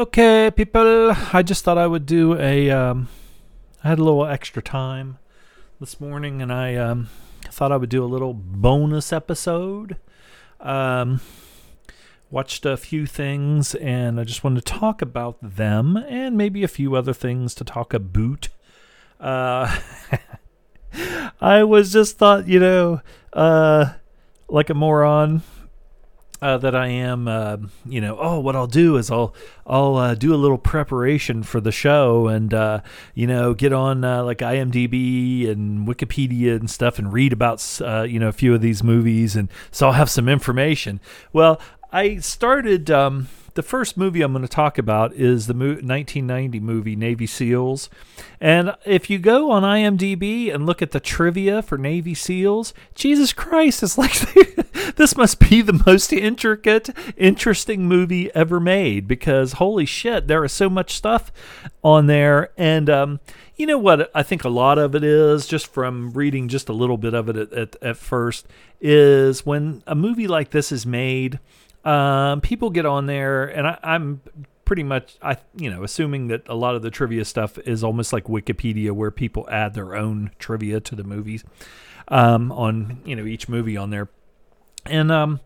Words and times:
Okay, 0.00 0.50
people, 0.50 1.14
I 1.30 1.42
just 1.42 1.62
thought 1.62 1.76
I 1.76 1.86
would 1.86 2.06
do 2.06 2.34
a. 2.38 2.70
Um, 2.70 3.08
I 3.84 3.88
had 3.88 3.98
a 3.98 4.02
little 4.02 4.24
extra 4.24 4.62
time 4.62 5.18
this 5.78 6.00
morning, 6.00 6.40
and 6.40 6.50
I 6.50 6.74
um, 6.76 7.10
thought 7.50 7.70
I 7.70 7.76
would 7.76 7.90
do 7.90 8.02
a 8.02 8.06
little 8.06 8.32
bonus 8.32 9.12
episode. 9.12 9.98
Um, 10.58 11.20
watched 12.30 12.64
a 12.64 12.78
few 12.78 13.04
things, 13.04 13.74
and 13.74 14.18
I 14.18 14.24
just 14.24 14.42
wanted 14.42 14.64
to 14.64 14.72
talk 14.72 15.02
about 15.02 15.36
them, 15.42 15.98
and 15.98 16.34
maybe 16.34 16.64
a 16.64 16.68
few 16.68 16.96
other 16.96 17.12
things 17.12 17.54
to 17.56 17.64
talk 17.64 17.92
about. 17.92 18.48
Uh, 19.20 19.80
I 21.42 21.62
was 21.62 21.92
just 21.92 22.16
thought, 22.16 22.48
you 22.48 22.58
know, 22.58 23.02
uh, 23.34 23.92
like 24.48 24.70
a 24.70 24.74
moron 24.74 25.42
uh, 26.42 26.56
that 26.58 26.74
I 26.74 26.88
am, 26.88 27.28
uh, 27.28 27.58
you 27.84 28.00
know, 28.00 28.16
oh, 28.18 28.40
what 28.40 28.56
I'll 28.56 28.66
do 28.66 28.96
is 28.96 29.10
I'll 29.10 29.34
I'll 29.66 29.96
uh, 29.96 30.14
do 30.14 30.34
a 30.34 30.36
little 30.36 30.58
preparation 30.58 31.42
for 31.42 31.60
the 31.60 31.72
show 31.72 32.28
and 32.28 32.52
uh, 32.54 32.80
you 33.14 33.26
know 33.26 33.54
get 33.54 33.72
on 33.72 34.04
uh, 34.04 34.24
like 34.24 34.38
IMDb 34.38 35.48
and 35.48 35.86
Wikipedia 35.86 36.56
and 36.56 36.70
stuff 36.70 36.98
and 36.98 37.12
read 37.12 37.32
about 37.32 37.80
uh, 37.84 38.02
you 38.02 38.18
know 38.18 38.28
a 38.28 38.32
few 38.32 38.54
of 38.54 38.60
these 38.60 38.82
movies 38.82 39.36
and 39.36 39.48
so 39.70 39.88
I'll 39.88 39.92
have 39.92 40.10
some 40.10 40.28
information. 40.28 41.00
Well, 41.32 41.60
I 41.92 42.18
started. 42.18 42.90
Um, 42.90 43.28
the 43.54 43.62
first 43.62 43.96
movie 43.96 44.22
I'm 44.22 44.32
going 44.32 44.42
to 44.42 44.48
talk 44.48 44.78
about 44.78 45.12
is 45.12 45.46
the 45.46 45.54
1990 45.54 46.60
movie 46.60 46.96
Navy 46.96 47.26
SEALs. 47.26 47.90
And 48.40 48.74
if 48.84 49.10
you 49.10 49.18
go 49.18 49.50
on 49.50 49.62
IMDb 49.62 50.52
and 50.52 50.66
look 50.66 50.82
at 50.82 50.92
the 50.92 51.00
trivia 51.00 51.62
for 51.62 51.78
Navy 51.78 52.14
SEALs, 52.14 52.72
Jesus 52.94 53.32
Christ, 53.32 53.82
it's 53.82 53.98
like 53.98 54.14
this 54.96 55.16
must 55.16 55.38
be 55.38 55.62
the 55.62 55.82
most 55.86 56.12
intricate, 56.12 56.90
interesting 57.16 57.86
movie 57.86 58.34
ever 58.34 58.60
made 58.60 59.06
because 59.06 59.54
holy 59.54 59.86
shit, 59.86 60.26
there 60.26 60.44
is 60.44 60.52
so 60.52 60.68
much 60.70 60.94
stuff 60.94 61.32
on 61.82 62.06
there. 62.06 62.50
And, 62.56 62.88
um, 62.88 63.20
you 63.56 63.66
know 63.66 63.78
what 63.78 64.10
I 64.14 64.22
think 64.22 64.42
a 64.44 64.48
lot 64.48 64.78
of 64.78 64.94
it 64.94 65.04
is, 65.04 65.46
just 65.46 65.66
from 65.66 66.12
reading 66.12 66.48
just 66.48 66.70
a 66.70 66.72
little 66.72 66.96
bit 66.96 67.12
of 67.12 67.28
it 67.28 67.36
at, 67.36 67.52
at, 67.52 67.76
at 67.82 67.96
first, 67.98 68.46
is 68.80 69.44
when 69.44 69.82
a 69.86 69.94
movie 69.94 70.26
like 70.26 70.50
this 70.50 70.72
is 70.72 70.86
made 70.86 71.38
um, 71.84 72.40
people 72.40 72.70
get 72.70 72.86
on 72.86 73.06
there, 73.06 73.46
and 73.46 73.66
I, 73.66 73.78
I'm 73.82 74.20
pretty 74.64 74.82
much 74.84 75.16
I 75.20 75.36
you 75.56 75.68
know 75.68 75.82
assuming 75.82 76.28
that 76.28 76.48
a 76.48 76.54
lot 76.54 76.76
of 76.76 76.82
the 76.82 76.90
trivia 76.90 77.24
stuff 77.24 77.58
is 77.58 77.82
almost 77.82 78.12
like 78.12 78.24
Wikipedia, 78.24 78.92
where 78.92 79.10
people 79.10 79.48
add 79.50 79.74
their 79.74 79.94
own 79.94 80.30
trivia 80.38 80.80
to 80.80 80.94
the 80.94 81.04
movies 81.04 81.44
um, 82.08 82.52
on 82.52 83.00
you 83.04 83.16
know 83.16 83.24
each 83.24 83.48
movie 83.48 83.76
on 83.76 83.90
there, 83.90 84.08
and 84.86 85.10
um, 85.10 85.40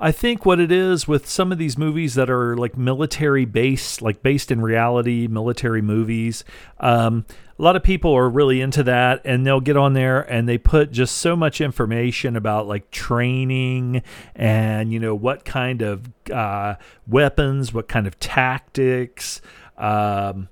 I 0.00 0.12
think 0.12 0.46
what 0.46 0.60
it 0.60 0.70
is 0.70 1.08
with 1.08 1.28
some 1.28 1.50
of 1.50 1.58
these 1.58 1.76
movies 1.76 2.14
that 2.14 2.30
are 2.30 2.56
like 2.56 2.76
military 2.76 3.44
based, 3.44 4.00
like 4.00 4.22
based 4.22 4.52
in 4.52 4.60
reality, 4.60 5.26
military 5.26 5.82
movies, 5.82 6.44
um, 6.78 7.26
a 7.58 7.62
lot 7.62 7.74
of 7.74 7.82
people 7.82 8.16
are 8.16 8.28
really 8.28 8.60
into 8.60 8.84
that 8.84 9.20
and 9.24 9.44
they'll 9.44 9.60
get 9.60 9.76
on 9.76 9.94
there 9.94 10.20
and 10.20 10.48
they 10.48 10.56
put 10.56 10.92
just 10.92 11.18
so 11.18 11.34
much 11.34 11.60
information 11.60 12.36
about 12.36 12.68
like 12.68 12.92
training 12.92 14.02
and, 14.36 14.92
you 14.92 15.00
know, 15.00 15.16
what 15.16 15.44
kind 15.44 15.82
of 15.82 16.08
uh, 16.32 16.76
weapons, 17.08 17.74
what 17.74 17.88
kind 17.88 18.06
of 18.06 18.20
tactics. 18.20 19.40
Um, 19.76 20.48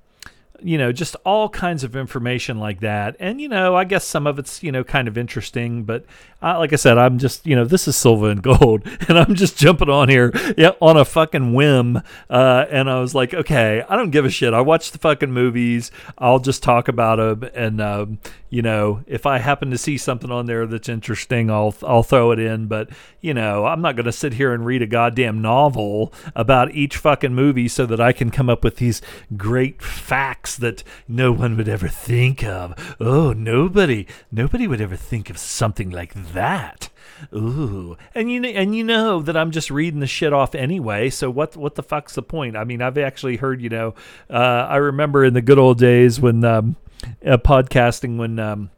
you 0.67 0.77
know, 0.78 0.91
just 0.91 1.14
all 1.25 1.48
kinds 1.48 1.84
of 1.84 1.95
information 1.95 2.59
like 2.59 2.81
that. 2.81 3.14
And, 3.20 3.41
you 3.41 3.48
know, 3.48 3.77
I 3.77 3.84
guess 3.84 4.05
some 4.05 4.27
of 4.27 4.36
it's, 4.36 4.64
you 4.64 4.72
know, 4.72 4.83
kind 4.83 5.06
of 5.06 5.17
interesting, 5.17 5.84
but 5.84 6.05
uh, 6.42 6.59
like 6.59 6.72
I 6.72 6.77
said, 6.77 6.98
I'm 6.98 7.19
just, 7.19 7.47
you 7.47 7.55
know, 7.55 7.64
this 7.64 7.86
is 7.86 7.95
silver 7.97 8.31
and 8.31 8.42
gold, 8.42 8.83
and 9.09 9.17
I'm 9.17 9.37
just 9.37 9.56
jumping 9.56 9.89
on 9.89 10.09
here 10.09 10.33
yeah, 10.59 10.72
on 10.81 10.97
a 10.97 11.05
fucking 11.05 11.55
whim. 11.55 12.03
Uh, 12.28 12.67
and 12.69 12.91
I 12.91 12.98
was 12.98 13.14
like, 13.14 13.33
okay, 13.33 13.84
I 13.89 13.97
don't 13.97 14.11
give 14.11 14.25
a 14.25 14.31
shit. 14.31 14.53
I 14.53 14.61
watch 14.61 14.91
the 14.91 14.98
fucking 14.98 15.31
movies. 15.31 15.92
I'll 16.19 16.41
just 16.41 16.64
talk 16.64 16.89
about 16.89 17.17
them. 17.17 17.48
And, 17.55 17.81
um, 17.81 18.19
you 18.50 18.62
know, 18.62 19.03
if 19.06 19.25
I 19.25 19.39
happen 19.39 19.70
to 19.70 19.78
see 19.78 19.97
something 19.97 20.31
on 20.31 20.47
there 20.47 20.67
that's 20.67 20.89
interesting, 20.89 21.49
I'll, 21.50 21.75
I'll 21.82 22.03
throw 22.03 22.32
it 22.32 22.38
in. 22.38 22.66
But, 22.66 22.91
you 23.21 23.34
know, 23.34 23.66
I'm 23.66 23.82
not 23.82 23.97
going 23.97 24.06
to 24.06 24.12
sit 24.12 24.34
here 24.34 24.53
and 24.53 24.66
read 24.66 24.82
a 24.82 24.87
goddamn 24.87 25.41
novel 25.41 26.12
about 26.34 26.72
each 26.72 26.97
fucking 26.97 27.34
movie 27.34 27.69
so 27.69 27.87
that 27.87 28.00
I 28.00 28.12
can 28.12 28.31
come 28.31 28.50
up 28.50 28.65
with 28.65 28.76
these 28.76 29.00
great 29.37 29.81
facts 29.81 30.56
that 30.56 30.83
no 31.09 31.33
one 31.33 31.56
would 31.56 31.69
ever 31.69 31.89
think 31.89 32.44
of. 32.44 32.97
Oh, 33.00 33.33
nobody, 33.33 34.06
nobody 34.31 34.67
would 34.67 34.81
ever 34.81 34.97
think 34.97 35.31
of 35.31 35.39
something 35.39 35.91
like 35.91 36.15
that. 36.33 36.89
Ooh, 37.33 37.97
and 38.15 38.31
you 38.31 38.44
and 38.44 38.75
you 38.75 38.84
know 38.84 39.22
that 39.22 39.37
I'm 39.37 39.50
just 39.50 39.71
reading 39.71 40.00
the 40.00 40.06
shit 40.06 40.33
off 40.33 40.55
anyway. 40.55 41.11
So 41.11 41.31
what 41.31 41.56
what 41.56 41.75
the 41.75 41.83
fuck's 41.83 42.15
the 42.15 42.22
point? 42.22 42.56
I 42.56 42.65
mean, 42.65 42.83
I've 42.83 42.99
actually 42.99 43.37
heard 43.37 43.62
you 43.62 43.69
know. 43.69 43.94
Uh, 44.28 44.67
I 44.69 44.77
remember 44.77 45.25
in 45.25 45.34
the 45.34 45.43
good 45.43 45.59
old 45.59 45.78
days 45.78 46.21
when 46.21 46.44
um, 46.44 46.77
uh, 47.25 47.38
podcasting 47.38 48.17
when. 48.17 48.38
Um, 48.38 48.71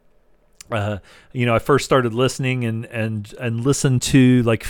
uh, 0.71 0.99
you 1.33 1.47
know, 1.47 1.55
I 1.55 1.59
first 1.59 1.83
started 1.83 2.13
listening 2.13 2.63
and 2.63 2.85
and 2.85 3.33
and 3.39 3.65
listened 3.65 4.03
to 4.03 4.43
like 4.43 4.67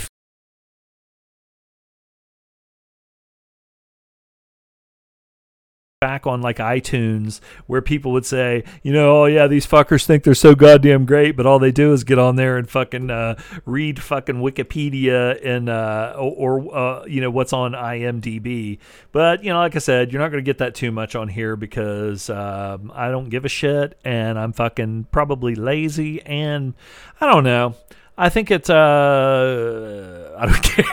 back 6.02 6.26
on 6.26 6.42
like 6.42 6.60
iTunes 6.60 7.42
where 7.68 7.82
people 7.82 8.14
would 8.14 8.26
say, 8.26 8.64
you 8.84 8.94
know, 8.94 9.24
oh 9.24 9.26
yeah, 9.26 9.48
these 9.48 9.68
fuckers 9.68 10.06
think 10.06 10.24
they're 10.24 10.34
so 10.34 10.56
goddamn 10.56 11.06
great, 11.06 11.36
but 11.36 11.46
all 11.46 11.60
they 11.60 11.74
do 11.74 11.92
is 11.92 12.06
get 12.06 12.18
on 12.18 12.38
there 12.38 12.56
and 12.56 12.70
fucking 12.70 13.10
uh, 13.10 13.36
read 13.66 14.02
fucking 14.02 14.36
Wikipedia 14.36 15.38
and 15.46 15.68
uh, 15.68 16.16
or, 16.18 16.74
uh, 16.74 17.04
you 17.04 17.20
know 17.20 17.30
what's 17.30 17.52
on 17.52 17.74
IMDb. 17.74 18.80
But 19.12 19.44
you 19.44 19.50
know, 19.50 19.59
like 19.59 19.76
I 19.76 19.80
said, 19.80 20.14
you're 20.14 20.22
not 20.22 20.32
going 20.32 20.42
to 20.42 20.50
get 20.50 20.59
that 20.59 20.74
too 20.74 20.90
much 20.90 21.16
on 21.16 21.28
here 21.28 21.58
because 21.58 22.30
um, 22.30 22.94
I 22.96 23.09
don't 23.09 23.28
give 23.28 23.44
a 23.44 23.50
shit 23.50 24.00
and 24.06 24.40
I'm 24.40 24.54
fucking 24.54 25.08
probably 25.12 25.56
lazy 25.56 26.22
and 26.22 26.76
I 27.20 27.30
don't 27.30 27.44
know. 27.44 27.76
I 28.18 28.30
think 28.30 28.52
it's 28.52 28.70
uh 28.70 30.34
I 30.38 30.46
don't 30.46 30.64
care. 30.64 30.86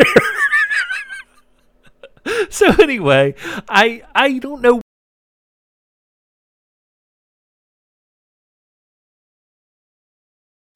so 2.50 2.72
anyway, 2.82 3.36
I 3.68 4.02
I 4.12 4.38
don't 4.38 4.62
know 4.62 4.80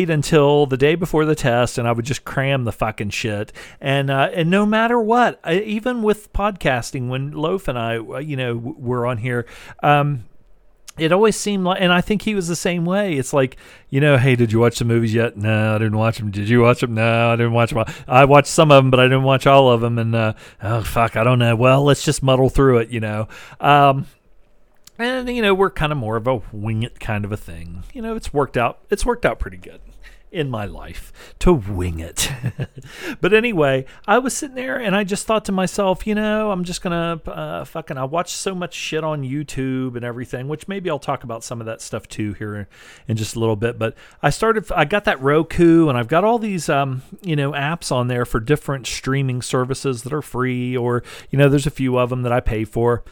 until 0.09 0.66
the 0.66 0.77
day 0.77 0.94
before 0.94 1.25
the 1.25 1.34
test 1.34 1.77
and 1.77 1.87
I 1.87 1.93
would 1.93 2.05
just 2.05 2.25
cram 2.25 2.65
the 2.65 2.72
fucking 2.72 3.11
shit. 3.11 3.53
And 3.81 4.11
uh, 4.11 4.31
and 4.33 4.50
no 4.50 4.65
matter 4.65 4.99
what, 5.00 5.41
I, 5.44 5.59
even 5.61 6.03
with 6.03 6.33
podcasting, 6.33 7.09
when 7.09 7.33
Loaf 7.33 7.69
and 7.69 7.78
I, 7.78 7.99
uh, 7.99 8.19
you 8.19 8.37
know, 8.37 8.56
were 8.56 9.06
on 9.06 9.19
here, 9.19 9.47
um, 9.83 10.25
it 10.99 11.12
always 11.12 11.37
seemed 11.37 11.65
like, 11.65 11.81
and 11.81 11.93
I 11.93 12.00
think 12.00 12.22
he 12.22 12.34
was 12.34 12.49
the 12.49 12.56
same 12.56 12.84
way. 12.84 13.15
It's 13.15 13.33
like, 13.33 13.56
you 13.89 14.00
know, 14.00 14.19
hey, 14.19 14.37
did 14.37 14.53
you 14.53 14.60
watch 14.60 14.78
the 14.78 14.84
movies 14.84 15.15
yet? 15.15 15.37
No, 15.37 15.75
I 15.75 15.78
didn't 15.78 15.97
watch 15.97 16.19
them. 16.19 16.31
Did 16.31 16.49
you 16.49 16.60
watch 16.60 16.81
them? 16.81 16.94
No, 16.94 17.31
I 17.31 17.37
didn't 17.37 17.53
watch 17.53 17.71
them. 17.71 17.84
I 18.06 18.25
watched 18.27 18.49
some 18.49 18.71
of 18.71 18.83
them, 18.83 18.91
but 18.91 19.00
I 19.00 19.05
didn't 19.05 19.22
watch 19.22 19.47
all 19.47 19.71
of 19.71 19.81
them. 19.81 19.99
And 19.99 20.15
uh, 20.15 20.34
oh 20.62 20.83
fuck, 20.83 21.16
I 21.16 21.25
don't 21.25 21.39
know. 21.39 21.56
Well, 21.56 21.83
let's 21.84 22.05
just 22.05 22.22
muddle 22.22 22.50
through 22.50 22.78
it, 22.78 22.91
you 22.91 23.00
know. 23.00 23.28
Um, 23.60 24.06
and 24.99 25.34
you 25.34 25.43
know, 25.43 25.55
we're 25.55 25.71
kind 25.71 25.93
of 25.93 25.99
more 25.99 26.16
of 26.16 26.27
a 26.27 26.37
wing 26.53 26.83
it 26.83 27.00
kind 27.00 27.25
of 27.25 27.33
a 27.33 27.37
thing. 27.37 27.83
You 27.94 28.03
know, 28.03 28.15
it's 28.15 28.34
worked 28.34 28.56
out. 28.56 28.81
It's 28.91 29.06
worked 29.06 29.25
out 29.25 29.39
pretty 29.39 29.56
good 29.56 29.81
in 30.33 30.49
my 30.49 30.65
life 30.65 31.35
to 31.41 31.53
wing 31.53 31.99
it. 31.99 32.31
but 33.21 33.35
anyway, 33.35 33.85
I 34.07 34.19
was 34.19 34.37
sitting 34.37 34.55
there 34.55 34.81
and 34.81 34.95
I 34.95 35.05
just 35.05 35.27
thought 35.27 35.45
to 35.47 35.53
myself, 35.53 36.07
you 36.07 36.15
know, 36.15 36.51
I'm 36.51 36.65
just 36.65 36.83
gonna 36.83 37.21
uh, 37.27 37.65
fucking. 37.65 37.99
I 37.99 38.05
watch 38.05 38.33
so 38.33 38.55
much 38.55 38.75
shit 38.75 39.03
on 39.03 39.23
YouTube 39.23 39.97
and 39.97 40.05
everything, 40.05 40.49
which 40.49 40.69
maybe 40.69 40.89
I'll 40.91 40.99
talk 40.99 41.25
about 41.25 41.43
some 41.43 41.61
of 41.61 41.67
that 41.67 41.81
stuff 41.81 42.07
too 42.09 42.33
here 42.35 42.69
in 43.09 43.17
just 43.17 43.37
a 43.37 43.41
little 43.41 43.57
bit. 43.57 43.79
But 43.79 43.97
I 44.23 44.31
started. 44.31 44.71
I 44.73 44.85
got 44.85 45.05
that 45.05 45.21
Roku 45.21 45.89
and 45.89 45.99
I've 45.99 46.09
got 46.09 46.25
all 46.25 46.39
these, 46.39 46.69
um, 46.69 47.03
you 47.23 47.37
know, 47.37 47.53
apps 47.53 47.91
on 47.91 48.09
there 48.09 48.25
for 48.25 48.41
different 48.41 48.87
streaming 48.87 49.43
services 49.43 50.03
that 50.03 50.13
are 50.13 50.23
free, 50.23 50.77
or 50.77 51.03
you 51.31 51.39
know, 51.39 51.49
there's 51.49 51.67
a 51.67 51.71
few 51.71 51.99
of 51.99 52.11
them 52.11 52.23
that 52.23 52.33
I 52.33 52.41
pay 52.41 52.65
for. 52.65 53.05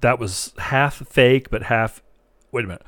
That 0.00 0.18
was 0.18 0.52
half 0.58 1.06
fake, 1.08 1.50
but 1.50 1.64
half. 1.64 2.02
Wait 2.50 2.64
a 2.64 2.68
minute. 2.68 2.82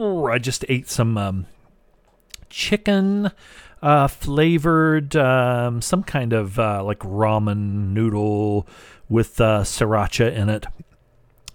I 0.00 0.38
just 0.38 0.64
ate 0.68 0.88
some 0.88 1.18
um, 1.18 1.46
chicken 2.48 3.30
uh, 3.82 4.08
flavored, 4.08 5.14
um, 5.14 5.82
some 5.82 6.02
kind 6.02 6.32
of 6.32 6.58
uh, 6.58 6.82
like 6.82 7.00
ramen 7.00 7.92
noodle 7.92 8.66
with 9.08 9.40
uh, 9.40 9.60
sriracha 9.60 10.32
in 10.32 10.48
it. 10.48 10.66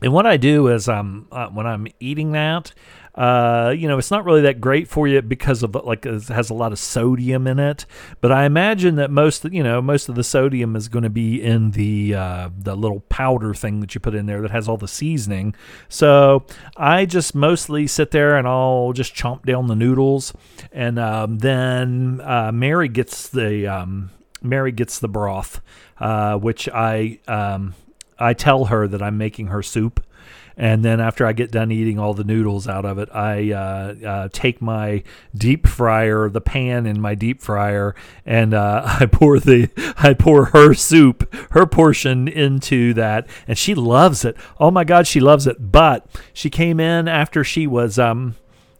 And 0.01 0.13
what 0.13 0.27
I 0.27 0.38
do 0.38 0.68
is, 0.68 0.88
um, 0.88 1.27
uh, 1.31 1.47
when 1.47 1.65
I'm 1.65 1.88
eating 2.00 2.33
that, 2.33 2.71
uh, 3.16 3.74
you 3.76 3.88
know, 3.88 3.98
it's 3.98 4.12
not 4.12 4.26
really 4.26 4.42
that 4.42 4.60
great 4.60 4.90
for 4.90 5.08
you 5.08 5.22
because 5.22 5.64
of 5.64 5.74
like 5.74 6.06
it 6.06 6.24
has 6.28 6.50
a 6.50 6.54
lot 6.54 6.74
of 6.74 6.80
sodium 6.80 7.48
in 7.48 7.60
it. 7.60 7.86
But 8.20 8.32
I 8.32 8.46
imagine 8.46 8.96
that 8.96 9.10
most, 9.10 9.46
you 9.46 9.64
know, 9.64 9.82
most 9.82 10.10
of 10.10 10.16
the 10.16 10.24
sodium 10.24 10.76
is 10.76 10.90
going 10.90 11.04
to 11.04 11.10
be 11.10 11.42
in 11.42 11.72
the 11.72 12.14
uh, 12.14 12.50
the 12.58 12.76
little 12.76 13.00
powder 13.02 13.54
thing 13.54 13.80
that 13.80 13.96
you 13.96 14.02
put 14.02 14.16
in 14.16 14.26
there 14.26 14.42
that 14.42 14.52
has 14.52 14.68
all 14.68 14.78
the 14.78 14.88
seasoning. 14.88 15.56
So 15.88 16.46
I 16.76 17.06
just 17.06 17.34
mostly 17.34 17.88
sit 17.88 18.12
there 18.12 18.36
and 18.38 18.48
I'll 18.48 18.92
just 18.94 19.16
chomp 19.16 19.46
down 19.46 19.68
the 19.68 19.76
noodles, 19.76 20.34
and 20.74 21.00
um, 21.00 21.38
then 21.38 22.20
uh, 22.22 22.52
Mary 22.54 22.90
gets 22.90 23.30
the 23.30 23.66
um, 23.66 24.10
Mary 24.42 24.74
gets 24.74 25.00
the 25.00 25.08
broth, 25.08 25.62
uh, 26.00 26.38
which 26.38 26.68
I 26.68 27.20
um, 27.30 27.76
I 28.20 28.34
tell 28.34 28.66
her 28.66 28.90
that 28.90 29.02
I'm 29.02 29.18
making 29.18 29.48
her 29.48 29.64
soup. 29.64 30.06
And 30.57 30.86
then 30.86 31.00
after 31.02 31.25
I 31.25 31.34
get 31.34 31.52
done 31.52 31.72
eating 31.72 32.00
all 32.00 32.13
the 32.13 32.24
noodles 32.24 32.68
out 32.68 32.86
of 32.86 32.98
it, 32.98 33.10
I 33.13 33.52
uh, 33.52 33.96
uh, 34.06 34.30
take 34.31 34.62
my 34.62 35.04
deep 35.36 35.68
fryer, 35.68 36.30
the 36.30 36.42
pan 36.42 36.86
in 36.86 37.02
my 37.02 37.16
deep 37.16 37.42
fryer, 37.42 37.96
and 38.25 38.54
uh, 38.54 38.84
I 39.00 39.06
pour 39.06 39.40
the 39.40 39.69
I 39.98 40.13
pour 40.13 40.46
her 40.46 40.74
soup, 40.74 41.34
her 41.52 41.66
portion 41.66 42.28
into 42.28 42.94
that, 42.94 43.28
and 43.48 43.57
she 43.57 43.75
loves 43.75 44.24
it. 44.24 44.38
Oh 44.60 44.72
my 44.72 44.84
God, 44.84 45.07
she 45.07 45.19
loves 45.19 45.48
it. 45.48 45.72
But 45.72 46.07
she 46.34 46.50
came 46.50 46.80
in 46.80 47.07
after 47.07 47.44
she 47.44 47.68
was 47.68 48.00
um, 48.00 48.36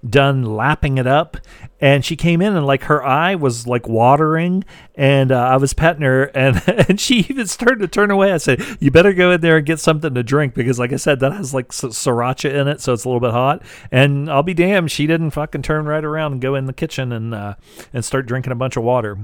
done 0.10 0.44
lapping 0.44 0.98
it 0.98 1.07
up. 1.07 1.38
And 1.81 2.06
she 2.06 2.16
came 2.16 2.42
in 2.42 2.56
and 2.56 2.66
like 2.66 2.84
her 2.84 3.04
eye 3.04 3.36
was 3.36 3.68
like 3.68 3.88
watering. 3.88 4.63
And 4.96 5.31
uh, 5.31 5.40
i 5.40 5.57
was 5.57 5.74
petting 5.74 6.04
her. 6.04 6.25
And 6.36 6.62
and 6.68 7.00
she 7.00 7.19
even 7.30 7.48
started 7.48 7.80
to 7.80 7.88
turn 7.88 8.12
away. 8.12 8.31
I 8.31 8.38
said 8.38 8.62
you 8.80 8.92
better 8.92 9.13
go 9.13 9.31
in 9.31 9.42
there 9.42 9.57
and 9.57 9.66
get 9.66 9.80
something 9.80 10.13
to 10.13 10.24
drink 10.24 10.54
because 10.54 10.78
like 10.78 10.94
i 10.94 10.98
said 10.98 11.19
that 11.19 11.31
has 11.31 11.54
like 11.54 11.69
sriracha 11.69 12.54
in 12.54 12.68
it 12.68 12.81
so 12.81 12.94
it's 12.94 13.06
a 13.06 13.07
little 13.07 13.22
bit 13.22 13.31
hot. 13.31 13.62
And 13.92 14.30
i'll 14.30 14.44
be 14.44 14.54
damned 14.54 14.92
she 14.92 15.07
didn't 15.07 15.31
fucking 15.31 15.62
turn 15.62 15.86
right 15.86 16.04
around 16.04 16.34
and 16.34 16.42
go 16.42 16.56
in 16.56 16.66
the 16.66 16.74
kitchen 16.74 17.12
and 17.12 17.34
uh, 17.34 17.56
and 17.94 18.04
start 18.04 18.25
drinking 18.25 18.51
a 18.51 18.56
bunch 18.56 18.78
of 18.78 18.84
water. 18.84 19.18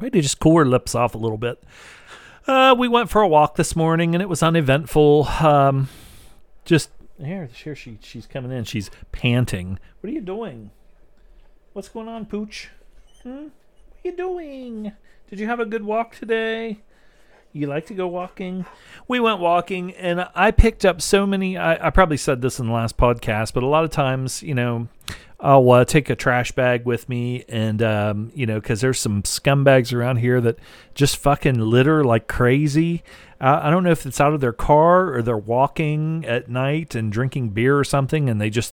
Maybe 0.00 0.20
just 0.20 0.38
cool 0.40 0.58
her 0.58 0.64
lips 0.64 0.94
off 0.94 1.14
a 1.14 1.18
little 1.18 1.38
bit. 1.38 1.62
Uh, 2.46 2.74
we 2.78 2.88
went 2.88 3.10
for 3.10 3.20
a 3.20 3.28
walk 3.28 3.56
this 3.56 3.76
morning 3.76 4.14
and 4.14 4.22
it 4.22 4.28
was 4.28 4.42
uneventful. 4.42 5.26
Um, 5.40 5.88
just 6.64 6.90
here, 7.26 7.46
here 7.46 7.74
she 7.74 7.98
she's 8.02 8.26
coming 8.26 8.52
in. 8.52 8.64
She's 8.64 8.90
panting. 9.12 9.78
What 10.00 10.10
are 10.10 10.12
you 10.12 10.20
doing? 10.20 10.70
What's 11.72 11.88
going 11.88 12.08
on, 12.08 12.26
Pooch? 12.26 12.68
Hmm? 13.22 13.30
What 13.30 14.04
are 14.04 14.08
you 14.10 14.16
doing? 14.16 14.92
Did 15.28 15.40
you 15.40 15.46
have 15.46 15.60
a 15.60 15.66
good 15.66 15.84
walk 15.84 16.14
today? 16.14 16.80
You 17.52 17.66
like 17.66 17.86
to 17.86 17.94
go 17.94 18.06
walking? 18.06 18.66
We 19.08 19.20
went 19.20 19.40
walking, 19.40 19.92
and 19.94 20.28
I 20.34 20.50
picked 20.50 20.84
up 20.84 21.00
so 21.00 21.26
many. 21.26 21.56
I, 21.56 21.86
I 21.86 21.90
probably 21.90 22.18
said 22.18 22.42
this 22.42 22.60
in 22.60 22.66
the 22.66 22.72
last 22.72 22.96
podcast, 22.96 23.54
but 23.54 23.62
a 23.62 23.66
lot 23.66 23.84
of 23.84 23.90
times, 23.90 24.42
you 24.42 24.54
know, 24.54 24.88
I'll 25.40 25.70
uh, 25.70 25.84
take 25.84 26.10
a 26.10 26.16
trash 26.16 26.52
bag 26.52 26.84
with 26.84 27.08
me, 27.08 27.44
and 27.48 27.82
um, 27.82 28.32
you 28.34 28.44
know, 28.44 28.60
because 28.60 28.80
there's 28.80 28.98
some 29.00 29.22
scumbags 29.22 29.94
around 29.94 30.16
here 30.16 30.40
that 30.42 30.58
just 30.94 31.16
fucking 31.16 31.58
litter 31.58 32.04
like 32.04 32.28
crazy. 32.28 33.02
Uh, 33.40 33.60
I 33.62 33.70
don't 33.70 33.84
know 33.84 33.92
if 33.92 34.04
it's 34.04 34.20
out 34.20 34.34
of 34.34 34.40
their 34.40 34.52
car 34.52 35.14
or 35.14 35.22
they're 35.22 35.36
walking 35.36 36.24
at 36.26 36.48
night 36.50 36.94
and 36.94 37.10
drinking 37.10 37.50
beer 37.50 37.78
or 37.78 37.84
something, 37.84 38.28
and 38.28 38.40
they 38.40 38.50
just 38.50 38.72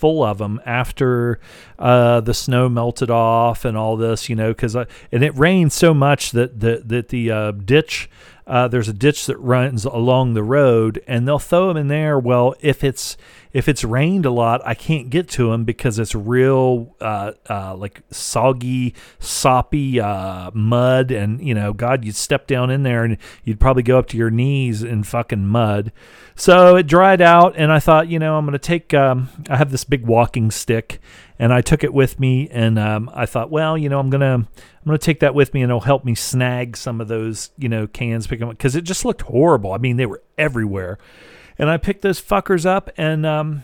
full 0.00 0.24
of 0.24 0.38
them 0.38 0.60
after 0.64 1.38
uh, 1.78 2.20
the 2.20 2.32
snow 2.32 2.68
melted 2.68 3.10
off 3.10 3.66
and 3.66 3.76
all 3.76 3.98
this, 3.98 4.28
you 4.30 4.34
know, 4.34 4.48
because 4.48 4.74
I 4.74 4.86
and 5.12 5.22
it 5.22 5.36
rained 5.38 5.72
so 5.72 5.92
much 5.92 6.32
that 6.32 6.60
the 6.60 6.82
that 6.86 7.08
the 7.08 7.30
uh, 7.30 7.50
ditch 7.52 8.08
uh, 8.50 8.66
there's 8.66 8.88
a 8.88 8.92
ditch 8.92 9.26
that 9.26 9.36
runs 9.38 9.84
along 9.84 10.34
the 10.34 10.42
road, 10.42 11.00
and 11.06 11.26
they'll 11.26 11.38
throw 11.38 11.68
them 11.68 11.76
in 11.76 11.86
there. 11.86 12.18
Well, 12.18 12.56
if 12.60 12.82
it's 12.82 13.16
if 13.52 13.68
it's 13.68 13.84
rained 13.84 14.26
a 14.26 14.30
lot, 14.32 14.60
I 14.64 14.74
can't 14.74 15.08
get 15.08 15.28
to 15.30 15.52
them 15.52 15.64
because 15.64 16.00
it's 16.00 16.16
real 16.16 16.96
uh, 17.00 17.32
uh, 17.48 17.76
like 17.76 18.00
soggy, 18.10 18.94
soppy 19.20 20.00
uh, 20.00 20.50
mud, 20.52 21.12
and 21.12 21.40
you 21.40 21.54
know, 21.54 21.72
God, 21.72 22.04
you'd 22.04 22.16
step 22.16 22.48
down 22.48 22.70
in 22.70 22.82
there 22.82 23.04
and 23.04 23.18
you'd 23.44 23.60
probably 23.60 23.84
go 23.84 24.00
up 24.00 24.08
to 24.08 24.16
your 24.16 24.30
knees 24.30 24.82
in 24.82 25.04
fucking 25.04 25.46
mud. 25.46 25.92
So 26.40 26.76
it 26.76 26.86
dried 26.86 27.20
out, 27.20 27.54
and 27.56 27.70
I 27.70 27.80
thought, 27.80 28.08
you 28.08 28.18
know, 28.18 28.38
I'm 28.38 28.46
gonna 28.46 28.58
take. 28.58 28.94
Um, 28.94 29.28
I 29.50 29.56
have 29.56 29.70
this 29.70 29.84
big 29.84 30.06
walking 30.06 30.50
stick, 30.50 30.98
and 31.38 31.52
I 31.52 31.60
took 31.60 31.84
it 31.84 31.92
with 31.92 32.18
me, 32.18 32.48
and 32.50 32.78
um, 32.78 33.10
I 33.12 33.26
thought, 33.26 33.50
well, 33.50 33.76
you 33.76 33.90
know, 33.90 34.00
I'm 34.00 34.08
gonna 34.08 34.48
I'm 34.80 34.86
going 34.86 34.98
to 34.98 35.04
take 35.04 35.20
that 35.20 35.34
with 35.34 35.52
me 35.52 35.60
and 35.60 35.70
it'll 35.70 35.80
help 35.80 36.06
me 36.06 36.14
snag 36.14 36.74
some 36.74 37.02
of 37.02 37.08
those, 37.08 37.50
you 37.58 37.68
know, 37.68 37.86
cans, 37.86 38.26
pick 38.26 38.38
them 38.38 38.48
up 38.48 38.56
because 38.56 38.74
it 38.74 38.84
just 38.84 39.04
looked 39.04 39.22
horrible. 39.22 39.72
I 39.72 39.78
mean, 39.78 39.98
they 39.98 40.06
were 40.06 40.22
everywhere. 40.38 40.98
And 41.58 41.68
I 41.68 41.76
picked 41.76 42.00
those 42.00 42.20
fuckers 42.20 42.64
up 42.64 42.90
and 42.96 43.26
um, 43.26 43.62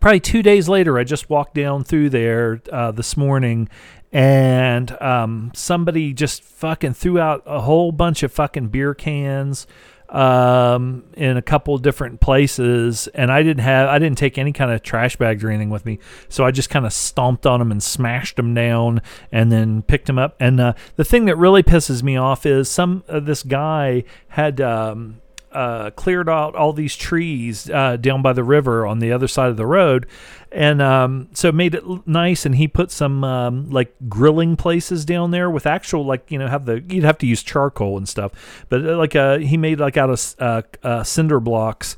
probably 0.00 0.20
two 0.20 0.42
days 0.42 0.68
later, 0.68 0.98
I 0.98 1.04
just 1.04 1.30
walked 1.30 1.54
down 1.54 1.82
through 1.82 2.10
there 2.10 2.60
uh, 2.70 2.90
this 2.90 3.16
morning 3.16 3.70
and 4.12 5.00
um, 5.00 5.50
somebody 5.54 6.12
just 6.12 6.44
fucking 6.44 6.92
threw 6.92 7.18
out 7.18 7.42
a 7.46 7.62
whole 7.62 7.90
bunch 7.90 8.22
of 8.22 8.30
fucking 8.30 8.68
beer 8.68 8.92
cans 8.92 9.66
um, 10.14 11.02
in 11.16 11.36
a 11.36 11.42
couple 11.42 11.76
different 11.78 12.20
places, 12.20 13.08
and 13.08 13.32
I 13.32 13.42
didn't 13.42 13.64
have 13.64 13.88
I 13.88 13.98
didn't 13.98 14.16
take 14.16 14.38
any 14.38 14.52
kind 14.52 14.70
of 14.70 14.82
trash 14.82 15.16
bags 15.16 15.42
or 15.42 15.50
anything 15.50 15.70
with 15.70 15.84
me, 15.84 15.98
so 16.28 16.44
I 16.44 16.52
just 16.52 16.70
kind 16.70 16.86
of 16.86 16.92
stomped 16.92 17.46
on 17.46 17.58
them 17.58 17.72
and 17.72 17.82
smashed 17.82 18.36
them 18.36 18.54
down, 18.54 19.02
and 19.32 19.50
then 19.50 19.82
picked 19.82 20.06
them 20.06 20.18
up. 20.18 20.36
And 20.38 20.60
uh, 20.60 20.74
the 20.94 21.04
thing 21.04 21.24
that 21.24 21.36
really 21.36 21.64
pisses 21.64 22.02
me 22.02 22.16
off 22.16 22.46
is 22.46 22.68
some 22.68 23.02
uh, 23.08 23.20
this 23.20 23.42
guy 23.42 24.04
had. 24.28 24.60
Um, 24.60 25.20
uh, 25.54 25.90
cleared 25.90 26.28
out 26.28 26.54
all 26.56 26.72
these 26.72 26.96
trees 26.96 27.70
uh, 27.70 27.96
down 27.96 28.22
by 28.22 28.32
the 28.32 28.42
river 28.42 28.86
on 28.86 28.98
the 28.98 29.12
other 29.12 29.28
side 29.28 29.50
of 29.50 29.56
the 29.56 29.66
road, 29.66 30.06
and 30.50 30.82
um, 30.82 31.28
so 31.32 31.52
made 31.52 31.74
it 31.74 31.84
nice. 32.06 32.44
And 32.44 32.56
he 32.56 32.66
put 32.66 32.90
some 32.90 33.22
um, 33.22 33.70
like 33.70 33.94
grilling 34.08 34.56
places 34.56 35.04
down 35.04 35.30
there 35.30 35.48
with 35.48 35.66
actual 35.66 36.04
like 36.04 36.30
you 36.30 36.38
know 36.38 36.48
have 36.48 36.66
the 36.66 36.80
you'd 36.80 37.04
have 37.04 37.18
to 37.18 37.26
use 37.26 37.42
charcoal 37.42 37.96
and 37.96 38.08
stuff, 38.08 38.66
but 38.68 38.84
uh, 38.84 38.98
like 38.98 39.14
uh, 39.14 39.38
he 39.38 39.56
made 39.56 39.78
like 39.78 39.96
out 39.96 40.10
of 40.10 40.34
uh, 40.40 40.62
uh, 40.82 41.02
cinder 41.04 41.40
blocks 41.40 41.96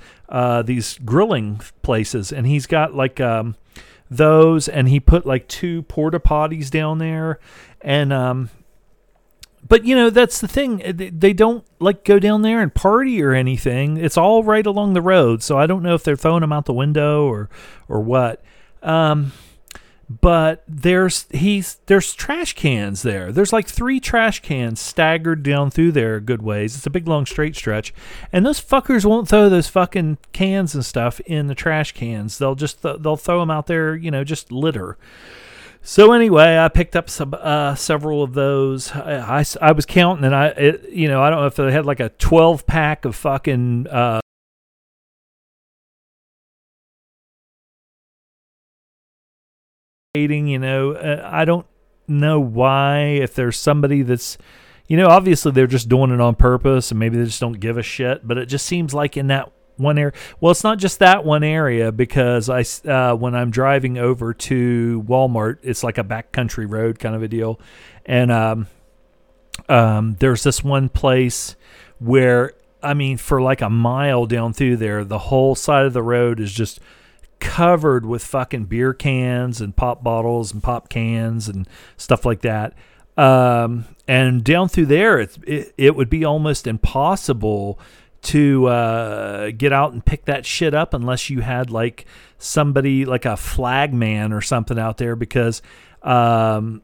these 0.65 0.99
grilling 1.05 1.61
places, 1.83 2.33
and 2.33 2.47
he's 2.47 2.67
got 2.67 2.95
like 2.95 3.21
um, 3.21 3.57
those, 4.11 4.69
and 4.69 4.89
he 4.89 5.01
put 5.01 5.25
like 5.25 5.49
two 5.49 5.83
porta 5.83 6.21
potties 6.21 6.71
down 6.71 6.99
there, 6.99 7.39
and 7.81 8.13
um, 8.13 8.51
but 9.67 9.85
you 9.85 9.95
know 9.95 10.11
that's 10.11 10.41
the 10.41 10.49
thing. 10.49 10.83
They 10.85 11.33
don't 11.33 11.65
like 11.81 12.05
go 12.05 12.19
down 12.19 12.43
there 12.43 12.61
and 12.61 12.75
party 12.75 13.23
or 13.23 13.33
anything. 13.33 13.97
It's 13.97 14.17
all 14.17 14.43
right 14.43 14.67
along 14.67 14.93
the 14.93 15.03
road 15.03 15.43
so 15.43 15.59
i 15.59 15.67
don't 15.67 15.83
know 15.83 15.95
if 15.95 16.03
they're 16.03 16.17
throwing 16.17 16.41
them 16.41 16.53
out 16.53 16.67
the 16.67 16.73
window 16.73 17.27
or 17.27 17.49
or 17.89 18.01
what. 18.01 18.43
Um, 18.83 19.33
but 20.09 20.63
there's 20.69 21.27
he's 21.31 21.79
there's 21.87 22.15
trash 22.15 22.53
cans 22.53 23.03
there. 23.03 23.33
There's 23.33 23.53
like 23.53 23.67
three 23.67 23.99
trash 23.99 24.41
cans 24.41 24.81
staggered 24.81 25.43
down 25.43 25.71
through 25.71 25.93
there 25.93 26.21
good 26.21 26.43
ways. 26.43 26.77
It's 26.77 26.87
a 26.87 26.91
big 26.91 27.09
long 27.09 27.27
straight 27.27 27.57
stretch. 27.57 27.93
And 28.33 28.47
those 28.47 28.61
fuckers 28.61 29.05
won't 29.05 29.29
throw 29.29 29.49
those 29.49 29.69
fucking 29.69 30.19
cans 30.33 30.75
and 30.75 30.85
stuff 30.85 31.19
in 31.21 31.49
the 31.49 31.57
trash 31.57 31.93
cans. 31.93 32.39
They'll 32.39 32.55
just 32.55 32.83
th- 32.83 32.99
they'll 33.01 33.17
throw 33.17 33.41
them 33.41 33.51
out 33.51 33.67
there 33.67 33.97
you 33.97 34.13
know 34.13 34.23
just 34.23 34.53
litter 34.53 34.97
so 35.87 36.13
anyway, 36.13 36.59
I 36.59 36.69
picked 36.69 36.97
up 36.97 37.09
some 37.09 37.33
uh, 37.33 37.77
several 37.77 38.25
of 38.25 38.35
those. 38.35 38.91
I, 38.91 39.39
I, 39.39 39.45
I, 39.63 39.71
was 39.71 39.87
counting, 39.87 40.25
and 40.25 40.35
I 40.35 40.49
it, 40.49 40.91
you 40.91 41.07
know 41.07 41.23
I 41.23 41.31
don't 41.31 41.39
know 41.39 41.47
if 41.47 41.55
they 41.55 41.71
had 41.71 41.87
like 41.87 42.01
a 42.01 42.09
twelve 42.09 42.67
pack 42.67 43.05
of 43.05 43.15
fucking. 43.15 43.87
Uh, 43.87 44.21
you 50.17 50.59
know, 50.59 50.93
uh, 50.93 51.29
I 51.31 51.45
don't 51.45 51.67
know 52.09 52.41
why. 52.41 52.99
If 53.21 53.35
there's 53.35 53.57
somebody 53.57 54.03
that's, 54.03 54.39
you 54.89 54.97
know, 54.97 55.07
obviously 55.07 55.53
they're 55.53 55.69
just 55.69 55.89
doing 55.89 56.11
it 56.11 56.21
on 56.21 56.35
purpose, 56.35 56.91
and 56.91 56.99
maybe 56.99 57.17
they 57.17 57.27
just 57.27 57.41
don't 57.41 57.61
give 57.61 57.79
a 57.79 57.83
shit. 57.83 58.27
But 58.27 58.39
it 58.39 58.47
just 58.47 58.67
seems 58.67 58.93
like 58.93 59.17
in 59.17 59.29
that 59.29 59.53
one 59.77 59.99
area. 59.99 60.13
Well, 60.41 60.53
it's 60.53 60.65
not 60.65 60.79
just 60.79 60.99
that 61.01 61.25
one 61.25 61.45
area 61.45 61.93
because 61.93 62.49
I 62.49 62.65
uh, 62.89 63.15
when 63.15 63.35
I'm 63.35 63.51
driving 63.51 63.99
over 63.99 64.35
to 64.35 65.05
Walmart, 65.07 65.59
it's 65.63 65.83
like 65.83 65.99
a 65.99 66.05
backcountry 66.05 66.71
road 66.71 66.99
kind 66.99 67.15
of 67.15 67.23
a 67.23 67.29
deal, 67.29 67.61
and 68.05 68.31
um, 68.31 68.67
um, 69.69 70.17
there's 70.19 70.43
this 70.43 70.63
one 70.63 70.89
place 70.89 71.57
where 71.99 72.53
I 72.83 72.95
mean, 72.95 73.17
for 73.17 73.43
like 73.43 73.63
a 73.63 73.71
mile 73.71 74.27
down 74.27 74.53
through 74.53 74.77
there, 74.77 75.05
the 75.05 75.19
whole 75.19 75.55
side 75.55 75.87
of 75.87 75.93
the 75.93 76.03
road 76.03 76.39
is 76.41 76.53
just 76.53 76.79
covered 77.41 78.07
with 78.07 78.25
fucking 78.25 78.65
beer 78.65 78.95
cans 78.95 79.61
and 79.61 79.77
pop 79.77 80.03
bottles 80.03 80.53
and 80.53 80.63
pop 80.63 80.89
cans 80.89 81.49
and 81.49 81.69
stuff 81.97 82.25
like 82.25 82.43
that. 82.43 82.75
Um, 83.17 83.87
and 84.07 84.45
down 84.45 84.69
through 84.69 84.87
there, 84.87 85.19
it, 85.19 85.37
it, 85.47 85.75
it 85.77 85.97
would 85.97 86.11
be 86.11 86.25
almost 86.25 86.67
impossible 86.67 87.79
to 88.27 88.67
uh, 88.67 89.51
get 89.57 89.73
out 89.73 89.93
and 89.93 90.05
pick 90.05 90.25
that 90.25 90.45
shit 90.45 90.75
up 90.75 90.95
unless 90.95 91.31
you 91.31 91.41
had 91.41 91.71
like 91.71 92.07
somebody 92.39 93.05
like 93.05 93.25
a 93.25 93.37
flagman 93.37 94.33
or 94.33 94.41
something 94.41 94.79
out 94.79 94.99
there 94.99 95.15
because 95.15 95.63
um, 96.03 96.83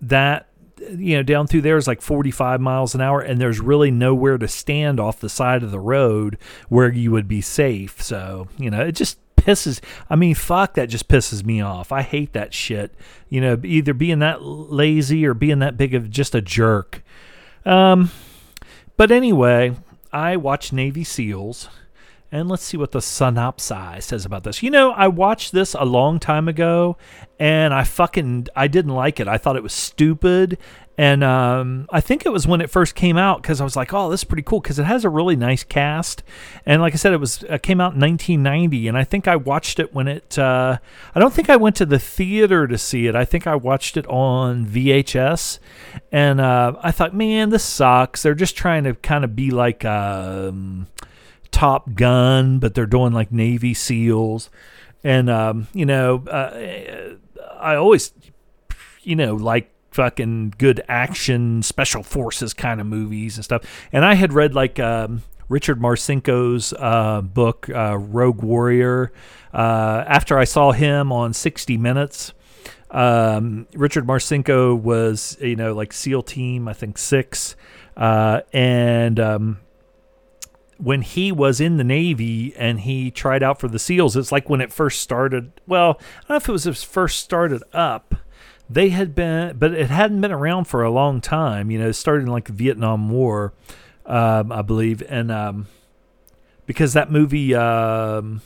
that 0.00 0.48
you 0.90 1.16
know 1.16 1.22
down 1.22 1.46
through 1.46 1.60
there 1.60 1.76
is 1.76 1.86
like 1.86 2.02
45 2.02 2.60
miles 2.60 2.94
an 2.94 3.00
hour 3.00 3.20
and 3.20 3.40
there's 3.40 3.60
really 3.60 3.90
nowhere 3.92 4.36
to 4.36 4.48
stand 4.48 4.98
off 4.98 5.20
the 5.20 5.28
side 5.28 5.62
of 5.62 5.70
the 5.70 5.78
road 5.78 6.38
where 6.68 6.92
you 6.92 7.12
would 7.12 7.28
be 7.28 7.40
safe. 7.40 8.02
So 8.02 8.48
you 8.58 8.70
know 8.70 8.80
it 8.80 8.92
just 8.92 9.18
pisses 9.36 9.80
i 10.10 10.16
mean 10.16 10.34
fuck 10.34 10.74
that 10.74 10.88
just 10.88 11.08
pisses 11.08 11.44
me 11.44 11.60
off. 11.60 11.92
I 11.92 12.02
hate 12.02 12.32
that 12.32 12.52
shit. 12.52 12.94
You 13.28 13.40
know 13.40 13.60
either 13.62 13.94
being 13.94 14.18
that 14.18 14.42
lazy 14.42 15.24
or 15.24 15.34
being 15.34 15.60
that 15.60 15.76
big 15.76 15.94
of 15.94 16.10
just 16.10 16.34
a 16.34 16.40
jerk. 16.40 17.02
Um 17.64 18.10
but 18.96 19.12
anyway 19.12 19.76
I 20.12 20.36
watch 20.36 20.72
Navy 20.72 21.04
SEALs, 21.04 21.68
And 22.30 22.48
let's 22.48 22.62
see 22.62 22.76
what 22.76 22.92
the 22.92 23.00
synopsis 23.00 24.06
says 24.06 24.26
about 24.26 24.44
this. 24.44 24.62
You 24.62 24.70
know, 24.70 24.92
I 24.92 25.08
watched 25.08 25.52
this 25.52 25.74
a 25.74 25.84
long 25.84 26.18
time 26.18 26.46
ago 26.48 26.96
and 27.38 27.72
I 27.72 27.84
fucking 27.84 28.48
I 28.54 28.68
didn't 28.68 28.94
like 28.94 29.18
it. 29.18 29.28
I 29.28 29.38
thought 29.38 29.56
it 29.56 29.62
was 29.62 29.72
stupid. 29.72 30.58
And 30.98 31.22
um, 31.22 31.86
I 31.90 32.00
think 32.00 32.26
it 32.26 32.30
was 32.30 32.44
when 32.48 32.60
it 32.60 32.70
first 32.70 32.96
came 32.96 33.16
out 33.16 33.40
because 33.40 33.60
I 33.60 33.64
was 33.64 33.76
like, 33.76 33.94
"Oh, 33.94 34.10
this 34.10 34.20
is 34.20 34.24
pretty 34.24 34.42
cool" 34.42 34.60
because 34.60 34.80
it 34.80 34.84
has 34.84 35.04
a 35.04 35.08
really 35.08 35.36
nice 35.36 35.62
cast. 35.62 36.24
And 36.66 36.82
like 36.82 36.92
I 36.92 36.96
said, 36.96 37.12
it 37.12 37.20
was 37.20 37.44
it 37.44 37.62
came 37.62 37.80
out 37.80 37.94
in 37.94 38.00
1990, 38.00 38.88
and 38.88 38.98
I 38.98 39.04
think 39.04 39.28
I 39.28 39.36
watched 39.36 39.78
it 39.78 39.94
when 39.94 40.08
it. 40.08 40.36
Uh, 40.36 40.78
I 41.14 41.20
don't 41.20 41.32
think 41.32 41.48
I 41.48 41.56
went 41.56 41.76
to 41.76 41.86
the 41.86 42.00
theater 42.00 42.66
to 42.66 42.76
see 42.76 43.06
it. 43.06 43.14
I 43.14 43.24
think 43.24 43.46
I 43.46 43.54
watched 43.54 43.96
it 43.96 44.08
on 44.08 44.66
VHS, 44.66 45.60
and 46.10 46.40
uh, 46.40 46.74
I 46.82 46.90
thought, 46.90 47.14
"Man, 47.14 47.50
this 47.50 47.62
sucks." 47.62 48.24
They're 48.24 48.34
just 48.34 48.56
trying 48.56 48.82
to 48.82 48.94
kind 48.94 49.24
of 49.24 49.36
be 49.36 49.50
like. 49.50 49.84
Um, 49.84 50.88
Top 51.50 51.94
Gun, 51.94 52.58
but 52.58 52.74
they're 52.74 52.86
doing 52.86 53.12
like 53.12 53.32
Navy 53.32 53.72
SEALs. 53.72 54.50
And, 55.02 55.30
um, 55.30 55.66
you 55.72 55.86
know, 55.86 56.22
uh, 56.28 57.16
I 57.58 57.74
always, 57.74 58.12
you 59.02 59.16
know, 59.16 59.34
like 59.34 59.72
fucking 59.98 60.54
good 60.58 60.80
action, 60.86 61.60
special 61.60 62.04
forces 62.04 62.54
kind 62.54 62.80
of 62.80 62.86
movies 62.86 63.36
and 63.36 63.44
stuff. 63.44 63.64
And 63.92 64.04
I 64.04 64.14
had 64.14 64.32
read 64.32 64.54
like 64.54 64.78
um, 64.78 65.24
Richard 65.48 65.80
Marcinko's 65.80 66.72
uh, 66.78 67.20
book, 67.20 67.68
uh, 67.68 67.98
Rogue 67.98 68.44
Warrior. 68.44 69.12
Uh, 69.52 70.04
after 70.06 70.38
I 70.38 70.44
saw 70.44 70.70
him 70.70 71.10
on 71.10 71.32
60 71.32 71.76
Minutes, 71.78 72.32
um, 72.92 73.66
Richard 73.74 74.06
Marcinko 74.06 74.80
was, 74.80 75.36
you 75.40 75.56
know, 75.56 75.74
like 75.74 75.92
SEAL 75.92 76.22
Team, 76.22 76.68
I 76.68 76.74
think 76.74 76.96
six. 76.96 77.56
Uh, 77.96 78.42
and 78.52 79.18
um, 79.18 79.58
when 80.76 81.02
he 81.02 81.32
was 81.32 81.60
in 81.60 81.76
the 81.76 81.82
Navy 81.82 82.54
and 82.56 82.78
he 82.78 83.10
tried 83.10 83.42
out 83.42 83.58
for 83.58 83.66
the 83.66 83.80
SEALs, 83.80 84.16
it's 84.16 84.30
like 84.30 84.48
when 84.48 84.60
it 84.60 84.72
first 84.72 85.00
started. 85.00 85.50
Well, 85.66 85.98
I 85.98 86.20
don't 86.20 86.30
know 86.30 86.36
if 86.36 86.48
it 86.48 86.52
was 86.52 86.64
his 86.64 86.84
first 86.84 87.18
started 87.18 87.64
up. 87.72 88.14
They 88.70 88.90
had 88.90 89.14
been, 89.14 89.56
but 89.56 89.72
it 89.72 89.88
hadn't 89.88 90.20
been 90.20 90.32
around 90.32 90.64
for 90.64 90.82
a 90.82 90.90
long 90.90 91.20
time. 91.20 91.70
You 91.70 91.78
know, 91.78 91.92
starting 91.92 92.26
like 92.26 92.44
the 92.44 92.52
Vietnam 92.52 93.08
War, 93.08 93.54
um, 94.04 94.52
I 94.52 94.62
believe, 94.62 95.02
and 95.08 95.30
um, 95.32 95.68
because 96.66 96.92
that 96.92 97.10
movie, 97.10 97.54
um, 97.54 98.42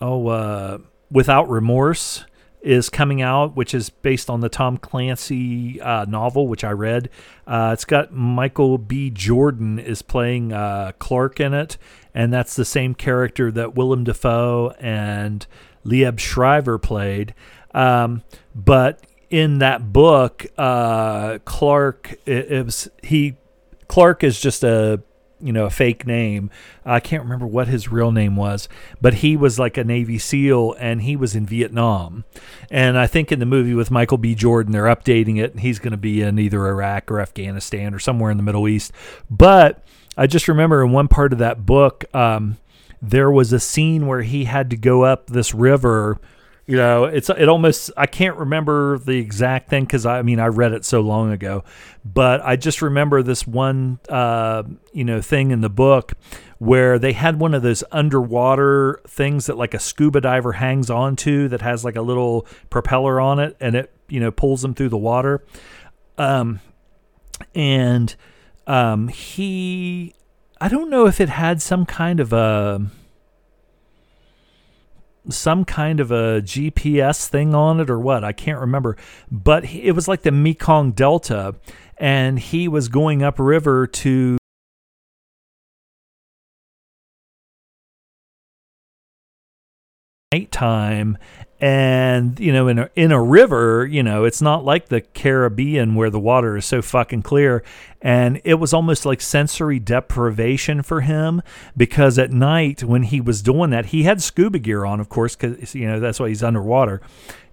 oh, 0.00 0.28
uh, 0.28 0.78
Without 1.10 1.48
Remorse 1.48 2.24
is 2.60 2.88
coming 2.90 3.22
out, 3.22 3.54
which 3.54 3.72
is 3.72 3.90
based 3.90 4.28
on 4.28 4.40
the 4.40 4.48
Tom 4.48 4.76
Clancy 4.76 5.80
uh, 5.80 6.04
novel, 6.04 6.48
which 6.48 6.64
I 6.64 6.72
read. 6.72 7.08
Uh, 7.46 7.70
it's 7.72 7.84
got 7.84 8.12
Michael 8.12 8.76
B. 8.76 9.08
Jordan 9.08 9.78
is 9.78 10.02
playing 10.02 10.52
uh, 10.52 10.90
Clark 10.98 11.38
in 11.38 11.54
it, 11.54 11.78
and 12.12 12.32
that's 12.32 12.56
the 12.56 12.64
same 12.64 12.94
character 12.94 13.52
that 13.52 13.76
Willem 13.76 14.02
Dafoe 14.02 14.74
and 14.80 15.46
Liev 15.84 16.18
Schreiber 16.18 16.76
played. 16.76 17.34
Um, 17.72 18.22
but 18.56 19.00
in 19.30 19.58
that 19.58 19.92
book, 19.92 20.46
uh, 20.56 21.38
Clark 21.44 22.18
it, 22.26 22.50
it 22.52 22.64
was 22.64 22.88
he 23.02 23.36
Clark 23.88 24.24
is 24.24 24.40
just 24.40 24.64
a 24.64 25.02
you 25.40 25.52
know, 25.52 25.66
a 25.66 25.70
fake 25.70 26.06
name. 26.06 26.50
I 26.84 27.00
can't 27.00 27.22
remember 27.22 27.46
what 27.46 27.68
his 27.68 27.92
real 27.92 28.10
name 28.10 28.36
was, 28.36 28.68
but 29.00 29.14
he 29.14 29.36
was 29.36 29.58
like 29.58 29.76
a 29.76 29.84
Navy 29.84 30.18
SEAL 30.18 30.74
and 30.78 31.02
he 31.02 31.14
was 31.14 31.36
in 31.36 31.44
Vietnam. 31.44 32.24
And 32.70 32.98
I 32.98 33.06
think 33.06 33.30
in 33.30 33.38
the 33.38 33.46
movie 33.46 33.74
with 33.74 33.90
Michael 33.90 34.18
B. 34.18 34.34
Jordan, 34.34 34.72
they're 34.72 34.84
updating 34.84 35.38
it 35.38 35.52
and 35.52 35.60
he's 35.60 35.78
going 35.78 35.90
to 35.90 35.98
be 35.98 36.22
in 36.22 36.38
either 36.38 36.66
Iraq 36.66 37.10
or 37.10 37.20
Afghanistan 37.20 37.92
or 37.94 37.98
somewhere 37.98 38.30
in 38.30 38.38
the 38.38 38.42
Middle 38.42 38.66
East. 38.66 38.92
But 39.30 39.84
I 40.16 40.26
just 40.26 40.48
remember 40.48 40.82
in 40.82 40.92
one 40.92 41.08
part 41.08 41.32
of 41.32 41.38
that 41.40 41.66
book, 41.66 42.04
um, 42.14 42.56
there 43.02 43.30
was 43.30 43.52
a 43.52 43.60
scene 43.60 44.06
where 44.06 44.22
he 44.22 44.44
had 44.44 44.70
to 44.70 44.76
go 44.76 45.02
up 45.02 45.26
this 45.26 45.52
river 45.52 46.18
you 46.66 46.76
know, 46.76 47.04
it's 47.04 47.30
it 47.30 47.48
almost 47.48 47.92
I 47.96 48.06
can't 48.06 48.36
remember 48.36 48.98
the 48.98 49.18
exact 49.18 49.70
thing 49.70 49.84
because 49.84 50.04
I, 50.04 50.18
I, 50.18 50.22
mean 50.22 50.40
I 50.40 50.46
read 50.46 50.72
it 50.72 50.84
so 50.84 51.00
long 51.00 51.30
ago, 51.30 51.62
but 52.04 52.44
I 52.44 52.56
just 52.56 52.82
remember 52.82 53.22
this 53.22 53.46
one 53.46 54.00
uh, 54.08 54.64
you 54.92 55.04
know 55.04 55.20
thing 55.20 55.52
in 55.52 55.60
the 55.60 55.70
book 55.70 56.14
where 56.58 56.98
they 56.98 57.12
had 57.12 57.38
one 57.38 57.54
of 57.54 57.62
those 57.62 57.84
underwater 57.92 59.00
things 59.06 59.46
that 59.46 59.56
like 59.56 59.74
a 59.74 59.78
scuba 59.78 60.20
diver 60.20 60.52
hangs 60.52 60.90
onto 60.90 61.46
that 61.48 61.62
has 61.62 61.84
like 61.84 61.94
a 61.94 62.02
little 62.02 62.46
propeller 62.68 63.20
on 63.20 63.38
it 63.38 63.56
and 63.60 63.76
it 63.76 63.92
you 64.08 64.18
know 64.18 64.32
pulls 64.32 64.62
them 64.62 64.74
through 64.74 64.88
the 64.88 64.98
water, 64.98 65.44
um, 66.18 66.58
and 67.54 68.16
um, 68.66 69.06
he 69.06 70.16
I 70.60 70.68
don't 70.68 70.90
know 70.90 71.06
if 71.06 71.20
it 71.20 71.28
had 71.28 71.62
some 71.62 71.86
kind 71.86 72.18
of 72.18 72.32
a 72.32 72.90
some 75.28 75.64
kind 75.64 76.00
of 76.00 76.10
a 76.10 76.40
GPS 76.42 77.28
thing 77.28 77.54
on 77.54 77.80
it 77.80 77.90
or 77.90 77.98
what. 77.98 78.24
I 78.24 78.32
can't 78.32 78.60
remember. 78.60 78.96
But 79.30 79.72
it 79.72 79.92
was 79.92 80.08
like 80.08 80.22
the 80.22 80.32
Mekong 80.32 80.92
Delta, 80.92 81.54
and 81.98 82.38
he 82.38 82.68
was 82.68 82.88
going 82.88 83.22
upriver 83.22 83.86
to 83.86 84.38
nighttime 90.32 91.16
and 91.58 92.38
you 92.38 92.52
know 92.52 92.68
in 92.68 92.78
a 92.78 92.90
in 92.94 93.12
a 93.12 93.22
river 93.22 93.86
you 93.86 94.02
know 94.02 94.24
it's 94.24 94.42
not 94.42 94.64
like 94.64 94.88
the 94.88 95.00
Caribbean 95.00 95.94
where 95.94 96.10
the 96.10 96.20
water 96.20 96.56
is 96.56 96.66
so 96.66 96.82
fucking 96.82 97.22
clear. 97.22 97.62
And 98.02 98.40
it 98.44 98.54
was 98.54 98.72
almost 98.72 99.04
like 99.04 99.20
sensory 99.20 99.80
deprivation 99.80 100.82
for 100.82 101.00
him 101.00 101.42
because 101.76 102.18
at 102.18 102.30
night 102.30 102.84
when 102.84 103.02
he 103.04 103.20
was 103.20 103.42
doing 103.42 103.70
that 103.70 103.86
he 103.86 104.04
had 104.04 104.22
scuba 104.22 104.58
gear 104.58 104.84
on 104.84 105.00
of 105.00 105.08
course 105.08 105.34
cuz 105.34 105.74
you 105.74 105.88
know 105.88 105.98
that's 105.98 106.20
why 106.20 106.28
he's 106.28 106.42
underwater 106.42 107.00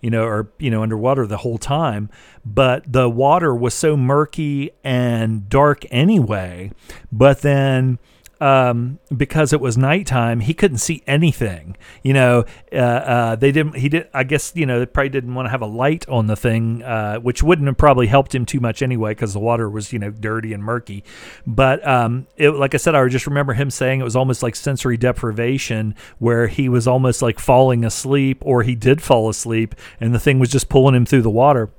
you 0.01 0.10
know 0.10 0.25
or 0.25 0.51
you 0.60 0.69
know 0.69 0.83
underwater 0.83 1.25
the 1.25 1.38
whole 1.38 1.57
time. 1.57 2.10
But 2.45 2.91
the 2.91 3.10
water 3.10 3.55
was 3.55 3.74
so 3.74 3.95
murky 3.95 4.72
and 4.83 5.48
dark 5.50 5.86
anyway. 5.89 6.72
But 7.12 7.41
then 7.41 8.00
um, 8.43 9.00
because 9.15 9.53
it 9.53 9.62
was 9.62 9.77
nighttime, 9.77 10.41
he 10.41 10.53
couldn't 10.53 10.79
see 10.79 11.01
anything. 11.07 11.77
You 12.01 12.12
know, 12.12 12.45
uh, 12.73 12.75
uh, 12.75 13.35
they 13.38 13.53
didn't. 13.53 13.77
He 13.77 13.88
did. 13.88 14.09
I 14.13 14.25
guess 14.25 14.51
you 14.53 14.65
know 14.65 14.79
they 14.79 14.85
probably 14.85 15.09
didn't 15.09 15.33
want 15.33 15.45
to 15.45 15.50
have 15.50 15.62
a 15.62 15.65
light 15.65 16.05
on 16.09 16.27
the 16.27 16.35
thing, 16.35 16.83
uh, 16.83 17.19
which 17.19 17.41
wouldn't 17.41 17.67
have 17.67 17.77
probably 17.77 18.07
helped 18.07 18.35
him 18.35 18.45
too 18.45 18.59
much 18.59 18.81
anyway, 18.81 19.12
because 19.12 19.31
the 19.31 19.39
water 19.39 19.69
was 19.69 19.93
you 19.93 20.00
know 20.00 20.12
dirty 20.12 20.51
and 20.51 20.62
murky. 20.62 21.05
But 21.47 21.88
um, 21.88 22.27
it, 22.35 22.50
like 22.50 22.73
I 22.73 22.77
said, 22.77 22.95
I 22.95 23.07
just 23.07 23.27
remember 23.27 23.53
him 23.53 23.69
saying 23.69 24.01
it 24.01 24.03
was 24.03 24.17
almost 24.17 24.43
like 24.43 24.57
sensory 24.57 24.97
deprivation, 24.97 25.95
where 26.19 26.47
he 26.47 26.67
was 26.67 26.85
almost 26.85 27.21
like 27.21 27.39
falling 27.39 27.85
asleep, 27.85 28.43
or 28.45 28.63
he 28.63 28.75
did 28.75 29.01
fall 29.01 29.29
asleep, 29.29 29.73
and 30.01 30.13
the 30.13 30.19
thing 30.19 30.38
was 30.38 30.50
just 30.50 30.67
pulling 30.67 30.95
him 30.95 31.05
through 31.05 31.21
the 31.21 31.29
water 31.29 31.69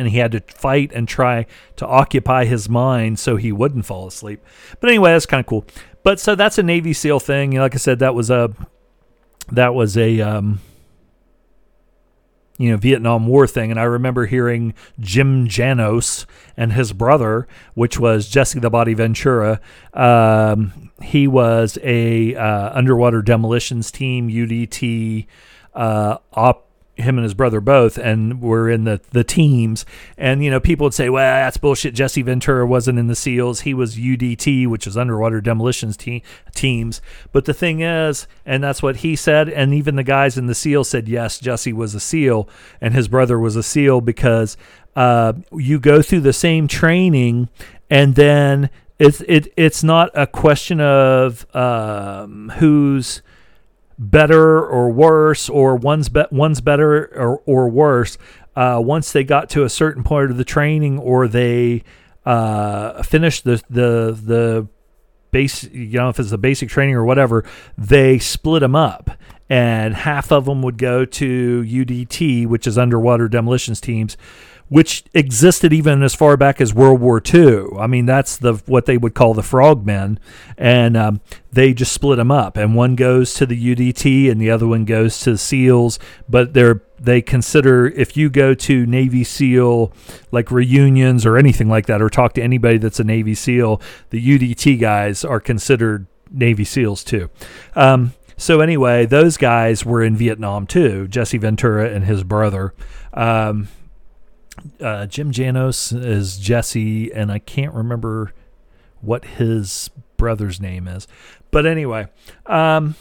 and 0.00 0.08
he 0.08 0.16
had 0.16 0.32
to 0.32 0.40
fight 0.40 0.90
and 0.94 1.06
try 1.06 1.44
to 1.76 1.86
occupy 1.86 2.46
his 2.46 2.70
mind 2.70 3.18
so 3.18 3.36
he 3.36 3.52
wouldn't 3.52 3.84
fall 3.84 4.06
asleep. 4.06 4.42
But 4.80 4.88
anyway, 4.88 5.12
that's 5.12 5.26
kind 5.26 5.40
of 5.40 5.46
cool. 5.46 5.66
But 6.02 6.18
so 6.18 6.34
that's 6.34 6.56
a 6.56 6.62
Navy 6.62 6.94
SEAL 6.94 7.20
thing. 7.20 7.52
Like 7.52 7.74
I 7.74 7.78
said, 7.78 7.98
that 7.98 8.14
was 8.14 8.30
a 8.30 8.50
that 9.52 9.74
was 9.74 9.98
a 9.98 10.22
um, 10.22 10.60
you 12.56 12.70
know 12.70 12.78
Vietnam 12.78 13.26
War 13.26 13.46
thing, 13.46 13.70
and 13.70 13.78
I 13.78 13.82
remember 13.82 14.24
hearing 14.24 14.72
Jim 14.98 15.46
Janos 15.46 16.24
and 16.56 16.72
his 16.72 16.94
brother, 16.94 17.46
which 17.74 18.00
was 18.00 18.26
Jesse 18.26 18.58
the 18.58 18.70
Body 18.70 18.94
Ventura. 18.94 19.60
Um, 19.92 20.92
he 21.02 21.28
was 21.28 21.76
a 21.82 22.34
uh, 22.36 22.70
underwater 22.72 23.20
demolitions 23.20 23.90
team 23.90 24.30
UDT 24.30 25.26
uh, 25.74 26.16
op 26.32 26.69
him 27.00 27.16
and 27.16 27.24
his 27.24 27.34
brother 27.34 27.60
both, 27.60 27.98
and 27.98 28.40
were 28.40 28.70
in 28.70 28.84
the 28.84 29.00
the 29.10 29.24
teams. 29.24 29.84
And 30.16 30.44
you 30.44 30.50
know, 30.50 30.60
people 30.60 30.84
would 30.84 30.94
say, 30.94 31.08
"Well, 31.08 31.22
that's 31.22 31.56
bullshit." 31.56 31.94
Jesse 31.94 32.22
Ventura 32.22 32.66
wasn't 32.66 32.98
in 32.98 33.06
the 33.06 33.14
SEALs; 33.14 33.60
he 33.60 33.74
was 33.74 33.96
UDT, 33.96 34.66
which 34.66 34.86
is 34.86 34.96
underwater 34.96 35.40
demolitions 35.40 35.96
te- 35.96 36.22
teams. 36.54 37.00
But 37.32 37.44
the 37.44 37.54
thing 37.54 37.80
is, 37.80 38.26
and 38.44 38.62
that's 38.62 38.82
what 38.82 38.96
he 38.96 39.16
said, 39.16 39.48
and 39.48 39.74
even 39.74 39.96
the 39.96 40.02
guys 40.02 40.36
in 40.36 40.46
the 40.46 40.54
SEAL 40.54 40.84
said, 40.84 41.08
yes, 41.08 41.38
Jesse 41.38 41.72
was 41.72 41.94
a 41.94 42.00
SEAL, 42.00 42.48
and 42.80 42.94
his 42.94 43.08
brother 43.08 43.38
was 43.38 43.56
a 43.56 43.62
SEAL 43.62 44.00
because 44.02 44.56
uh, 44.96 45.32
you 45.52 45.78
go 45.78 46.02
through 46.02 46.20
the 46.20 46.32
same 46.32 46.68
training, 46.68 47.48
and 47.88 48.14
then 48.14 48.70
it's 48.98 49.22
it 49.22 49.52
it's 49.56 49.82
not 49.82 50.10
a 50.14 50.26
question 50.26 50.80
of 50.80 51.46
um, 51.54 52.52
who's 52.58 53.22
better 54.00 54.64
or 54.64 54.90
worse, 54.90 55.48
or 55.48 55.76
one's 55.76 56.08
be- 56.08 56.24
one's 56.32 56.60
better 56.60 57.04
or, 57.14 57.42
or 57.46 57.68
worse. 57.68 58.18
Uh, 58.56 58.80
once 58.82 59.12
they 59.12 59.22
got 59.22 59.48
to 59.50 59.62
a 59.62 59.68
certain 59.68 60.02
point 60.02 60.30
of 60.30 60.36
the 60.36 60.44
training, 60.44 60.98
or 60.98 61.28
they 61.28 61.84
uh, 62.26 63.02
finished 63.02 63.44
the 63.44 63.62
the 63.68 64.18
the 64.20 64.66
base, 65.30 65.64
you 65.64 65.98
know, 65.98 66.08
if 66.08 66.18
it's 66.18 66.30
the 66.30 66.38
basic 66.38 66.68
training 66.68 66.94
or 66.94 67.04
whatever, 67.04 67.44
they 67.78 68.18
split 68.18 68.60
them 68.60 68.74
up. 68.74 69.10
And 69.48 69.94
half 69.94 70.30
of 70.30 70.44
them 70.44 70.62
would 70.62 70.78
go 70.78 71.04
to 71.04 71.62
UDT, 71.64 72.46
which 72.46 72.68
is 72.68 72.78
underwater 72.78 73.28
demolitions 73.28 73.80
teams, 73.80 74.16
which 74.70 75.02
existed 75.14 75.72
even 75.72 76.00
as 76.00 76.14
far 76.14 76.36
back 76.36 76.60
as 76.60 76.72
World 76.72 77.00
War 77.00 77.20
II. 77.22 77.66
I 77.78 77.88
mean, 77.88 78.06
that's 78.06 78.36
the 78.36 78.54
what 78.66 78.86
they 78.86 78.96
would 78.96 79.14
call 79.14 79.34
the 79.34 79.42
frogmen, 79.42 80.20
and 80.56 80.96
um, 80.96 81.20
they 81.52 81.74
just 81.74 81.92
split 81.92 82.18
them 82.18 82.30
up, 82.30 82.56
and 82.56 82.76
one 82.76 82.94
goes 82.94 83.34
to 83.34 83.46
the 83.46 83.74
UDT, 83.74 84.30
and 84.30 84.40
the 84.40 84.48
other 84.48 84.68
one 84.68 84.84
goes 84.84 85.18
to 85.22 85.32
the 85.32 85.38
SEALs. 85.38 85.98
But 86.28 86.54
they're 86.54 86.82
they 87.00 87.20
consider 87.20 87.88
if 87.88 88.16
you 88.16 88.30
go 88.30 88.54
to 88.54 88.86
Navy 88.86 89.24
SEAL 89.24 89.92
like 90.30 90.52
reunions 90.52 91.26
or 91.26 91.36
anything 91.36 91.68
like 91.68 91.86
that, 91.86 92.00
or 92.00 92.08
talk 92.08 92.34
to 92.34 92.42
anybody 92.42 92.78
that's 92.78 93.00
a 93.00 93.04
Navy 93.04 93.34
SEAL, 93.34 93.82
the 94.10 94.24
UDT 94.24 94.78
guys 94.78 95.24
are 95.24 95.40
considered 95.40 96.06
Navy 96.30 96.64
SEALs 96.64 97.02
too. 97.02 97.28
Um, 97.74 98.12
so 98.36 98.60
anyway, 98.60 99.04
those 99.04 99.36
guys 99.36 99.84
were 99.84 100.04
in 100.04 100.14
Vietnam 100.14 100.68
too. 100.68 101.08
Jesse 101.08 101.38
Ventura 101.38 101.90
and 101.90 102.04
his 102.04 102.22
brother. 102.22 102.72
Um, 103.12 103.66
uh, 104.80 105.06
Jim 105.06 105.30
Janos 105.30 105.92
is 105.92 106.38
Jesse, 106.38 107.12
and 107.12 107.30
I 107.30 107.38
can't 107.38 107.74
remember 107.74 108.32
what 109.00 109.24
his 109.24 109.90
brother's 110.16 110.60
name 110.60 110.86
is. 110.86 111.08
But 111.50 111.66
anyway, 111.66 112.08
um, 112.46 112.94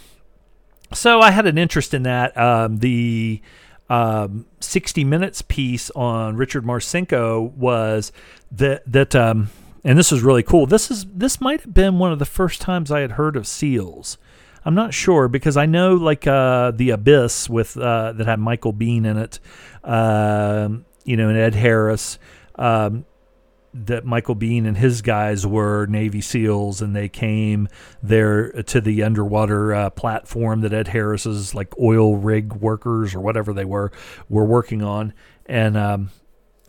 so 0.94 1.20
I 1.20 1.32
had 1.32 1.46
an 1.46 1.58
interest 1.58 1.94
in 1.94 2.04
that. 2.04 2.38
Um, 2.38 2.78
the 2.78 3.42
um, 3.90 4.46
60 4.60 5.04
Minutes 5.04 5.42
piece 5.42 5.90
on 5.92 6.36
Richard 6.36 6.64
Marcinko 6.64 7.52
was 7.54 8.12
that 8.52 8.84
that 8.92 9.16
um, 9.16 9.50
and 9.84 9.98
this 9.98 10.12
is 10.12 10.22
really 10.22 10.44
cool. 10.44 10.66
This 10.66 10.92
is 10.92 11.06
this 11.06 11.40
might 11.42 11.62
have 11.62 11.74
been 11.74 12.00
one 12.00 12.12
of 12.12 12.20
the 12.20 12.26
first 12.26 12.62
times 12.62 12.92
I 12.92 13.02
had 13.02 13.12
heard 13.12 13.36
of 13.36 13.48
seals. 13.48 14.18
I'm 14.66 14.76
not 14.76 14.94
sure 14.94 15.28
because 15.28 15.56
I 15.56 15.66
know 15.66 15.96
like 15.96 16.28
uh, 16.28 16.72
the 16.72 16.92
Abyss 16.92 17.50
with 17.50 17.78
uh, 17.78 18.12
that 18.14 18.28
had 18.28 18.40
Michael 18.40 18.74
Biehn 18.74 19.06
in 19.06 19.18
it. 19.18 19.40
Um, 19.84 20.86
you 21.10 21.18
know, 21.18 21.28
and 21.28 21.40
Ed 21.40 21.56
Harris, 21.56 22.20
um, 22.54 23.04
that 23.74 24.06
Michael 24.06 24.36
Biehn 24.36 24.68
and 24.68 24.78
his 24.78 25.02
guys 25.02 25.46
were 25.46 25.88
Navy 25.88 26.22
SEALs, 26.22 26.84
and 26.84 26.96
they 26.96 27.10
came 27.10 27.68
there 28.04 28.52
to 28.52 28.80
the 28.80 29.02
underwater 29.02 29.74
uh, 29.74 29.90
platform 29.90 30.62
that 30.62 30.72
Ed 30.72 30.90
Harris's 30.90 31.56
like 31.56 31.74
oil 31.80 32.16
rig 32.16 32.54
workers 32.54 33.16
or 33.16 33.22
whatever 33.22 33.54
they 33.54 33.66
were 33.66 33.92
were 34.30 34.46
working 34.46 34.84
on, 34.84 35.16
and 35.48 35.76
um, 35.76 36.12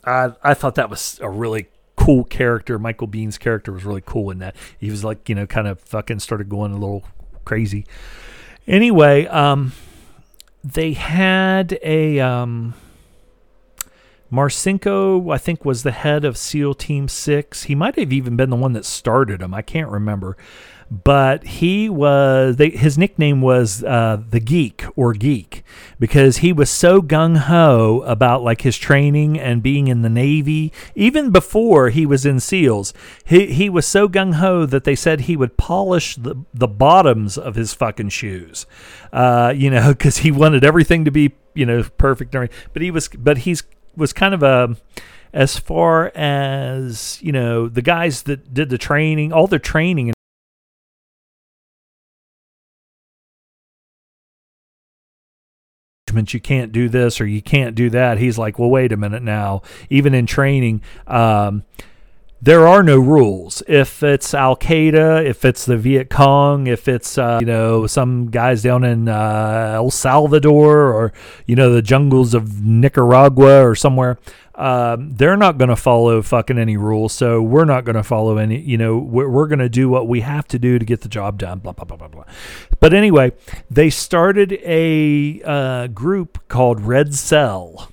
I 0.03 0.31
I 0.43 0.55
thought 0.55 0.73
that 0.73 0.89
was 0.89 1.19
a 1.21 1.29
really 1.29 1.67
cool 1.95 2.23
character. 2.23 2.79
Michael 2.79 3.07
Biehn's 3.07 3.37
character 3.37 3.71
was 3.71 3.85
really 3.85 4.01
cool 4.03 4.31
in 4.31 4.39
that 4.39 4.55
he 4.79 4.89
was 4.89 5.03
like 5.03 5.29
you 5.29 5.35
know 5.35 5.45
kind 5.45 5.67
of 5.67 5.79
fucking 5.81 6.19
started 6.19 6.49
going 6.49 6.71
a 6.71 6.79
little 6.79 7.03
crazy. 7.45 7.85
Anyway, 8.65 9.27
um, 9.27 9.73
they 10.63 10.93
had 10.93 11.77
a 11.83 12.19
um 12.19 12.73
Marcinko, 14.31 15.33
I 15.33 15.37
think, 15.37 15.65
was 15.65 15.83
the 15.83 15.91
head 15.91 16.23
of 16.23 16.37
SEAL 16.37 16.75
Team 16.75 17.07
6. 17.07 17.63
He 17.63 17.75
might 17.75 17.97
have 17.97 18.13
even 18.13 18.37
been 18.37 18.49
the 18.49 18.55
one 18.55 18.73
that 18.73 18.85
started 18.85 19.41
them. 19.41 19.53
I 19.53 19.61
can't 19.61 19.89
remember. 19.89 20.37
But 20.89 21.45
he 21.45 21.87
was, 21.89 22.57
they, 22.57 22.69
his 22.69 22.97
nickname 22.97 23.41
was 23.41 23.81
uh, 23.81 24.21
the 24.29 24.41
Geek 24.41 24.83
or 24.97 25.13
Geek 25.13 25.63
because 25.99 26.37
he 26.37 26.51
was 26.51 26.69
so 26.69 27.01
gung 27.01 27.37
ho 27.37 28.03
about 28.05 28.43
like 28.43 28.61
his 28.61 28.77
training 28.77 29.39
and 29.39 29.63
being 29.63 29.87
in 29.87 30.01
the 30.01 30.09
Navy. 30.09 30.73
Even 30.93 31.31
before 31.31 31.89
he 31.89 32.05
was 32.05 32.25
in 32.25 32.41
SEALs, 32.41 32.93
he, 33.23 33.53
he 33.53 33.69
was 33.69 33.87
so 33.87 34.09
gung 34.09 34.35
ho 34.35 34.65
that 34.65 34.83
they 34.83 34.95
said 34.95 35.21
he 35.21 35.37
would 35.37 35.55
polish 35.55 36.17
the, 36.17 36.35
the 36.53 36.67
bottoms 36.67 37.37
of 37.37 37.55
his 37.55 37.73
fucking 37.73 38.09
shoes. 38.09 38.65
Uh, 39.13 39.53
you 39.55 39.69
know, 39.69 39.93
because 39.93 40.17
he 40.17 40.31
wanted 40.31 40.65
everything 40.65 41.05
to 41.05 41.11
be, 41.11 41.31
you 41.53 41.65
know, 41.65 41.83
perfect. 41.97 42.33
But 42.33 42.81
he 42.81 42.91
was, 42.91 43.07
but 43.07 43.39
he's 43.39 43.63
was 43.95 44.13
kind 44.13 44.33
of 44.33 44.43
a 44.43 44.75
as 45.33 45.57
far 45.57 46.11
as 46.15 47.19
you 47.21 47.31
know 47.31 47.67
the 47.67 47.81
guys 47.81 48.23
that 48.23 48.53
did 48.53 48.69
the 48.69 48.77
training 48.77 49.31
all 49.31 49.47
their 49.47 49.59
training 49.59 50.13
you 56.33 56.39
can't 56.39 56.71
do 56.71 56.89
this 56.89 57.19
or 57.19 57.25
you 57.25 57.41
can't 57.41 57.75
do 57.75 57.89
that. 57.89 58.17
He's 58.17 58.37
like 58.37 58.59
well 58.59 58.69
wait 58.69 58.91
a 58.91 58.97
minute 58.97 59.23
now. 59.23 59.61
Even 59.89 60.13
in 60.13 60.25
training 60.25 60.81
um, 61.07 61.63
there 62.41 62.67
are 62.67 62.81
no 62.81 62.97
rules. 62.97 63.61
If 63.67 64.01
it's 64.01 64.33
Al 64.33 64.55
Qaeda, 64.55 65.23
if 65.23 65.45
it's 65.45 65.65
the 65.65 65.77
Viet 65.77 66.09
Cong, 66.09 66.65
if 66.65 66.87
it's 66.87 67.17
uh, 67.17 67.37
you 67.39 67.45
know 67.45 67.85
some 67.85 68.31
guys 68.31 68.63
down 68.63 68.83
in 68.83 69.07
uh, 69.07 69.73
El 69.75 69.91
Salvador 69.91 70.91
or 70.91 71.13
you 71.45 71.55
know 71.55 71.71
the 71.71 71.83
jungles 71.83 72.33
of 72.33 72.63
Nicaragua 72.63 73.63
or 73.63 73.75
somewhere, 73.75 74.17
um, 74.55 75.11
they're 75.11 75.37
not 75.37 75.59
going 75.59 75.69
to 75.69 75.75
follow 75.75 76.21
fucking 76.23 76.57
any 76.57 76.77
rules. 76.77 77.13
So 77.13 77.43
we're 77.43 77.65
not 77.65 77.85
going 77.85 77.95
to 77.95 78.03
follow 78.03 78.37
any. 78.37 78.59
You 78.59 78.77
know, 78.77 78.97
we're, 78.97 79.29
we're 79.29 79.47
going 79.47 79.59
to 79.59 79.69
do 79.69 79.87
what 79.87 80.07
we 80.07 80.21
have 80.21 80.47
to 80.47 80.57
do 80.57 80.79
to 80.79 80.85
get 80.85 81.01
the 81.01 81.09
job 81.09 81.37
done. 81.37 81.59
Blah 81.59 81.73
blah 81.73 81.85
blah 81.85 81.97
blah 81.97 82.07
blah. 82.07 82.25
But 82.79 82.93
anyway, 82.93 83.33
they 83.69 83.91
started 83.91 84.53
a 84.63 85.41
uh, 85.43 85.87
group 85.87 86.47
called 86.47 86.81
Red 86.81 87.13
Cell 87.13 87.90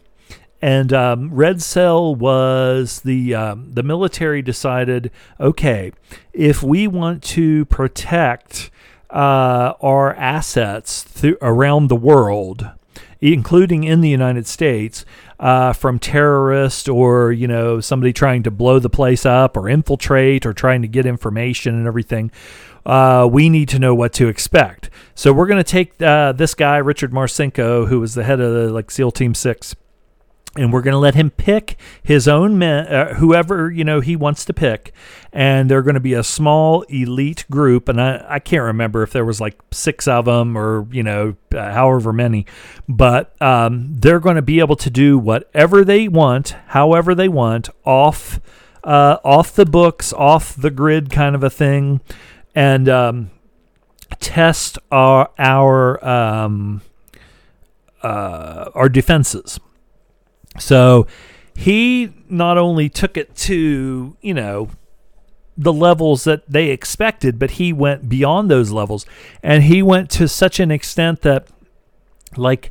and 0.61 0.93
um, 0.93 1.33
Red 1.33 1.63
Cell 1.63 2.15
was 2.15 3.01
the 3.03 3.35
um, 3.35 3.73
the 3.73 3.83
military 3.83 4.43
decided, 4.43 5.11
okay, 5.39 5.93
if 6.33 6.63
we 6.63 6.89
want 6.89 7.23
to 7.25 7.65
protect 7.67 8.71
uh, 9.11 9.75
our 9.81 10.15
assets 10.15 11.05
th- 11.05 11.37
around 11.41 11.89
the 11.89 11.97
world, 11.97 12.71
including 13.21 13.85
in 13.85 14.01
the 14.01 14.09
United 14.09 14.49
States, 14.49 15.05
uh, 15.39 15.73
from 15.73 16.01
terrorists 16.01 16.89
or 16.89 17.31
you 17.31 17.47
know 17.47 17.81
somebody 17.81 18.13
trying 18.13 18.43
to 18.43 18.51
blow 18.51 18.81
the 18.81 18.91
place 18.91 19.25
up 19.25 19.57
or 19.57 19.69
infiltrate 19.69 20.45
or 20.45 20.53
trying 20.53 20.83
to 20.83 20.89
get 20.89 21.07
information 21.07 21.77
and 21.77 21.87
everything. 21.87 22.33
Uh, 22.85 23.29
we 23.31 23.49
need 23.49 23.69
to 23.69 23.79
know 23.79 23.95
what 23.95 24.13
to 24.15 24.29
expect. 24.29 24.89
So 25.15 25.33
we're 25.33 25.47
going 25.47 25.63
to 25.63 25.71
take 25.71 26.01
uh, 26.01 26.33
this 26.33 26.55
guy, 26.55 26.79
Richard 26.79 27.13
Marcinko, 27.13 27.87
who 27.87 28.01
was 28.01 28.15
the 28.15 28.25
head 28.25 28.41
of 28.41 28.53
the 28.55 28.73
like 28.73 28.91
SEAL 28.91 29.13
Team 29.13 29.35
Six 29.35 29.77
and 30.57 30.73
we're 30.73 30.83
going 30.83 30.93
to 30.93 30.99
let 30.99 31.15
him 31.15 31.31
pick 31.31 31.77
his 32.03 32.27
own 32.27 32.59
men, 32.59 32.87
uh, 32.87 33.15
whoever 33.15 33.71
you 33.71 33.85
know 33.85 34.01
he 34.01 34.17
wants 34.17 34.45
to 34.47 34.55
pick, 34.55 34.93
and 35.33 35.71
they're 35.71 35.83
going 35.83 35.95
to 35.95 36.01
be 36.01 36.15
a 36.15 36.25
small 36.25 36.83
elite 36.83 37.45
group, 37.51 37.89
and 37.89 38.01
I, 38.01 38.25
I 38.29 38.39
can't 38.39 38.65
remember 38.65 39.03
if 39.03 39.13
there 39.13 39.25
was 39.25 39.41
like 39.41 39.59
six 39.71 40.09
of 40.09 40.25
them 40.25 40.57
or 40.57 40.87
you 40.91 41.03
know 41.03 41.37
uh, 41.55 41.73
however 41.73 42.13
many, 42.13 42.47
but 42.89 43.41
um, 43.43 43.95
they're 43.95 44.21
going 44.21 44.37
to 44.37 44.43
be 44.43 44.61
able 44.61 44.77
to 44.77 44.91
do 44.91 45.19
whatever 45.19 45.85
they 45.85 46.09
want, 46.09 46.57
however 46.69 47.15
they 47.15 47.29
want, 47.29 47.69
off 47.85 48.41
uh, 48.85 49.19
off 49.25 49.53
the 49.55 49.67
books, 49.67 50.13
off 50.13 50.55
the 50.57 50.71
grid, 50.71 51.11
kind 51.11 51.35
of 51.35 51.43
a 51.43 51.51
thing, 51.51 52.01
and 52.55 52.89
um, 52.89 53.31
test 54.19 54.79
our 54.91 55.31
our 55.39 56.05
um, 56.05 56.81
uh, 58.03 58.71
our 58.75 58.89
defenses 58.89 59.61
so 60.59 61.07
he 61.57 62.13
not 62.29 62.59
only 62.59 62.89
took 62.89 63.17
it 63.17 63.35
to, 63.35 64.17
you 64.21 64.35
know, 64.35 64.71
the 65.57 65.73
levels 65.73 66.23
that 66.23 66.49
they 66.49 66.71
expected, 66.71 67.37
but 67.37 67.53
he 67.53 67.73
went 67.73 68.09
beyond 68.09 68.49
those 68.49 68.71
levels. 68.71 69.05
And 69.43 69.65
he 69.65 69.83
went 69.83 70.09
to 70.11 70.29
such 70.29 70.61
an 70.61 70.71
extent 70.71 71.23
that, 71.23 71.49
like, 72.37 72.71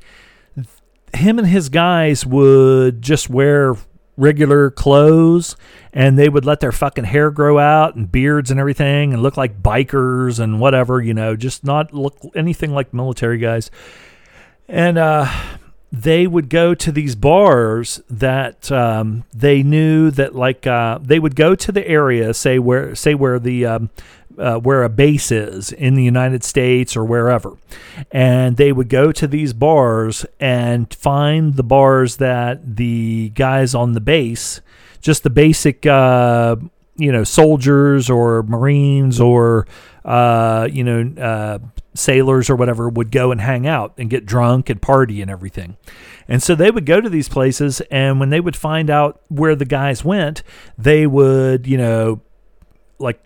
him 1.14 1.38
and 1.38 1.48
his 1.48 1.68
guys 1.68 2.26
would 2.26 3.02
just 3.02 3.30
wear 3.30 3.76
regular 4.16 4.72
clothes 4.72 5.56
and 5.94 6.18
they 6.18 6.30
would 6.30 6.46
let 6.46 6.60
their 6.60 6.72
fucking 6.72 7.04
hair 7.04 7.30
grow 7.30 7.60
out 7.60 7.96
and 7.96 8.12
beards 8.12 8.50
and 8.50 8.60
everything 8.60 9.14
and 9.14 9.22
look 9.22 9.38
like 9.38 9.62
bikers 9.62 10.40
and 10.40 10.60
whatever, 10.60 11.02
you 11.02 11.14
know, 11.14 11.36
just 11.36 11.66
not 11.66 11.94
look 11.94 12.18
anything 12.36 12.72
like 12.72 12.94
military 12.94 13.38
guys. 13.38 13.70
And, 14.70 14.98
uh, 14.98 15.28
they 15.92 16.28
would 16.28 16.50
go 16.50 16.74
to 16.76 16.92
these 16.92 17.16
bars 17.16 18.02
that 18.10 18.72
um, 18.72 19.24
they 19.34 19.64
knew 19.64 20.12
that 20.12 20.36
like 20.36 20.68
uh, 20.68 21.00
they 21.02 21.20
would 21.20 21.36
go 21.36 21.56
to 21.56 21.72
the 21.72 21.88
area 21.88 22.34
say 22.34 22.60
where 22.60 22.94
say 22.94 23.16
where 23.16 23.40
the 23.40 23.66
um, 23.66 23.90
uh, 24.38 24.60
where 24.60 24.84
a 24.84 24.90
base 24.90 25.32
is 25.32 25.72
in 25.72 25.96
the 25.96 26.04
United 26.04 26.44
States 26.44 26.96
or 26.96 27.04
wherever, 27.04 27.58
and 28.12 28.58
they 28.58 28.72
would 28.72 28.90
go 28.90 29.12
to 29.12 29.28
these 29.28 29.54
bars 29.54 30.26
and 30.40 30.94
find 30.94 31.56
the 31.56 31.64
bars 31.64 32.18
that 32.18 32.76
the 32.76 33.30
guys 33.30 33.74
on 33.74 33.94
the 33.94 34.02
base, 34.02 34.62
just 35.02 35.24
the 35.24 35.30
basic 35.30 35.86
uh, 35.86 36.56
you 36.98 37.12
know 37.12 37.24
soldiers 37.24 38.10
or 38.10 38.44
Marines 38.44 39.20
or 39.20 39.68
uh, 40.06 40.68
you 40.72 40.84
know 40.84 41.22
uh, 41.22 41.60
sailors 41.98 42.50
or 42.50 42.56
whatever 42.56 42.88
would 42.90 43.12
go 43.12 43.32
and 43.32 43.42
hang 43.42 43.68
out 43.68 43.94
and 43.98 44.10
get 44.10 44.26
drunk 44.26 44.70
and 44.70 44.82
party 44.82 45.22
and 45.22 45.32
everything. 45.32 45.78
And 46.28 46.44
so 46.44 46.56
they 46.56 46.72
would 46.72 46.86
go 46.86 47.00
to 47.00 47.10
these 47.10 47.30
places, 47.30 47.82
and 47.90 48.20
when 48.20 48.30
they 48.30 48.40
would 48.40 48.56
find 48.56 48.90
out 48.90 49.22
where 49.30 49.56
the 49.56 49.66
guys 49.66 50.04
went, 50.04 50.44
they 50.78 51.08
would, 51.08 51.66
you 51.68 51.78
know, 51.78 52.22
like 53.00 53.22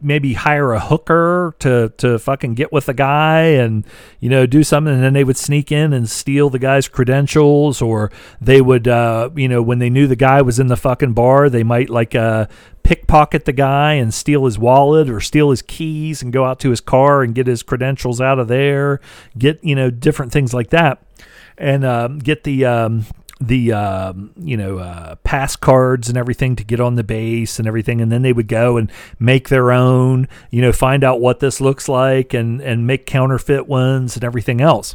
maybe 0.00 0.34
hire 0.34 0.72
a 0.72 0.80
hooker 0.80 1.54
to 1.58 1.92
to 1.96 2.18
fucking 2.18 2.54
get 2.54 2.72
with 2.72 2.86
the 2.86 2.94
guy 2.94 3.40
and 3.40 3.86
you 4.20 4.28
know 4.28 4.46
do 4.46 4.62
something 4.62 4.92
and 4.92 5.02
then 5.02 5.14
they 5.14 5.24
would 5.24 5.36
sneak 5.36 5.72
in 5.72 5.92
and 5.92 6.08
steal 6.08 6.50
the 6.50 6.58
guy's 6.58 6.88
credentials 6.88 7.80
or 7.80 8.10
they 8.40 8.60
would 8.60 8.86
uh, 8.86 9.30
you 9.34 9.48
know 9.48 9.62
when 9.62 9.78
they 9.78 9.90
knew 9.90 10.06
the 10.06 10.14
guy 10.14 10.42
was 10.42 10.58
in 10.58 10.66
the 10.66 10.76
fucking 10.76 11.14
bar 11.14 11.48
they 11.48 11.62
might 11.62 11.88
like 11.88 12.14
uh, 12.14 12.46
pickpocket 12.82 13.44
the 13.44 13.52
guy 13.52 13.94
and 13.94 14.12
steal 14.12 14.44
his 14.44 14.58
wallet 14.58 15.08
or 15.08 15.20
steal 15.20 15.50
his 15.50 15.62
keys 15.62 16.22
and 16.22 16.32
go 16.32 16.44
out 16.44 16.60
to 16.60 16.70
his 16.70 16.80
car 16.80 17.22
and 17.22 17.34
get 17.34 17.46
his 17.46 17.62
credentials 17.62 18.20
out 18.20 18.38
of 18.38 18.48
there 18.48 19.00
get 19.38 19.62
you 19.64 19.74
know 19.74 19.90
different 19.90 20.32
things 20.32 20.52
like 20.52 20.70
that. 20.70 21.02
And 21.58 21.84
um, 21.84 22.18
get 22.18 22.44
the 22.44 22.64
um, 22.64 23.04
the 23.46 23.72
um, 23.72 24.32
you 24.36 24.56
know 24.56 24.78
uh, 24.78 25.16
pass 25.16 25.56
cards 25.56 26.08
and 26.08 26.16
everything 26.16 26.56
to 26.56 26.64
get 26.64 26.80
on 26.80 26.94
the 26.94 27.04
base 27.04 27.58
and 27.58 27.68
everything, 27.68 28.00
and 28.00 28.10
then 28.10 28.22
they 28.22 28.32
would 28.32 28.48
go 28.48 28.76
and 28.76 28.90
make 29.18 29.48
their 29.48 29.72
own. 29.72 30.28
You 30.50 30.62
know, 30.62 30.72
find 30.72 31.04
out 31.04 31.20
what 31.20 31.40
this 31.40 31.60
looks 31.60 31.88
like 31.88 32.34
and 32.34 32.60
and 32.60 32.86
make 32.86 33.06
counterfeit 33.06 33.66
ones 33.66 34.16
and 34.16 34.24
everything 34.24 34.60
else. 34.60 34.94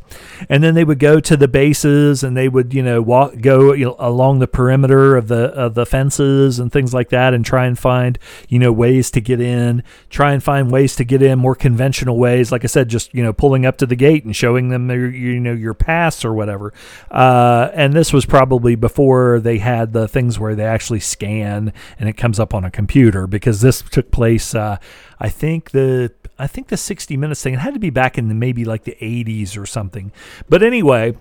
And 0.50 0.64
then 0.64 0.76
they 0.76 0.84
would 0.84 1.00
go 1.00 1.20
to 1.20 1.38
the 1.38 1.48
bases 1.48 2.24
and 2.24 2.36
they 2.36 2.48
would 2.50 2.74
you 2.74 2.84
know 2.84 3.02
walk 3.02 3.40
go 3.42 3.74
you 3.74 3.86
know, 3.86 3.96
along 4.00 4.40
the 4.40 4.48
perimeter 4.48 5.16
of 5.16 5.28
the 5.28 5.46
of 5.54 5.74
the 5.74 5.86
fences 5.86 6.60
and 6.60 6.72
things 6.72 6.94
like 6.94 7.10
that 7.10 7.34
and 7.34 7.46
try 7.46 7.66
and 7.66 7.78
find 7.78 8.18
you 8.48 8.60
know 8.60 8.72
ways 8.72 9.12
to 9.12 9.22
get 9.22 9.42
in. 9.42 9.84
Try 10.10 10.34
and 10.34 10.44
find 10.44 10.72
ways 10.72 10.96
to 10.96 11.04
get 11.04 11.22
in 11.22 11.40
more 11.40 11.56
conventional 11.56 12.18
ways. 12.18 12.52
Like 12.52 12.64
I 12.64 12.68
said, 12.68 12.88
just 12.90 13.14
you 13.14 13.24
know 13.24 13.34
pulling 13.34 13.66
up 13.66 13.78
to 13.78 13.86
the 13.86 13.96
gate 13.96 14.24
and 14.24 14.36
showing 14.36 14.70
them 14.70 14.88
their 14.88 15.08
you 15.08 15.40
know 15.40 15.54
your 15.54 15.74
pass 15.74 16.24
or 16.24 16.34
whatever. 16.34 16.74
Uh, 17.12 17.70
and 17.74 17.94
this 17.94 18.14
was 18.14 18.26
probably 18.26 18.37
before 18.76 19.40
they 19.40 19.58
had 19.58 19.94
the 19.94 20.08
things 20.08 20.40
where 20.40 20.56
they 20.56 20.66
actually 20.66 21.00
scan 21.00 21.74
and 22.00 22.10
it 22.10 22.14
comes 22.14 22.40
up 22.40 22.54
on 22.54 22.64
a 22.64 22.72
computer 22.72 23.28
because 23.28 23.62
this 23.62 23.82
took 23.82 24.12
place 24.12 24.54
uh, 24.56 24.78
I 25.20 25.30
think 25.30 25.72
the 25.72 26.14
I 26.40 26.48
think 26.48 26.68
the 26.68 26.78
60 26.78 27.18
minutes 27.18 27.42
thing 27.42 27.54
it 27.54 27.60
had 27.60 27.74
to 27.74 27.80
be 27.80 27.90
back 27.90 28.18
in 28.18 28.28
the 28.28 28.36
maybe 28.36 28.66
like 28.66 28.84
the 28.84 28.96
80s 29.02 29.58
or 29.58 29.66
something. 29.66 30.12
But 30.50 30.64
anyway 30.64 31.16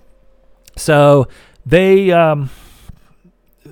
so 0.77 1.29
they 1.65 2.13
um, 2.13 2.51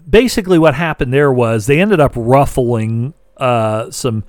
basically 0.08 0.58
what 0.58 0.74
happened 0.74 1.12
there 1.12 1.32
was 1.32 1.66
they 1.66 1.80
ended 1.80 2.00
up 2.00 2.12
ruffling 2.16 3.14
uh, 3.36 3.90
some 3.90 4.24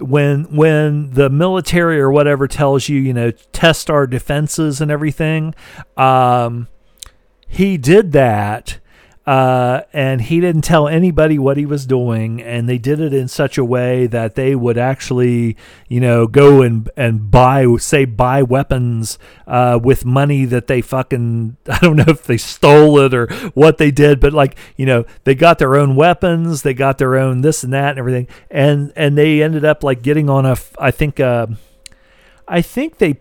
when 0.00 0.44
when 0.54 1.10
the 1.10 1.30
military 1.30 1.98
or 1.98 2.10
whatever 2.10 2.46
tells 2.46 2.88
you 2.88 3.00
you 3.00 3.12
know 3.12 3.30
test 3.52 3.90
our 3.90 4.06
defenses 4.06 4.80
and 4.80 4.90
everything 4.90 5.54
um, 5.96 6.68
he 7.48 7.76
did 7.76 8.12
that 8.12 8.78
uh, 9.28 9.82
and 9.92 10.22
he 10.22 10.40
didn't 10.40 10.62
tell 10.62 10.88
anybody 10.88 11.38
what 11.38 11.58
he 11.58 11.66
was 11.66 11.84
doing 11.84 12.40
and 12.40 12.66
they 12.66 12.78
did 12.78 12.98
it 12.98 13.12
in 13.12 13.28
such 13.28 13.58
a 13.58 13.64
way 13.64 14.06
that 14.06 14.36
they 14.36 14.54
would 14.54 14.78
actually 14.78 15.54
you 15.86 16.00
know 16.00 16.26
go 16.26 16.62
and 16.62 16.88
and 16.96 17.30
buy 17.30 17.66
say 17.76 18.06
buy 18.06 18.42
weapons 18.42 19.18
uh, 19.46 19.78
with 19.82 20.06
money 20.06 20.46
that 20.46 20.66
they 20.66 20.80
fucking 20.80 21.58
i 21.68 21.78
don't 21.80 21.96
know 21.96 22.04
if 22.08 22.22
they 22.22 22.38
stole 22.38 22.98
it 23.00 23.12
or 23.12 23.26
what 23.52 23.76
they 23.76 23.90
did 23.90 24.18
but 24.18 24.32
like 24.32 24.56
you 24.76 24.86
know 24.86 25.04
they 25.24 25.34
got 25.34 25.58
their 25.58 25.76
own 25.76 25.94
weapons 25.94 26.62
they 26.62 26.72
got 26.72 26.96
their 26.96 27.14
own 27.14 27.42
this 27.42 27.62
and 27.62 27.74
that 27.74 27.90
and 27.90 27.98
everything 27.98 28.26
and 28.50 28.90
and 28.96 29.18
they 29.18 29.42
ended 29.42 29.62
up 29.62 29.84
like 29.84 30.00
getting 30.00 30.30
on 30.30 30.46
a 30.46 30.56
i 30.78 30.90
think 30.90 31.20
uh, 31.20 31.46
i 32.46 32.62
think 32.62 32.96
they 32.96 33.20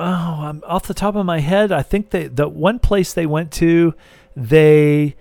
oh, 0.00 0.40
I'm 0.42 0.62
off 0.66 0.86
the 0.86 0.94
top 0.94 1.14
of 1.14 1.26
my 1.26 1.40
head. 1.40 1.70
I 1.70 1.82
think 1.82 2.10
that 2.10 2.36
the 2.36 2.48
one 2.48 2.78
place 2.78 3.12
they 3.12 3.26
went 3.26 3.52
to, 3.52 3.94
they 4.34 5.16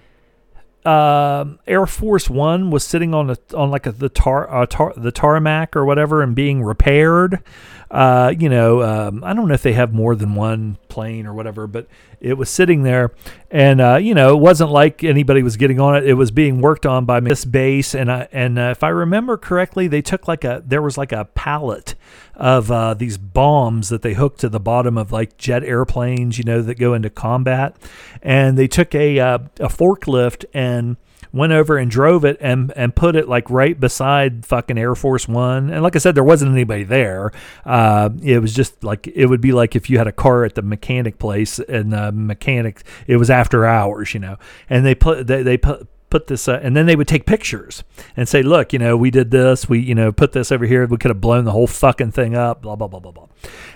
um, 0.85 1.59
Air 1.67 1.85
Force 1.85 2.29
One 2.29 2.71
was 2.71 2.83
sitting 2.83 3.13
on 3.13 3.29
a 3.29 3.37
on 3.53 3.69
like 3.69 3.85
a, 3.85 3.91
the 3.91 4.09
tar, 4.09 4.51
uh, 4.53 4.65
tar 4.65 4.93
the 4.95 5.11
tarmac 5.11 5.75
or 5.75 5.85
whatever 5.85 6.21
and 6.21 6.33
being 6.33 6.63
repaired. 6.63 7.43
Uh, 7.91 8.33
you 8.37 8.49
know, 8.49 8.83
um, 8.83 9.23
I 9.23 9.33
don't 9.33 9.47
know 9.47 9.55
if 9.55 9.63
they 9.63 9.73
have 9.73 9.93
more 9.93 10.15
than 10.15 10.35
one 10.35 10.77
plane 10.89 11.25
or 11.25 11.33
whatever, 11.33 11.65
but 11.65 11.87
it 12.21 12.35
was 12.35 12.47
sitting 12.47 12.83
there, 12.83 13.11
and 13.49 13.81
uh, 13.81 13.95
you 13.95 14.13
know, 14.13 14.35
it 14.35 14.39
wasn't 14.39 14.69
like 14.69 15.03
anybody 15.03 15.41
was 15.41 15.57
getting 15.57 15.79
on 15.79 15.95
it. 15.95 16.07
It 16.07 16.13
was 16.13 16.29
being 16.29 16.61
worked 16.61 16.85
on 16.85 17.05
by 17.05 17.19
this 17.19 17.45
base, 17.45 17.95
and 17.95 18.11
I, 18.11 18.27
and 18.31 18.59
uh, 18.59 18.69
if 18.71 18.83
I 18.83 18.89
remember 18.89 19.37
correctly, 19.37 19.87
they 19.87 20.03
took 20.03 20.27
like 20.27 20.43
a 20.43 20.61
there 20.63 20.83
was 20.83 20.99
like 20.99 21.11
a 21.11 21.25
pallet 21.25 21.95
of 22.35 22.69
uh, 22.69 22.93
these 22.93 23.17
bombs 23.17 23.89
that 23.89 24.03
they 24.03 24.13
hooked 24.13 24.39
to 24.41 24.49
the 24.49 24.59
bottom 24.59 24.95
of 24.95 25.11
like 25.11 25.37
jet 25.37 25.63
airplanes, 25.63 26.37
you 26.37 26.43
know, 26.43 26.61
that 26.61 26.75
go 26.75 26.93
into 26.93 27.09
combat, 27.09 27.75
and 28.21 28.55
they 28.55 28.67
took 28.67 28.93
a 28.93 29.19
uh, 29.19 29.39
a 29.59 29.67
forklift 29.67 30.45
and 30.53 30.97
went 31.31 31.53
over 31.53 31.77
and 31.77 31.89
drove 31.91 32.25
it 32.25 32.37
and 32.39 32.73
and 32.75 32.95
put 32.95 33.15
it 33.15 33.27
like 33.27 33.49
right 33.49 33.79
beside 33.79 34.45
fucking 34.45 34.77
Air 34.77 34.95
Force 34.95 35.27
One. 35.27 35.69
And 35.69 35.83
like 35.83 35.95
I 35.95 35.99
said, 35.99 36.15
there 36.15 36.23
wasn't 36.23 36.51
anybody 36.51 36.83
there. 36.83 37.31
Uh, 37.65 38.09
it 38.21 38.39
was 38.39 38.53
just 38.53 38.83
like 38.83 39.07
it 39.07 39.27
would 39.27 39.41
be 39.41 39.51
like 39.51 39.75
if 39.75 39.89
you 39.89 39.97
had 39.97 40.07
a 40.07 40.11
car 40.11 40.45
at 40.45 40.55
the 40.55 40.61
mechanic 40.61 41.19
place 41.19 41.59
and 41.59 41.93
the 41.93 42.11
mechanic 42.11 42.83
it 43.07 43.17
was 43.17 43.29
after 43.29 43.65
hours, 43.65 44.13
you 44.13 44.19
know. 44.19 44.37
And 44.69 44.85
they 44.85 44.95
put 44.95 45.27
they 45.27 45.43
they 45.43 45.57
put 45.57 45.87
put 46.09 46.27
this 46.27 46.47
uh, 46.47 46.59
and 46.63 46.75
then 46.75 46.85
they 46.85 46.95
would 46.95 47.07
take 47.07 47.25
pictures 47.25 47.83
and 48.17 48.27
say 48.27 48.41
look 48.41 48.73
you 48.73 48.79
know 48.79 48.97
we 48.97 49.11
did 49.11 49.29
this 49.31 49.69
we 49.69 49.79
you 49.79 49.93
know 49.93 50.11
put 50.11 50.31
this 50.31 50.51
over 50.51 50.65
here 50.65 50.85
we 50.87 50.97
could 50.97 51.09
have 51.09 51.21
blown 51.21 51.45
the 51.45 51.51
whole 51.51 51.67
fucking 51.67 52.11
thing 52.11 52.35
up 52.35 52.63
blah 52.63 52.75
blah 52.75 52.87
blah 52.87 52.99
blah 52.99 53.11
blah 53.11 53.27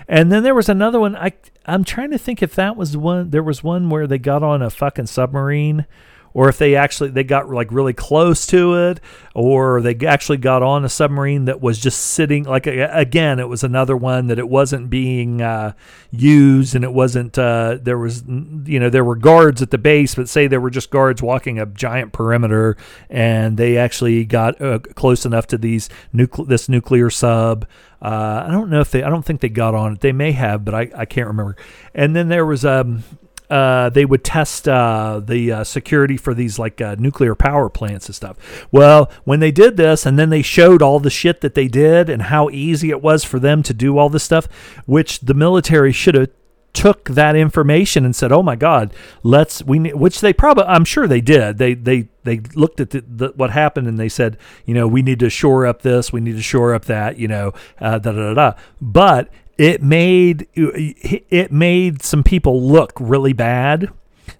and 0.08 0.32
then 0.32 0.42
there 0.42 0.54
was 0.54 0.68
another 0.68 0.98
one 0.98 1.14
i 1.16 1.32
i'm 1.66 1.84
trying 1.84 2.10
to 2.10 2.18
think 2.18 2.42
if 2.42 2.54
that 2.54 2.76
was 2.76 2.96
one 2.96 3.30
there 3.30 3.42
was 3.42 3.62
one 3.62 3.88
where 3.88 4.06
they 4.06 4.18
got 4.18 4.42
on 4.42 4.62
a 4.62 4.70
fucking 4.70 5.06
submarine 5.06 5.86
or 6.34 6.48
if 6.48 6.58
they 6.58 6.74
actually 6.74 7.10
they 7.10 7.24
got 7.24 7.48
like 7.48 7.70
really 7.70 7.92
close 7.92 8.44
to 8.46 8.74
it 8.74 9.00
or 9.34 9.80
they 9.80 9.94
actually 10.06 10.36
got 10.36 10.62
on 10.62 10.84
a 10.84 10.88
submarine 10.88 11.46
that 11.46 11.60
was 11.60 11.78
just 11.78 11.98
sitting 11.98 12.44
like 12.44 12.66
again 12.66 13.38
it 13.38 13.48
was 13.48 13.64
another 13.64 13.96
one 13.96 14.26
that 14.26 14.38
it 14.38 14.48
wasn't 14.48 14.90
being 14.90 15.40
uh, 15.40 15.72
used 16.10 16.74
and 16.74 16.84
it 16.84 16.92
wasn't 16.92 17.38
uh, 17.38 17.78
there 17.80 17.98
was 17.98 18.24
you 18.26 18.78
know 18.78 18.90
there 18.90 19.04
were 19.04 19.16
guards 19.16 19.62
at 19.62 19.70
the 19.70 19.78
base 19.78 20.14
but 20.14 20.28
say 20.28 20.46
there 20.46 20.60
were 20.60 20.70
just 20.70 20.90
guards 20.90 21.22
walking 21.22 21.58
a 21.58 21.66
giant 21.66 22.12
perimeter 22.12 22.76
and 23.08 23.56
they 23.56 23.78
actually 23.78 24.24
got 24.24 24.60
uh, 24.60 24.78
close 24.94 25.24
enough 25.24 25.46
to 25.46 25.56
these 25.56 25.88
nucle- 26.12 26.46
this 26.46 26.68
nuclear 26.68 27.08
sub 27.08 27.66
uh, 28.02 28.44
I 28.46 28.50
don't 28.50 28.68
know 28.68 28.80
if 28.80 28.90
they 28.90 29.02
I 29.02 29.08
don't 29.08 29.24
think 29.24 29.40
they 29.40 29.48
got 29.48 29.74
on 29.74 29.94
it. 29.94 30.00
They 30.00 30.12
may 30.12 30.32
have 30.32 30.62
but 30.62 30.74
I, 30.74 30.90
I 30.94 31.04
can't 31.06 31.28
remember. 31.28 31.56
And 31.94 32.14
then 32.14 32.28
there 32.28 32.44
was 32.44 32.62
um 32.62 33.02
uh, 33.50 33.90
they 33.90 34.04
would 34.04 34.24
test 34.24 34.68
uh, 34.68 35.20
the 35.24 35.52
uh, 35.52 35.64
security 35.64 36.16
for 36.16 36.34
these 36.34 36.58
like 36.58 36.80
uh, 36.80 36.96
nuclear 36.98 37.34
power 37.34 37.68
plants 37.68 38.06
and 38.06 38.14
stuff. 38.14 38.66
Well, 38.72 39.10
when 39.24 39.40
they 39.40 39.52
did 39.52 39.76
this, 39.76 40.06
and 40.06 40.18
then 40.18 40.30
they 40.30 40.42
showed 40.42 40.82
all 40.82 41.00
the 41.00 41.10
shit 41.10 41.40
that 41.42 41.54
they 41.54 41.68
did 41.68 42.08
and 42.08 42.22
how 42.22 42.50
easy 42.50 42.90
it 42.90 43.02
was 43.02 43.24
for 43.24 43.38
them 43.38 43.62
to 43.64 43.74
do 43.74 43.98
all 43.98 44.08
this 44.08 44.24
stuff, 44.24 44.46
which 44.86 45.20
the 45.20 45.34
military 45.34 45.92
should 45.92 46.14
have 46.14 46.30
took 46.72 47.04
that 47.10 47.36
information 47.36 48.04
and 48.04 48.14
said, 48.14 48.32
"Oh 48.32 48.42
my 48.42 48.56
God, 48.56 48.92
let's 49.22 49.62
we," 49.62 49.78
which 49.92 50.20
they 50.20 50.32
probably, 50.32 50.64
I'm 50.64 50.84
sure 50.84 51.06
they 51.06 51.20
did. 51.20 51.58
They 51.58 51.74
they 51.74 52.08
they 52.24 52.40
looked 52.54 52.80
at 52.80 52.90
the, 52.90 53.04
the, 53.06 53.28
what 53.36 53.50
happened 53.50 53.86
and 53.86 53.98
they 53.98 54.08
said, 54.08 54.36
you 54.66 54.74
know, 54.74 54.88
we 54.88 55.02
need 55.02 55.20
to 55.20 55.30
shore 55.30 55.66
up 55.66 55.82
this, 55.82 56.12
we 56.12 56.20
need 56.20 56.36
to 56.36 56.42
shore 56.42 56.74
up 56.74 56.86
that, 56.86 57.18
you 57.18 57.28
know, 57.28 57.52
uh, 57.80 57.98
da 57.98 58.12
da 58.12 58.32
da. 58.32 58.34
da. 58.34 58.52
But 58.80 59.30
it 59.58 59.82
made 59.82 60.48
it 60.54 61.52
made 61.52 62.02
some 62.02 62.22
people 62.22 62.62
look 62.62 62.92
really 62.98 63.32
bad, 63.32 63.90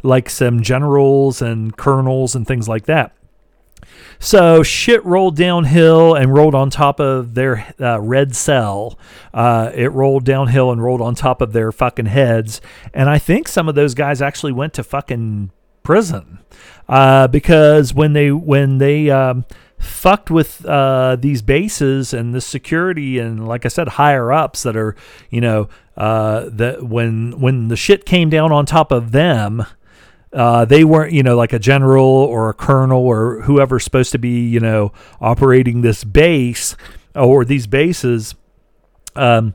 like 0.03 0.29
some 0.29 0.63
generals 0.63 1.41
and 1.41 1.77
colonels 1.77 2.35
and 2.35 2.47
things 2.47 2.69
like 2.69 2.87
that. 2.87 3.15
So 4.19 4.63
shit 4.63 5.05
rolled 5.05 5.37
downhill 5.37 6.15
and 6.15 6.33
rolled 6.33 6.55
on 6.55 6.71
top 6.71 7.01
of 7.01 7.35
their 7.35 7.75
uh, 7.81 8.01
red 8.01 8.35
cell. 8.35 8.99
Uh, 9.33 9.71
it 9.75 9.93
rolled 9.93 10.25
downhill 10.25 10.71
and 10.71 10.83
rolled 10.83 11.01
on 11.01 11.15
top 11.15 11.41
of 11.41 11.53
their 11.53 11.71
fucking 11.73 12.07
heads. 12.07 12.61
And 12.93 13.11
I 13.11 13.19
think 13.19 13.49
some 13.49 13.69
of 13.69 13.75
those 13.75 13.95
guys 13.95 14.23
actually 14.23 14.53
went 14.53 14.73
to 14.75 14.83
fucking 14.83 15.51
prison 15.83 16.39
uh, 16.89 17.29
because 17.29 17.93
when 17.93 18.15
they 18.15 18.31
when 18.31 18.79
they 18.79 19.11
um, 19.11 19.45
fucked 19.85 20.31
with 20.31 20.65
uh, 20.67 21.17
these 21.17 21.43
bases 21.43 22.13
and 22.13 22.35
the 22.35 22.41
security 22.41 23.19
and 23.19 23.47
like 23.47 23.65
I 23.65 23.69
said, 23.69 23.89
higher 23.89 24.33
ups 24.33 24.63
that 24.63 24.77
are 24.77 24.97
you 25.31 25.41
know 25.41 25.69
uh, 25.97 26.49
that 26.51 26.83
when 26.83 27.41
when 27.41 27.69
the 27.69 27.77
shit 27.77 28.05
came 28.05 28.31
down 28.31 28.53
on 28.53 28.67
top 28.67 28.93
of 28.93 29.13
them. 29.13 29.65
Uh, 30.33 30.65
they 30.65 30.83
weren't, 30.83 31.13
you 31.13 31.23
know, 31.23 31.37
like 31.37 31.53
a 31.53 31.61
general 31.61 32.05
or 32.05 32.49
a 32.49 32.53
colonel 32.53 32.99
or 32.99 33.43
whoever's 33.43 33.85
supposed 33.85 34.11
to 34.11 34.19
be, 34.19 34.49
you 34.49 34.59
know, 34.59 34.93
operating 35.21 35.83
this 35.83 36.03
base 36.03 36.75
or 37.15 37.45
these 37.45 37.69
bases. 37.69 38.35
Um, 39.15 39.55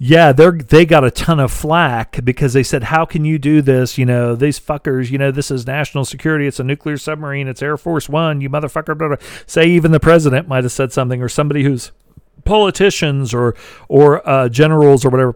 yeah, 0.00 0.30
they're 0.30 0.52
they 0.52 0.86
got 0.86 1.02
a 1.02 1.10
ton 1.10 1.40
of 1.40 1.50
flack 1.50 2.24
because 2.24 2.52
they 2.52 2.62
said, 2.62 2.84
"How 2.84 3.04
can 3.04 3.24
you 3.24 3.36
do 3.36 3.60
this? 3.60 3.98
You 3.98 4.06
know, 4.06 4.36
these 4.36 4.60
fuckers. 4.60 5.10
You 5.10 5.18
know, 5.18 5.32
this 5.32 5.50
is 5.50 5.66
national 5.66 6.04
security. 6.04 6.46
It's 6.46 6.60
a 6.60 6.64
nuclear 6.64 6.96
submarine. 6.96 7.48
It's 7.48 7.62
Air 7.62 7.76
Force 7.76 8.08
One. 8.08 8.40
You 8.40 8.48
motherfucker." 8.48 8.96
Blah, 8.96 9.08
blah. 9.08 9.16
Say 9.46 9.66
even 9.66 9.90
the 9.90 9.98
president 9.98 10.46
might 10.46 10.62
have 10.62 10.72
said 10.72 10.92
something, 10.92 11.20
or 11.20 11.28
somebody 11.28 11.64
who's 11.64 11.90
politicians 12.44 13.34
or 13.34 13.56
or 13.88 14.26
uh, 14.28 14.48
generals 14.48 15.04
or 15.04 15.10
whatever, 15.10 15.34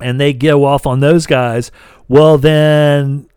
and 0.00 0.20
they 0.20 0.32
go 0.32 0.64
off 0.64 0.86
on 0.86 1.00
those 1.00 1.26
guys. 1.26 1.72
Well, 2.06 2.38
then 2.38 3.28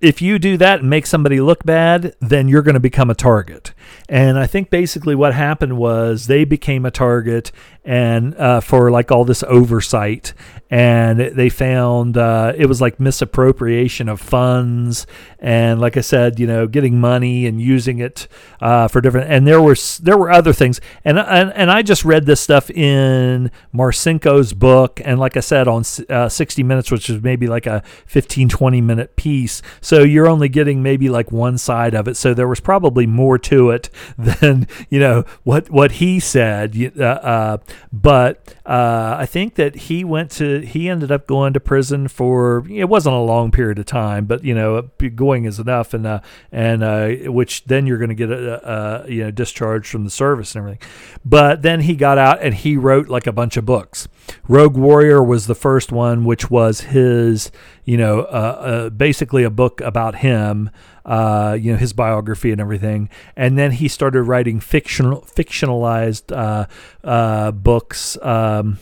if 0.00 0.22
you 0.22 0.38
do 0.38 0.56
that 0.56 0.80
and 0.80 0.88
make 0.88 1.06
somebody 1.06 1.40
look 1.40 1.64
bad, 1.64 2.14
then 2.20 2.48
you're 2.48 2.62
going 2.62 2.74
to 2.74 2.80
become 2.80 3.10
a 3.10 3.14
target. 3.14 3.74
And 4.08 4.38
I 4.38 4.46
think 4.46 4.70
basically 4.70 5.14
what 5.14 5.34
happened 5.34 5.76
was 5.76 6.26
they 6.26 6.44
became 6.44 6.86
a 6.86 6.90
target 6.90 7.52
and 7.84 8.34
uh, 8.36 8.60
for 8.60 8.90
like 8.90 9.10
all 9.10 9.24
this 9.24 9.42
oversight, 9.44 10.34
and 10.70 11.18
they 11.18 11.48
found 11.48 12.16
uh, 12.18 12.52
it 12.54 12.66
was 12.66 12.80
like 12.80 13.00
misappropriation 13.00 14.08
of 14.08 14.20
funds, 14.20 15.06
and 15.38 15.80
like 15.80 15.96
I 15.96 16.02
said, 16.02 16.38
you 16.38 16.46
know, 16.46 16.66
getting 16.66 17.00
money 17.00 17.46
and 17.46 17.60
using 17.60 17.98
it 17.98 18.28
uh, 18.60 18.86
for 18.86 19.00
different. 19.00 19.30
And 19.30 19.46
there 19.46 19.62
were 19.62 19.76
there 20.02 20.18
were 20.18 20.30
other 20.30 20.52
things, 20.52 20.80
and 21.04 21.18
and 21.18 21.52
and 21.54 21.70
I 21.70 21.80
just 21.80 22.04
read 22.04 22.26
this 22.26 22.40
stuff 22.40 22.70
in 22.70 23.50
Marcinko's 23.74 24.52
book, 24.52 25.00
and 25.02 25.18
like 25.18 25.36
I 25.38 25.40
said 25.40 25.66
on 25.66 25.82
uh, 26.10 26.28
60 26.28 26.62
Minutes, 26.62 26.90
which 26.90 27.08
is 27.08 27.22
maybe 27.22 27.46
like 27.46 27.66
a 27.66 27.82
15 28.06 28.50
20 28.50 28.80
minute 28.82 29.16
piece. 29.16 29.62
You're 29.98 30.28
only 30.28 30.48
getting 30.48 30.82
maybe 30.82 31.08
like 31.08 31.32
one 31.32 31.58
side 31.58 31.94
of 31.94 32.08
it. 32.08 32.16
So 32.16 32.34
there 32.34 32.48
was 32.48 32.60
probably 32.60 33.06
more 33.06 33.38
to 33.38 33.70
it 33.70 33.90
than 34.18 34.68
you 34.88 35.00
know 35.00 35.24
what 35.42 35.70
what 35.70 35.92
he 35.92 36.20
said. 36.20 36.92
Uh, 36.98 37.02
uh, 37.02 37.58
but 37.92 38.54
uh, 38.66 39.16
I 39.18 39.26
think 39.26 39.56
that 39.56 39.74
he 39.74 40.04
went 40.04 40.30
to 40.32 40.60
he 40.60 40.88
ended 40.88 41.10
up 41.10 41.26
going 41.26 41.52
to 41.54 41.60
prison 41.60 42.08
for 42.08 42.64
it 42.70 42.88
wasn't 42.88 43.16
a 43.16 43.20
long 43.20 43.50
period 43.50 43.78
of 43.78 43.86
time, 43.86 44.26
but 44.26 44.44
you 44.44 44.54
know 44.54 44.82
going 45.14 45.44
is 45.44 45.58
enough, 45.58 45.94
and 45.94 46.06
uh, 46.06 46.20
and 46.52 46.82
uh, 46.82 47.08
which 47.30 47.64
then 47.64 47.86
you're 47.86 47.98
going 47.98 48.10
to 48.10 48.14
get 48.14 48.30
a, 48.30 49.04
a, 49.04 49.10
you 49.10 49.24
know 49.24 49.30
discharged 49.30 49.90
from 49.90 50.04
the 50.04 50.10
service 50.10 50.54
and 50.54 50.62
everything. 50.62 50.88
But 51.24 51.62
then 51.62 51.80
he 51.80 51.96
got 51.96 52.18
out 52.18 52.40
and 52.42 52.54
he 52.54 52.76
wrote 52.76 53.08
like 53.08 53.26
a 53.26 53.32
bunch 53.32 53.56
of 53.56 53.66
books. 53.66 54.08
Rogue 54.48 54.76
Warrior 54.76 55.22
was 55.22 55.46
the 55.46 55.54
first 55.54 55.92
one, 55.92 56.24
which 56.24 56.50
was 56.50 56.82
his 56.82 57.50
you 57.84 57.96
know 57.96 58.20
uh, 58.20 58.22
uh, 58.24 58.90
basically 58.90 59.44
a 59.44 59.50
book 59.50 59.80
about 59.80 60.16
him 60.16 60.70
uh, 61.04 61.56
you 61.60 61.72
know 61.72 61.78
his 61.78 61.92
biography 61.92 62.52
and 62.52 62.60
everything. 62.60 63.08
And 63.36 63.58
then 63.58 63.72
he 63.72 63.88
started 63.88 64.22
writing 64.22 64.60
fictional 64.60 65.22
fictionalized 65.22 66.34
uh, 66.34 66.66
uh, 67.02 67.50
books 67.52 68.16
um, 68.22 68.78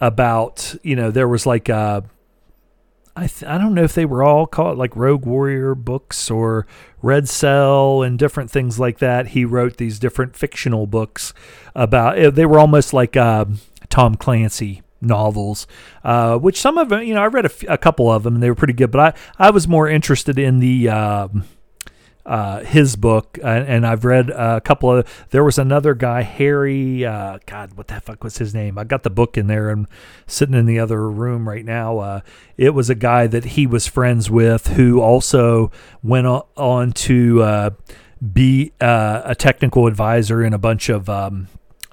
about 0.00 0.76
you 0.82 0.96
know 0.96 1.10
there 1.10 1.28
was 1.28 1.46
like 1.46 1.70
uh, 1.70 2.02
I 3.16 3.26
th- 3.26 3.50
I 3.50 3.56
don't 3.56 3.74
know 3.74 3.84
if 3.84 3.94
they 3.94 4.04
were 4.04 4.22
all 4.22 4.46
called 4.46 4.76
like 4.76 4.94
Rogue 4.94 5.24
Warrior 5.24 5.74
books 5.74 6.30
or 6.30 6.66
Red 7.00 7.28
Cell 7.28 8.02
and 8.02 8.18
different 8.18 8.50
things 8.50 8.78
like 8.78 8.98
that. 8.98 9.28
He 9.28 9.44
wrote 9.44 9.78
these 9.78 9.98
different 9.98 10.36
fictional 10.36 10.86
books 10.86 11.32
about. 11.74 12.18
Eh, 12.18 12.30
they 12.30 12.44
were 12.44 12.58
almost 12.58 12.92
like 12.92 13.16
uh, 13.16 13.46
Tom 13.96 14.14
Clancy 14.14 14.82
novels, 15.00 15.66
uh, 16.04 16.36
which 16.36 16.60
some 16.60 16.76
of 16.76 16.90
them, 16.90 17.02
you 17.02 17.14
know, 17.14 17.22
I 17.22 17.28
read 17.28 17.46
a, 17.46 17.50
f- 17.50 17.64
a 17.66 17.78
couple 17.78 18.12
of 18.12 18.24
them 18.24 18.34
and 18.34 18.42
they 18.42 18.50
were 18.50 18.54
pretty 18.54 18.74
good, 18.74 18.90
but 18.90 19.16
I, 19.38 19.46
I 19.46 19.50
was 19.50 19.66
more 19.66 19.88
interested 19.88 20.38
in 20.38 20.58
the, 20.60 20.90
um, 20.90 21.44
uh, 22.26 22.62
his 22.62 22.94
book, 22.94 23.38
uh, 23.42 23.46
and 23.46 23.86
I've 23.86 24.04
read 24.04 24.28
a 24.28 24.60
couple 24.60 24.90
of. 24.90 25.26
There 25.30 25.44
was 25.44 25.56
another 25.56 25.94
guy, 25.94 26.22
Harry. 26.22 27.06
Uh, 27.06 27.38
God, 27.46 27.72
what 27.74 27.86
the 27.86 27.98
fuck 28.02 28.22
was 28.22 28.36
his 28.36 28.52
name? 28.52 28.76
I 28.76 28.84
got 28.84 29.02
the 29.02 29.10
book 29.10 29.38
in 29.38 29.46
there 29.46 29.70
and 29.70 29.86
sitting 30.26 30.56
in 30.56 30.66
the 30.66 30.78
other 30.78 31.08
room 31.08 31.48
right 31.48 31.64
now. 31.64 31.98
Uh, 31.98 32.20
it 32.58 32.74
was 32.74 32.90
a 32.90 32.96
guy 32.96 33.28
that 33.28 33.44
he 33.44 33.66
was 33.66 33.86
friends 33.86 34.28
with 34.28 34.66
who 34.66 35.00
also 35.00 35.70
went 36.02 36.26
on 36.26 36.92
to 36.92 37.42
uh, 37.42 37.70
be 38.32 38.72
uh, 38.78 39.22
a 39.24 39.34
technical 39.34 39.86
advisor 39.86 40.42
in 40.44 40.52
a 40.52 40.58
bunch 40.58 40.90
of 40.90 41.08
um, 41.08 41.46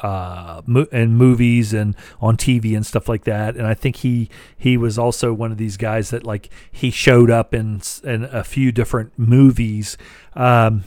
uh, 0.03 0.61
and 0.91 1.17
movies 1.17 1.73
and 1.73 1.95
on 2.21 2.35
TV 2.35 2.75
and 2.75 2.85
stuff 2.85 3.07
like 3.07 3.23
that. 3.23 3.55
And 3.55 3.65
I 3.65 3.73
think 3.73 3.97
he 3.97 4.29
he 4.55 4.77
was 4.77 4.99
also 4.99 5.33
one 5.33 5.51
of 5.51 5.57
these 5.57 5.77
guys 5.77 6.09
that 6.09 6.25
like 6.25 6.49
he 6.71 6.91
showed 6.91 7.31
up 7.31 7.53
in 7.53 7.81
in 8.03 8.25
a 8.25 8.43
few 8.43 8.71
different 8.71 9.17
movies. 9.17 9.97
Um, 10.35 10.83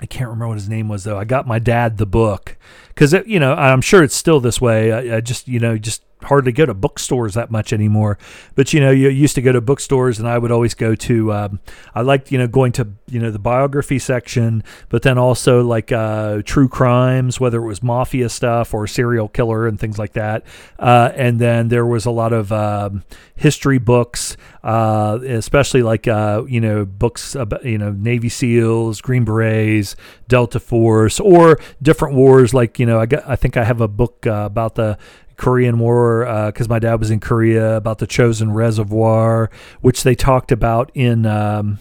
I 0.00 0.06
can't 0.06 0.28
remember 0.28 0.48
what 0.48 0.58
his 0.58 0.68
name 0.68 0.88
was 0.88 1.04
though. 1.04 1.18
I 1.18 1.24
got 1.24 1.46
my 1.46 1.60
dad 1.60 1.98
the 1.98 2.06
book 2.06 2.56
because 2.88 3.12
you 3.26 3.38
know 3.38 3.54
I'm 3.54 3.80
sure 3.80 4.02
it's 4.02 4.16
still 4.16 4.40
this 4.40 4.60
way. 4.60 4.92
I, 4.92 5.18
I 5.18 5.20
just 5.20 5.46
you 5.46 5.60
know 5.60 5.78
just 5.78 6.02
hardly 6.24 6.52
go 6.52 6.66
to 6.66 6.74
bookstores 6.74 7.34
that 7.34 7.50
much 7.50 7.72
anymore. 7.72 8.18
But 8.54 8.72
you 8.72 8.80
know, 8.80 8.90
you 8.90 9.08
used 9.08 9.34
to 9.34 9.42
go 9.42 9.52
to 9.52 9.60
bookstores, 9.60 10.18
and 10.18 10.28
I 10.28 10.38
would 10.38 10.50
always 10.50 10.74
go 10.74 10.94
to. 10.94 11.32
Um, 11.32 11.60
I 11.94 12.02
liked 12.02 12.32
you 12.32 12.38
know 12.38 12.46
going 12.46 12.72
to 12.72 12.88
you 13.08 13.20
know 13.20 13.30
the 13.30 13.38
biography 13.38 13.98
section, 13.98 14.64
but 14.88 15.02
then 15.02 15.18
also 15.18 15.62
like 15.62 15.92
uh, 15.92 16.42
true 16.44 16.68
crimes, 16.68 17.40
whether 17.40 17.62
it 17.62 17.66
was 17.66 17.82
mafia 17.82 18.28
stuff 18.28 18.74
or 18.74 18.86
serial 18.86 19.28
killer 19.28 19.66
and 19.66 19.78
things 19.78 19.98
like 19.98 20.12
that. 20.14 20.44
Uh, 20.78 21.12
and 21.14 21.38
then 21.38 21.68
there 21.68 21.86
was 21.86 22.06
a 22.06 22.10
lot 22.10 22.32
of 22.32 22.52
um, 22.52 23.04
history 23.34 23.78
books, 23.78 24.36
uh, 24.62 25.18
especially 25.26 25.82
like 25.82 26.08
uh, 26.08 26.44
you 26.46 26.60
know 26.60 26.84
books 26.84 27.34
about 27.34 27.64
you 27.64 27.78
know 27.78 27.92
Navy 27.92 28.28
SEALs, 28.28 29.00
Green 29.00 29.24
Berets, 29.24 29.96
Delta 30.28 30.60
Force, 30.60 31.20
or 31.20 31.58
different 31.80 32.14
wars. 32.14 32.54
Like 32.54 32.78
you 32.78 32.86
know, 32.86 33.00
I 33.00 33.06
got 33.06 33.28
I 33.28 33.36
think 33.36 33.56
I 33.56 33.64
have 33.64 33.80
a 33.80 33.88
book 33.88 34.26
uh, 34.26 34.44
about 34.46 34.76
the 34.76 34.98
Korean 35.42 35.80
War 35.80 36.24
because 36.46 36.68
uh, 36.68 36.70
my 36.70 36.78
dad 36.78 37.00
was 37.00 37.10
in 37.10 37.18
Korea 37.18 37.76
about 37.76 37.98
the 37.98 38.06
Chosin 38.06 38.54
Reservoir, 38.54 39.50
which 39.80 40.04
they 40.04 40.14
talked 40.14 40.52
about 40.52 40.92
in 40.94 41.26
um, 41.26 41.80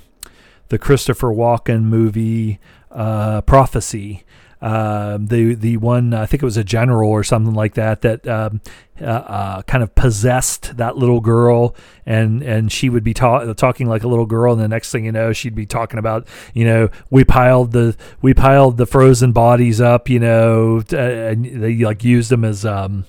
the 0.69 0.80
Christopher 0.80 1.28
Walken 1.28 1.84
movie 1.84 2.60
uh, 2.89 3.41
Prophecy. 3.41 4.24
Um, 4.63 5.28
the 5.28 5.54
the 5.54 5.78
one 5.78 6.12
I 6.15 6.26
think 6.26 6.41
it 6.41 6.45
was 6.45 6.58
a 6.58 6.63
general 6.63 7.12
or 7.12 7.24
something 7.24 7.54
like 7.54 7.76
that 7.76 8.02
that 8.02 8.28
um, 8.28 8.62
uh, 9.00 9.06
uh, 9.06 9.62
kind 9.63 9.84
of 9.84 9.93
possessed 9.93 10.78
that 10.78 10.97
little 10.97 11.19
girl, 11.19 11.76
and 12.04 12.41
and 12.41 12.71
she 12.71 12.89
would 12.89 13.04
be 13.04 13.13
ta- 13.13 13.54
talking 13.54 13.88
like 13.88 14.04
a 14.04 14.08
little 14.08 14.26
girl, 14.26 14.54
and 14.54 14.62
the 14.62 14.67
next 14.67 14.91
thing 14.91 15.06
you 15.06 15.12
know, 15.12 15.34
she'd 15.34 15.54
be 15.54 15.67
talking 15.67 16.00
about 16.00 16.28
you 16.56 16.65
know 16.65 16.89
we 17.12 17.24
piled 17.24 17.74
the 17.74 17.95
we 18.24 18.34
piled 18.34 18.78
the 18.78 18.88
frozen 18.88 19.32
bodies 19.32 19.80
up, 19.80 20.10
you 20.10 20.19
know, 20.19 20.82
and 20.91 21.45
they 21.45 21.76
like 21.76 22.04
used 22.04 22.32
them 22.32 22.43
as 22.43 22.65
um, 22.65 23.06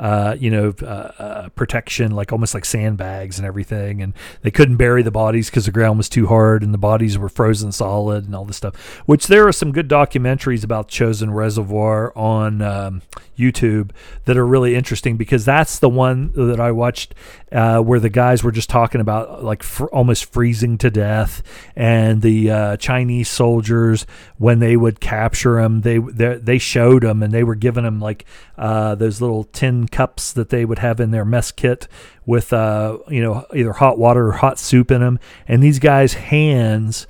uh, 0.00 0.34
you 0.40 0.50
know, 0.50 0.72
uh, 0.80 0.84
uh, 0.86 1.48
protection, 1.50 2.10
like 2.12 2.32
almost 2.32 2.54
like 2.54 2.64
sandbags 2.64 3.38
and 3.38 3.46
everything. 3.46 4.00
And 4.00 4.14
they 4.40 4.50
couldn't 4.50 4.78
bury 4.78 5.02
the 5.02 5.10
bodies 5.10 5.50
because 5.50 5.66
the 5.66 5.72
ground 5.72 5.98
was 5.98 6.08
too 6.08 6.26
hard 6.26 6.62
and 6.62 6.72
the 6.72 6.78
bodies 6.78 7.18
were 7.18 7.28
frozen 7.28 7.70
solid 7.70 8.24
and 8.24 8.34
all 8.34 8.46
this 8.46 8.56
stuff. 8.56 8.74
Which 9.04 9.26
there 9.26 9.46
are 9.46 9.52
some 9.52 9.72
good 9.72 9.88
documentaries 9.88 10.64
about 10.64 10.88
Chosin 10.88 11.34
Reservoir 11.34 12.16
on 12.16 12.62
um, 12.62 13.02
YouTube 13.38 13.90
that 14.24 14.38
are 14.38 14.46
really 14.46 14.74
interesting 14.74 15.18
because 15.18 15.44
that's 15.44 15.78
the 15.78 15.90
one 15.90 16.32
that 16.32 16.58
I 16.58 16.72
watched 16.72 17.14
uh, 17.52 17.80
where 17.80 17.98
the 18.00 18.08
guys 18.08 18.44
were 18.44 18.52
just 18.52 18.70
talking 18.70 19.00
about 19.00 19.42
like 19.42 19.62
fr- 19.62 19.86
almost 19.86 20.32
freezing 20.32 20.78
to 20.78 20.90
death, 20.90 21.42
and 21.74 22.22
the 22.22 22.50
uh, 22.50 22.76
Chinese 22.76 23.28
soldiers 23.28 24.06
when 24.38 24.60
they 24.60 24.76
would 24.76 25.00
capture 25.00 25.60
them, 25.60 25.80
they 25.80 25.98
they, 25.98 26.58
showed 26.58 27.02
them 27.02 27.22
and 27.22 27.32
they 27.32 27.42
were 27.42 27.54
giving 27.54 27.84
them 27.84 28.00
like 28.00 28.24
uh, 28.58 28.94
those 28.94 29.20
little 29.20 29.44
tin 29.44 29.88
cups 29.88 30.32
that 30.32 30.50
they 30.50 30.64
would 30.64 30.78
have 30.78 31.00
in 31.00 31.10
their 31.10 31.24
mess 31.24 31.50
kit 31.50 31.88
with 32.24 32.52
uh, 32.52 32.98
you 33.08 33.22
know 33.22 33.46
either 33.54 33.72
hot 33.72 33.98
water 33.98 34.28
or 34.28 34.32
hot 34.32 34.58
soup 34.58 34.90
in 34.90 35.00
them, 35.00 35.18
and 35.48 35.62
these 35.62 35.78
guys' 35.78 36.14
hands. 36.14 37.06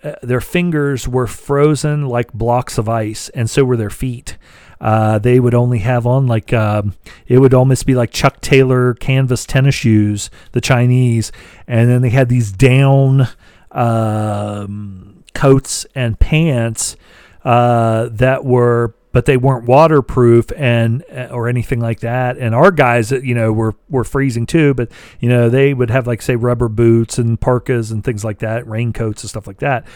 Uh, 0.00 0.12
their 0.22 0.40
fingers 0.40 1.08
were 1.08 1.26
frozen 1.26 2.06
like 2.06 2.32
blocks 2.32 2.78
of 2.78 2.88
ice, 2.88 3.30
and 3.30 3.50
so 3.50 3.64
were 3.64 3.76
their 3.76 3.90
feet 3.90 4.38
uh, 4.80 5.18
they 5.18 5.40
would 5.40 5.54
only 5.54 5.78
have 5.78 6.06
on 6.06 6.26
like 6.26 6.52
um, 6.52 6.94
it 7.26 7.38
would 7.38 7.54
almost 7.54 7.86
be 7.86 7.94
like 7.94 8.10
Chuck 8.10 8.40
Taylor 8.40 8.94
canvas 8.94 9.44
tennis 9.44 9.74
shoes, 9.74 10.30
the 10.52 10.60
Chinese, 10.60 11.32
and 11.66 11.88
then 11.88 12.02
they 12.02 12.10
had 12.10 12.28
these 12.28 12.52
down 12.52 13.28
um, 13.72 15.24
coats 15.34 15.86
and 15.94 16.18
pants 16.18 16.96
uh, 17.44 18.08
that 18.12 18.44
were 18.44 18.94
but 19.10 19.24
they 19.24 19.36
weren't 19.36 19.64
waterproof 19.64 20.52
and 20.56 21.02
uh, 21.10 21.28
or 21.32 21.48
anything 21.48 21.80
like 21.80 22.00
that. 22.00 22.36
And 22.36 22.54
our 22.54 22.70
guys, 22.70 23.10
you 23.10 23.34
know, 23.34 23.52
were 23.52 23.74
were 23.88 24.04
freezing 24.04 24.46
too, 24.46 24.74
but 24.74 24.90
you 25.18 25.28
know 25.28 25.48
they 25.48 25.74
would 25.74 25.90
have 25.90 26.06
like 26.06 26.22
say 26.22 26.36
rubber 26.36 26.68
boots 26.68 27.18
and 27.18 27.40
parkas 27.40 27.90
and 27.90 28.04
things 28.04 28.24
like 28.24 28.38
that, 28.40 28.66
raincoats 28.66 29.22
and 29.22 29.30
stuff 29.30 29.46
like 29.46 29.58
that, 29.58 29.86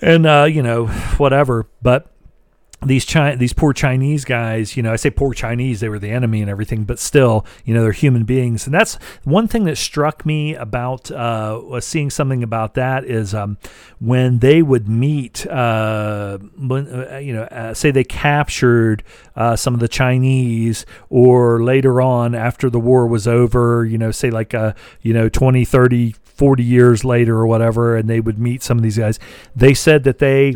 and 0.00 0.26
uh, 0.26 0.44
you 0.44 0.62
know 0.62 0.86
whatever. 1.18 1.66
But 1.82 2.10
these 2.84 3.04
Chi- 3.04 3.34
these 3.34 3.52
poor 3.52 3.72
Chinese 3.72 4.24
guys, 4.24 4.76
you 4.76 4.82
know, 4.82 4.92
I 4.92 4.96
say 4.96 5.10
poor 5.10 5.34
Chinese, 5.34 5.80
they 5.80 5.88
were 5.88 5.98
the 5.98 6.10
enemy 6.10 6.40
and 6.40 6.50
everything, 6.50 6.84
but 6.84 6.98
still, 6.98 7.44
you 7.64 7.74
know, 7.74 7.82
they're 7.82 7.92
human 7.92 8.24
beings. 8.24 8.66
And 8.66 8.74
that's 8.74 8.94
one 9.24 9.48
thing 9.48 9.64
that 9.64 9.76
struck 9.76 10.24
me 10.24 10.54
about 10.54 11.10
uh, 11.10 11.80
seeing 11.80 12.08
something 12.08 12.42
about 12.42 12.74
that 12.74 13.04
is 13.04 13.34
um, 13.34 13.58
when 13.98 14.38
they 14.38 14.62
would 14.62 14.88
meet, 14.88 15.44
uh, 15.48 16.38
when, 16.56 16.86
uh, 16.88 17.18
you 17.18 17.32
know, 17.32 17.42
uh, 17.44 17.74
say 17.74 17.90
they 17.90 18.04
captured 18.04 19.02
uh, 19.34 19.56
some 19.56 19.74
of 19.74 19.80
the 19.80 19.88
Chinese, 19.88 20.86
or 21.10 21.62
later 21.62 22.00
on 22.00 22.34
after 22.34 22.70
the 22.70 22.80
war 22.80 23.08
was 23.08 23.26
over, 23.26 23.84
you 23.84 23.98
know, 23.98 24.12
say 24.12 24.30
like, 24.30 24.54
uh, 24.54 24.72
you 25.02 25.12
know, 25.12 25.28
20, 25.28 25.64
30, 25.64 26.14
40 26.38 26.62
years 26.62 27.04
later 27.04 27.36
or 27.36 27.46
whatever, 27.48 27.96
and 27.96 28.08
they 28.08 28.20
would 28.20 28.38
meet 28.38 28.62
some 28.62 28.76
of 28.76 28.84
these 28.84 28.98
guys. 28.98 29.18
They 29.56 29.74
said 29.74 30.04
that 30.04 30.18
they 30.18 30.54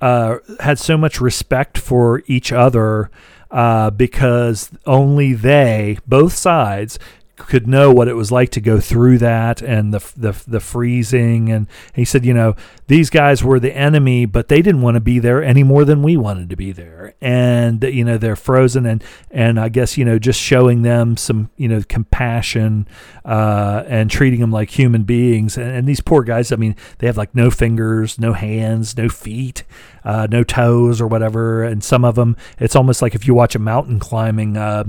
uh, 0.00 0.38
had 0.60 0.78
so 0.78 0.96
much 0.96 1.20
respect 1.20 1.78
for 1.78 2.22
each 2.26 2.52
other 2.52 3.10
uh, 3.50 3.90
because 3.90 4.70
only 4.86 5.32
they, 5.32 5.98
both 6.06 6.32
sides, 6.32 6.98
could 7.46 7.66
know 7.66 7.92
what 7.92 8.08
it 8.08 8.14
was 8.14 8.30
like 8.30 8.50
to 8.50 8.60
go 8.60 8.80
through 8.80 9.18
that 9.18 9.62
and 9.62 9.92
the 9.92 10.00
the 10.16 10.42
the 10.46 10.60
freezing. 10.60 11.50
And 11.50 11.66
he 11.94 12.04
said 12.04 12.24
you 12.24 12.34
know 12.34 12.56
these 12.86 13.10
guys 13.10 13.42
were 13.42 13.60
the 13.60 13.76
enemy 13.76 14.26
but 14.26 14.48
they 14.48 14.62
didn't 14.62 14.82
want 14.82 14.96
to 14.96 15.00
be 15.00 15.18
there 15.18 15.42
any 15.42 15.62
more 15.62 15.84
than 15.84 16.02
we 16.02 16.16
wanted 16.16 16.50
to 16.50 16.56
be 16.56 16.72
there. 16.72 17.14
And 17.20 17.82
you 17.82 18.04
know 18.04 18.18
they're 18.18 18.36
frozen 18.36 18.86
and 18.86 19.02
and 19.30 19.58
I 19.58 19.68
guess 19.68 19.96
you 19.96 20.04
know 20.04 20.18
just 20.18 20.40
showing 20.40 20.82
them 20.82 21.16
some 21.16 21.50
you 21.56 21.68
know 21.68 21.82
compassion 21.88 22.86
uh, 23.24 23.84
and 23.86 24.10
treating 24.10 24.40
them 24.40 24.50
like 24.50 24.70
human 24.70 25.04
beings. 25.04 25.56
And, 25.56 25.70
and 25.70 25.88
these 25.88 26.00
poor 26.00 26.22
guys 26.22 26.52
I 26.52 26.56
mean 26.56 26.76
they 26.98 27.06
have 27.06 27.16
like 27.16 27.34
no 27.34 27.50
fingers 27.50 28.18
no 28.18 28.32
hands 28.32 28.96
no 28.96 29.08
feet 29.08 29.64
uh, 30.04 30.26
no 30.30 30.42
toes 30.42 31.00
or 31.00 31.06
whatever 31.06 31.62
and 31.62 31.82
some 31.82 32.04
of 32.04 32.14
them 32.14 32.36
it's 32.58 32.76
almost 32.76 33.02
like 33.02 33.14
if 33.14 33.26
you 33.26 33.34
watch 33.34 33.54
a 33.54 33.58
mountain 33.58 33.98
climbing 33.98 34.56
uh, 34.56 34.84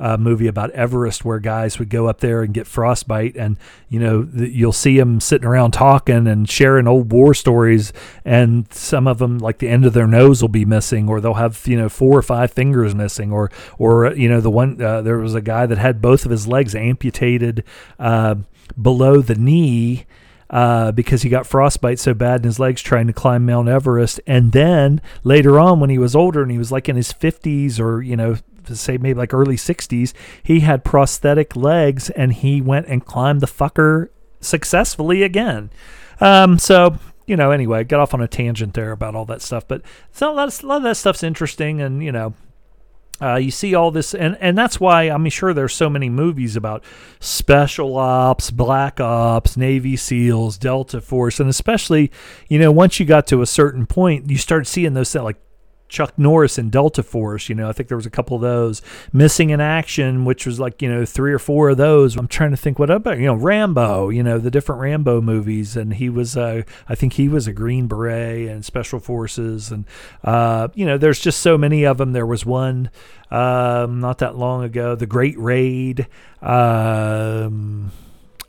uh, 0.00 0.16
movie 0.16 0.46
about 0.46 0.70
Everest 0.70 1.24
where 1.24 1.38
guys 1.38 1.78
would 1.78 1.90
go 1.90 2.08
up 2.08 2.20
there 2.20 2.42
and 2.42 2.54
get 2.54 2.66
frostbite, 2.66 3.36
and 3.36 3.58
you 3.90 4.00
know 4.00 4.22
the, 4.22 4.48
you'll 4.48 4.72
see 4.72 4.98
them 4.98 5.20
sitting 5.20 5.46
around 5.46 5.72
talking 5.72 6.26
and 6.26 6.48
sharing 6.48 6.88
old 6.88 7.12
war 7.12 7.34
stories, 7.34 7.92
and 8.24 8.72
some 8.72 9.06
of 9.06 9.18
them 9.18 9.38
like 9.38 9.58
the 9.58 9.68
end 9.68 9.84
of 9.84 9.92
their 9.92 10.06
nose 10.06 10.40
will 10.40 10.48
be 10.48 10.64
missing, 10.64 11.08
or 11.08 11.20
they'll 11.20 11.34
have 11.34 11.66
you 11.66 11.76
know 11.76 11.90
four 11.90 12.16
or 12.16 12.22
five 12.22 12.50
fingers 12.50 12.94
missing, 12.94 13.30
or 13.30 13.50
or 13.78 14.12
you 14.14 14.28
know 14.28 14.40
the 14.40 14.50
one 14.50 14.80
uh, 14.80 15.02
there 15.02 15.18
was 15.18 15.34
a 15.34 15.42
guy 15.42 15.66
that 15.66 15.78
had 15.78 16.00
both 16.00 16.24
of 16.24 16.30
his 16.30 16.46
legs 16.46 16.74
amputated 16.74 17.62
uh, 17.98 18.36
below 18.80 19.20
the 19.20 19.34
knee. 19.34 20.06
Uh, 20.50 20.90
because 20.90 21.22
he 21.22 21.28
got 21.28 21.46
frostbite 21.46 22.00
so 22.00 22.12
bad 22.12 22.40
in 22.40 22.44
his 22.44 22.58
legs 22.58 22.82
trying 22.82 23.06
to 23.06 23.12
climb 23.12 23.46
Mount 23.46 23.68
Everest. 23.68 24.20
And 24.26 24.50
then 24.50 25.00
later 25.22 25.60
on, 25.60 25.78
when 25.78 25.90
he 25.90 25.98
was 25.98 26.16
older 26.16 26.42
and 26.42 26.50
he 26.50 26.58
was 26.58 26.72
like 26.72 26.88
in 26.88 26.96
his 26.96 27.12
50s 27.12 27.78
or, 27.78 28.02
you 28.02 28.16
know, 28.16 28.36
say 28.66 28.98
maybe 28.98 29.16
like 29.16 29.32
early 29.32 29.56
60s, 29.56 30.12
he 30.42 30.60
had 30.60 30.84
prosthetic 30.84 31.54
legs 31.54 32.10
and 32.10 32.32
he 32.32 32.60
went 32.60 32.88
and 32.88 33.06
climbed 33.06 33.40
the 33.40 33.46
fucker 33.46 34.08
successfully 34.40 35.22
again. 35.22 35.70
Um, 36.20 36.58
so, 36.58 36.98
you 37.26 37.36
know, 37.36 37.52
anyway, 37.52 37.84
got 37.84 38.00
off 38.00 38.12
on 38.12 38.20
a 38.20 38.28
tangent 38.28 38.74
there 38.74 38.90
about 38.90 39.14
all 39.14 39.24
that 39.26 39.42
stuff, 39.42 39.68
but 39.68 39.82
so 40.10 40.32
a 40.32 40.34
lot, 40.34 40.48
of, 40.48 40.64
a 40.64 40.66
lot 40.66 40.76
of 40.78 40.82
that 40.82 40.96
stuff's 40.96 41.22
interesting 41.22 41.80
and, 41.80 42.02
you 42.02 42.10
know, 42.10 42.34
uh, 43.20 43.36
you 43.36 43.50
see 43.50 43.74
all 43.74 43.90
this, 43.90 44.14
and, 44.14 44.36
and 44.40 44.56
that's 44.56 44.80
why 44.80 45.04
I'm 45.04 45.28
sure 45.28 45.52
there's 45.52 45.74
so 45.74 45.90
many 45.90 46.08
movies 46.08 46.56
about 46.56 46.82
special 47.18 47.96
ops, 47.96 48.50
black 48.50 49.00
ops, 49.00 49.56
Navy 49.56 49.96
SEALs, 49.96 50.58
Delta 50.58 51.00
Force, 51.00 51.40
and 51.40 51.48
especially, 51.50 52.10
you 52.48 52.58
know, 52.58 52.72
once 52.72 52.98
you 52.98 53.06
got 53.06 53.26
to 53.28 53.42
a 53.42 53.46
certain 53.46 53.86
point, 53.86 54.30
you 54.30 54.38
start 54.38 54.66
seeing 54.66 54.94
those 54.94 55.12
things 55.12 55.24
like 55.24 55.40
Chuck 55.90 56.18
Norris 56.18 56.56
in 56.56 56.70
Delta 56.70 57.02
Force. 57.02 57.48
You 57.48 57.54
know, 57.54 57.68
I 57.68 57.72
think 57.72 57.88
there 57.88 57.96
was 57.96 58.06
a 58.06 58.10
couple 58.10 58.36
of 58.36 58.42
those. 58.42 58.80
Missing 59.12 59.50
in 59.50 59.60
Action, 59.60 60.24
which 60.24 60.46
was 60.46 60.58
like, 60.58 60.80
you 60.80 60.88
know, 60.88 61.04
three 61.04 61.32
or 61.32 61.38
four 61.38 61.70
of 61.70 61.76
those. 61.76 62.16
I'm 62.16 62.28
trying 62.28 62.52
to 62.52 62.56
think 62.56 62.78
what 62.78 62.90
about, 62.90 63.18
you 63.18 63.26
know, 63.26 63.34
Rambo, 63.34 64.08
you 64.08 64.22
know, 64.22 64.38
the 64.38 64.50
different 64.50 64.80
Rambo 64.80 65.20
movies. 65.20 65.76
And 65.76 65.94
he 65.94 66.08
was, 66.08 66.36
uh, 66.36 66.62
I 66.88 66.94
think 66.94 67.14
he 67.14 67.28
was 67.28 67.46
a 67.46 67.52
Green 67.52 67.88
Beret 67.88 68.48
and 68.48 68.64
Special 68.64 69.00
Forces. 69.00 69.70
And, 69.70 69.84
uh, 70.24 70.68
you 70.74 70.86
know, 70.86 70.96
there's 70.96 71.20
just 71.20 71.40
so 71.40 71.58
many 71.58 71.84
of 71.84 71.98
them. 71.98 72.12
There 72.12 72.26
was 72.26 72.46
one 72.46 72.90
um, 73.30 74.00
not 74.00 74.18
that 74.18 74.36
long 74.36 74.64
ago, 74.64 74.94
The 74.94 75.06
Great 75.06 75.38
Raid. 75.38 76.06
Um, 76.40 77.92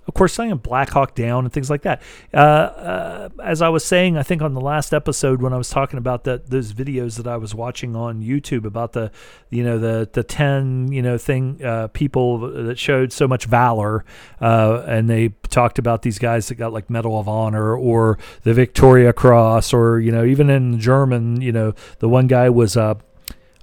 of 0.07 0.15
course, 0.15 0.33
saying 0.33 0.57
Black 0.57 0.89
Hawk 0.89 1.13
Down 1.13 1.45
and 1.45 1.53
things 1.53 1.69
like 1.69 1.83
that. 1.83 2.01
Uh, 2.33 2.37
uh, 2.37 3.29
as 3.43 3.61
I 3.61 3.69
was 3.69 3.85
saying, 3.85 4.17
I 4.17 4.23
think 4.23 4.41
on 4.41 4.55
the 4.55 4.61
last 4.61 4.93
episode 4.93 5.41
when 5.41 5.53
I 5.53 5.57
was 5.57 5.69
talking 5.69 5.99
about 5.99 6.23
that 6.23 6.49
those 6.49 6.73
videos 6.73 7.17
that 7.17 7.27
I 7.27 7.37
was 7.37 7.53
watching 7.53 7.95
on 7.95 8.21
YouTube 8.21 8.65
about 8.65 8.93
the, 8.93 9.11
you 9.51 9.63
know, 9.63 9.77
the 9.77 10.09
the 10.11 10.23
ten 10.23 10.91
you 10.91 11.03
know 11.03 11.17
thing 11.17 11.63
uh, 11.63 11.87
people 11.89 12.39
that 12.39 12.79
showed 12.79 13.13
so 13.13 13.27
much 13.27 13.45
valor, 13.45 14.03
uh, 14.39 14.83
and 14.87 15.07
they 15.07 15.29
talked 15.49 15.77
about 15.77 16.01
these 16.01 16.17
guys 16.17 16.47
that 16.47 16.55
got 16.55 16.73
like 16.73 16.89
Medal 16.89 17.19
of 17.19 17.27
Honor 17.27 17.75
or 17.75 18.17
the 18.41 18.53
Victoria 18.55 19.13
Cross 19.13 19.71
or 19.71 19.99
you 19.99 20.11
know 20.11 20.25
even 20.25 20.49
in 20.49 20.79
German, 20.79 21.41
you 21.41 21.51
know, 21.51 21.73
the 21.99 22.09
one 22.09 22.25
guy 22.25 22.49
was 22.49 22.75
uh, 22.75 22.95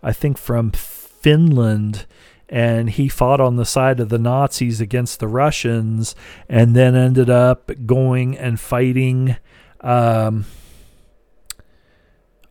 I 0.05 0.13
think 0.13 0.39
from 0.39 0.71
Finland 0.71 2.07
and 2.49 2.91
he 2.91 3.09
fought 3.09 3.41
on 3.41 3.57
the 3.57 3.65
side 3.65 4.01
of 4.01 4.09
the 4.09 4.19
Nazis 4.19 4.81
against 4.81 5.21
the 5.21 5.29
Russians, 5.29 6.15
and 6.49 6.75
then 6.75 6.95
ended 6.95 7.31
up 7.31 7.71
going 7.87 8.37
and 8.37 8.59
fighting. 8.59 9.37
Um, 9.81 10.47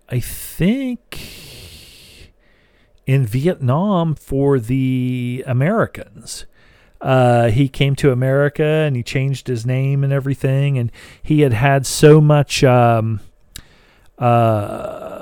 I 0.10 0.20
think 0.20 1.28
in 3.06 3.26
Vietnam 3.26 4.14
for 4.16 4.60
the 4.60 5.44
Americans. 5.48 6.46
Uh, 7.00 7.50
he 7.50 7.70
came 7.70 7.96
to 7.96 8.12
America 8.12 8.64
and 8.64 8.96
he 8.96 9.04
changed 9.04 9.48
his 9.48 9.66
name 9.66 10.04
and 10.04 10.12
everything, 10.12 10.78
and 10.78 10.92
he 11.24 11.42
had 11.42 11.54
had 11.54 11.86
so 11.86 12.20
much. 12.20 12.64
Um, 12.64 13.22
uh, 14.18 15.17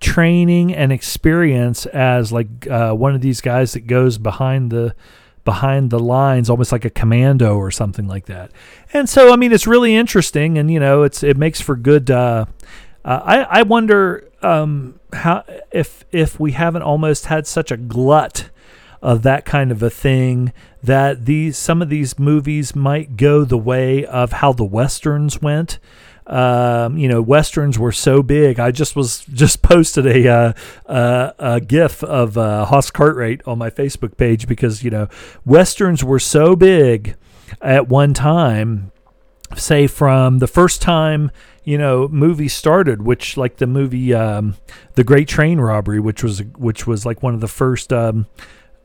training 0.00 0.74
and 0.74 0.92
experience 0.92 1.86
as 1.86 2.32
like 2.32 2.66
uh, 2.68 2.92
one 2.92 3.14
of 3.14 3.20
these 3.20 3.40
guys 3.40 3.72
that 3.72 3.86
goes 3.86 4.18
behind 4.18 4.70
the 4.70 4.94
behind 5.44 5.90
the 5.90 5.98
lines 5.98 6.50
almost 6.50 6.72
like 6.72 6.84
a 6.84 6.90
commando 6.90 7.56
or 7.56 7.70
something 7.70 8.08
like 8.08 8.26
that. 8.26 8.50
And 8.92 9.08
so 9.08 9.32
i 9.32 9.36
mean 9.36 9.52
it's 9.52 9.66
really 9.66 9.94
interesting 9.94 10.58
and 10.58 10.70
you 10.70 10.80
know 10.80 11.02
it's 11.02 11.22
it 11.22 11.36
makes 11.36 11.60
for 11.60 11.76
good 11.76 12.10
uh, 12.10 12.46
uh, 13.06 13.22
I, 13.24 13.60
I 13.60 13.62
wonder 13.62 14.28
um, 14.42 14.98
how 15.12 15.44
if 15.70 16.04
if 16.10 16.40
we 16.40 16.52
haven't 16.52 16.82
almost 16.82 17.26
had 17.26 17.46
such 17.46 17.70
a 17.70 17.76
glut 17.76 18.50
of 19.00 19.22
that 19.22 19.44
kind 19.44 19.70
of 19.70 19.82
a 19.82 19.90
thing 19.90 20.52
that 20.82 21.24
these 21.24 21.56
some 21.56 21.80
of 21.80 21.88
these 21.88 22.18
movies 22.18 22.74
might 22.74 23.16
go 23.16 23.44
the 23.44 23.58
way 23.58 24.04
of 24.04 24.32
how 24.32 24.52
the 24.52 24.64
westerns 24.64 25.40
went 25.40 25.78
um, 26.26 26.98
you 26.98 27.08
know, 27.08 27.22
westerns 27.22 27.78
were 27.78 27.92
so 27.92 28.22
big. 28.22 28.58
I 28.58 28.70
just 28.70 28.96
was 28.96 29.24
just 29.32 29.62
posted 29.62 30.06
a 30.06 30.28
uh, 30.28 30.52
uh, 30.86 31.32
a 31.38 31.60
GIF 31.60 32.02
of 32.02 32.36
uh, 32.36 32.64
Hoss 32.64 32.90
Cartwright 32.90 33.42
on 33.46 33.58
my 33.58 33.70
Facebook 33.70 34.16
page 34.16 34.48
because 34.48 34.82
you 34.82 34.90
know 34.90 35.08
westerns 35.44 36.02
were 36.02 36.18
so 36.18 36.56
big 36.56 37.16
at 37.60 37.88
one 37.88 38.14
time. 38.14 38.92
Say 39.56 39.86
from 39.86 40.40
the 40.40 40.48
first 40.48 40.82
time 40.82 41.30
you 41.62 41.78
know 41.78 42.08
movie 42.08 42.48
started, 42.48 43.02
which 43.02 43.36
like 43.36 43.58
the 43.58 43.66
movie 43.66 44.12
um, 44.12 44.56
The 44.94 45.04
Great 45.04 45.28
Train 45.28 45.60
Robbery, 45.60 46.00
which 46.00 46.24
was 46.24 46.42
which 46.56 46.86
was 46.86 47.06
like 47.06 47.22
one 47.22 47.34
of 47.34 47.40
the 47.40 47.48
first. 47.48 47.92
Um, 47.92 48.26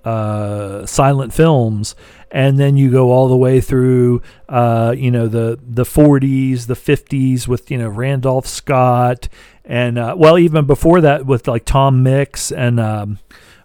uh, 0.03 0.85
silent 0.85 1.33
films, 1.33 1.95
and 2.31 2.59
then 2.59 2.77
you 2.77 2.91
go 2.91 3.11
all 3.11 3.27
the 3.27 3.37
way 3.37 3.61
through, 3.61 4.21
uh, 4.49 4.93
you 4.97 5.11
know, 5.11 5.27
the 5.27 5.59
the 5.61 5.83
40s, 5.83 6.67
the 6.67 6.75
50s 6.75 7.47
with 7.47 7.69
you 7.69 7.77
know 7.77 7.89
Randolph 7.89 8.47
Scott, 8.47 9.27
and 9.65 9.97
uh, 9.97 10.15
well, 10.17 10.37
even 10.37 10.65
before 10.65 11.01
that 11.01 11.25
with 11.25 11.47
like 11.47 11.65
Tom 11.65 12.03
Mix 12.03 12.51
and 12.51 12.79
um, 12.79 13.19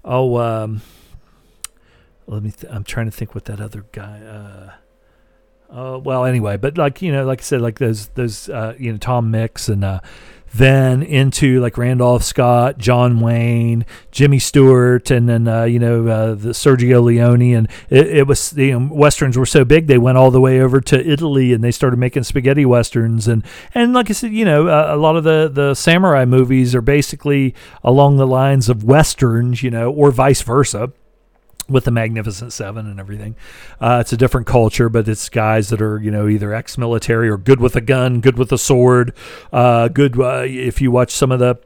oh, 0.04 0.36
um, 0.38 0.82
let 2.26 2.42
me. 2.42 2.50
Th- 2.50 2.72
I'm 2.72 2.84
trying 2.84 3.06
to 3.06 3.12
think 3.12 3.34
what 3.34 3.44
that 3.46 3.60
other 3.60 3.84
guy. 3.92 4.20
Uh, 4.20 4.70
uh, 5.70 5.98
well, 5.98 6.24
anyway, 6.24 6.56
but 6.56 6.78
like 6.78 7.02
you 7.02 7.12
know, 7.12 7.24
like 7.24 7.40
I 7.40 7.42
said, 7.42 7.60
like 7.60 7.78
those 7.78 8.08
those 8.08 8.48
uh, 8.48 8.74
you 8.78 8.92
know 8.92 8.98
Tom 8.98 9.30
Mix 9.30 9.68
and 9.68 9.84
uh, 9.84 10.00
then 10.56 11.02
into 11.02 11.60
like 11.60 11.76
Randolph 11.76 12.22
Scott, 12.22 12.78
John 12.78 13.20
Wayne, 13.20 13.84
Jimmy 14.10 14.38
Stewart, 14.38 15.10
and 15.10 15.28
then 15.28 15.48
uh, 15.48 15.64
you 15.64 15.78
know 15.78 16.06
uh, 16.06 16.34
the 16.34 16.50
Sergio 16.50 17.02
Leone, 17.02 17.54
and 17.54 17.68
it, 17.90 18.06
it 18.08 18.26
was 18.26 18.52
you 18.56 18.78
know, 18.78 18.94
westerns 18.94 19.36
were 19.36 19.46
so 19.46 19.64
big 19.64 19.86
they 19.86 19.98
went 19.98 20.18
all 20.18 20.30
the 20.30 20.40
way 20.40 20.60
over 20.60 20.80
to 20.80 21.06
Italy 21.06 21.52
and 21.52 21.62
they 21.62 21.70
started 21.70 21.98
making 21.98 22.24
spaghetti 22.24 22.64
westerns, 22.64 23.28
and 23.28 23.44
and 23.74 23.92
like 23.92 24.10
I 24.10 24.12
said, 24.12 24.32
you 24.32 24.44
know 24.44 24.68
uh, 24.68 24.86
a 24.88 24.96
lot 24.96 25.16
of 25.16 25.24
the 25.24 25.50
the 25.52 25.74
samurai 25.74 26.24
movies 26.24 26.74
are 26.74 26.82
basically 26.82 27.54
along 27.82 28.16
the 28.16 28.26
lines 28.26 28.68
of 28.68 28.84
westerns, 28.84 29.62
you 29.62 29.70
know, 29.70 29.90
or 29.90 30.10
vice 30.10 30.42
versa 30.42 30.92
with 31.68 31.84
the 31.84 31.90
Magnificent 31.90 32.52
Seven 32.52 32.86
and 32.86 33.00
everything. 33.00 33.36
Uh, 33.80 33.98
it's 34.00 34.12
a 34.12 34.16
different 34.16 34.46
culture, 34.46 34.88
but 34.88 35.08
it's 35.08 35.28
guys 35.28 35.68
that 35.70 35.82
are, 35.82 35.98
you 36.00 36.10
know, 36.10 36.28
either 36.28 36.54
ex 36.54 36.78
military 36.78 37.28
or 37.28 37.36
good 37.36 37.60
with 37.60 37.76
a 37.76 37.80
gun, 37.80 38.20
good 38.20 38.38
with 38.38 38.52
a 38.52 38.58
sword, 38.58 39.14
uh, 39.52 39.88
good. 39.88 40.18
Uh, 40.20 40.44
if 40.46 40.80
you 40.80 40.90
watch 40.90 41.10
some 41.10 41.32
of 41.32 41.38
the 41.38 41.58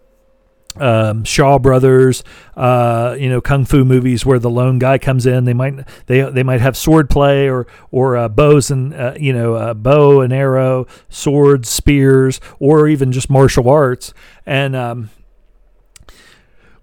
um, 0.77 1.25
Shaw 1.25 1.59
Brothers, 1.59 2.23
uh, 2.57 3.17
you 3.19 3.29
know, 3.29 3.41
kung 3.41 3.65
fu 3.65 3.85
movies 3.85 4.25
where 4.25 4.39
the 4.39 4.51
lone 4.51 4.79
guy 4.79 4.99
comes 4.99 5.27
in. 5.27 5.45
They 5.45 5.53
might 5.53 5.87
they 6.07 6.23
they 6.23 6.43
might 6.43 6.61
have 6.61 6.77
sword 6.77 7.11
play 7.11 7.49
or 7.49 7.67
or 7.91 8.17
uh, 8.17 8.29
bows 8.29 8.71
and 8.71 8.95
uh, 8.95 9.15
you 9.19 9.33
know 9.33 9.55
uh, 9.55 9.75
bow 9.75 10.21
and 10.21 10.33
arrow, 10.33 10.87
swords, 11.09 11.69
spears, 11.69 12.41
or 12.59 12.87
even 12.89 13.13
just 13.13 13.29
martial 13.29 13.69
arts. 13.69 14.15
And 14.47 14.77
um, 14.77 15.11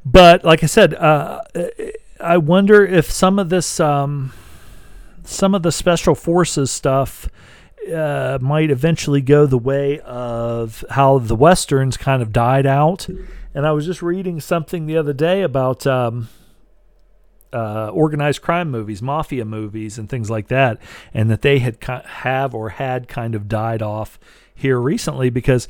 but 0.06 0.44
like 0.44 0.64
I 0.64 0.68
said, 0.68 0.94
uh, 0.94 1.42
I 2.20 2.38
wonder 2.38 2.86
if 2.86 3.12
some 3.12 3.40
of 3.40 3.50
this, 3.50 3.80
um, 3.80 4.34
some 5.24 5.54
of 5.54 5.64
the 5.64 5.72
special 5.72 6.16
forces 6.16 6.72
stuff, 6.72 7.30
uh, 7.94 8.38
might 8.42 8.70
eventually 8.70 9.22
go 9.22 9.46
the 9.46 9.58
way 9.58 10.00
of 10.02 10.84
how 10.90 11.20
the 11.20 11.36
westerns 11.36 11.96
kind 11.98 12.22
of 12.22 12.34
died 12.34 12.66
out. 12.66 13.08
And 13.54 13.66
I 13.66 13.72
was 13.72 13.86
just 13.86 14.02
reading 14.02 14.40
something 14.40 14.86
the 14.86 14.98
other 14.98 15.14
day 15.14 15.42
about 15.42 15.88
um, 15.88 16.28
uh, 17.54 17.90
organized 17.90 18.42
crime 18.42 18.70
movies, 18.70 19.02
mafia 19.02 19.46
movies, 19.46 19.98
and 19.98 20.10
things 20.10 20.30
like 20.30 20.48
that, 20.48 20.80
and 21.14 21.30
that 21.32 21.42
they 21.42 21.60
had 21.60 21.78
have 21.84 22.54
or 22.54 22.70
had 22.70 23.08
kind 23.08 23.36
of 23.36 23.48
died 23.48 23.82
off 23.82 24.20
here 24.54 24.80
recently 24.80 25.30
because 25.30 25.68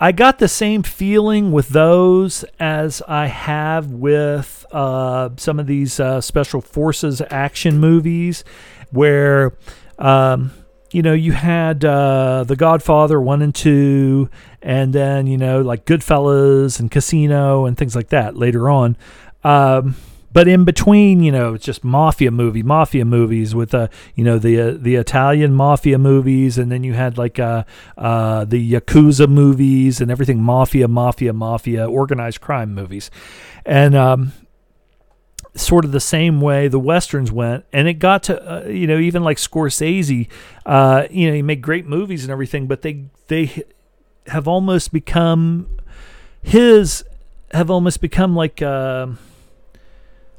I 0.00 0.12
got 0.12 0.38
the 0.38 0.48
same 0.48 0.84
feeling 0.84 1.50
with 1.50 1.70
those 1.70 2.44
as 2.60 3.02
I 3.08 3.26
have 3.26 3.90
with 3.90 4.64
uh, 4.70 5.30
some 5.36 5.58
of 5.58 5.66
these 5.66 5.98
uh, 5.98 6.20
special 6.20 6.60
forces 6.60 7.20
action 7.30 7.78
movies, 7.78 8.44
where 8.92 9.54
um, 9.98 10.52
you 10.92 11.02
know 11.02 11.14
you 11.14 11.32
had 11.32 11.84
uh, 11.84 12.44
The 12.44 12.54
Godfather 12.54 13.20
one 13.20 13.42
and 13.42 13.52
two, 13.52 14.30
and 14.62 14.92
then 14.92 15.26
you 15.26 15.36
know 15.36 15.62
like 15.62 15.84
Goodfellas 15.84 16.78
and 16.78 16.90
Casino 16.92 17.66
and 17.66 17.76
things 17.76 17.96
like 17.96 18.10
that 18.10 18.36
later 18.36 18.70
on. 18.70 18.96
Um, 19.42 19.96
but 20.32 20.46
in 20.46 20.64
between, 20.64 21.22
you 21.22 21.32
know, 21.32 21.54
it's 21.54 21.64
just 21.64 21.82
mafia 21.82 22.30
movie, 22.30 22.62
mafia 22.62 23.04
movies 23.04 23.54
with 23.54 23.74
uh, 23.74 23.88
you 24.14 24.24
know, 24.24 24.38
the 24.38 24.60
uh, 24.60 24.70
the 24.78 24.96
Italian 24.96 25.54
mafia 25.54 25.98
movies, 25.98 26.58
and 26.58 26.70
then 26.70 26.84
you 26.84 26.92
had 26.92 27.16
like 27.16 27.38
uh, 27.38 27.64
uh, 27.96 28.44
the 28.44 28.72
yakuza 28.72 29.28
movies 29.28 30.00
and 30.00 30.10
everything, 30.10 30.42
mafia, 30.42 30.86
mafia, 30.86 31.32
mafia, 31.32 31.88
organized 31.88 32.40
crime 32.40 32.74
movies, 32.74 33.10
and 33.64 33.94
um, 33.94 34.32
sort 35.54 35.84
of 35.84 35.92
the 35.92 36.00
same 36.00 36.40
way 36.40 36.68
the 36.68 36.78
westerns 36.78 37.32
went, 37.32 37.64
and 37.72 37.88
it 37.88 37.94
got 37.94 38.22
to 38.24 38.66
uh, 38.66 38.68
you 38.68 38.86
know 38.86 38.98
even 38.98 39.24
like 39.24 39.38
Scorsese, 39.38 40.28
uh, 40.66 41.06
you 41.10 41.28
know, 41.28 41.34
he 41.34 41.42
made 41.42 41.62
great 41.62 41.86
movies 41.86 42.22
and 42.24 42.30
everything, 42.30 42.66
but 42.66 42.82
they 42.82 43.06
they 43.28 43.64
have 44.26 44.46
almost 44.46 44.92
become 44.92 45.68
his 46.42 47.02
have 47.52 47.70
almost 47.70 48.02
become 48.02 48.36
like. 48.36 48.60
Uh, 48.60 49.08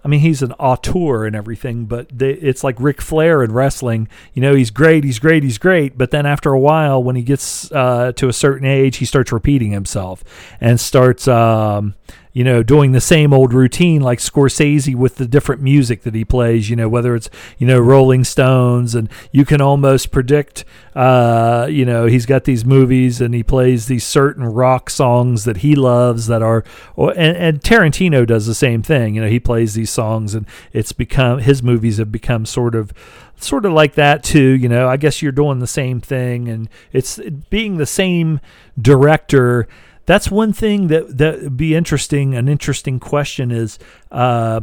I 0.03 0.07
mean, 0.07 0.21
he's 0.21 0.41
an 0.41 0.53
auteur 0.53 1.25
and 1.25 1.35
everything, 1.35 1.85
but 1.85 2.07
they, 2.09 2.31
it's 2.31 2.63
like 2.63 2.79
Ric 2.79 3.01
Flair 3.01 3.43
in 3.43 3.51
wrestling. 3.51 4.07
You 4.33 4.41
know, 4.41 4.55
he's 4.55 4.71
great, 4.71 5.03
he's 5.03 5.19
great, 5.19 5.43
he's 5.43 5.57
great. 5.57 5.97
But 5.97 6.11
then 6.11 6.25
after 6.25 6.51
a 6.51 6.59
while, 6.59 7.03
when 7.03 7.15
he 7.15 7.21
gets 7.21 7.71
uh, 7.71 8.13
to 8.13 8.29
a 8.29 8.33
certain 8.33 8.65
age, 8.65 8.97
he 8.97 9.05
starts 9.05 9.31
repeating 9.31 9.71
himself 9.71 10.23
and 10.61 10.79
starts, 10.79 11.27
um, 11.27 11.95
you 12.31 12.43
know, 12.43 12.61
doing 12.61 12.91
the 12.91 13.01
same 13.01 13.33
old 13.33 13.53
routine 13.53 14.01
like 14.01 14.19
Scorsese 14.19 14.93
with 14.93 15.15
the 15.15 15.27
different 15.27 15.61
music 15.61 16.03
that 16.03 16.13
he 16.13 16.23
plays, 16.23 16.69
you 16.69 16.75
know, 16.75 16.87
whether 16.87 17.15
it's, 17.15 17.29
you 17.57 17.65
know, 17.65 17.79
Rolling 17.79 18.23
Stones 18.23 18.93
and 18.93 19.09
you 19.31 19.45
can 19.45 19.61
almost 19.61 20.11
predict, 20.11 20.63
uh, 20.95 21.67
you 21.69 21.85
know, 21.85 22.05
he's 22.05 22.27
got 22.27 22.43
these 22.43 22.63
movies 22.63 23.19
and 23.19 23.33
he 23.33 23.41
plays 23.41 23.87
these 23.87 24.03
certain 24.03 24.43
rock 24.43 24.91
songs 24.91 25.43
that 25.45 25.57
he 25.57 25.75
loves 25.75 26.27
that 26.27 26.43
are, 26.43 26.63
and, 26.97 27.35
and 27.35 27.61
Tarantino 27.61 28.27
does 28.27 28.45
the 28.45 28.55
same 28.55 28.83
thing. 28.83 29.15
You 29.15 29.21
know, 29.21 29.29
he 29.29 29.39
plays 29.39 29.73
these 29.73 29.89
songs 29.89 30.35
and 30.35 30.45
it's 30.71 30.91
become, 30.91 31.39
his 31.39 31.63
movies 31.63 31.97
have 31.97 32.11
become 32.11 32.45
sort 32.45 32.75
of, 32.75 32.93
sort 33.41 33.65
of 33.65 33.71
like 33.71 33.95
that 33.95 34.21
too 34.21 34.49
you 34.49 34.67
know 34.67 34.89
i 34.89 34.97
guess 34.97 35.21
you're 35.21 35.31
doing 35.31 35.59
the 35.59 35.65
same 35.65 36.01
thing 36.01 36.49
and 36.49 36.67
it's 36.91 37.21
being 37.49 37.77
the 37.77 37.85
same 37.85 38.41
director 38.77 39.65
that's 40.09 40.31
one 40.31 40.53
thing 40.53 40.87
that 40.87 41.19
that 41.19 41.39
would 41.43 41.55
be 41.55 41.75
interesting. 41.75 42.33
An 42.33 42.49
interesting 42.49 42.99
question 42.99 43.51
is 43.51 43.77
uh, 44.11 44.59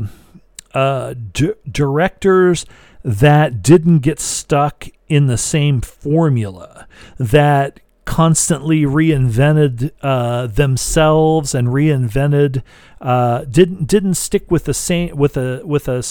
uh, 0.74 1.14
d- 1.32 1.52
directors 1.70 2.66
that 3.04 3.62
didn't 3.62 4.00
get 4.00 4.18
stuck 4.18 4.88
in 5.06 5.28
the 5.28 5.38
same 5.38 5.80
formula 5.80 6.88
that 7.16 7.78
constantly 8.04 8.82
reinvented 8.82 9.92
uh, 10.02 10.48
themselves 10.48 11.54
and 11.54 11.68
reinvented 11.68 12.64
uh, 13.00 13.44
didn't 13.44 13.86
didn't 13.86 14.14
stick 14.14 14.50
with 14.50 14.64
the 14.64 14.74
same 14.74 15.16
with 15.16 15.36
a 15.36 15.62
with 15.64 15.86
a 15.86 16.02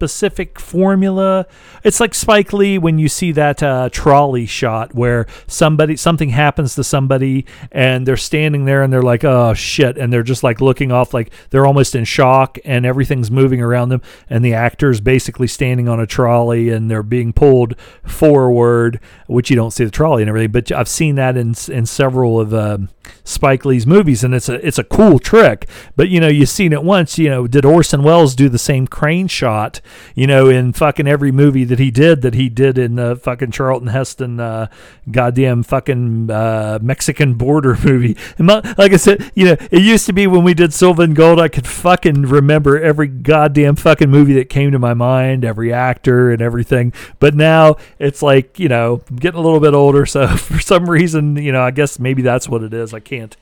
specific 0.00 0.58
formula. 0.58 1.46
It's 1.84 2.00
like 2.00 2.14
Spike 2.14 2.54
Lee 2.54 2.78
when 2.78 2.98
you 2.98 3.06
see 3.06 3.32
that 3.32 3.62
uh, 3.62 3.90
trolley 3.92 4.46
shot 4.46 4.94
where 4.94 5.26
somebody 5.46 5.94
something 5.94 6.30
happens 6.30 6.74
to 6.76 6.84
somebody 6.84 7.44
and 7.70 8.06
they're 8.06 8.16
standing 8.16 8.64
there 8.64 8.82
and 8.82 8.90
they're 8.90 9.02
like, 9.02 9.24
"Oh 9.24 9.52
shit," 9.52 9.98
and 9.98 10.10
they're 10.10 10.22
just 10.22 10.42
like 10.42 10.62
looking 10.62 10.90
off 10.90 11.12
like 11.12 11.30
they're 11.50 11.66
almost 11.66 11.94
in 11.94 12.06
shock 12.06 12.56
and 12.64 12.86
everything's 12.86 13.30
moving 13.30 13.60
around 13.60 13.90
them 13.90 14.00
and 14.30 14.42
the 14.42 14.54
actor's 14.54 15.02
basically 15.02 15.46
standing 15.46 15.86
on 15.86 16.00
a 16.00 16.06
trolley 16.06 16.70
and 16.70 16.90
they're 16.90 17.02
being 17.02 17.34
pulled 17.34 17.78
forward, 18.06 19.00
which 19.26 19.50
you 19.50 19.56
don't 19.56 19.72
see 19.72 19.84
the 19.84 19.90
trolley 19.90 20.22
and 20.22 20.30
everything, 20.30 20.50
but 20.50 20.72
I've 20.72 20.88
seen 20.88 21.16
that 21.16 21.36
in 21.36 21.54
in 21.68 21.84
several 21.84 22.40
of 22.40 22.54
uh, 22.54 22.78
Spike 23.24 23.66
Lee's 23.66 23.86
movies 23.86 24.24
and 24.24 24.34
it's 24.34 24.48
a 24.48 24.66
it's 24.66 24.78
a 24.78 24.84
cool 24.84 25.18
trick. 25.18 25.68
But 25.94 26.08
you 26.08 26.20
know, 26.20 26.28
you've 26.28 26.48
seen 26.48 26.72
it 26.72 26.82
once, 26.82 27.18
you 27.18 27.28
know, 27.28 27.46
did 27.46 27.66
Orson 27.66 28.02
Welles 28.02 28.34
do 28.34 28.48
the 28.48 28.58
same 28.58 28.86
crane 28.86 29.28
shot 29.28 29.82
you 30.14 30.26
know, 30.26 30.48
in 30.48 30.72
fucking 30.72 31.06
every 31.06 31.32
movie 31.32 31.64
that 31.64 31.78
he 31.78 31.90
did, 31.90 32.22
that 32.22 32.34
he 32.34 32.48
did 32.48 32.78
in 32.78 32.96
the 32.96 33.16
fucking 33.16 33.50
Charlton 33.50 33.88
Heston, 33.88 34.40
uh, 34.40 34.68
goddamn 35.10 35.62
fucking 35.62 36.30
uh, 36.30 36.78
Mexican 36.82 37.34
border 37.34 37.76
movie. 37.84 38.16
My, 38.38 38.60
like 38.78 38.92
I 38.92 38.96
said, 38.96 39.30
you 39.34 39.46
know, 39.46 39.56
it 39.70 39.82
used 39.82 40.06
to 40.06 40.12
be 40.12 40.26
when 40.26 40.44
we 40.44 40.54
did 40.54 40.72
Silver 40.72 41.02
and 41.02 41.16
Gold, 41.16 41.40
I 41.40 41.48
could 41.48 41.66
fucking 41.66 42.22
remember 42.22 42.80
every 42.80 43.08
goddamn 43.08 43.76
fucking 43.76 44.10
movie 44.10 44.34
that 44.34 44.48
came 44.48 44.72
to 44.72 44.78
my 44.78 44.94
mind, 44.94 45.44
every 45.44 45.72
actor 45.72 46.30
and 46.30 46.42
everything. 46.42 46.92
But 47.18 47.34
now 47.34 47.76
it's 47.98 48.22
like, 48.22 48.58
you 48.58 48.68
know, 48.68 49.02
I'm 49.10 49.16
getting 49.16 49.38
a 49.38 49.42
little 49.42 49.60
bit 49.60 49.74
older, 49.74 50.06
so 50.06 50.26
for 50.36 50.60
some 50.60 50.88
reason, 50.88 51.36
you 51.36 51.52
know, 51.52 51.62
I 51.62 51.70
guess 51.70 51.98
maybe 51.98 52.22
that's 52.22 52.48
what 52.48 52.62
it 52.62 52.74
is. 52.74 52.94
I 52.94 53.00
can't. 53.00 53.36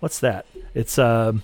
What's 0.00 0.18
that? 0.20 0.46
It's 0.74 0.98
um. 0.98 1.42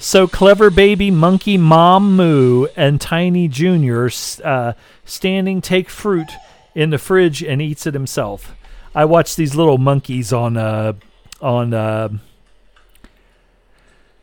So 0.00 0.28
clever 0.28 0.70
baby 0.70 1.10
monkey 1.10 1.58
mom 1.58 2.16
moo 2.16 2.66
and 2.76 3.00
tiny 3.00 3.48
junior 3.48 4.08
uh, 4.44 4.74
standing 5.04 5.60
take 5.60 5.90
fruit 5.90 6.30
in 6.72 6.90
the 6.90 6.98
fridge 6.98 7.42
and 7.42 7.60
eats 7.60 7.84
it 7.84 7.94
himself. 7.94 8.54
I 8.94 9.04
watch 9.06 9.34
these 9.34 9.56
little 9.56 9.76
monkeys 9.76 10.32
on 10.32 10.56
uh, 10.56 10.92
on 11.40 11.74
uh, 11.74 12.10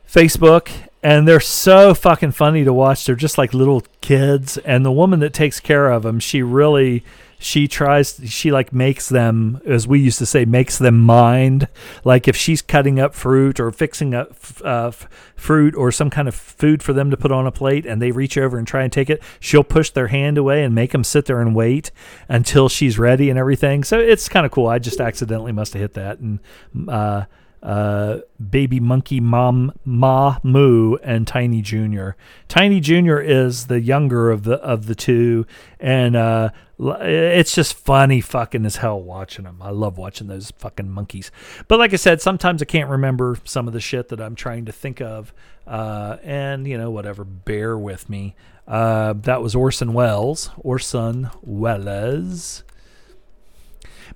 Facebook 0.09 0.69
and 1.03 1.27
they're 1.27 1.41
so 1.41 1.93
fucking 1.93 2.31
funny 2.31 2.63
to 2.63 2.73
watch. 2.73 3.05
They're 3.05 3.15
just 3.15 3.37
like 3.37 3.53
little 3.53 3.83
kids 3.99 4.57
and 4.59 4.85
the 4.85 4.93
woman 4.93 5.19
that 5.19 5.33
takes 5.33 5.59
care 5.59 5.91
of 5.91 6.03
them, 6.03 6.21
she 6.21 6.41
really 6.41 7.03
she 7.39 7.67
tries 7.67 8.19
she 8.25 8.51
like 8.51 8.73
makes 8.73 9.09
them 9.09 9.61
as 9.65 9.87
we 9.87 9.99
used 9.99 10.19
to 10.19 10.25
say 10.25 10.45
makes 10.45 10.77
them 10.77 10.99
mind. 10.99 11.67
Like 12.03 12.27
if 12.27 12.35
she's 12.35 12.61
cutting 12.61 12.99
up 12.99 13.13
fruit 13.13 13.59
or 13.59 13.71
fixing 13.71 14.13
up 14.13 14.33
uh, 14.63 14.91
fruit 15.35 15.75
or 15.75 15.91
some 15.91 16.09
kind 16.09 16.27
of 16.27 16.35
food 16.35 16.81
for 16.81 16.93
them 16.93 17.11
to 17.11 17.17
put 17.17 17.31
on 17.31 17.45
a 17.45 17.51
plate 17.51 17.85
and 17.85 18.01
they 18.01 18.11
reach 18.11 18.37
over 18.37 18.57
and 18.57 18.67
try 18.67 18.83
and 18.83 18.91
take 18.91 19.09
it 19.09 19.21
she'll 19.39 19.63
push 19.63 19.89
their 19.89 20.07
hand 20.07 20.37
away 20.37 20.63
and 20.63 20.73
make 20.73 20.91
them 20.91 21.03
sit 21.03 21.25
there 21.25 21.41
and 21.41 21.55
wait 21.55 21.91
until 22.29 22.69
she's 22.69 22.97
ready 22.97 23.29
and 23.29 23.37
everything. 23.37 23.83
So 23.83 23.99
it's 23.99 24.29
kind 24.29 24.45
of 24.45 24.51
cool. 24.51 24.67
I 24.67 24.79
just 24.79 24.99
accidentally 24.99 25.51
must 25.51 25.73
have 25.73 25.81
hit 25.81 25.93
that 25.93 26.19
and 26.19 26.39
uh, 26.87 27.25
uh, 27.65 28.19
Baby 28.49 28.79
Monkey 28.79 29.19
Mom 29.19 29.73
Ma 29.83 30.37
Moo 30.43 30.97
and 30.97 31.27
Tiny 31.27 31.63
Junior. 31.63 32.15
Tiny 32.47 32.79
Junior 32.79 33.19
is 33.19 33.65
the 33.65 33.81
younger 33.81 34.29
of 34.29 34.43
the 34.43 34.57
of 34.57 34.85
the 34.85 34.93
two, 34.93 35.47
and 35.79 36.15
uh, 36.15 36.49
it's 36.79 37.55
just 37.55 37.73
funny 37.73 38.21
fucking 38.21 38.67
as 38.67 38.77
hell 38.77 39.01
watching 39.01 39.45
them. 39.45 39.63
I 39.63 39.71
love 39.71 39.97
watching 39.97 40.27
those 40.27 40.51
fucking 40.51 40.91
monkeys. 40.91 41.31
But 41.67 41.79
like 41.79 41.91
I 41.91 41.95
said, 41.95 42.21
sometimes 42.21 42.61
I 42.61 42.65
can't 42.65 42.89
remember 42.89 43.39
some 43.45 43.67
of 43.67 43.73
the 43.73 43.81
shit 43.81 44.09
that 44.09 44.21
I'm 44.21 44.35
trying 44.35 44.65
to 44.65 44.71
think 44.71 45.01
of, 45.01 45.33
uh, 45.65 46.17
and 46.23 46.67
you 46.67 46.77
know 46.77 46.91
whatever. 46.91 47.23
Bear 47.23 47.79
with 47.79 48.09
me. 48.09 48.35
Uh, 48.67 49.13
that 49.13 49.41
was 49.41 49.55
Orson 49.55 49.93
Welles. 49.93 50.51
Orson 50.57 51.31
Welles. 51.41 52.63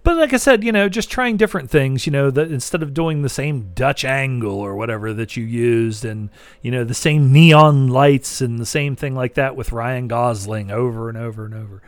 But 0.03 0.17
like 0.17 0.33
I 0.33 0.37
said, 0.37 0.63
you 0.63 0.71
know, 0.71 0.87
just 0.89 1.11
trying 1.11 1.37
different 1.37 1.69
things, 1.69 2.05
you 2.05 2.11
know, 2.11 2.31
that 2.31 2.51
instead 2.51 2.81
of 2.81 2.93
doing 2.93 3.21
the 3.21 3.29
same 3.29 3.71
Dutch 3.73 4.05
angle 4.05 4.57
or 4.57 4.75
whatever 4.75 5.13
that 5.13 5.35
you 5.35 5.43
used 5.43 6.05
and, 6.05 6.29
you 6.61 6.71
know, 6.71 6.83
the 6.83 6.93
same 6.93 7.31
neon 7.31 7.89
lights 7.89 8.41
and 8.41 8.59
the 8.59 8.65
same 8.65 8.95
thing 8.95 9.13
like 9.13 9.33
that 9.33 9.55
with 9.55 9.71
Ryan 9.71 10.07
Gosling 10.07 10.71
over 10.71 11.09
and 11.09 11.17
over 11.17 11.45
and 11.45 11.53
over. 11.53 11.81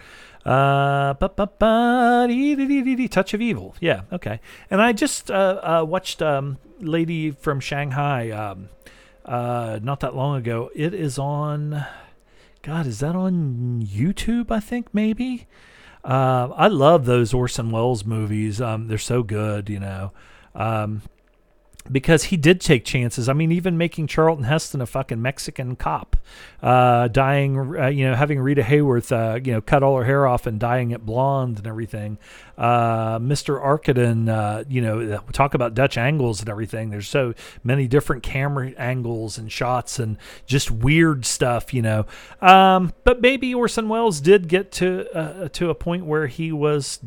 Uh, 0.46 1.14
Touch 3.08 3.34
of 3.34 3.42
Evil. 3.42 3.76
Yeah, 3.80 4.02
okay. 4.12 4.40
And 4.70 4.82
I 4.82 4.92
just 4.92 5.30
uh, 5.30 5.60
uh, 5.62 5.86
watched 5.88 6.22
um, 6.22 6.58
Lady 6.80 7.32
from 7.32 7.60
Shanghai 7.60 8.32
um, 8.32 8.70
uh, 9.24 9.80
not 9.82 10.00
that 10.02 10.16
long 10.16 10.38
ago. 10.38 10.70
It 10.76 10.94
is 10.94 11.18
on. 11.18 11.86
God, 12.64 12.86
is 12.86 13.00
that 13.00 13.16
on 13.16 13.88
YouTube? 13.88 14.52
I 14.52 14.60
think 14.60 14.94
maybe. 14.94 15.48
Uh, 16.04 16.50
I 16.56 16.68
love 16.68 17.06
those 17.06 17.34
Orson 17.34 17.72
Welles 17.72 18.06
movies. 18.06 18.60
Um, 18.60 18.88
they're 18.88 18.98
so 18.98 19.24
good, 19.24 19.70
you 19.70 19.80
know. 19.80 20.12
Um, 20.56 21.02
because 21.90 22.26
he 22.26 22.38
did 22.38 22.62
take 22.62 22.86
chances. 22.86 23.30
I 23.30 23.34
mean, 23.34 23.52
even 23.52 23.78
making 23.78 24.08
Charlton 24.08 24.46
Heston 24.46 24.82
a 24.82 24.86
fucking 24.86 25.22
Mexican 25.22 25.76
cop, 25.76 26.18
uh, 26.62 27.08
dying, 27.08 27.76
uh, 27.78 27.88
you 27.88 28.08
know, 28.08 28.16
having 28.16 28.40
Rita 28.40 28.62
Hayworth, 28.62 29.12
uh, 29.12 29.40
you 29.44 29.54
know, 29.54 29.62
cut 29.62 29.84
all 29.84 29.98
her 29.98 30.04
hair 30.04 30.28
off 30.28 30.46
and 30.46 30.60
dyeing 30.60 30.92
it 30.92 31.06
blonde 31.06 31.58
and 31.58 31.68
everything. 31.68 32.18
Uh, 32.58 33.18
Mr. 33.20 33.62
Arkadin, 33.62 34.30
uh, 34.30 34.64
you 34.70 34.82
know, 34.82 35.20
talk 35.32 35.54
about 35.54 35.74
Dutch 35.74 35.98
angles 35.98 36.42
and 36.42 36.50
everything. 36.50 36.90
There's 36.90 37.08
so 37.08 37.34
many 37.64 37.88
different 37.88 38.24
camera 38.24 38.72
angles 38.78 39.38
and 39.38 39.52
shots 39.52 39.98
and 39.98 40.18
just 40.46 40.70
weird 40.70 41.26
stuff, 41.26 41.74
you 41.74 41.82
know. 41.82 42.06
Um, 42.42 42.94
but 43.04 43.22
maybe 43.22 43.54
Orson 43.56 43.90
Welles 43.90 44.22
did 44.22 44.48
get 44.48 44.72
to 44.74 45.08
uh, 45.16 45.50
to 45.50 45.70
a 45.70 45.76
point 45.76 46.06
where 46.06 46.28
he 46.28 46.52
was. 46.52 47.00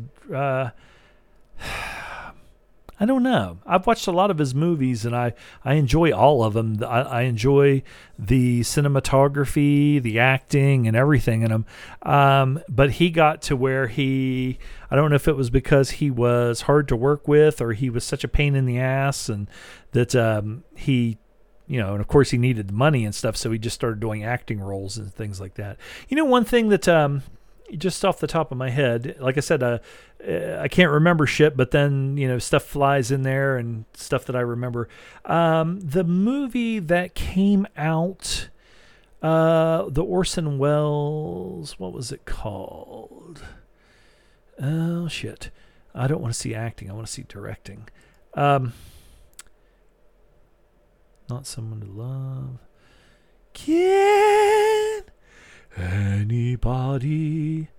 I 2.99 3.05
don't 3.05 3.23
know. 3.23 3.57
I've 3.65 3.85
watched 3.85 4.07
a 4.07 4.11
lot 4.11 4.31
of 4.31 4.37
his 4.37 4.55
movies 4.55 5.05
and 5.05 5.15
I, 5.15 5.33
I 5.65 5.73
enjoy 5.73 6.11
all 6.11 6.43
of 6.43 6.53
them. 6.53 6.81
I, 6.81 7.01
I 7.01 7.21
enjoy 7.23 7.83
the 8.17 8.61
cinematography, 8.61 10.01
the 10.01 10.19
acting, 10.19 10.87
and 10.87 10.95
everything 10.95 11.41
in 11.41 11.49
them. 11.49 11.65
Um, 12.03 12.61
but 12.69 12.91
he 12.91 13.09
got 13.09 13.41
to 13.43 13.55
where 13.57 13.87
he, 13.87 14.59
I 14.89 14.95
don't 14.95 15.09
know 15.09 15.17
if 15.17 15.27
it 15.27 15.35
was 15.35 15.49
because 15.49 15.91
he 15.91 16.09
was 16.09 16.61
hard 16.61 16.87
to 16.87 16.95
work 16.95 17.27
with 17.27 17.59
or 17.59 17.73
he 17.73 17.89
was 17.89 18.05
such 18.05 18.23
a 18.23 18.29
pain 18.29 18.55
in 18.55 18.65
the 18.65 18.79
ass 18.79 19.27
and 19.27 19.49
that 19.91 20.15
um, 20.15 20.63
he 20.75 21.17
you 21.67 21.79
know, 21.79 21.93
and 21.93 22.01
of 22.01 22.07
course 22.07 22.29
he 22.29 22.37
needed 22.37 22.67
the 22.67 22.73
money 22.73 23.05
and 23.05 23.15
stuff, 23.15 23.35
so 23.35 23.51
he 23.51 23.57
just 23.57 23.73
started 23.73 23.99
doing 23.99 24.23
acting 24.23 24.59
roles 24.59 24.97
and 24.97 25.11
things 25.13 25.41
like 25.41 25.55
that. 25.55 25.77
You 26.07 26.15
know, 26.15 26.25
one 26.25 26.45
thing 26.45 26.69
that 26.69 26.87
um, 26.87 27.23
just 27.73 28.05
off 28.05 28.19
the 28.19 28.27
top 28.27 28.51
of 28.51 28.57
my 28.57 28.69
head, 28.69 29.15
like 29.19 29.37
I 29.37 29.41
said, 29.41 29.63
uh, 29.63 29.79
uh, 30.27 30.57
I 30.59 30.67
can't 30.67 30.91
remember 30.91 31.25
shit, 31.25 31.57
but 31.57 31.71
then 31.71 32.17
you 32.17 32.27
know 32.27 32.39
stuff 32.39 32.63
flies 32.63 33.11
in 33.11 33.23
there 33.23 33.57
and 33.57 33.85
stuff 33.93 34.25
that 34.25 34.35
I 34.35 34.41
remember. 34.41 34.87
Um, 35.25 35.79
the 35.79 36.03
movie 36.03 36.79
that 36.79 37.15
came 37.15 37.67
out, 37.75 38.49
uh, 39.21 39.85
the 39.89 40.03
Orson 40.03 40.57
Welles, 40.57 41.79
what 41.79 41.93
was 41.93 42.11
it 42.11 42.25
called? 42.25 43.41
Oh 44.61 45.07
shit, 45.07 45.49
I 45.93 46.07
don't 46.07 46.21
want 46.21 46.33
to 46.33 46.39
see 46.39 46.55
acting. 46.55 46.89
I 46.89 46.93
want 46.93 47.07
to 47.07 47.13
see 47.13 47.25
directing. 47.27 47.89
Um, 48.35 48.73
not 51.29 51.47
someone 51.47 51.81
to 51.81 51.87
love. 51.87 52.59
Can 53.53 54.74
anybody 55.77 57.69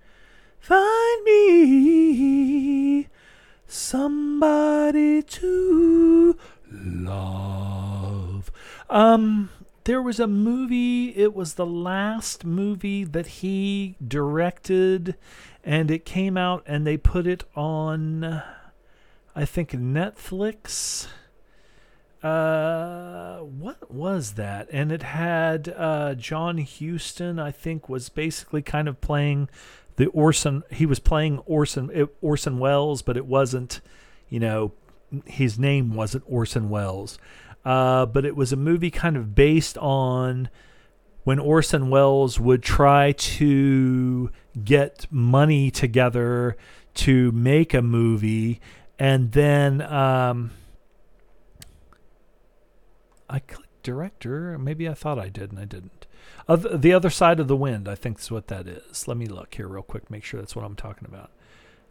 find 0.59 1.23
me 1.23 3.07
somebody 3.65 5.21
to 5.21 6.37
love? 6.71 8.51
Um, 8.89 9.49
there 9.83 10.01
was 10.01 10.19
a 10.19 10.27
movie, 10.27 11.15
it 11.15 11.33
was 11.33 11.53
the 11.53 11.65
last 11.65 12.43
movie 12.43 13.03
that 13.05 13.27
he 13.27 13.95
directed, 14.05 15.15
and 15.63 15.89
it 15.89 16.05
came 16.05 16.37
out 16.37 16.63
and 16.65 16.85
they 16.85 16.97
put 16.97 17.25
it 17.25 17.45
on, 17.55 18.43
I 19.35 19.45
think, 19.45 19.71
Netflix 19.71 21.07
uh, 22.23 23.37
what 23.39 23.91
was 23.91 24.33
that? 24.33 24.67
And 24.71 24.91
it 24.91 25.03
had 25.03 25.73
uh, 25.75 26.15
John 26.15 26.57
Huston, 26.57 27.39
I 27.39 27.51
think, 27.51 27.87
was 27.87 28.09
basically 28.09 28.61
kind 28.61 28.87
of 28.87 28.99
playing 29.01 29.49
the 29.97 30.07
Orson. 30.07 30.63
He 30.71 30.85
was 30.85 30.99
playing 30.99 31.39
Orson 31.39 32.07
Orson 32.21 32.59
Welles, 32.59 33.01
but 33.01 33.17
it 33.17 33.25
wasn't, 33.25 33.81
you 34.29 34.39
know, 34.39 34.73
his 35.25 35.59
name 35.59 35.93
wasn't 35.93 36.23
Orson 36.27 36.69
Welles. 36.69 37.19
Uh, 37.63 38.05
but 38.05 38.25
it 38.25 38.35
was 38.35 38.51
a 38.51 38.57
movie 38.57 38.91
kind 38.91 39.17
of 39.17 39.35
based 39.35 39.77
on 39.77 40.49
when 41.23 41.37
Orson 41.39 41.89
Welles 41.89 42.39
would 42.39 42.63
try 42.63 43.11
to 43.11 44.31
get 44.63 45.05
money 45.11 45.69
together 45.69 46.55
to 46.93 47.31
make 47.33 47.73
a 47.73 47.81
movie, 47.81 48.59
and 48.97 49.33
then. 49.33 49.81
Um, 49.81 50.51
I 53.29 53.39
clicked 53.39 53.83
director. 53.83 54.57
Maybe 54.57 54.87
I 54.87 54.93
thought 54.93 55.19
I 55.19 55.29
did 55.29 55.51
and 55.51 55.59
I 55.59 55.65
didn't. 55.65 56.07
the 56.47 56.93
other 56.93 57.09
side 57.09 57.39
of 57.39 57.47
the 57.47 57.55
wind, 57.55 57.87
I 57.87 57.95
think 57.95 58.19
is 58.19 58.31
what 58.31 58.47
that 58.47 58.67
is. 58.67 59.07
Let 59.07 59.17
me 59.17 59.25
look 59.27 59.55
here 59.55 59.67
real 59.67 59.83
quick, 59.83 60.09
make 60.09 60.23
sure 60.23 60.39
that's 60.39 60.55
what 60.55 60.65
I'm 60.65 60.75
talking 60.75 61.07
about. 61.07 61.31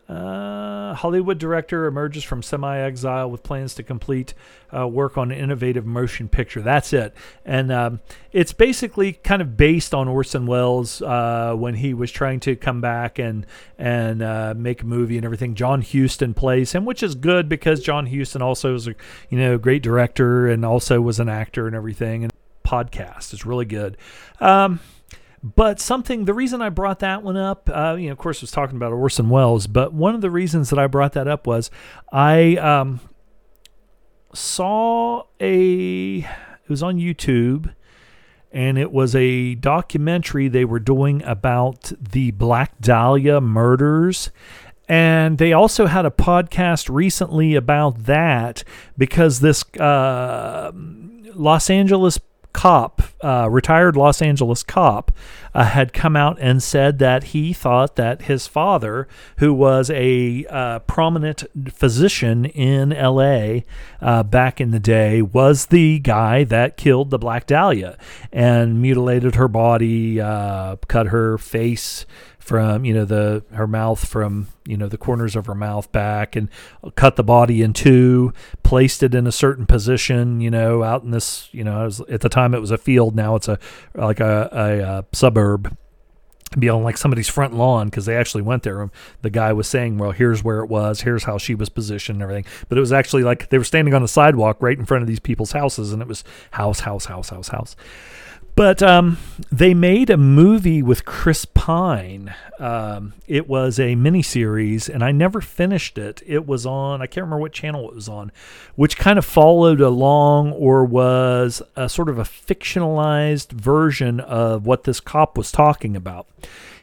Uh, 0.08 0.94
Hollywood 0.94 1.38
director 1.38 1.86
emerges 1.86 2.22
from 2.22 2.40
semi 2.40 2.78
exile 2.78 3.28
with 3.28 3.42
plans 3.42 3.74
to 3.74 3.82
complete 3.82 4.34
uh, 4.76 4.86
work 4.86 5.18
on 5.18 5.32
an 5.32 5.38
innovative 5.38 5.84
motion 5.84 6.28
picture. 6.28 6.62
That's 6.62 6.92
it. 6.92 7.12
And 7.44 7.72
um, 7.72 8.00
it's 8.32 8.52
basically 8.52 9.14
kind 9.14 9.42
of 9.42 9.56
based 9.56 9.94
on 9.94 10.06
Orson 10.06 10.46
Welles 10.46 11.02
uh, 11.02 11.54
when 11.56 11.74
he 11.74 11.92
was 11.92 12.12
trying 12.12 12.38
to 12.40 12.54
come 12.54 12.80
back 12.80 13.18
and, 13.18 13.46
and 13.78 14.22
uh, 14.22 14.54
make 14.56 14.82
a 14.82 14.86
movie 14.86 15.16
and 15.16 15.24
everything. 15.24 15.56
John 15.56 15.82
Huston 15.82 16.34
plays 16.34 16.72
him, 16.72 16.84
which 16.84 17.02
is 17.02 17.16
good 17.16 17.48
because 17.48 17.80
John 17.80 18.06
Huston 18.06 18.42
also 18.42 18.76
is 18.76 18.86
a 18.86 18.94
you 19.28 19.38
know 19.38 19.58
great 19.58 19.82
director 19.82 20.46
and 20.46 20.64
also 20.64 21.00
was 21.00 21.18
an 21.18 21.28
actor 21.28 21.66
and 21.66 21.74
everything. 21.74 22.22
And 22.22 22.32
podcast 22.64 23.32
is 23.32 23.44
really 23.44 23.64
good. 23.64 23.96
Um, 24.40 24.80
but 25.54 25.78
something, 25.78 26.24
the 26.24 26.34
reason 26.34 26.60
I 26.60 26.70
brought 26.70 26.98
that 27.00 27.22
one 27.22 27.36
up, 27.36 27.70
uh, 27.72 27.96
you 27.98 28.06
know, 28.06 28.12
of 28.12 28.18
course, 28.18 28.40
was 28.40 28.50
talking 28.50 28.76
about 28.76 28.92
Orson 28.92 29.28
Welles, 29.28 29.68
but 29.68 29.92
one 29.92 30.14
of 30.14 30.20
the 30.20 30.30
reasons 30.30 30.70
that 30.70 30.78
I 30.78 30.88
brought 30.88 31.12
that 31.12 31.28
up 31.28 31.46
was 31.46 31.70
I 32.12 32.56
um, 32.56 33.00
saw 34.34 35.22
a, 35.40 36.18
it 36.18 36.68
was 36.68 36.82
on 36.82 36.96
YouTube, 36.96 37.72
and 38.50 38.76
it 38.76 38.90
was 38.90 39.14
a 39.14 39.54
documentary 39.54 40.48
they 40.48 40.64
were 40.64 40.80
doing 40.80 41.22
about 41.22 41.92
the 42.00 42.32
Black 42.32 42.80
Dahlia 42.80 43.40
murders. 43.40 44.30
And 44.88 45.38
they 45.38 45.52
also 45.52 45.86
had 45.86 46.06
a 46.06 46.10
podcast 46.10 46.88
recently 46.92 47.54
about 47.54 48.04
that 48.04 48.64
because 48.96 49.40
this 49.40 49.64
uh, 49.78 50.72
Los 51.34 51.70
Angeles 51.70 52.18
cop, 52.56 53.02
uh, 53.22 53.46
retired 53.50 53.96
Los 53.96 54.22
Angeles 54.22 54.62
cop, 54.62 55.12
uh, 55.54 55.64
had 55.64 55.92
come 55.92 56.16
out 56.16 56.38
and 56.40 56.62
said 56.62 56.98
that 57.00 57.24
he 57.24 57.52
thought 57.52 57.96
that 57.96 58.22
his 58.22 58.46
father, 58.46 59.06
who 59.36 59.52
was 59.52 59.90
a 59.90 60.46
uh, 60.48 60.78
prominent 60.80 61.44
physician 61.70 62.46
in 62.46 62.90
LA 62.90 63.60
uh, 64.00 64.22
back 64.22 64.58
in 64.58 64.70
the 64.70 64.80
day, 64.80 65.20
was 65.20 65.66
the 65.66 65.98
guy 65.98 66.44
that 66.44 66.78
killed 66.78 67.10
the 67.10 67.18
Black 67.18 67.46
Dahlia 67.46 67.98
and 68.32 68.80
mutilated 68.80 69.34
her 69.34 69.48
body, 69.48 70.18
uh, 70.18 70.76
cut 70.88 71.08
her 71.08 71.36
face 71.36 72.06
from 72.46 72.84
you 72.84 72.94
know 72.94 73.04
the 73.04 73.44
her 73.50 73.66
mouth 73.66 74.06
from 74.06 74.46
you 74.64 74.76
know 74.76 74.86
the 74.86 74.96
corners 74.96 75.34
of 75.34 75.46
her 75.46 75.54
mouth 75.54 75.90
back 75.90 76.36
and 76.36 76.48
cut 76.94 77.16
the 77.16 77.24
body 77.24 77.60
in 77.60 77.72
two 77.72 78.32
placed 78.62 79.02
it 79.02 79.16
in 79.16 79.26
a 79.26 79.32
certain 79.32 79.66
position 79.66 80.40
you 80.40 80.48
know 80.48 80.84
out 80.84 81.02
in 81.02 81.10
this 81.10 81.48
you 81.50 81.64
know 81.64 81.84
was, 81.84 82.00
at 82.02 82.20
the 82.20 82.28
time 82.28 82.54
it 82.54 82.60
was 82.60 82.70
a 82.70 82.78
field 82.78 83.16
now 83.16 83.34
it's 83.34 83.48
a 83.48 83.58
like 83.96 84.20
a, 84.20 84.48
a, 84.52 84.78
a 84.80 85.04
suburb 85.12 85.76
be 86.56 86.68
on 86.68 86.84
like 86.84 86.96
somebody's 86.96 87.28
front 87.28 87.54
lawn 87.54 87.88
because 87.88 88.06
they 88.06 88.16
actually 88.16 88.42
went 88.42 88.62
there. 88.62 88.88
The 89.22 89.30
guy 89.30 89.52
was 89.52 89.66
saying, 89.66 89.98
"Well, 89.98 90.12
here's 90.12 90.44
where 90.44 90.60
it 90.60 90.68
was. 90.68 91.00
Here's 91.00 91.24
how 91.24 91.38
she 91.38 91.56
was 91.56 91.68
positioned 91.68 92.16
and 92.16 92.22
everything." 92.22 92.44
But 92.68 92.78
it 92.78 92.80
was 92.80 92.92
actually 92.92 93.24
like 93.24 93.48
they 93.48 93.58
were 93.58 93.64
standing 93.64 93.94
on 93.94 94.02
the 94.02 94.08
sidewalk 94.08 94.58
right 94.60 94.78
in 94.78 94.86
front 94.86 95.02
of 95.02 95.08
these 95.08 95.18
people's 95.18 95.52
houses, 95.52 95.92
and 95.92 96.00
it 96.00 96.08
was 96.08 96.22
house, 96.52 96.80
house, 96.80 97.06
house, 97.06 97.30
house, 97.30 97.48
house. 97.48 97.76
But 98.56 98.82
um, 98.82 99.18
they 99.52 99.74
made 99.74 100.08
a 100.08 100.16
movie 100.16 100.82
with 100.82 101.04
Chris 101.04 101.44
Pine. 101.44 102.34
Um, 102.58 103.12
it 103.26 103.46
was 103.46 103.78
a 103.78 103.94
miniseries, 103.96 104.88
and 104.88 105.04
I 105.04 105.12
never 105.12 105.42
finished 105.42 105.98
it. 105.98 106.22
It 106.24 106.46
was 106.46 106.64
on, 106.64 107.02
I 107.02 107.06
can't 107.06 107.24
remember 107.24 107.42
what 107.42 107.52
channel 107.52 107.86
it 107.86 107.94
was 107.94 108.08
on, 108.08 108.32
which 108.74 108.96
kind 108.96 109.18
of 109.18 109.26
followed 109.26 109.82
along 109.82 110.52
or 110.52 110.86
was 110.86 111.60
a 111.76 111.86
sort 111.90 112.08
of 112.08 112.18
a 112.18 112.22
fictionalized 112.22 113.52
version 113.52 114.20
of 114.20 114.64
what 114.64 114.84
this 114.84 115.00
cop 115.00 115.36
was 115.36 115.52
talking 115.52 115.94
about. 115.94 116.26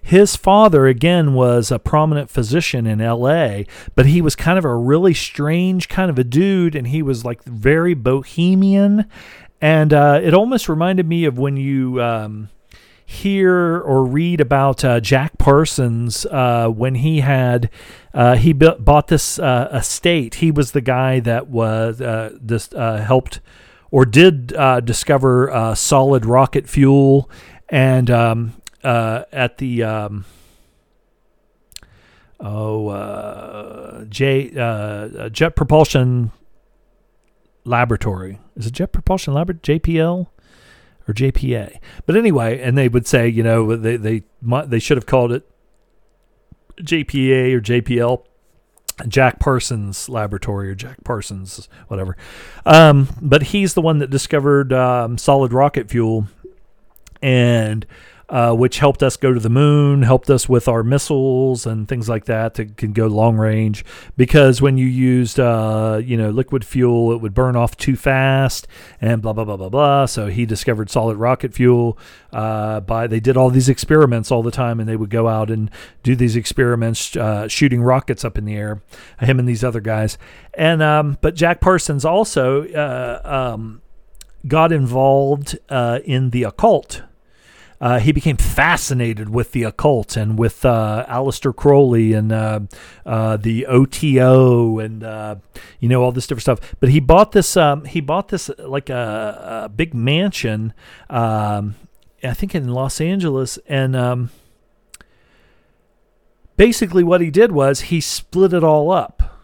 His 0.06 0.36
father, 0.36 0.86
again, 0.86 1.34
was 1.34 1.72
a 1.72 1.80
prominent 1.80 2.30
physician 2.30 2.86
in 2.86 3.00
LA, 3.00 3.64
but 3.96 4.06
he 4.06 4.22
was 4.22 4.36
kind 4.36 4.60
of 4.60 4.66
a 4.66 4.76
really 4.76 5.14
strange 5.14 5.88
kind 5.88 6.10
of 6.12 6.20
a 6.20 6.26
dude, 6.26 6.76
and 6.76 6.88
he 6.88 7.02
was 7.02 7.24
like 7.24 7.42
very 7.46 7.94
bohemian 7.94 9.10
and 9.64 9.94
uh, 9.94 10.20
it 10.22 10.34
almost 10.34 10.68
reminded 10.68 11.08
me 11.08 11.24
of 11.24 11.38
when 11.38 11.56
you 11.56 12.02
um, 12.02 12.50
hear 13.06 13.80
or 13.80 14.04
read 14.04 14.42
about 14.42 14.84
uh, 14.84 15.00
Jack 15.00 15.38
Parsons 15.38 16.26
uh, 16.26 16.68
when 16.68 16.96
he 16.96 17.22
had 17.22 17.70
uh, 18.14 18.36
he 18.36 18.52
bought 18.52 19.08
this 19.08 19.40
uh, 19.40 19.70
estate. 19.72 20.36
He 20.36 20.52
was 20.52 20.74
the 20.74 20.82
guy 20.82 21.22
that 21.22 21.48
was 21.48 22.02
uh, 22.02 22.38
this 22.42 22.74
helped 22.74 23.40
or 23.90 24.06
did 24.06 24.48
discover 24.84 25.74
solid 25.78 26.26
rocket 26.26 26.68
fuel, 26.68 27.30
and 27.70 28.12
um, 28.12 28.62
at 28.84 29.60
the 29.60 29.82
um, 29.82 30.26
oh 32.42 34.06
J 34.10 34.50
Jet 35.32 35.56
Propulsion 35.56 36.34
Laboratory. 37.66 38.40
Is 38.56 38.68
it 38.68 38.74
Jet 38.74 38.92
Propulsion 38.92 39.34
Laboratory? 39.34 39.80
JPL 39.80 40.28
or 41.08 41.14
JPA? 41.14 41.80
But 42.06 42.16
anyway, 42.16 42.60
and 42.62 42.78
they 42.78 42.88
would 42.88 43.08
say, 43.08 43.28
you 43.28 43.44
know, 43.44 43.76
they 43.76 43.98
they 43.98 44.24
they 44.68 44.80
should 44.80 44.98
have 44.98 45.06
called 45.06 45.32
it 45.32 45.50
JPA 46.78 47.54
or 47.54 47.62
JPL. 47.62 48.26
Jack 49.08 49.40
Parsons 49.40 50.08
Laboratory 50.08 50.70
or 50.70 50.76
Jack 50.76 51.04
Parsons, 51.04 51.68
whatever. 51.88 52.16
Um, 52.64 53.10
but 53.20 53.42
he's 53.42 53.74
the 53.74 53.82
one 53.82 53.98
that 53.98 54.12
discovered 54.12 54.72
um, 54.72 55.18
solid 55.18 55.52
rocket 55.52 55.90
fuel 55.90 56.28
and 57.20 57.88
uh, 58.34 58.52
which 58.52 58.80
helped 58.80 59.04
us 59.04 59.16
go 59.16 59.32
to 59.32 59.40
the 59.40 59.48
moon, 59.48 60.02
helped 60.02 60.28
us 60.28 60.50
with 60.50 60.68
our 60.68 60.82
missiles 60.82 61.68
and 61.68 61.88
things 61.88 62.10
like 62.10 62.26
that 62.26 62.56
that 62.56 62.76
can 62.78 62.92
go 62.92 63.06
long 63.06 63.38
range. 63.38 63.86
Because 64.18 64.60
when 64.60 64.76
you 64.76 64.88
used, 64.88 65.40
uh, 65.40 66.02
you 66.04 66.18
know, 66.18 66.32
liquid 66.32 66.66
fuel, 66.66 67.12
it 67.12 67.18
would 67.22 67.36
burn 67.36 67.56
off 67.56 67.78
too 67.78 67.96
fast 67.96 68.68
and 69.00 69.22
blah 69.22 69.34
blah 69.34 69.44
blah 69.46 69.56
blah 69.56 69.70
blah. 69.70 70.08
So 70.08 70.30
he 70.30 70.48
discovered 70.48 70.90
solid 70.90 71.18
rocket 71.18 71.54
fuel. 71.54 71.96
Uh, 72.32 72.80
by 72.80 73.06
they 73.06 73.20
did 73.20 73.38
all 73.38 73.52
these 73.52 73.70
experiments 73.70 74.32
all 74.32 74.42
the 74.42 74.50
time, 74.50 74.80
and 74.80 74.90
they 74.90 74.96
would 74.96 75.12
go 75.12 75.28
out 75.28 75.52
and 75.52 75.70
do 76.02 76.16
these 76.16 76.36
experiments, 76.36 77.16
uh, 77.16 77.48
shooting 77.48 77.84
rockets 77.84 78.26
up 78.26 78.36
in 78.36 78.46
the 78.46 78.56
air. 78.56 78.82
Him 79.20 79.38
and 79.38 79.48
these 79.48 79.64
other 79.64 79.80
guys, 79.80 80.18
and 80.56 80.82
um, 80.82 81.20
but 81.22 81.36
Jack 81.36 81.62
Parsons 81.62 82.04
also 82.04 82.68
uh, 82.70 83.22
um, 83.54 83.84
got 84.48 84.72
involved 84.72 85.60
uh, 85.70 86.00
in 86.04 86.32
the 86.32 86.42
occult 86.46 87.04
uh, 87.84 88.00
he 88.00 88.14
became 88.14 88.38
fascinated 88.38 89.28
with 89.28 89.52
the 89.52 89.64
occult 89.64 90.16
and 90.16 90.40
with 90.40 90.64
uh, 90.64 91.06
Aleister 91.10 91.54
Crowley 91.54 92.14
and 92.14 92.32
uh, 92.32 92.62
uh 93.06 93.36
the 93.36 93.66
OTO 93.66 94.80
and 94.80 95.04
uh, 95.04 95.36
you 95.82 95.90
know 95.90 96.02
all 96.02 96.14
this 96.14 96.26
different 96.26 96.44
stuff. 96.44 96.76
But 96.80 96.88
he 96.88 97.02
bought 97.02 97.34
this. 97.34 97.58
Um, 97.58 97.84
he 97.84 98.00
bought 98.00 98.30
this 98.30 98.50
like 98.58 98.90
a, 98.90 99.66
a 99.66 99.70
big 99.70 99.94
mansion. 99.94 100.74
Um, 101.10 101.76
I 102.24 102.34
think 102.34 102.56
in 102.56 102.70
Los 102.70 103.02
Angeles, 103.02 103.60
and 103.68 103.98
um, 103.98 104.30
basically 106.56 107.04
what 107.04 107.20
he 107.20 107.30
did 107.30 107.52
was 107.52 107.82
he 107.82 108.00
split 108.00 108.54
it 108.54 108.64
all 108.64 108.92
up. 108.92 109.42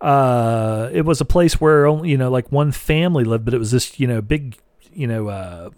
Uh, 0.00 0.90
it 0.92 1.04
was 1.04 1.20
a 1.20 1.24
place 1.24 1.60
where 1.60 1.86
only 1.86 2.10
you 2.10 2.18
know 2.18 2.30
like 2.30 2.52
one 2.52 2.70
family 2.70 3.24
lived, 3.24 3.44
but 3.44 3.52
it 3.52 3.58
was 3.58 3.72
this 3.72 3.98
you 3.98 4.06
know 4.06 4.20
big 4.20 4.58
you 4.92 5.08
know 5.08 5.26
uh, 5.26 5.70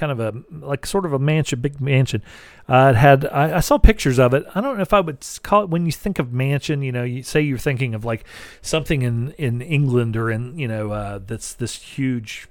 kind 0.00 0.10
of 0.10 0.18
a 0.18 0.32
like 0.50 0.86
sort 0.86 1.04
of 1.04 1.12
a 1.12 1.18
mansion, 1.18 1.60
big 1.60 1.78
mansion. 1.78 2.22
Uh, 2.66 2.92
it 2.94 2.98
had 2.98 3.26
I, 3.26 3.58
I, 3.58 3.60
saw 3.60 3.76
pictures 3.76 4.18
of 4.18 4.32
it. 4.32 4.46
I 4.54 4.62
don't 4.62 4.76
know 4.76 4.82
if 4.82 4.94
I 4.94 5.00
would 5.00 5.18
call 5.42 5.64
it 5.64 5.68
when 5.68 5.84
you 5.84 5.92
think 5.92 6.18
of 6.18 6.32
mansion. 6.32 6.82
You 6.82 6.90
know, 6.90 7.04
you 7.04 7.22
say 7.22 7.42
you're 7.42 7.58
thinking 7.58 7.94
of 7.94 8.04
like 8.04 8.24
something 8.62 9.02
in 9.02 9.32
in 9.32 9.60
England 9.60 10.16
or 10.16 10.30
in 10.30 10.58
you 10.58 10.66
know 10.66 10.90
uh, 10.90 11.20
that's 11.24 11.52
this 11.52 11.76
huge 11.76 12.48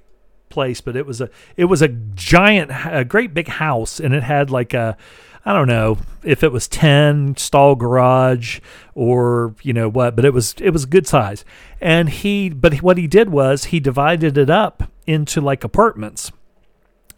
place, 0.48 0.80
but 0.80 0.94
it 0.94 1.06
was 1.06 1.20
a 1.20 1.28
it 1.56 1.64
was 1.64 1.82
a 1.82 1.88
giant, 1.88 2.70
a 2.86 3.04
great 3.04 3.34
big 3.34 3.48
house, 3.48 3.98
and 3.98 4.14
it 4.14 4.22
had 4.22 4.50
like 4.50 4.72
a 4.72 4.96
I 5.44 5.52
don't 5.52 5.68
know 5.68 5.98
if 6.22 6.44
it 6.44 6.52
was 6.52 6.68
10 6.68 7.36
stall 7.36 7.74
garage 7.74 8.60
or 8.94 9.56
you 9.62 9.72
know 9.72 9.88
what, 9.88 10.14
but 10.14 10.24
it 10.24 10.32
was 10.32 10.54
it 10.60 10.70
was 10.70 10.86
good 10.86 11.08
size. 11.08 11.44
And 11.80 12.10
he 12.10 12.48
but 12.48 12.80
what 12.80 12.96
he 12.96 13.08
did 13.08 13.30
was 13.30 13.64
he 13.64 13.80
divided 13.80 14.38
it 14.38 14.50
up 14.50 14.84
into 15.06 15.40
like 15.40 15.64
apartments 15.64 16.30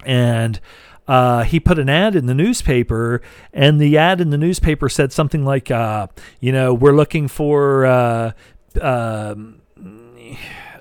and 0.05 0.61
uh, 1.09 1.43
he 1.45 1.59
put 1.59 1.79
an 1.79 1.89
ad 1.89 2.15
in 2.15 2.27
the 2.27 2.35
newspaper, 2.35 3.21
and 3.53 3.81
the 3.81 3.99
ad 3.99 4.21
in 4.21 4.31
the 4.31 4.39
newspaper 4.39 4.89
said 4.89 5.13
something 5.13 5.45
like, 5.45 5.71
uh, 5.71 6.07
you 6.41 6.53
know, 6.53 6.73
we're 6.73 6.95
looking 6.95 7.29
for 7.29 7.85
uh, 7.85 8.33
um, 8.81 9.61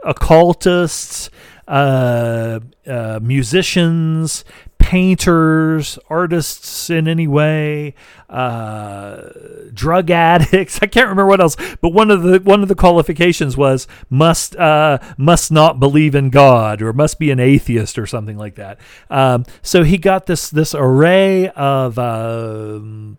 occultists, 0.03 1.29
uh, 1.67 2.59
uh, 2.87 3.19
musicians, 3.21 4.43
painters, 4.91 5.97
artists 6.09 6.89
in 6.89 7.07
any 7.07 7.25
way, 7.25 7.95
uh, 8.29 9.29
drug 9.73 10.11
addicts. 10.11 10.79
I 10.81 10.87
can't 10.87 11.05
remember 11.05 11.27
what 11.27 11.39
else, 11.39 11.55
but 11.79 11.93
one 11.93 12.11
of 12.11 12.23
the 12.23 12.39
one 12.39 12.61
of 12.61 12.67
the 12.67 12.75
qualifications 12.75 13.55
was 13.55 13.87
must 14.09 14.53
uh, 14.57 14.99
must 15.17 15.49
not 15.49 15.79
believe 15.79 16.13
in 16.13 16.29
God 16.29 16.81
or 16.81 16.91
must 16.91 17.19
be 17.19 17.31
an 17.31 17.39
atheist 17.39 17.97
or 17.97 18.05
something 18.05 18.37
like 18.37 18.55
that. 18.55 18.79
Um, 19.09 19.45
so 19.61 19.83
he 19.83 19.97
got 19.97 20.25
this 20.25 20.49
this 20.49 20.75
array 20.75 21.47
of. 21.51 21.97
Um, 21.97 23.17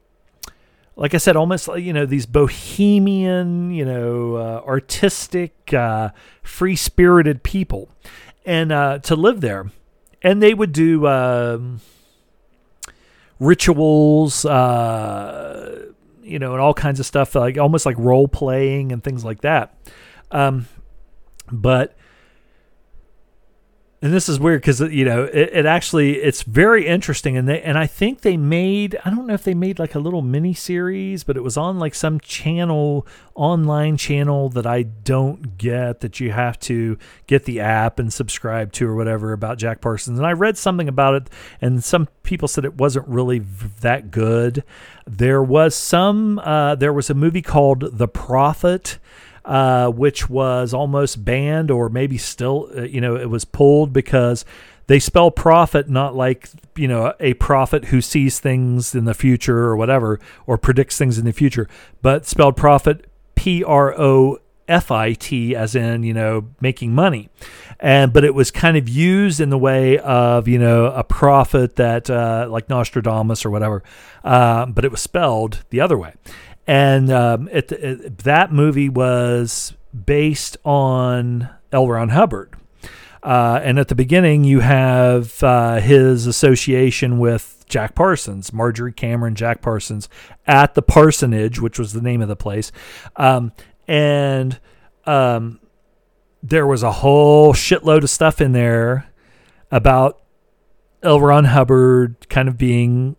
like 0.94 1.14
I 1.14 1.16
said, 1.16 1.36
almost 1.36 1.68
you 1.78 1.94
know 1.94 2.04
these 2.04 2.26
bohemian, 2.26 3.70
you 3.70 3.86
know, 3.86 4.34
uh, 4.34 4.62
artistic, 4.66 5.72
uh, 5.72 6.10
free 6.42 6.76
spirited 6.76 7.42
people, 7.42 7.88
and 8.44 8.70
uh, 8.70 8.98
to 8.98 9.16
live 9.16 9.40
there 9.40 9.70
and 10.22 10.42
they 10.42 10.54
would 10.54 10.72
do 10.72 11.06
um, 11.06 11.80
rituals, 13.40 14.44
uh, 14.44 15.86
you 16.22 16.38
know, 16.38 16.52
and 16.52 16.60
all 16.60 16.74
kinds 16.74 17.00
of 17.00 17.06
stuff, 17.06 17.34
like 17.34 17.58
almost 17.58 17.84
like 17.84 17.96
role 17.98 18.28
playing 18.28 18.92
and 18.92 19.02
things 19.02 19.24
like 19.24 19.40
that. 19.40 19.74
Um, 20.30 20.66
but 21.50 21.96
and 24.02 24.12
this 24.12 24.28
is 24.28 24.40
weird 24.40 24.60
because 24.60 24.80
you 24.80 25.04
know 25.04 25.24
it, 25.24 25.50
it, 25.52 25.66
actually 25.66 26.16
it's 26.16 26.42
very 26.42 26.86
interesting 26.86 27.36
and 27.36 27.48
they 27.48 27.62
and 27.62 27.78
I 27.78 27.86
think 27.86 28.22
they 28.22 28.36
made 28.36 28.98
I 29.04 29.10
don't 29.10 29.28
know 29.28 29.34
if 29.34 29.44
they 29.44 29.54
made 29.54 29.78
like 29.78 29.94
a 29.94 30.00
little 30.00 30.22
mini 30.22 30.54
series 30.54 31.22
but 31.22 31.36
it 31.36 31.42
was 31.42 31.56
on 31.56 31.78
like 31.78 31.94
some 31.94 32.18
channel 32.18 33.06
online 33.36 33.96
channel 33.96 34.48
that 34.50 34.66
I 34.66 34.82
don't 34.82 35.56
get 35.56 36.00
that 36.00 36.18
you 36.18 36.32
have 36.32 36.58
to 36.60 36.98
get 37.28 37.44
the 37.44 37.60
app 37.60 38.00
and 38.00 38.12
subscribe 38.12 38.72
to 38.72 38.88
or 38.88 38.96
whatever 38.96 39.32
about 39.32 39.56
Jack 39.56 39.80
Parsons. 39.80 40.18
And 40.18 40.26
I 40.26 40.32
read 40.32 40.58
something 40.58 40.88
about 40.88 41.14
it 41.14 41.30
and 41.60 41.82
some 41.82 42.08
people 42.24 42.48
said 42.48 42.64
it 42.64 42.74
wasn't 42.74 43.06
really 43.06 43.38
that 43.80 44.10
good. 44.10 44.64
There 45.06 45.42
was 45.42 45.76
some 45.76 46.40
uh, 46.40 46.74
there 46.74 46.92
was 46.92 47.08
a 47.08 47.14
movie 47.14 47.42
called 47.42 47.98
The 47.98 48.08
Prophet 48.08 48.98
uh, 49.44 49.88
which 49.88 50.30
was 50.30 50.72
almost 50.72 51.24
banned 51.24 51.70
or 51.70 51.88
maybe 51.88 52.18
still, 52.18 52.70
uh, 52.76 52.82
you 52.82 53.00
know, 53.00 53.16
it 53.16 53.28
was 53.28 53.44
pulled 53.44 53.92
because 53.92 54.44
they 54.86 54.98
spell 54.98 55.30
prophet 55.30 55.88
not 55.88 56.14
like, 56.14 56.48
you 56.76 56.88
know, 56.88 57.14
a 57.20 57.34
prophet 57.34 57.86
who 57.86 58.00
sees 58.00 58.40
things 58.40 58.94
in 58.94 59.04
the 59.04 59.14
future 59.14 59.58
or 59.58 59.76
whatever, 59.76 60.20
or 60.46 60.58
predicts 60.58 60.98
things 60.98 61.18
in 61.18 61.24
the 61.24 61.32
future, 61.32 61.68
but 62.02 62.26
spelled 62.26 62.56
prophet 62.56 63.06
P 63.34 63.64
R 63.64 63.98
O 63.98 64.38
F 64.68 64.90
I 64.90 65.12
T, 65.14 65.56
as 65.56 65.74
in, 65.74 66.02
you 66.02 66.14
know, 66.14 66.48
making 66.60 66.94
money. 66.94 67.28
And, 67.80 68.12
but 68.12 68.24
it 68.24 68.34
was 68.34 68.50
kind 68.50 68.76
of 68.76 68.88
used 68.88 69.40
in 69.40 69.50
the 69.50 69.58
way 69.58 69.98
of, 69.98 70.46
you 70.46 70.58
know, 70.58 70.86
a 70.86 71.02
prophet 71.02 71.76
that, 71.76 72.08
uh, 72.08 72.46
like 72.48 72.68
Nostradamus 72.68 73.44
or 73.44 73.50
whatever, 73.50 73.82
uh, 74.24 74.66
but 74.66 74.84
it 74.84 74.90
was 74.90 75.00
spelled 75.00 75.64
the 75.70 75.80
other 75.80 75.98
way 75.98 76.14
and 76.66 77.10
um, 77.10 77.48
it, 77.52 77.72
it, 77.72 78.18
that 78.18 78.52
movie 78.52 78.88
was 78.88 79.74
based 79.92 80.56
on 80.64 81.48
L. 81.72 81.88
Ron 81.88 82.10
Hubbard. 82.10 82.54
Uh, 83.22 83.60
and 83.62 83.78
at 83.78 83.88
the 83.88 83.94
beginning, 83.94 84.42
you 84.42 84.60
have 84.60 85.42
uh, 85.42 85.76
his 85.76 86.26
association 86.26 87.18
with 87.18 87.64
Jack 87.68 87.94
Parsons, 87.94 88.52
Marjorie 88.52 88.92
Cameron, 88.92 89.34
Jack 89.34 89.62
Parsons, 89.62 90.08
at 90.46 90.74
the 90.74 90.82
Parsonage, 90.82 91.60
which 91.60 91.78
was 91.78 91.92
the 91.92 92.00
name 92.00 92.20
of 92.20 92.28
the 92.28 92.36
place. 92.36 92.72
Um, 93.16 93.52
and 93.86 94.58
um, 95.06 95.60
there 96.42 96.66
was 96.66 96.82
a 96.82 96.90
whole 96.92 97.52
shitload 97.52 98.02
of 98.02 98.10
stuff 98.10 98.40
in 98.40 98.52
there 98.52 99.06
about 99.70 100.20
L. 101.02 101.20
Ron 101.20 101.44
Hubbard 101.44 102.28
kind 102.28 102.48
of 102.48 102.58
being 102.58 103.16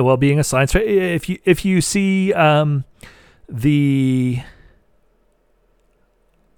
well 0.00 0.16
being 0.16 0.38
a 0.38 0.44
science 0.44 0.74
if 0.74 1.28
you 1.28 1.38
if 1.44 1.64
you 1.64 1.80
see 1.80 2.32
um, 2.32 2.84
the 3.48 4.40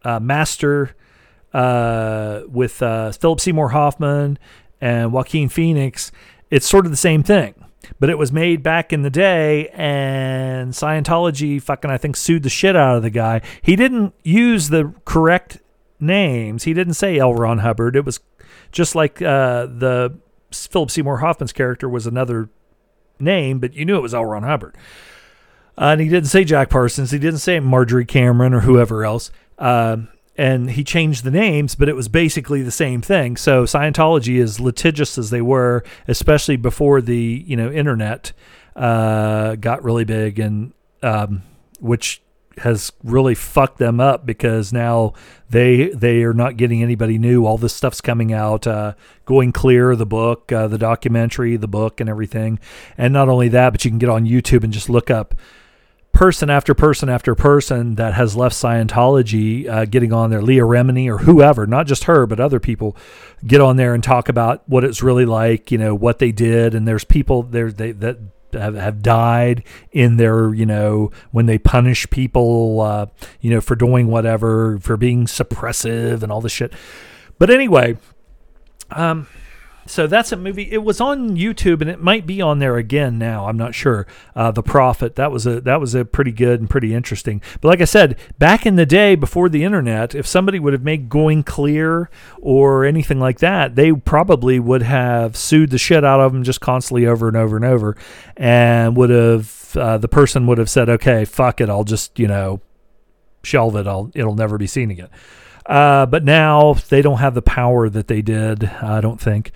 uh, 0.05 0.21
master 0.21 0.95
uh, 1.53 2.43
with 2.49 2.83
uh, 2.83 3.13
Philip 3.13 3.41
Seymour 3.41 3.71
Hoffman 3.71 4.39
and 4.81 5.13
Joaquin 5.13 5.49
Phoenix, 5.49 6.13
it's 6.51 6.67
sort 6.67 6.85
of 6.85 6.91
the 6.91 6.97
same 6.97 7.23
thing. 7.23 7.55
But 8.01 8.11
it 8.11 8.19
was 8.19 8.33
made 8.33 8.63
back 8.63 8.93
in 8.93 9.03
the 9.03 9.11
day, 9.11 9.69
and 9.69 10.73
Scientology 10.73 11.63
fucking, 11.63 11.91
I 11.91 11.97
think, 11.97 12.17
sued 12.17 12.43
the 12.43 12.51
shit 12.51 12.77
out 12.77 12.97
of 12.97 13.03
the 13.03 13.11
guy. 13.11 13.41
He 13.63 13.77
didn't 13.77 14.15
use 14.25 14.69
the 14.69 14.93
correct 15.05 15.59
names. 15.99 16.65
He 16.65 16.75
didn't 16.75 16.95
say 16.95 17.19
L. 17.19 17.35
Ron 17.35 17.59
Hubbard. 17.59 17.97
It 17.97 18.05
was 18.05 18.21
just 18.73 18.95
like 18.95 19.23
uh, 19.23 19.67
the 19.67 20.19
Philip 20.53 20.91
Seymour 20.91 21.19
Hoffman's 21.19 21.53
character 21.53 21.89
was 21.89 22.07
another 22.07 22.51
name, 23.21 23.59
but 23.59 23.75
you 23.75 23.85
knew 23.85 23.97
it 23.97 24.03
was 24.03 24.15
L. 24.15 24.25
Ron 24.25 24.43
Hubbard. 24.43 24.77
Uh, 25.77 25.93
and 25.93 26.01
he 26.01 26.09
didn't 26.09 26.29
say 26.29 26.45
Jack 26.45 26.71
Parsons. 26.71 27.11
He 27.11 27.19
didn't 27.19 27.39
say 27.39 27.61
Marjorie 27.61 28.05
Cameron 28.05 28.53
or 28.53 28.61
whoever 28.61 29.05
else. 29.05 29.31
Uh, 29.59 29.99
and 30.37 30.71
he 30.71 30.85
changed 30.85 31.25
the 31.25 31.31
names, 31.31 31.75
but 31.75 31.89
it 31.89 31.97
was 31.97 32.09
basically 32.09 32.63
the 32.63 32.71
same 32.71 33.03
thing. 33.03 33.37
So 33.37 33.65
Scientology, 33.65 34.41
as 34.41 34.61
litigious 34.61 35.19
as 35.19 35.31
they 35.31 35.41
were, 35.41 35.83
especially 36.07 36.57
before 36.57 37.01
the 37.01 37.45
you 37.47 37.57
know 37.57 37.71
internet 37.71 38.33
uh, 38.77 39.57
got 39.57 39.83
really 39.83 40.05
big, 40.05 40.39
and 40.39 40.73
um, 41.03 41.43
which 41.81 42.23
has 42.59 42.93
really 43.03 43.35
fucked 43.35 43.79
them 43.79 44.01
up 44.01 44.27
because 44.27 44.73
now 44.73 45.15
they 45.51 45.89
they 45.89 46.23
are 46.23 46.35
not 46.35 46.57
getting 46.57 46.83
anybody 46.83 47.19
new. 47.19 47.47
All 47.47 47.59
this 47.59 47.75
stuff's 47.75 48.01
coming 48.01 48.33
out, 48.33 48.67
uh, 48.67 48.95
going 49.25 49.53
clear. 49.53 49.97
The 49.97 50.07
book, 50.07 50.51
uh, 50.53 50.69
the 50.69 50.79
documentary, 50.79 51.57
the 51.57 51.69
book, 51.69 52.01
and 52.01 52.09
everything. 52.09 52.59
And 52.97 53.13
not 53.13 53.29
only 53.29 53.49
that, 53.49 53.71
but 53.71 53.85
you 53.85 53.91
can 53.91 53.99
get 53.99 54.09
on 54.09 54.27
YouTube 54.27 54.65
and 54.65 54.73
just 54.73 54.89
look 54.89 55.11
up 55.11 55.35
person 56.13 56.51
after 56.51 56.75
person 56.75 57.09
after 57.09 57.35
person 57.37 57.95
that 57.95 58.15
has 58.15 58.35
left 58.35 58.55
Scientology 58.55 59.69
uh, 59.69 59.85
getting 59.85 60.13
on 60.13 60.31
there, 60.31 60.43
Leah 60.43 60.63
Remini 60.63 61.09
or 61.09 61.19
whoever, 61.19 61.65
not 61.67 61.87
just 61.87 62.05
her, 62.05 62.27
but 62.27 62.41
other 62.41 62.59
people 62.59 62.97
get 63.47 63.61
on 63.61 63.77
there 63.77 63.95
and 63.95 64.03
talk 64.03 64.29
about 64.29 64.69
what 64.69 64.83
it's 64.83 65.01
really 65.01 65.25
like, 65.25 65.71
you 65.71 65.79
know, 65.79 65.95
what 65.95 66.19
they 66.19 66.33
did. 66.33 66.75
And 66.75 66.89
there's 66.89 67.05
people 67.05 67.45
there 67.45 67.71
they, 67.71 67.93
that 67.93 68.19
have, 68.53 68.75
have 68.75 69.03
died 69.03 69.65
in 69.93 70.17
their, 70.17 70.55
you 70.55 70.67
know, 70.67 71.11
when 71.31 71.47
they 71.47 71.59
punish 71.59 72.09
people, 72.11 72.81
uh, 72.81 73.07
you 73.41 73.51
know, 73.51 73.61
for 73.61 73.75
doing 73.75 74.09
whatever, 74.09 74.79
for 74.79 74.97
being 74.97 75.27
suppressive 75.27 76.23
and 76.23 76.33
all 76.33 76.41
this 76.41 76.53
shit. 76.53 76.73
But 77.39 77.51
anyway, 77.51 77.97
um, 78.91 79.27
so 79.89 80.07
that's 80.07 80.33
a 80.33 80.37
movie. 80.37 80.71
It 80.71 80.85
was 80.85 81.01
on 81.01 81.37
YouTube, 81.37 81.81
and 81.81 81.89
it 81.89 82.01
might 82.01 82.27
be 82.27 82.43
on 82.43 82.59
there 82.59 82.77
again 82.77 83.19
now. 83.19 83.47
I'm 83.47 83.57
not 83.57 83.75
sure. 83.75 84.07
Uh, 84.37 84.51
the 84.51 84.63
Prophet. 84.63 85.17
That 85.17 85.33
was 85.33 85.47
a 85.47 85.61
that 85.63 85.81
was 85.81 85.95
a 85.95 86.05
pretty 86.05 86.31
good 86.31 86.61
and 86.61 86.69
pretty 86.69 86.95
interesting. 86.95 87.41
But 87.61 87.69
like 87.69 87.81
I 87.81 87.87
said, 87.87 88.19
back 88.39 88.67
in 88.67 88.77
the 88.77 88.87
day 88.87 89.15
before 89.15 89.49
the 89.49 89.65
internet, 89.65 90.15
if 90.15 90.27
somebody 90.27 90.59
would 90.61 90.75
have 90.75 90.83
made 90.83 91.09
Going 91.09 91.43
Clear 91.43 92.11
or 92.41 92.85
anything 92.85 93.19
like 93.19 93.39
that, 93.39 93.77
they 93.77 93.93
probably 93.93 94.61
would 94.61 94.83
have 94.83 95.37
sued 95.37 95.71
the 95.71 95.79
shit 95.79 96.05
out 96.05 96.21
of 96.21 96.33
them 96.33 96.45
just 96.45 96.61
constantly 96.61 97.07
over 97.07 97.27
and 97.27 97.37
over 97.37 97.57
and 97.57 97.65
over, 97.65 97.97
and 98.37 98.97
would 98.97 99.11
have 99.11 99.75
uh, 99.75 99.99
the 99.99 100.09
person 100.09 100.47
would 100.47 100.59
have 100.59 100.71
said, 100.71 100.89
"Okay, 100.89 101.25
fuck 101.25 101.61
it, 101.61 101.71
I'll 101.71 101.85
just 101.85 102.19
you 102.19 102.29
know 102.29 102.61
shelve 103.43 103.75
it. 103.77 103.87
I'll 103.87 104.11
it'll 104.15 104.35
never 104.35 104.59
be 104.59 104.67
seen 104.67 104.91
again." 104.91 105.09
Uh, 105.69 106.07
but 106.07 106.25
now 106.25 106.73
they 106.89 107.03
don't 107.03 107.19
have 107.19 107.35
the 107.35 107.43
power 107.43 107.89
that 107.89 108.09
they 108.09 108.23
did, 108.23 108.65
I 108.65 109.01
don't 109.01 109.21
think. 109.21 109.53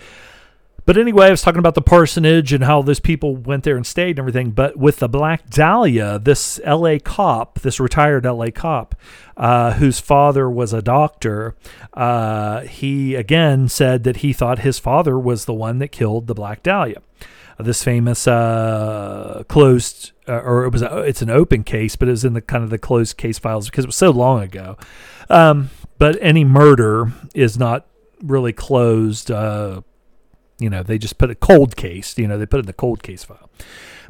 But 0.85 0.99
anyway, 0.99 1.27
I 1.27 1.31
was 1.31 1.43
talking 1.43 1.61
about 1.61 1.77
the 1.77 1.83
parsonage 1.83 2.53
and 2.53 2.65
how 2.65 2.83
those 2.83 2.99
people 2.99 3.37
went 3.37 3.63
there 3.63 3.77
and 3.77 3.87
stayed 3.87 4.11
and 4.11 4.19
everything. 4.19 4.51
But 4.51 4.77
with 4.77 4.99
the 4.99 5.09
Black 5.09 5.49
Dahlia, 5.49 6.19
this 6.19 6.61
LA 6.67 6.99
cop, 7.03 7.61
this 7.61 7.79
retired 7.79 8.25
LA 8.25 8.51
cop, 8.53 8.97
uh, 9.37 9.75
whose 9.75 10.01
father 10.01 10.51
was 10.51 10.73
a 10.73 10.83
doctor, 10.83 11.55
uh, 11.95 12.63
he 12.63 13.15
again 13.15 13.69
said 13.69 14.03
that 14.05 14.19
he 14.19 14.33
thought 14.33 14.61
his 14.61 14.81
father 14.81 15.17
was 15.19 15.45
the 15.45 15.55
one 15.55 15.79
that 15.79 15.89
killed 15.89 16.27
the 16.27 16.35
Black 16.35 16.65
Dahlia. 16.65 17.01
Uh, 17.59 17.63
this 17.63 17.85
famous 17.85 18.27
uh, 18.27 19.45
closed, 19.47 20.11
uh, 20.27 20.41
or 20.41 20.65
it 20.65 20.73
was 20.73 20.83
a, 20.83 20.99
it's 21.03 21.23
an 21.23 21.31
open 21.31 21.63
case, 21.63 21.95
but 21.95 22.09
it 22.09 22.11
was 22.11 22.25
in 22.25 22.33
the 22.33 22.41
kind 22.41 22.65
of 22.65 22.71
the 22.71 22.79
closed 22.79 23.17
case 23.17 23.39
files 23.39 23.71
because 23.71 23.85
it 23.85 23.89
was 23.89 23.97
so 23.97 24.11
long 24.11 24.43
ago. 24.43 24.77
Um, 25.31 25.71
but 26.03 26.18
any 26.20 26.42
murder 26.42 27.12
is 27.32 27.57
not 27.57 27.86
really 28.24 28.53
closed. 28.53 29.30
Uh, 29.30 29.82
you 30.59 30.68
know, 30.68 30.82
they 30.82 30.98
just 30.98 31.16
put 31.16 31.30
a 31.30 31.36
cold 31.36 31.76
case. 31.76 32.18
You 32.18 32.26
know, 32.26 32.36
they 32.36 32.44
put 32.44 32.57
it 32.57 32.64
in 32.64 32.66
the 32.66 32.72
cold 32.72 33.05
case 33.05 33.22
file. 33.22 33.48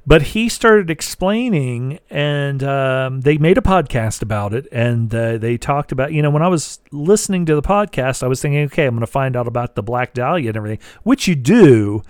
But 0.06 0.22
he 0.22 0.48
started 0.48 0.88
explaining, 0.88 1.98
and 2.08 2.64
um, 2.64 3.20
they 3.20 3.36
made 3.36 3.58
a 3.58 3.60
podcast 3.60 4.22
about 4.22 4.54
it. 4.54 4.68
And 4.72 5.14
uh, 5.14 5.36
they 5.36 5.58
talked 5.58 5.92
about, 5.92 6.14
you 6.14 6.22
know, 6.22 6.30
when 6.30 6.40
I 6.40 6.48
was 6.48 6.80
listening 6.92 7.44
to 7.44 7.54
the 7.54 7.60
podcast, 7.60 8.22
I 8.22 8.26
was 8.26 8.40
thinking, 8.40 8.64
okay, 8.64 8.86
I'm 8.86 8.94
going 8.94 9.00
to 9.02 9.06
find 9.06 9.36
out 9.36 9.46
about 9.46 9.74
the 9.74 9.82
Black 9.82 10.14
Dahlia 10.14 10.48
and 10.48 10.56
everything, 10.56 10.78
which 11.02 11.28
you 11.28 11.34
do. 11.34 12.02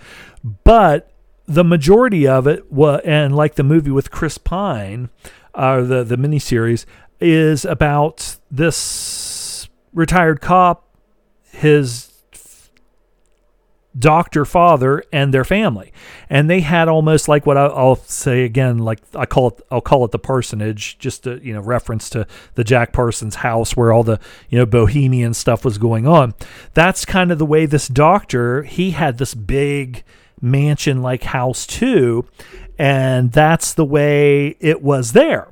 But 0.63 1.11
the 1.45 1.65
majority 1.65 2.25
of 2.25 2.47
it, 2.47 2.71
was, 2.71 3.01
and 3.03 3.35
like 3.35 3.55
the 3.55 3.63
movie 3.63 3.91
with 3.91 4.11
Chris 4.11 4.37
Pine, 4.37 5.09
uh, 5.53 5.81
the 5.81 6.05
the 6.05 6.15
miniseries, 6.15 6.85
is 7.19 7.65
about 7.65 8.37
this 8.49 9.32
retired 9.93 10.41
cop, 10.41 10.87
his 11.51 12.13
doctor 13.97 14.43
father 14.43 15.03
and 15.11 15.33
their 15.33 15.43
family. 15.43 15.93
And 16.29 16.49
they 16.49 16.61
had 16.61 16.87
almost 16.87 17.27
like 17.27 17.45
what 17.45 17.57
I'll 17.57 17.95
say 17.95 18.43
again 18.43 18.79
like 18.79 18.99
I 19.13 19.25
call 19.25 19.49
it 19.49 19.61
I'll 19.69 19.81
call 19.81 20.03
it 20.05 20.11
the 20.11 20.19
parsonage 20.19 20.97
just 20.97 21.23
to 21.23 21.39
you 21.43 21.53
know 21.53 21.61
reference 21.61 22.09
to 22.11 22.25
the 22.55 22.63
Jack 22.63 22.91
Parsons 22.91 23.35
house 23.35 23.75
where 23.75 23.91
all 23.91 24.03
the 24.03 24.19
you 24.49 24.57
know 24.57 24.65
bohemian 24.65 25.33
stuff 25.33 25.63
was 25.63 25.77
going 25.77 26.07
on. 26.07 26.33
That's 26.73 27.05
kind 27.05 27.31
of 27.31 27.37
the 27.37 27.45
way 27.45 27.65
this 27.65 27.87
doctor 27.87 28.63
he 28.63 28.91
had 28.91 29.17
this 29.17 29.35
big 29.35 30.03
mansion 30.41 31.01
like 31.01 31.23
house 31.23 31.65
too 31.65 32.27
and 32.77 33.31
that's 33.31 33.73
the 33.73 33.85
way 33.85 34.55
it 34.59 34.81
was 34.81 35.13
there. 35.13 35.47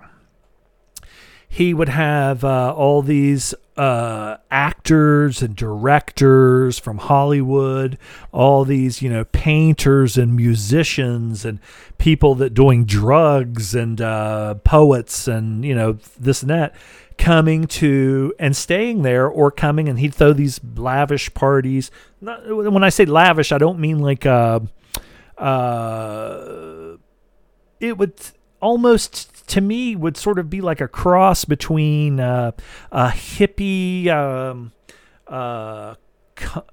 He 1.47 1.73
would 1.73 1.89
have 1.89 2.43
uh, 2.43 2.73
all 2.73 3.01
these 3.01 3.53
uh, 3.81 4.37
actors 4.51 5.41
and 5.41 5.55
directors 5.55 6.77
from 6.77 6.99
Hollywood, 6.99 7.97
all 8.31 8.63
these, 8.63 9.01
you 9.01 9.09
know, 9.09 9.23
painters 9.23 10.19
and 10.19 10.35
musicians 10.35 11.43
and 11.43 11.57
people 11.97 12.35
that 12.35 12.53
doing 12.53 12.85
drugs 12.85 13.73
and 13.73 13.99
uh, 13.99 14.53
poets 14.63 15.27
and, 15.27 15.65
you 15.65 15.73
know, 15.73 15.97
this 16.19 16.43
and 16.43 16.51
that 16.51 16.75
coming 17.17 17.65
to 17.65 18.35
and 18.37 18.55
staying 18.55 19.01
there 19.01 19.27
or 19.27 19.49
coming 19.49 19.89
and 19.89 19.97
he'd 19.97 20.13
throw 20.13 20.31
these 20.31 20.59
lavish 20.75 21.33
parties. 21.33 21.89
Not, 22.21 22.47
when 22.55 22.83
I 22.83 22.89
say 22.89 23.05
lavish, 23.05 23.51
I 23.51 23.57
don't 23.57 23.79
mean 23.79 23.97
like, 23.97 24.27
uh, 24.27 24.59
uh, 25.39 26.97
it 27.79 27.97
would 27.97 28.13
almost 28.61 29.30
to 29.51 29.59
me 29.59 29.97
would 29.97 30.15
sort 30.15 30.39
of 30.39 30.49
be 30.49 30.61
like 30.61 30.79
a 30.79 30.87
cross 30.87 31.43
between 31.43 32.21
uh, 32.21 32.51
a 32.89 33.07
hippie 33.09 34.07
um, 34.07 34.71
uh, 35.27 35.95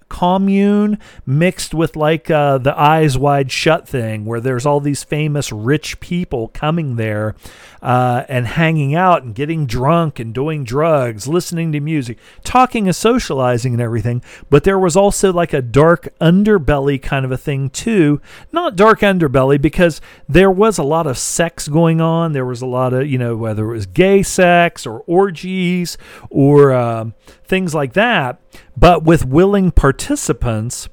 commune 0.09 0.99
mixed 1.27 1.75
with 1.75 1.95
like 1.95 2.31
uh, 2.31 2.59
the 2.59 2.79
eyes 2.79 3.19
wide 3.19 3.53
shut 3.53 3.87
thing 3.87 4.25
where 4.25 4.41
there's 4.41 4.67
all 4.67 4.81
these 4.81 5.05
famous 5.05 5.53
rich 5.53 6.01
people 6.01 6.49
coming 6.49 6.97
there 6.97 7.35
uh, 7.83 8.25
and 8.29 8.47
hanging 8.47 8.95
out 8.95 9.23
and 9.23 9.35
getting 9.35 9.67
drunk 9.67 10.19
and 10.19 10.35
doing 10.35 10.65
drugs 10.65 11.29
listening 11.29 11.73
to 11.73 11.81
music 11.81 12.19
talking 12.43 12.87
and 12.87 12.97
socializing 12.97 13.75
and 13.75 13.83
everything. 13.83 14.23
But 14.51 14.65
there 14.65 14.79
was 14.79 14.97
also 14.97 15.33
like 15.33 15.53
a 15.53 15.63
dark 15.63 16.09
underbelly 16.21 17.01
kind 17.01 17.25
of 17.25 17.33
a 17.33 17.37
thing 17.37 17.71
too. 17.71 18.21
Not 18.51 18.77
dark 18.77 19.01
underbelly 19.01 19.61
because 19.61 20.01
there 20.29 20.51
was 20.51 20.79
a 20.79 20.83
lot 20.83 21.07
of 21.07 21.19
sex 21.19 21.69
going 21.69 22.01
on. 22.01 22.33
There 22.33 22.47
was 22.47 22.63
a 22.63 22.67
lot 22.67 22.93
of 22.93 23.07
you 23.07 23.19
know 23.19 23.37
whether 23.37 23.65
it 23.67 23.73
was 23.73 23.87
gay 23.87 24.23
sex 24.23 24.87
or 24.87 25.01
orgies 25.01 25.99
or 26.31 26.73
uh, 26.73 27.11
things 27.49 27.75
like 27.75 27.95
that 27.95 28.41
but 28.77 29.03
with 29.03 29.25
willing 29.25 29.71
participants. 29.71 30.89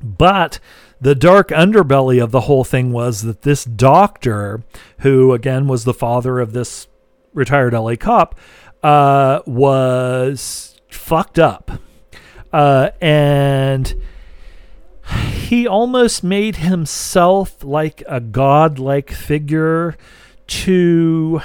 But 0.00 0.58
the 1.00 1.14
dark 1.14 1.48
underbelly 1.48 2.22
of 2.22 2.30
the 2.30 2.42
whole 2.42 2.64
thing 2.64 2.92
was 2.92 3.22
that 3.22 3.42
this 3.42 3.64
doctor, 3.64 4.62
who 5.00 5.32
again 5.32 5.68
was 5.68 5.84
the 5.84 5.94
father 5.94 6.40
of 6.40 6.52
this 6.52 6.88
retired 7.32 7.72
LA 7.72 7.96
cop, 7.96 8.34
uh, 8.82 9.40
was 9.46 10.80
fucked 10.90 11.38
up. 11.38 11.70
Uh, 12.52 12.90
and 13.00 13.94
he 15.32 15.66
almost 15.66 16.24
made 16.24 16.56
himself 16.56 17.62
like 17.62 18.02
a 18.06 18.20
godlike 18.20 19.10
figure 19.10 19.96
to 20.46 21.40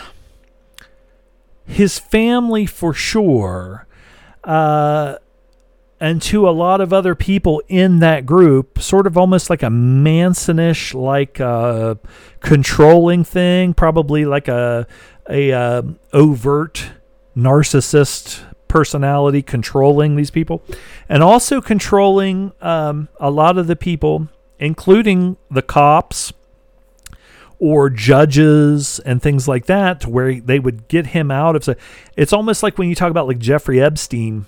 his 1.65 1.99
family 1.99 2.65
for 2.65 2.93
sure. 2.93 3.87
Uh, 4.43 5.17
and 5.99 6.21
to 6.21 6.49
a 6.49 6.51
lot 6.51 6.81
of 6.81 6.91
other 6.91 7.15
people 7.15 7.61
in 7.69 7.99
that 7.99 8.25
group, 8.25 8.79
sort 8.79 9.07
of 9.07 9.17
almost 9.17 9.49
like 9.49 9.63
a 9.63 9.67
Mansonish, 9.67 10.93
like 10.93 11.39
uh, 11.39 11.95
controlling 12.41 13.23
thing, 13.23 13.73
probably 13.73 14.25
like 14.25 14.49
a 14.49 14.85
a 15.29 15.53
uh, 15.53 15.81
overt 16.11 16.91
narcissist 17.37 18.43
personality 18.67 19.41
controlling 19.41 20.17
these 20.17 20.29
people, 20.29 20.61
and 21.07 21.23
also 21.23 21.61
controlling 21.61 22.51
um, 22.61 23.07
a 23.21 23.31
lot 23.31 23.57
of 23.57 23.67
the 23.67 23.75
people, 23.77 24.27
including 24.59 25.37
the 25.49 25.61
cops 25.61 26.33
or 27.63 27.89
judges 27.89 28.99
and 28.99 29.21
things 29.21 29.47
like 29.47 29.67
that, 29.67 30.01
to 30.01 30.09
where 30.09 30.41
they 30.41 30.59
would 30.59 30.85
get 30.89 31.07
him 31.07 31.31
out 31.31 31.55
of. 31.55 31.63
So 31.63 31.75
it's 32.17 32.33
almost 32.33 32.61
like 32.61 32.77
when 32.77 32.89
you 32.89 32.95
talk 32.95 33.09
about 33.09 33.25
like 33.25 33.39
Jeffrey 33.39 33.81
Epstein 33.81 34.47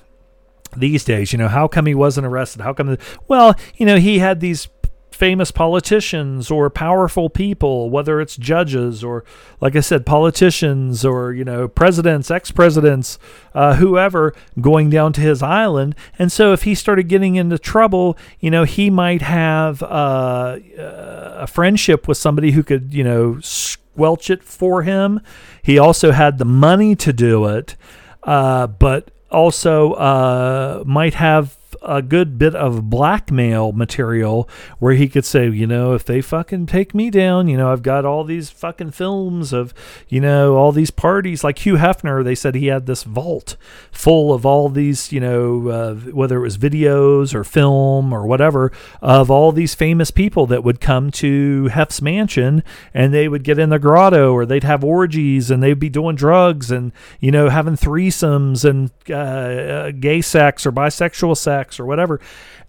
these 0.75 1.05
days. 1.05 1.31
You 1.31 1.37
know, 1.37 1.47
how 1.47 1.69
come 1.69 1.85
he 1.85 1.95
wasn't 1.95 2.27
arrested? 2.27 2.61
How 2.61 2.73
come? 2.73 2.87
The, 2.87 2.99
well, 3.29 3.55
you 3.77 3.85
know, 3.85 3.95
he 3.95 4.19
had 4.19 4.41
these 4.41 4.67
famous 5.15 5.49
politicians 5.49 6.51
or 6.51 6.69
powerful 6.69 7.29
people, 7.29 7.89
whether 7.89 8.21
it's 8.21 8.35
judges 8.35 9.03
or, 9.03 9.23
like 9.61 9.75
I 9.75 9.79
said, 9.79 10.05
politicians 10.05 11.03
or, 11.05 11.33
you 11.33 11.43
know, 11.43 11.67
presidents, 11.67 12.29
ex 12.29 12.51
presidents, 12.51 13.17
uh, 13.53 13.75
whoever 13.75 14.33
going 14.59 14.89
down 14.89 15.13
to 15.13 15.21
his 15.21 15.41
island. 15.41 15.95
And 16.19 16.31
so 16.31 16.53
if 16.53 16.63
he 16.63 16.75
started 16.75 17.07
getting 17.07 17.35
into 17.35 17.57
trouble, 17.57 18.17
you 18.39 18.51
know, 18.51 18.65
he 18.65 18.89
might 18.89 19.21
have 19.21 19.81
uh, 19.81 20.59
a 20.77 21.47
friendship 21.47 22.07
with 22.07 22.17
somebody 22.17 22.51
who 22.51 22.61
could, 22.61 22.93
you 22.93 23.03
know, 23.03 23.39
squelch 23.39 24.29
it 24.29 24.43
for 24.43 24.83
him. 24.83 25.21
He 25.63 25.79
also 25.79 26.11
had 26.11 26.37
the 26.37 26.45
money 26.45 26.95
to 26.97 27.13
do 27.13 27.45
it, 27.45 27.75
uh, 28.23 28.67
but 28.67 29.11
also 29.31 29.93
uh, 29.93 30.83
might 30.85 31.15
have 31.15 31.54
a 31.85 32.01
good 32.01 32.37
bit 32.37 32.55
of 32.55 32.89
blackmail 32.89 33.71
material 33.71 34.49
where 34.79 34.93
he 34.93 35.07
could 35.07 35.25
say, 35.25 35.49
you 35.49 35.67
know, 35.67 35.93
if 35.93 36.03
they 36.03 36.21
fucking 36.21 36.65
take 36.65 36.93
me 36.93 37.09
down, 37.09 37.47
you 37.47 37.57
know, 37.57 37.71
I've 37.71 37.83
got 37.83 38.05
all 38.05 38.23
these 38.23 38.49
fucking 38.49 38.91
films 38.91 39.53
of, 39.53 39.73
you 40.09 40.19
know, 40.19 40.55
all 40.55 40.71
these 40.71 40.91
parties. 40.91 41.43
Like 41.43 41.59
Hugh 41.59 41.75
Hefner, 41.75 42.23
they 42.23 42.35
said 42.35 42.55
he 42.55 42.67
had 42.67 42.85
this 42.85 43.03
vault 43.03 43.55
full 43.91 44.33
of 44.33 44.45
all 44.45 44.69
these, 44.69 45.11
you 45.11 45.19
know, 45.19 45.67
uh, 45.69 45.95
whether 46.11 46.37
it 46.37 46.41
was 46.41 46.57
videos 46.57 47.33
or 47.33 47.43
film 47.43 48.11
or 48.11 48.25
whatever, 48.25 48.71
of 49.01 49.29
all 49.29 49.51
these 49.51 49.75
famous 49.75 50.11
people 50.11 50.45
that 50.47 50.63
would 50.63 50.81
come 50.81 51.11
to 51.11 51.67
Hef's 51.67 52.01
mansion 52.01 52.63
and 52.93 53.13
they 53.13 53.27
would 53.27 53.43
get 53.43 53.59
in 53.59 53.69
the 53.69 53.79
grotto 53.79 54.33
or 54.33 54.45
they'd 54.45 54.63
have 54.63 54.83
orgies 54.83 55.51
and 55.51 55.61
they'd 55.61 55.79
be 55.79 55.89
doing 55.89 56.15
drugs 56.15 56.71
and, 56.71 56.91
you 57.19 57.31
know, 57.31 57.49
having 57.49 57.75
threesomes 57.75 58.67
and 58.67 58.91
uh, 59.09 59.15
uh 59.15 59.91
gay 59.91 60.21
sex 60.21 60.65
or 60.65 60.71
bisexual 60.71 61.37
sex 61.37 61.74
or 61.79 61.85
whatever, 61.85 62.19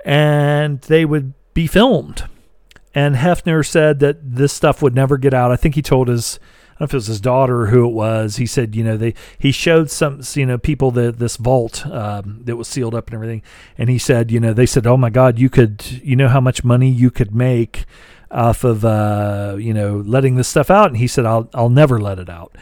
and 0.04 0.80
they 0.82 1.04
would 1.04 1.34
be 1.54 1.66
filmed. 1.66 2.24
And 2.94 3.16
Hefner 3.16 3.66
said 3.66 4.00
that 4.00 4.18
this 4.22 4.52
stuff 4.52 4.80
would 4.80 4.94
never 4.94 5.18
get 5.18 5.34
out. 5.34 5.52
I 5.52 5.56
think 5.56 5.74
he 5.74 5.82
told 5.82 6.08
his 6.08 6.38
I 6.76 6.80
don't 6.80 6.80
know 6.80 6.84
if 6.84 6.92
it 6.92 6.96
was 6.96 7.06
his 7.06 7.20
daughter 7.22 7.62
or 7.62 7.66
who 7.68 7.88
it 7.88 7.94
was. 7.94 8.36
He 8.36 8.44
said, 8.44 8.76
you 8.76 8.84
know, 8.84 8.98
they 8.98 9.14
he 9.38 9.50
showed 9.50 9.90
some, 9.90 10.20
you 10.34 10.44
know, 10.44 10.58
people 10.58 10.90
the 10.90 11.10
this 11.10 11.38
vault 11.38 11.86
um, 11.86 12.42
that 12.44 12.56
was 12.56 12.68
sealed 12.68 12.94
up 12.94 13.06
and 13.06 13.14
everything, 13.14 13.42
and 13.78 13.88
he 13.88 13.96
said, 13.98 14.30
you 14.30 14.40
know, 14.40 14.52
they 14.52 14.66
said, 14.66 14.86
oh 14.86 14.98
my 14.98 15.08
God, 15.08 15.38
you 15.38 15.48
could, 15.48 15.82
you 16.02 16.16
know, 16.16 16.28
how 16.28 16.40
much 16.40 16.64
money 16.64 16.90
you 16.90 17.10
could 17.10 17.34
make 17.34 17.86
off 18.30 18.62
of, 18.62 18.84
uh, 18.84 19.56
you 19.58 19.72
know, 19.72 20.02
letting 20.04 20.36
this 20.36 20.48
stuff 20.48 20.70
out, 20.70 20.88
and 20.88 20.98
he 20.98 21.06
said, 21.06 21.24
I'll 21.24 21.48
I'll 21.54 21.70
never 21.70 21.98
let 21.98 22.18
it 22.18 22.28
out 22.28 22.54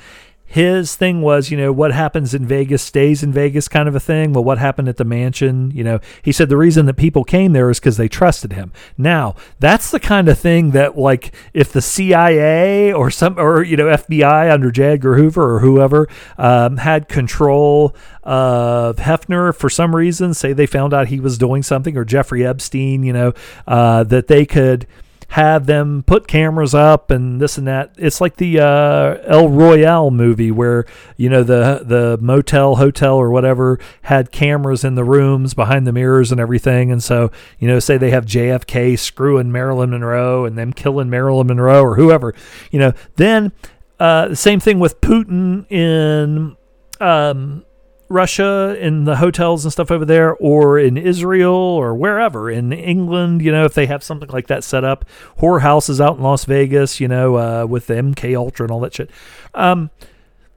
his 0.55 0.94
thing 0.94 1.20
was, 1.20 1.50
you 1.50 1.57
know, 1.57 1.72
what 1.72 1.90
happens 1.90 2.32
in 2.32 2.46
Vegas 2.46 2.80
stays 2.80 3.24
in 3.24 3.32
Vegas 3.32 3.66
kind 3.66 3.88
of 3.88 3.96
a 3.96 4.00
thing. 4.00 4.32
Well, 4.32 4.44
what 4.44 4.59
happened 4.59 4.88
at 4.88 4.98
the 4.98 5.05
mansion, 5.05 5.72
you 5.72 5.82
know, 5.82 5.98
he 6.22 6.30
said 6.30 6.48
the 6.48 6.57
reason 6.57 6.86
that 6.86 6.94
people 6.94 7.24
came 7.24 7.55
there 7.55 7.70
is 7.70 7.80
because 7.80 7.96
they 7.96 8.07
trusted 8.07 8.52
him. 8.52 8.72
Now, 8.96 9.34
that's 9.59 9.90
the 9.90 9.98
kind 9.98 10.28
of 10.28 10.38
thing 10.38 10.70
that, 10.70 10.96
like, 10.96 11.34
if 11.55 11.72
the 11.72 11.82
CIA 11.82 12.92
or 12.92 13.11
some, 13.11 13.36
or, 13.36 13.64
you 13.64 13.76
know, 13.76 13.86
FBI 13.86 14.52
under 14.52 14.70
J. 14.70 14.92
Edgar 14.92 15.16
Hoover 15.16 15.57
or 15.57 15.59
whoever 15.59 16.09
um, 16.38 16.76
had 16.76 17.09
control 17.09 17.92
of 18.22 18.98
Hefner 18.98 19.52
for 19.52 19.68
some 19.68 19.96
reason, 19.96 20.34
say 20.34 20.52
they 20.52 20.66
found 20.66 20.94
out 20.94 21.09
he 21.09 21.18
was 21.18 21.36
doing 21.36 21.64
something, 21.64 21.96
or 21.96 22.05
Jeffrey 22.05 22.46
Epstein, 22.46 23.02
you 23.02 23.12
know, 23.12 23.32
uh, 23.66 24.05
that 24.05 24.28
they 24.28 24.46
could 24.46 24.86
have 25.35 25.66
them 25.66 26.05
put 26.07 26.28
cameras 26.28 26.76
up 26.76 27.11
and 27.11 27.41
this 27.41 27.59
and 27.59 27.66
that. 27.66 27.93
It's 27.99 28.20
like 28.20 28.37
the 28.37 28.61
uh, 28.61 29.16
El 29.26 29.49
Royale 29.49 30.12
movie 30.12 30.53
where 30.53 30.85
you 31.16 31.28
know 31.28 31.43
the 31.43 31.82
the 31.85 32.16
motel, 32.20 32.76
hotel, 32.76 33.16
or 33.16 33.32
whatever 33.32 33.80
had 34.03 34.30
cameras 34.30 34.85
in 34.85 34.95
the 34.95 35.03
rooms 35.03 35.53
behind 35.53 35.89
the 35.89 35.93
mirrors 35.93 36.30
and 36.30 36.41
everything. 36.41 36.93
And 36.93 37.03
so 37.03 37.32
you 37.59 37.66
know, 37.66 37.80
say 37.80 37.97
they 37.97 38.11
have 38.11 38.26
JFK 38.26 38.97
screwing 38.97 39.51
Marilyn 39.51 39.91
Monroe 39.91 40.45
and 40.45 40.57
them 40.57 40.72
killing 40.72 41.11
Marilyn 41.11 41.49
Monroe 41.49 41.82
or 41.82 41.97
whoever. 41.97 42.32
You 42.70 42.78
know, 42.78 42.93
then 43.16 43.51
uh, 43.99 44.28
the 44.28 44.37
same 44.37 44.61
thing 44.61 44.78
with 44.78 45.01
Putin 45.01 45.68
in. 45.68 46.57
Um, 47.01 47.64
Russia 48.09 48.76
in 48.80 49.05
the 49.05 49.16
hotels 49.16 49.64
and 49.64 49.72
stuff 49.72 49.90
over 49.90 50.05
there, 50.05 50.34
or 50.36 50.78
in 50.78 50.96
Israel 50.96 51.52
or 51.52 51.94
wherever 51.94 52.50
in 52.50 52.72
England, 52.72 53.42
you 53.42 53.52
know, 53.52 53.64
if 53.64 53.74
they 53.74 53.86
have 53.86 54.02
something 54.02 54.28
like 54.28 54.46
that 54.48 54.64
set 54.64 54.84
up, 54.84 55.05
whorehouses 55.40 56.00
out 56.00 56.16
in 56.16 56.22
Las 56.22 56.44
Vegas, 56.44 57.00
you 57.00 57.09
know, 57.09 57.36
uh, 57.36 57.66
with 57.66 57.86
the 57.86 57.94
MK 57.94 58.36
Ultra 58.36 58.64
and 58.64 58.70
all 58.70 58.80
that 58.80 58.94
shit. 58.94 59.11
Um, 59.55 59.90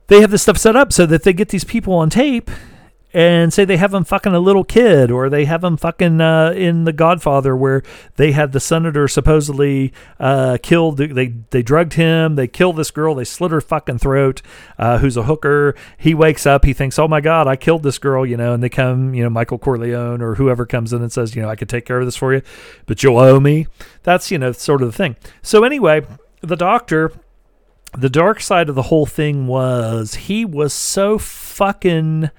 they 0.07 0.21
have 0.21 0.31
this 0.31 0.41
stuff 0.43 0.57
set 0.57 0.75
up 0.75 0.93
so 0.93 1.05
that 1.05 1.23
they 1.23 1.33
get 1.33 1.49
these 1.49 1.63
people 1.63 1.93
on 1.93 2.09
tape 2.09 2.49
and 3.17 3.51
say 3.51 3.65
they 3.65 3.77
have 3.77 3.95
him 3.95 4.03
fucking 4.03 4.35
a 4.35 4.39
little 4.39 4.63
kid, 4.63 5.09
or 5.09 5.27
they 5.27 5.45
have 5.45 5.63
him 5.63 5.75
fucking 5.75 6.21
uh, 6.21 6.51
in 6.51 6.83
The 6.83 6.93
Godfather, 6.93 7.55
where 7.55 7.81
they 8.15 8.31
had 8.31 8.51
the 8.51 8.59
senator 8.59 9.07
supposedly 9.07 9.91
uh, 10.19 10.59
killed. 10.61 10.97
They 10.97 11.29
they 11.49 11.63
drugged 11.63 11.93
him. 11.93 12.35
They 12.35 12.47
killed 12.47 12.75
this 12.75 12.91
girl. 12.91 13.15
They 13.15 13.23
slit 13.23 13.49
her 13.49 13.59
fucking 13.59 13.97
throat. 13.97 14.43
Uh, 14.77 14.99
who's 14.99 15.17
a 15.17 15.23
hooker? 15.23 15.73
He 15.97 16.13
wakes 16.13 16.45
up. 16.45 16.63
He 16.63 16.73
thinks, 16.73 16.99
"Oh 16.99 17.07
my 17.07 17.19
god, 17.19 17.47
I 17.47 17.55
killed 17.55 17.81
this 17.81 17.97
girl," 17.97 18.23
you 18.23 18.37
know. 18.37 18.53
And 18.53 18.61
they 18.61 18.69
come, 18.69 19.15
you 19.15 19.23
know, 19.23 19.31
Michael 19.31 19.57
Corleone 19.57 20.21
or 20.21 20.35
whoever 20.35 20.67
comes 20.67 20.93
in 20.93 21.01
and 21.01 21.11
says, 21.11 21.35
"You 21.35 21.41
know, 21.41 21.49
I 21.49 21.55
could 21.55 21.69
take 21.69 21.87
care 21.87 21.99
of 21.99 22.05
this 22.05 22.15
for 22.15 22.35
you, 22.35 22.43
but 22.85 23.01
you'll 23.01 23.17
owe 23.17 23.39
me." 23.39 23.65
That's 24.03 24.29
you 24.29 24.37
know 24.37 24.51
sort 24.51 24.83
of 24.83 24.91
the 24.91 24.95
thing. 24.95 25.15
So 25.41 25.63
anyway, 25.63 26.05
the 26.41 26.55
doctor 26.55 27.13
the 27.97 28.09
dark 28.09 28.41
side 28.41 28.69
of 28.69 28.75
the 28.75 28.83
whole 28.83 29.07
thing 29.07 29.47
was 29.47 30.13
he 30.13 30.45
was 30.45 30.71
so 30.71 31.17
fucking 31.17 32.29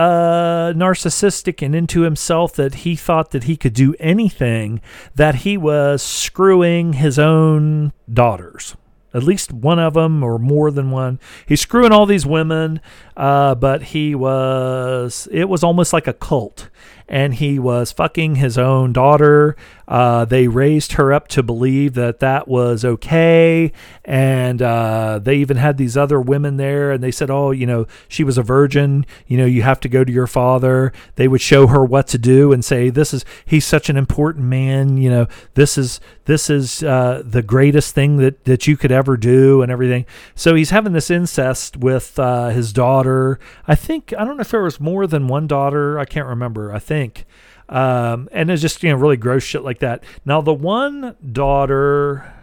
uh, 0.00 0.72
narcissistic 0.72 1.60
and 1.60 1.74
into 1.74 2.00
himself 2.00 2.54
that 2.54 2.76
he 2.76 2.96
thought 2.96 3.32
that 3.32 3.44
he 3.44 3.54
could 3.54 3.74
do 3.74 3.94
anything, 4.00 4.80
that 5.14 5.34
he 5.36 5.58
was 5.58 6.02
screwing 6.02 6.94
his 6.94 7.18
own 7.18 7.92
daughters. 8.10 8.76
At 9.12 9.24
least 9.24 9.52
one 9.52 9.78
of 9.78 9.92
them, 9.94 10.22
or 10.22 10.38
more 10.38 10.70
than 10.70 10.90
one. 10.90 11.18
He's 11.46 11.60
screwing 11.60 11.92
all 11.92 12.06
these 12.06 12.24
women, 12.24 12.80
uh, 13.14 13.56
but 13.56 13.82
he 13.82 14.14
was, 14.14 15.28
it 15.30 15.50
was 15.50 15.62
almost 15.62 15.92
like 15.92 16.06
a 16.06 16.14
cult 16.14 16.70
and 17.10 17.34
he 17.34 17.58
was 17.58 17.90
fucking 17.92 18.36
his 18.36 18.56
own 18.56 18.92
daughter. 18.92 19.56
Uh, 19.90 20.24
they 20.24 20.48
raised 20.48 20.92
her 20.92 21.12
up 21.12 21.28
to 21.28 21.42
believe 21.42 21.94
that 21.94 22.20
that 22.20 22.46
was 22.48 22.84
okay. 22.84 23.72
And 24.04 24.62
uh, 24.62 25.18
they 25.18 25.36
even 25.36 25.56
had 25.56 25.76
these 25.76 25.96
other 25.96 26.20
women 26.20 26.56
there, 26.56 26.92
and 26.92 27.02
they 27.02 27.10
said, 27.10 27.30
Oh, 27.30 27.50
you 27.50 27.66
know, 27.66 27.86
she 28.08 28.24
was 28.24 28.38
a 28.38 28.42
virgin. 28.42 29.04
You 29.26 29.36
know, 29.36 29.46
you 29.46 29.62
have 29.62 29.80
to 29.80 29.88
go 29.88 30.04
to 30.04 30.12
your 30.12 30.26
father. 30.26 30.92
They 31.16 31.28
would 31.28 31.40
show 31.40 31.66
her 31.66 31.84
what 31.84 32.06
to 32.08 32.18
do 32.18 32.52
and 32.52 32.64
say, 32.64 32.88
This 32.88 33.12
is, 33.12 33.24
he's 33.44 33.66
such 33.66 33.90
an 33.90 33.96
important 33.96 34.46
man. 34.46 34.96
You 34.96 35.10
know, 35.10 35.26
this 35.54 35.76
is, 35.76 36.00
this 36.24 36.48
is 36.48 36.82
uh, 36.82 37.22
the 37.24 37.42
greatest 37.42 37.94
thing 37.94 38.18
that, 38.18 38.44
that 38.44 38.66
you 38.66 38.76
could 38.76 38.92
ever 38.92 39.16
do 39.16 39.62
and 39.62 39.70
everything. 39.70 40.06
So 40.34 40.54
he's 40.54 40.70
having 40.70 40.92
this 40.92 41.10
incest 41.10 41.76
with 41.76 42.18
uh, 42.18 42.50
his 42.50 42.72
daughter. 42.72 43.38
I 43.66 43.74
think, 43.74 44.14
I 44.16 44.24
don't 44.24 44.36
know 44.36 44.42
if 44.42 44.50
there 44.50 44.62
was 44.62 44.78
more 44.78 45.06
than 45.06 45.26
one 45.26 45.46
daughter. 45.46 45.98
I 45.98 46.04
can't 46.04 46.26
remember. 46.26 46.72
I 46.72 46.78
think 46.78 47.00
think. 47.00 47.24
Um, 47.70 48.28
and 48.32 48.50
it's 48.50 48.60
just 48.60 48.82
you 48.82 48.90
know 48.90 48.96
really 48.96 49.16
gross 49.16 49.44
shit 49.44 49.62
like 49.62 49.78
that. 49.78 50.02
Now 50.24 50.40
the 50.40 50.52
one 50.52 51.16
daughter, 51.32 52.34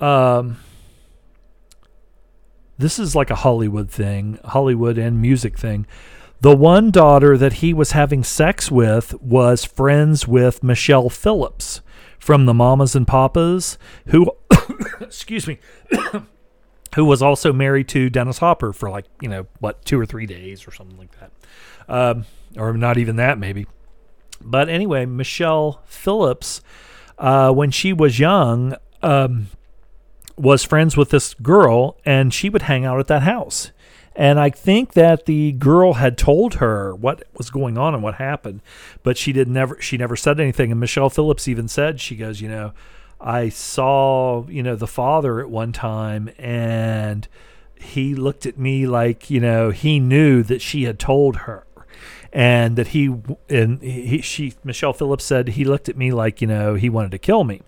um, 0.00 0.58
this 2.78 3.00
is 3.00 3.16
like 3.16 3.30
a 3.30 3.34
Hollywood 3.34 3.90
thing, 3.90 4.38
Hollywood 4.44 4.98
and 4.98 5.20
music 5.20 5.58
thing. 5.58 5.86
The 6.40 6.54
one 6.54 6.92
daughter 6.92 7.36
that 7.36 7.54
he 7.54 7.74
was 7.74 7.90
having 7.90 8.22
sex 8.22 8.70
with 8.70 9.20
was 9.20 9.64
friends 9.64 10.28
with 10.28 10.62
Michelle 10.62 11.08
Phillips 11.08 11.80
from 12.18 12.46
the 12.46 12.54
Mamas 12.54 12.94
and 12.94 13.08
Papas, 13.08 13.78
who, 14.08 14.30
excuse 15.00 15.48
me, 15.48 15.58
who 16.94 17.04
was 17.04 17.20
also 17.20 17.52
married 17.52 17.88
to 17.88 18.10
Dennis 18.10 18.38
Hopper 18.38 18.72
for 18.72 18.90
like 18.90 19.06
you 19.20 19.28
know 19.28 19.46
what 19.58 19.84
two 19.84 19.98
or 19.98 20.06
three 20.06 20.26
days 20.26 20.68
or 20.68 20.70
something 20.70 20.98
like 20.98 21.18
that. 21.18 21.32
Um, 21.88 22.26
or 22.56 22.72
not 22.74 22.98
even 22.98 23.16
that, 23.16 23.38
maybe. 23.38 23.66
But 24.44 24.68
anyway, 24.68 25.06
Michelle 25.06 25.82
Phillips, 25.86 26.60
uh, 27.18 27.50
when 27.52 27.70
she 27.70 27.92
was 27.92 28.18
young, 28.18 28.76
um, 29.02 29.48
was 30.36 30.64
friends 30.64 30.96
with 30.96 31.10
this 31.10 31.34
girl, 31.34 31.96
and 32.04 32.32
she 32.32 32.48
would 32.48 32.62
hang 32.62 32.84
out 32.84 33.00
at 33.00 33.06
that 33.08 33.22
house. 33.22 33.70
And 34.16 34.38
I 34.38 34.50
think 34.50 34.92
that 34.92 35.26
the 35.26 35.52
girl 35.52 35.94
had 35.94 36.16
told 36.16 36.54
her 36.54 36.94
what 36.94 37.24
was 37.36 37.50
going 37.50 37.76
on 37.76 37.94
and 37.94 38.02
what 38.02 38.14
happened, 38.14 38.60
but 39.02 39.16
she 39.18 39.32
did 39.32 39.48
never 39.48 39.80
she 39.80 39.96
never 39.96 40.14
said 40.14 40.38
anything. 40.38 40.70
And 40.70 40.78
Michelle 40.78 41.10
Phillips 41.10 41.48
even 41.48 41.66
said 41.66 42.00
she 42.00 42.14
goes, 42.14 42.40
you 42.40 42.48
know, 42.48 42.72
I 43.20 43.48
saw 43.48 44.46
you 44.48 44.62
know 44.62 44.76
the 44.76 44.86
father 44.86 45.40
at 45.40 45.50
one 45.50 45.72
time, 45.72 46.30
and 46.38 47.26
he 47.80 48.14
looked 48.14 48.46
at 48.46 48.56
me 48.56 48.86
like 48.86 49.30
you 49.30 49.40
know 49.40 49.70
he 49.70 49.98
knew 49.98 50.44
that 50.44 50.62
she 50.62 50.84
had 50.84 51.00
told 51.00 51.36
her 51.38 51.63
and 52.34 52.74
that 52.74 52.88
he 52.88 53.14
and 53.48 53.80
he, 53.80 54.20
she 54.20 54.54
Michelle 54.64 54.92
Phillips 54.92 55.24
said 55.24 55.50
he 55.50 55.64
looked 55.64 55.88
at 55.88 55.96
me 55.96 56.10
like 56.10 56.42
you 56.42 56.48
know 56.48 56.74
he 56.74 56.90
wanted 56.90 57.12
to 57.12 57.18
kill 57.18 57.44
me. 57.44 57.62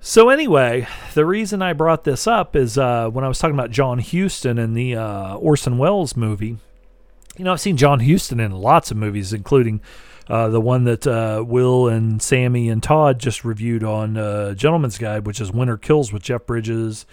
So 0.00 0.30
anyway, 0.30 0.88
the 1.14 1.24
reason 1.24 1.62
I 1.62 1.72
brought 1.72 2.02
this 2.02 2.26
up 2.26 2.56
is 2.56 2.76
uh, 2.76 3.08
when 3.08 3.24
I 3.24 3.28
was 3.28 3.38
talking 3.38 3.54
about 3.54 3.70
John 3.70 4.00
Huston 4.00 4.58
in 4.58 4.74
the 4.74 4.96
uh, 4.96 5.36
Orson 5.36 5.78
Welles 5.78 6.16
movie. 6.16 6.58
You 7.38 7.44
know, 7.44 7.52
I've 7.52 7.60
seen 7.60 7.76
John 7.76 8.00
Huston 8.00 8.40
in 8.40 8.50
lots 8.50 8.90
of 8.90 8.96
movies, 8.96 9.32
including 9.32 9.80
uh, 10.28 10.48
the 10.48 10.60
one 10.60 10.84
that 10.84 11.06
uh, 11.06 11.44
Will 11.46 11.86
and 11.86 12.20
Sammy 12.20 12.68
and 12.68 12.82
Todd 12.82 13.20
just 13.20 13.44
reviewed 13.44 13.84
on 13.84 14.16
uh, 14.16 14.54
Gentleman's 14.54 14.98
Guide, 14.98 15.24
which 15.24 15.40
is 15.40 15.52
Winter 15.52 15.76
Kills 15.76 16.12
with 16.12 16.24
Jeff 16.24 16.46
Bridges, 16.46 17.06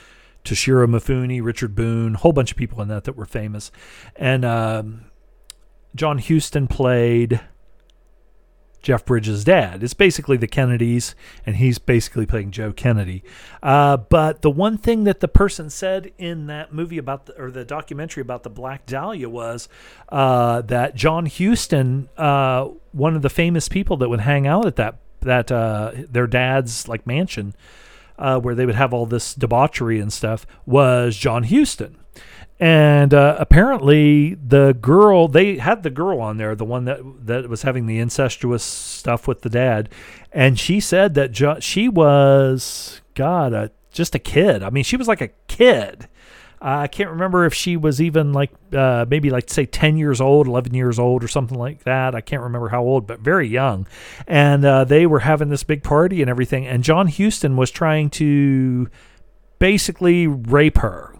Toshiro 0.43 0.87
Mifune, 0.87 1.43
Richard 1.43 1.75
Boone, 1.75 2.15
a 2.15 2.17
whole 2.17 2.33
bunch 2.33 2.51
of 2.51 2.57
people 2.57 2.81
in 2.81 2.87
that 2.87 3.03
that 3.03 3.15
were 3.15 3.25
famous. 3.25 3.71
And 4.15 4.43
um, 4.43 5.05
John 5.95 6.19
Huston 6.19 6.67
played 6.67 7.41
Jeff 8.81 9.05
Bridges' 9.05 9.43
dad. 9.43 9.83
It's 9.83 9.93
basically 9.93 10.37
the 10.37 10.47
Kennedys, 10.47 11.15
and 11.45 11.57
he's 11.57 11.79
basically 11.79 12.25
playing 12.25 12.51
Joe 12.51 12.71
Kennedy. 12.71 13.23
Uh, 13.61 13.97
but 13.97 14.41
the 14.41 14.49
one 14.49 14.77
thing 14.77 15.03
that 15.03 15.19
the 15.19 15.27
person 15.27 15.69
said 15.69 16.11
in 16.17 16.47
that 16.47 16.73
movie 16.73 16.97
about 16.97 17.25
the, 17.25 17.41
or 17.41 17.51
the 17.51 17.65
documentary 17.65 18.21
about 18.21 18.43
the 18.43 18.49
Black 18.49 18.85
Dahlia 18.85 19.29
was 19.29 19.67
uh, 20.09 20.61
that 20.61 20.95
John 20.95 21.25
Huston, 21.25 22.09
uh, 22.17 22.69
one 22.91 23.15
of 23.15 23.21
the 23.21 23.29
famous 23.29 23.67
people 23.67 23.97
that 23.97 24.09
would 24.09 24.21
hang 24.21 24.47
out 24.47 24.65
at 24.65 24.75
that 24.77 24.97
that 25.21 25.51
uh, 25.51 25.91
their 26.09 26.27
dad's 26.27 26.87
like 26.87 27.05
mansion, 27.05 27.53
uh, 28.17 28.39
where 28.39 28.55
they 28.55 28.65
would 28.65 28.75
have 28.75 28.93
all 28.93 29.05
this 29.05 29.33
debauchery 29.33 29.99
and 29.99 30.13
stuff, 30.13 30.47
was 30.65 31.17
John 31.17 31.43
Huston 31.43 31.98
and 32.59 33.13
uh, 33.13 33.37
apparently 33.39 34.35
the 34.35 34.73
girl 34.81 35.29
they 35.29 35.57
had 35.57 35.83
the 35.83 35.89
girl 35.89 36.19
on 36.19 36.37
there 36.37 36.55
the 36.55 36.65
one 36.65 36.85
that 36.85 36.99
that 37.25 37.49
was 37.49 37.61
having 37.61 37.85
the 37.85 37.99
incestuous 37.99 38.63
stuff 38.63 39.27
with 39.27 39.41
the 39.41 39.49
dad. 39.49 39.89
And 40.31 40.59
she 40.59 40.79
said 40.79 41.13
that 41.13 41.31
jo- 41.31 41.59
she 41.59 41.87
was 41.87 43.01
god 43.15 43.53
uh, 43.53 43.69
just 43.91 44.13
a 44.13 44.19
kid. 44.19 44.61
I 44.61 44.69
mean 44.69 44.83
she 44.83 44.97
was 44.97 45.07
like 45.07 45.21
a 45.21 45.29
kid. 45.47 46.07
I 46.61 46.87
can't 46.87 47.11
remember 47.11 47.45
if 47.45 47.53
she 47.53 47.77
was 47.77 48.01
even 48.01 48.33
like 48.33 48.51
uh, 48.73 49.05
maybe 49.07 49.29
like 49.29 49.49
say 49.49 49.65
10 49.65 49.95
years 49.95 50.19
old 50.19 50.45
11 50.45 50.73
years 50.73 50.99
old 50.99 51.23
or 51.23 51.29
something 51.29 51.57
like 51.57 51.83
that. 51.83 52.13
I 52.13 52.19
can't 52.19 52.43
remember 52.43 52.67
how 52.67 52.83
old 52.83 53.07
but 53.07 53.21
very 53.21 53.47
young. 53.47 53.87
And 54.27 54.65
uh, 54.65 54.83
they 54.83 55.05
were 55.05 55.19
having 55.19 55.47
this 55.47 55.63
big 55.63 55.83
party 55.83 56.19
and 56.21 56.29
everything. 56.29 56.67
And 56.67 56.83
john 56.83 57.07
Huston 57.07 57.55
was 57.55 57.71
trying 57.71 58.09
to 58.11 58.89
basically 59.59 60.27
rape 60.27 60.79
her 60.79 61.13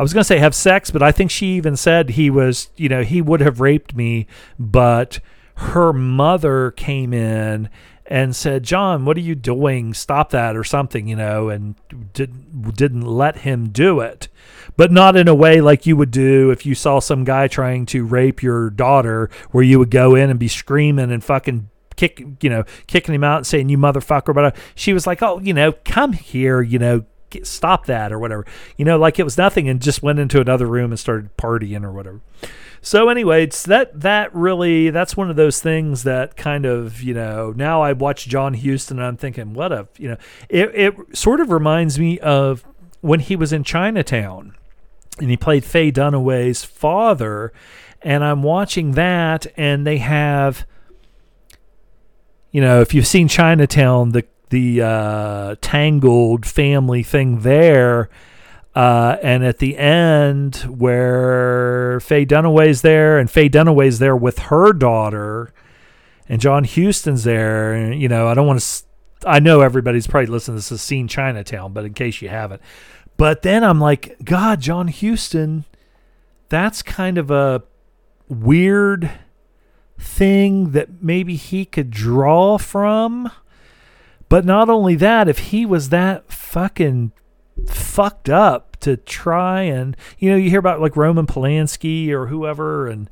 I 0.00 0.02
was 0.02 0.14
going 0.14 0.20
to 0.22 0.26
say 0.26 0.38
have 0.38 0.54
sex, 0.54 0.90
but 0.90 1.02
I 1.02 1.12
think 1.12 1.30
she 1.30 1.48
even 1.56 1.76
said 1.76 2.08
he 2.08 2.30
was, 2.30 2.70
you 2.74 2.88
know, 2.88 3.02
he 3.02 3.20
would 3.20 3.42
have 3.42 3.60
raped 3.60 3.94
me, 3.94 4.26
but 4.58 5.20
her 5.56 5.92
mother 5.92 6.70
came 6.70 7.12
in 7.12 7.68
and 8.06 8.34
said, 8.34 8.62
"John, 8.62 9.04
what 9.04 9.18
are 9.18 9.20
you 9.20 9.34
doing? 9.34 9.92
Stop 9.92 10.30
that 10.30 10.56
or 10.56 10.64
something," 10.64 11.06
you 11.06 11.16
know, 11.16 11.50
and 11.50 11.74
did, 12.14 12.74
didn't 12.74 13.02
let 13.02 13.40
him 13.40 13.68
do 13.68 14.00
it. 14.00 14.28
But 14.74 14.90
not 14.90 15.16
in 15.16 15.28
a 15.28 15.34
way 15.34 15.60
like 15.60 15.84
you 15.84 15.98
would 15.98 16.10
do 16.10 16.50
if 16.50 16.64
you 16.64 16.74
saw 16.74 17.00
some 17.00 17.22
guy 17.24 17.46
trying 17.46 17.84
to 17.86 18.06
rape 18.06 18.42
your 18.42 18.70
daughter, 18.70 19.28
where 19.50 19.62
you 19.62 19.78
would 19.78 19.90
go 19.90 20.14
in 20.14 20.30
and 20.30 20.40
be 20.40 20.48
screaming 20.48 21.12
and 21.12 21.22
fucking 21.22 21.68
kick, 21.96 22.24
you 22.40 22.48
know, 22.48 22.64
kicking 22.86 23.14
him 23.14 23.22
out 23.22 23.36
and 23.36 23.46
saying, 23.46 23.68
"You 23.68 23.76
motherfucker!" 23.76 24.34
But 24.34 24.56
she 24.74 24.94
was 24.94 25.06
like, 25.06 25.22
"Oh, 25.22 25.40
you 25.40 25.52
know, 25.52 25.72
come 25.84 26.14
here, 26.14 26.62
you 26.62 26.78
know, 26.78 27.04
stop 27.42 27.86
that 27.86 28.12
or 28.12 28.18
whatever. 28.18 28.46
You 28.76 28.84
know, 28.84 28.98
like 28.98 29.18
it 29.18 29.24
was 29.24 29.38
nothing 29.38 29.68
and 29.68 29.80
just 29.80 30.02
went 30.02 30.18
into 30.18 30.40
another 30.40 30.66
room 30.66 30.90
and 30.92 30.98
started 30.98 31.36
partying 31.36 31.84
or 31.84 31.92
whatever. 31.92 32.20
So 32.82 33.08
anyway, 33.10 33.44
it's 33.44 33.62
that 33.64 34.00
that 34.00 34.34
really 34.34 34.90
that's 34.90 35.16
one 35.16 35.28
of 35.28 35.36
those 35.36 35.60
things 35.60 36.02
that 36.04 36.36
kind 36.36 36.64
of 36.64 37.02
you 37.02 37.12
know 37.12 37.52
now 37.54 37.82
I 37.82 37.92
watch 37.92 38.26
John 38.26 38.54
Huston 38.54 38.98
and 38.98 39.06
I'm 39.06 39.16
thinking 39.16 39.52
what 39.52 39.70
a 39.70 39.88
you 39.98 40.08
know 40.08 40.16
it 40.48 40.70
it 40.74 41.16
sort 41.16 41.40
of 41.40 41.50
reminds 41.50 41.98
me 41.98 42.18
of 42.20 42.64
when 43.02 43.20
he 43.20 43.36
was 43.36 43.52
in 43.52 43.64
Chinatown 43.64 44.56
and 45.18 45.28
he 45.28 45.36
played 45.36 45.64
Faye 45.64 45.92
Dunaway's 45.92 46.64
father 46.64 47.52
and 48.00 48.24
I'm 48.24 48.42
watching 48.42 48.92
that 48.92 49.46
and 49.58 49.86
they 49.86 49.98
have 49.98 50.66
you 52.50 52.62
know 52.62 52.80
if 52.80 52.94
you've 52.94 53.06
seen 53.06 53.28
Chinatown 53.28 54.12
the 54.12 54.24
the 54.50 54.82
uh, 54.82 55.56
tangled 55.60 56.44
family 56.44 57.02
thing 57.02 57.40
there. 57.40 58.10
Uh, 58.74 59.16
and 59.22 59.44
at 59.44 59.58
the 59.58 59.76
end, 59.76 60.56
where 60.68 61.98
Faye 62.00 62.24
Dunaway's 62.24 62.82
there, 62.82 63.18
and 63.18 63.28
Faye 63.28 63.48
Dunaway's 63.48 63.98
there 63.98 64.14
with 64.14 64.38
her 64.38 64.72
daughter, 64.72 65.52
and 66.28 66.40
John 66.40 66.62
Huston's 66.62 67.24
there, 67.24 67.72
and 67.72 68.00
you 68.00 68.08
know, 68.08 68.28
I 68.28 68.34
don't 68.34 68.46
want 68.46 68.60
to. 68.60 69.28
I 69.28 69.40
know 69.40 69.60
everybody's 69.60 70.06
probably 70.06 70.28
listening 70.28 70.54
to 70.54 70.58
this 70.58 70.68
has 70.70 70.82
seen 70.82 71.08
Chinatown, 71.08 71.72
but 71.72 71.84
in 71.84 71.94
case 71.94 72.22
you 72.22 72.28
haven't, 72.28 72.62
but 73.16 73.42
then 73.42 73.64
I'm 73.64 73.80
like, 73.80 74.16
God, 74.24 74.60
John 74.60 74.86
Huston, 74.86 75.64
that's 76.48 76.80
kind 76.80 77.18
of 77.18 77.30
a 77.30 77.64
weird 78.28 79.10
thing 79.98 80.70
that 80.70 81.02
maybe 81.02 81.34
he 81.34 81.64
could 81.64 81.90
draw 81.90 82.56
from 82.56 83.30
but 84.30 84.46
not 84.46 84.70
only 84.70 84.94
that, 84.94 85.28
if 85.28 85.38
he 85.50 85.66
was 85.66 85.90
that 85.90 86.32
fucking 86.32 87.12
fucked 87.66 88.30
up 88.30 88.78
to 88.78 88.96
try 88.96 89.60
and 89.62 89.94
you 90.18 90.30
know 90.30 90.36
you 90.36 90.48
hear 90.48 90.58
about 90.60 90.80
like 90.80 90.96
Roman 90.96 91.26
Polanski 91.26 92.08
or 92.08 92.28
whoever 92.28 92.86
and 92.86 93.10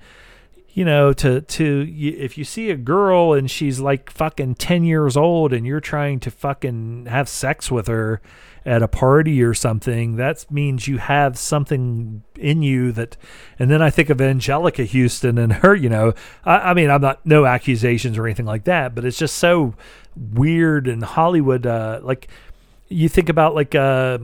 you 0.70 0.86
know 0.86 1.12
to 1.12 1.42
to 1.42 1.86
if 1.98 2.38
you 2.38 2.44
see 2.44 2.70
a 2.70 2.76
girl 2.76 3.34
and 3.34 3.50
she's 3.50 3.78
like 3.78 4.08
fucking 4.08 4.54
10 4.54 4.84
years 4.84 5.18
old 5.18 5.52
and 5.52 5.66
you're 5.66 5.80
trying 5.80 6.18
to 6.20 6.30
fucking 6.30 7.04
have 7.06 7.28
sex 7.28 7.70
with 7.70 7.88
her 7.88 8.22
at 8.68 8.82
a 8.82 8.88
party 8.88 9.42
or 9.42 9.54
something 9.54 10.16
that 10.16 10.50
means 10.50 10.86
you 10.86 10.98
have 10.98 11.38
something 11.38 12.22
in 12.36 12.62
you 12.62 12.92
that 12.92 13.16
and 13.58 13.70
then 13.70 13.80
i 13.80 13.90
think 13.90 14.10
of 14.10 14.18
Anjelica 14.18 14.86
Huston 14.86 15.38
and 15.38 15.52
her 15.54 15.74
you 15.74 15.88
know 15.88 16.12
I, 16.44 16.58
I 16.58 16.74
mean 16.74 16.90
i'm 16.90 17.00
not 17.00 17.24
no 17.24 17.46
accusations 17.46 18.18
or 18.18 18.26
anything 18.26 18.46
like 18.46 18.64
that 18.64 18.94
but 18.94 19.04
it's 19.04 19.18
just 19.18 19.36
so 19.36 19.74
weird 20.18 20.88
and 20.88 21.02
Hollywood. 21.02 21.66
Uh, 21.66 22.00
like 22.02 22.28
you 22.88 23.08
think 23.08 23.28
about 23.28 23.54
like 23.54 23.74
uh, 23.74 24.18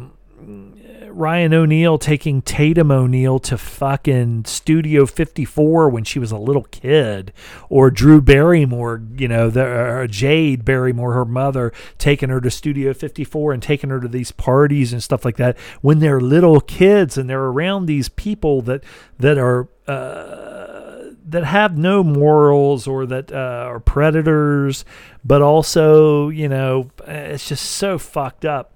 Ryan 1.14 1.54
O'Neal 1.54 1.98
taking 1.98 2.42
Tatum 2.42 2.90
O'Neal 2.90 3.38
to 3.40 3.56
fucking 3.56 4.44
Studio 4.46 5.06
54 5.06 5.88
when 5.88 6.04
she 6.04 6.18
was 6.18 6.32
a 6.32 6.38
little 6.38 6.64
kid, 6.64 7.32
or 7.68 7.90
Drew 7.90 8.20
Barrymore, 8.20 9.02
you 9.16 9.28
know, 9.28 9.50
the 9.50 10.06
Jaid 10.10 10.64
Barrymore, 10.64 11.14
her 11.14 11.24
mother, 11.24 11.72
taking 11.98 12.28
her 12.30 12.40
to 12.40 12.50
Studio 12.50 12.92
54 12.92 13.52
and 13.52 13.62
taking 13.62 13.90
her 13.90 14.00
to 14.00 14.08
these 14.08 14.32
parties 14.32 14.92
and 14.92 15.02
stuff 15.02 15.24
like 15.24 15.36
that 15.36 15.58
when 15.80 16.00
they're 16.00 16.20
little 16.20 16.60
kids 16.60 17.16
and 17.16 17.30
they're 17.30 17.44
around 17.44 17.86
these 17.86 18.08
people 18.08 18.62
that 18.62 18.82
that 19.18 19.38
are. 19.38 19.68
Uh, 19.86 21.12
that 21.26 21.44
have 21.44 21.76
no 21.76 22.04
morals 22.04 22.86
or 22.86 23.06
that 23.06 23.32
uh, 23.32 23.64
are 23.66 23.80
predators, 23.80 24.84
but 25.24 25.40
also, 25.40 26.28
you 26.28 26.48
know, 26.48 26.90
it's 27.06 27.48
just 27.48 27.64
so 27.64 27.98
fucked 27.98 28.44
up 28.44 28.74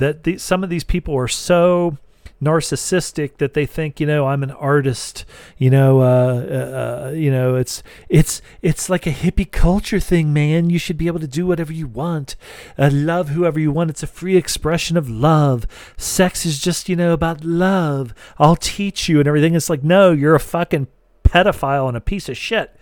that 0.00 0.24
the, 0.24 0.36
some 0.38 0.64
of 0.64 0.70
these 0.70 0.84
people 0.84 1.16
are 1.16 1.28
so 1.28 1.96
narcissistic 2.42 3.36
that 3.36 3.52
they 3.52 3.66
think 3.66 4.00
you 4.00 4.06
know 4.06 4.26
I'm 4.26 4.42
an 4.42 4.50
artist 4.50 5.26
you 5.58 5.68
know 5.68 6.00
uh, 6.00 6.46
uh, 6.50 7.08
uh, 7.08 7.10
you 7.10 7.30
know 7.30 7.56
it's 7.56 7.82
it's 8.08 8.40
it's 8.62 8.88
like 8.88 9.06
a 9.06 9.12
hippie 9.12 9.50
culture 9.50 10.00
thing 10.00 10.32
man. 10.32 10.70
You 10.70 10.78
should 10.78 10.96
be 10.96 11.06
able 11.06 11.20
to 11.20 11.28
do 11.28 11.46
whatever 11.46 11.72
you 11.72 11.86
want 11.86 12.36
uh, 12.78 12.90
love 12.92 13.28
whoever 13.30 13.60
you 13.60 13.70
want. 13.70 13.90
It's 13.90 14.02
a 14.02 14.06
free 14.06 14.36
expression 14.36 14.96
of 14.96 15.08
love. 15.08 15.66
Sex 15.96 16.46
is 16.46 16.58
just 16.58 16.88
you 16.88 16.96
know 16.96 17.12
about 17.12 17.44
love. 17.44 18.14
I'll 18.38 18.56
teach 18.56 19.08
you 19.08 19.18
and 19.18 19.28
everything. 19.28 19.54
It's 19.54 19.70
like 19.70 19.84
no 19.84 20.12
you're 20.12 20.34
a 20.34 20.40
fucking 20.40 20.88
pedophile 21.22 21.88
and 21.88 21.96
a 21.96 22.00
piece 22.00 22.28
of 22.28 22.36
shit. 22.36 22.74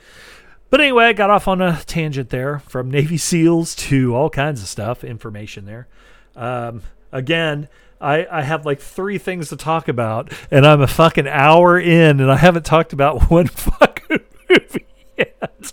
But 0.70 0.80
anyway, 0.80 1.06
I 1.06 1.12
got 1.14 1.30
off 1.30 1.48
on 1.48 1.62
a 1.62 1.80
tangent 1.86 2.30
there 2.30 2.60
from 2.60 2.90
Navy 2.90 3.16
SEALs 3.16 3.74
to 3.76 4.14
all 4.14 4.28
kinds 4.28 4.60
of 4.60 4.68
stuff, 4.68 5.02
information 5.02 5.64
there. 5.64 5.88
Um, 6.36 6.82
again, 7.12 7.68
I, 8.00 8.26
I 8.30 8.42
have 8.42 8.64
like 8.64 8.80
three 8.80 9.18
things 9.18 9.48
to 9.48 9.56
talk 9.56 9.88
about, 9.88 10.32
and 10.50 10.66
I'm 10.66 10.80
a 10.80 10.86
fucking 10.86 11.28
hour 11.28 11.78
in, 11.78 12.20
and 12.20 12.30
I 12.30 12.36
haven't 12.36 12.64
talked 12.64 12.92
about 12.92 13.22
one 13.30 13.46
fucking 13.46 14.20
movie 14.48 14.86
yet. 15.16 15.72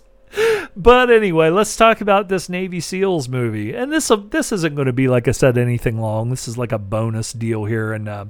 But 0.76 1.10
anyway, 1.10 1.50
let's 1.50 1.76
talk 1.78 2.02
about 2.02 2.28
this 2.28 2.50
Navy 2.50 2.82
SEALs 2.82 3.30
movie. 3.30 3.74
And 3.74 3.92
this 3.92 4.12
this 4.30 4.52
isn't 4.52 4.76
going 4.76 4.88
to 4.88 4.94
be 4.94 5.08
like 5.08 5.28
I 5.28 5.32
said 5.32 5.58
anything 5.58 6.00
long. 6.00 6.30
This 6.30 6.48
is 6.48 6.58
like 6.58 6.74
a 6.74 6.80
bonus 6.80 7.32
deal 7.32 7.66
here, 7.66 7.94
and 7.94 8.10
uh, 8.10 8.26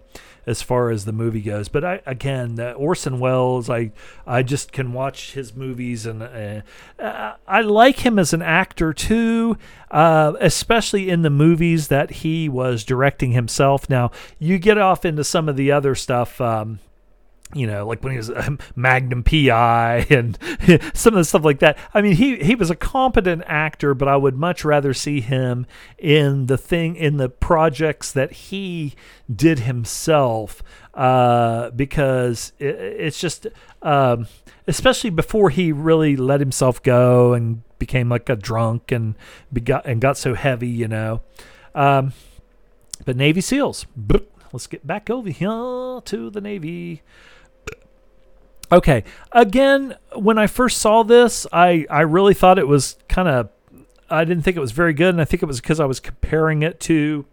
as 0.45 0.61
far 0.61 0.89
as 0.89 1.05
the 1.05 1.11
movie 1.11 1.41
goes. 1.41 1.67
But 1.67 1.83
I 1.83 2.01
again, 2.05 2.59
uh, 2.59 2.71
Orson 2.73 3.19
Welles, 3.19 3.69
I 3.69 3.91
I 4.25 4.43
just 4.43 4.71
can 4.71 4.93
watch 4.93 5.33
his 5.33 5.55
movies, 5.55 6.05
and 6.05 6.23
uh, 6.23 7.33
I 7.47 7.61
like 7.61 8.05
him 8.05 8.19
as 8.19 8.33
an 8.33 8.41
actor 8.41 8.93
too, 8.93 9.57
uh, 9.91 10.33
especially 10.39 11.09
in 11.09 11.21
the 11.21 11.29
movies 11.29 11.87
that 11.89 12.11
he 12.11 12.49
was 12.49 12.83
directing 12.83 13.31
himself. 13.31 13.89
Now 13.89 14.11
you 14.39 14.57
get 14.57 14.77
off 14.77 15.05
into 15.05 15.23
some 15.23 15.49
of 15.49 15.55
the 15.55 15.71
other 15.71 15.95
stuff. 15.95 16.39
Um, 16.39 16.79
you 17.53 17.67
know, 17.67 17.85
like 17.85 18.03
when 18.03 18.11
he 18.11 18.17
was 18.17 18.29
um, 18.29 18.59
Magnum 18.75 19.23
PI 19.23 20.07
and 20.09 20.37
some 20.93 21.13
of 21.13 21.17
the 21.17 21.25
stuff 21.25 21.43
like 21.43 21.59
that. 21.59 21.77
I 21.93 22.01
mean, 22.01 22.15
he 22.15 22.37
he 22.37 22.55
was 22.55 22.69
a 22.69 22.75
competent 22.75 23.43
actor, 23.45 23.93
but 23.93 24.07
I 24.07 24.17
would 24.17 24.35
much 24.35 24.65
rather 24.65 24.93
see 24.93 25.21
him 25.21 25.65
in 25.97 26.47
the 26.47 26.57
thing 26.57 26.95
in 26.95 27.17
the 27.17 27.29
projects 27.29 28.11
that 28.11 28.31
he 28.31 28.95
did 29.33 29.59
himself, 29.59 30.63
uh, 30.93 31.69
because 31.71 32.53
it, 32.59 32.75
it's 32.75 33.19
just, 33.19 33.47
um, 33.81 34.27
especially 34.67 35.09
before 35.09 35.49
he 35.49 35.71
really 35.71 36.15
let 36.15 36.39
himself 36.39 36.81
go 36.81 37.33
and 37.33 37.61
became 37.77 38.09
like 38.09 38.29
a 38.29 38.35
drunk 38.35 38.91
and 38.91 39.15
got 39.63 39.85
and 39.85 40.01
got 40.01 40.17
so 40.17 40.33
heavy, 40.33 40.69
you 40.69 40.87
know. 40.87 41.21
Um, 41.73 42.13
but 43.05 43.15
Navy 43.15 43.41
SEALs. 43.41 43.85
Let's 44.51 44.67
get 44.67 44.87
back 44.87 45.09
over 45.09 45.29
here 45.29 45.99
to 46.05 46.29
the 46.29 46.39
Navy. 46.39 47.01
Okay. 48.71 49.03
Again, 49.31 49.95
when 50.15 50.37
I 50.37 50.47
first 50.47 50.79
saw 50.79 51.03
this, 51.03 51.45
I, 51.51 51.85
I 51.89 52.01
really 52.01 52.33
thought 52.33 52.59
it 52.59 52.67
was 52.67 52.97
kind 53.07 53.27
of, 53.27 53.49
I 54.09 54.25
didn't 54.25 54.43
think 54.43 54.57
it 54.57 54.61
was 54.61 54.71
very 54.71 54.93
good. 54.93 55.09
And 55.09 55.21
I 55.21 55.25
think 55.25 55.43
it 55.43 55.45
was 55.45 55.61
because 55.61 55.79
I 55.79 55.85
was 55.85 55.99
comparing 55.99 56.63
it 56.63 56.79
to, 56.81 57.25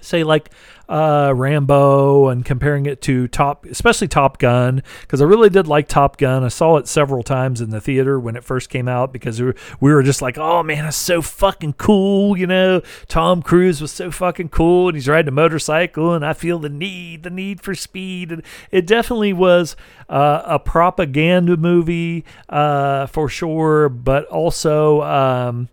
say, 0.00 0.24
like 0.24 0.50
uh, 0.88 1.32
Rambo 1.34 2.28
and 2.28 2.44
comparing 2.44 2.86
it 2.86 3.00
to 3.02 3.28
Top, 3.28 3.66
especially 3.66 4.08
Top 4.08 4.38
Gun, 4.38 4.82
because 5.00 5.20
I 5.20 5.24
really 5.24 5.50
did 5.50 5.66
like 5.66 5.88
Top 5.88 6.16
Gun. 6.16 6.44
I 6.44 6.48
saw 6.48 6.76
it 6.76 6.86
several 6.88 7.22
times 7.22 7.60
in 7.60 7.70
the 7.70 7.80
theater 7.80 8.18
when 8.20 8.36
it 8.36 8.44
first 8.44 8.70
came 8.70 8.88
out 8.88 9.12
because 9.12 9.40
we 9.40 9.46
were, 9.46 9.54
we 9.80 9.92
were 9.92 10.02
just 10.02 10.22
like, 10.22 10.38
oh 10.38 10.62
man, 10.62 10.84
it's 10.84 10.96
so 10.96 11.22
fucking 11.22 11.74
cool. 11.74 12.36
You 12.36 12.46
know, 12.46 12.82
Tom 13.08 13.42
Cruise 13.42 13.80
was 13.80 13.90
so 13.90 14.10
fucking 14.10 14.50
cool 14.50 14.88
and 14.88 14.96
he's 14.96 15.08
riding 15.08 15.28
a 15.28 15.32
motorcycle 15.32 16.12
and 16.14 16.24
I 16.24 16.32
feel 16.32 16.58
the 16.58 16.68
need, 16.68 17.24
the 17.24 17.30
need 17.30 17.60
for 17.60 17.74
speed. 17.74 18.30
And 18.30 18.42
it 18.70 18.86
definitely 18.86 19.32
was 19.32 19.76
uh, 20.08 20.42
a 20.44 20.58
propaganda 20.58 21.56
movie 21.56 22.24
uh, 22.48 23.06
for 23.06 23.28
sure, 23.28 23.88
but 23.88 24.26
also. 24.26 25.02
Um, 25.02 25.68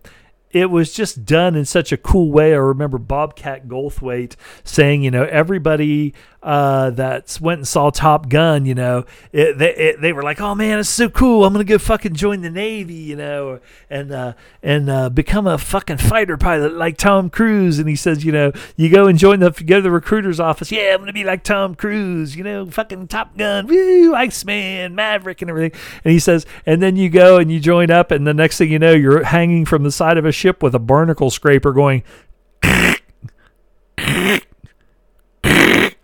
it 0.53 0.69
was 0.69 0.93
just 0.93 1.25
done 1.25 1.55
in 1.55 1.65
such 1.65 1.91
a 1.91 1.97
cool 1.97 2.31
way. 2.31 2.53
I 2.53 2.57
remember 2.57 2.99
Bobcat 2.99 3.67
Goldthwait 3.67 4.35
saying, 4.63 5.03
you 5.03 5.11
know, 5.11 5.23
everybody 5.23 6.13
uh, 6.43 6.89
that 6.91 7.37
went 7.41 7.59
and 7.59 7.67
saw 7.67 7.89
Top 7.89 8.27
Gun, 8.27 8.65
you 8.65 8.75
know, 8.75 9.05
it, 9.31 9.57
they 9.57 9.73
it, 9.75 10.01
they 10.01 10.11
were 10.11 10.21
like, 10.21 10.41
oh 10.41 10.53
man, 10.53 10.77
it's 10.77 10.89
so 10.89 11.09
cool. 11.09 11.45
I'm 11.45 11.53
gonna 11.53 11.63
go 11.63 11.77
fucking 11.77 12.15
join 12.15 12.41
the 12.41 12.49
Navy, 12.49 12.93
you 12.95 13.15
know, 13.15 13.59
and 13.89 14.11
uh, 14.11 14.33
and 14.61 14.89
uh, 14.89 15.09
become 15.09 15.47
a 15.47 15.57
fucking 15.57 15.97
fighter 15.97 16.35
pilot 16.35 16.73
like 16.73 16.97
Tom 16.97 17.29
Cruise. 17.29 17.79
And 17.79 17.87
he 17.87 17.95
says, 17.95 18.25
you 18.25 18.33
know, 18.33 18.51
you 18.75 18.89
go 18.89 19.07
and 19.07 19.17
join 19.17 19.39
the 19.39 19.51
go 19.51 19.77
to 19.77 19.81
the 19.81 19.89
recruiter's 19.91 20.39
office. 20.39 20.71
Yeah, 20.71 20.93
I'm 20.93 20.99
gonna 20.99 21.13
be 21.13 21.23
like 21.23 21.43
Tom 21.43 21.75
Cruise, 21.75 22.35
you 22.35 22.43
know, 22.43 22.65
fucking 22.65 23.07
Top 23.07 23.37
Gun, 23.37 23.67
woo, 23.67 24.13
Iceman, 24.13 24.95
Maverick, 24.95 25.41
and 25.41 25.49
everything. 25.49 25.79
And 26.03 26.11
he 26.11 26.19
says, 26.19 26.45
and 26.65 26.81
then 26.81 26.97
you 26.97 27.09
go 27.09 27.37
and 27.37 27.49
you 27.49 27.61
join 27.61 27.89
up, 27.89 28.11
and 28.11 28.27
the 28.27 28.33
next 28.33 28.57
thing 28.57 28.69
you 28.69 28.79
know, 28.79 28.91
you're 28.91 29.23
hanging 29.23 29.63
from 29.65 29.83
the 29.83 29.91
side 29.91 30.17
of 30.17 30.25
a 30.25 30.31
ship 30.43 30.61
with 30.61 30.75
a 30.75 30.79
barnacle 30.79 31.29
scraper 31.29 31.71
going 31.71 32.03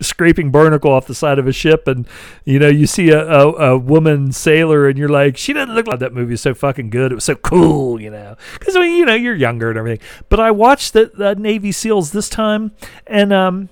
scraping 0.00 0.50
barnacle 0.50 0.90
off 0.90 1.06
the 1.06 1.14
side 1.14 1.38
of 1.38 1.46
a 1.46 1.52
ship. 1.52 1.86
And 1.86 2.08
you 2.46 2.58
know 2.58 2.68
you 2.68 2.86
see 2.86 3.10
a, 3.10 3.20
a, 3.20 3.72
a, 3.72 3.78
woman 3.78 4.32
sailor 4.32 4.88
and 4.88 4.98
you're 4.98 5.10
like 5.10 5.36
she 5.36 5.52
doesn't 5.52 5.74
look 5.74 5.86
like 5.86 5.98
that 5.98 6.14
movie 6.14 6.34
is 6.34 6.40
so 6.40 6.54
fucking 6.54 6.88
good. 6.88 7.12
It 7.12 7.16
was 7.16 7.24
so 7.24 7.34
cool 7.34 8.00
you 8.00 8.10
know? 8.10 8.36
Because 8.58 8.76
I 8.76 8.80
mean, 8.80 8.96
you 8.96 9.04
know 9.04 9.14
you're 9.14 9.34
younger 9.34 9.68
and 9.68 9.78
everything. 9.78 10.06
But 10.30 10.40
i 10.40 10.50
watched 10.50 10.94
the, 10.94 11.10
the 11.14 11.34
navy 11.34 11.70
seals 11.70 12.12
this 12.12 12.30
time 12.30 12.72
and 13.06 13.32
um 13.32 13.68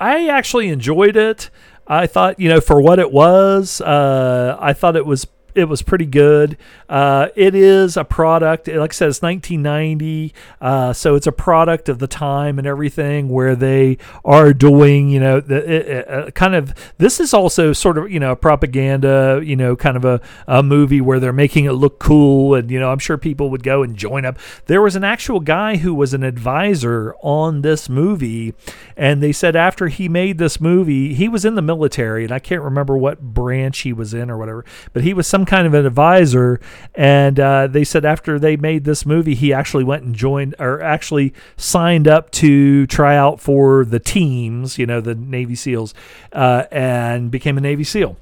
i 0.00 0.28
actually 0.28 0.68
enjoyed 0.68 1.16
it. 1.16 1.50
I 1.86 2.06
thought 2.06 2.40
you 2.40 2.48
know 2.48 2.62
for 2.62 2.80
what 2.80 2.98
it 2.98 3.12
was 3.12 3.82
uh 3.82 4.56
i 4.60 4.72
thought 4.72 4.96
it 4.96 5.04
was 5.04 5.26
it 5.58 5.68
was 5.68 5.82
pretty 5.82 6.06
good. 6.06 6.56
Uh, 6.88 7.28
it 7.34 7.54
is 7.54 7.96
a 7.96 8.04
product, 8.04 8.68
like 8.68 8.92
I 8.92 8.94
said, 8.94 9.08
it's 9.08 9.20
1990, 9.20 10.32
uh, 10.60 10.92
so 10.92 11.14
it's 11.16 11.26
a 11.26 11.32
product 11.32 11.88
of 11.88 11.98
the 11.98 12.06
time 12.06 12.58
and 12.58 12.66
everything 12.66 13.28
where 13.28 13.56
they 13.56 13.98
are 14.24 14.52
doing, 14.52 15.08
you 15.08 15.20
know, 15.20 15.40
the, 15.40 15.56
it, 15.56 16.08
uh, 16.08 16.30
kind 16.30 16.54
of. 16.54 16.74
This 16.98 17.20
is 17.20 17.34
also 17.34 17.72
sort 17.72 17.98
of, 17.98 18.10
you 18.10 18.20
know, 18.20 18.36
propaganda, 18.36 19.40
you 19.44 19.56
know, 19.56 19.76
kind 19.76 19.96
of 19.96 20.04
a, 20.04 20.20
a 20.46 20.62
movie 20.62 21.00
where 21.00 21.18
they're 21.20 21.32
making 21.32 21.64
it 21.64 21.72
look 21.72 21.98
cool, 21.98 22.54
and 22.54 22.70
you 22.70 22.78
know, 22.78 22.90
I'm 22.90 22.98
sure 22.98 23.18
people 23.18 23.50
would 23.50 23.62
go 23.62 23.82
and 23.82 23.96
join 23.96 24.24
up. 24.24 24.38
There 24.66 24.80
was 24.80 24.96
an 24.96 25.04
actual 25.04 25.40
guy 25.40 25.76
who 25.76 25.94
was 25.94 26.14
an 26.14 26.22
advisor 26.22 27.14
on 27.20 27.62
this 27.62 27.88
movie, 27.88 28.54
and 28.98 29.22
they 29.22 29.30
said 29.30 29.54
after 29.54 29.86
he 29.86 30.08
made 30.08 30.38
this 30.38 30.60
movie, 30.60 31.14
he 31.14 31.28
was 31.28 31.44
in 31.44 31.54
the 31.54 31.62
military, 31.62 32.24
and 32.24 32.32
I 32.32 32.40
can't 32.40 32.62
remember 32.62 32.98
what 32.98 33.20
branch 33.20 33.78
he 33.78 33.92
was 33.92 34.12
in 34.12 34.28
or 34.28 34.36
whatever, 34.36 34.64
but 34.92 35.04
he 35.04 35.14
was 35.14 35.28
some 35.28 35.46
kind 35.46 35.68
of 35.68 35.72
an 35.72 35.86
advisor. 35.86 36.60
And 36.96 37.38
uh, 37.38 37.68
they 37.68 37.84
said 37.84 38.04
after 38.04 38.40
they 38.40 38.56
made 38.56 38.84
this 38.84 39.06
movie, 39.06 39.36
he 39.36 39.52
actually 39.52 39.84
went 39.84 40.02
and 40.02 40.16
joined 40.16 40.56
or 40.58 40.82
actually 40.82 41.32
signed 41.56 42.08
up 42.08 42.32
to 42.32 42.88
try 42.88 43.16
out 43.16 43.40
for 43.40 43.84
the 43.84 44.00
teams, 44.00 44.78
you 44.78 44.86
know, 44.86 45.00
the 45.00 45.14
Navy 45.14 45.54
SEALs, 45.54 45.94
uh, 46.32 46.64
and 46.72 47.30
became 47.30 47.56
a 47.56 47.60
Navy 47.60 47.84
SEAL. 47.84 48.16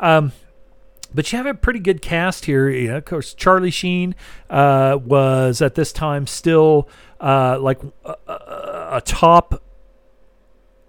Um, 0.00 0.32
but 1.14 1.30
you 1.30 1.36
have 1.36 1.46
a 1.46 1.52
pretty 1.52 1.80
good 1.80 2.00
cast 2.00 2.46
here. 2.46 2.70
You 2.70 2.88
know, 2.88 2.96
of 2.96 3.04
course, 3.04 3.34
Charlie 3.34 3.70
Sheen 3.70 4.14
uh, 4.48 4.98
was 5.04 5.60
at 5.60 5.74
this 5.74 5.92
time 5.92 6.26
still 6.26 6.88
uh, 7.20 7.58
like 7.60 7.80
a, 8.04 8.16
a, 8.26 9.02
top 9.04 9.62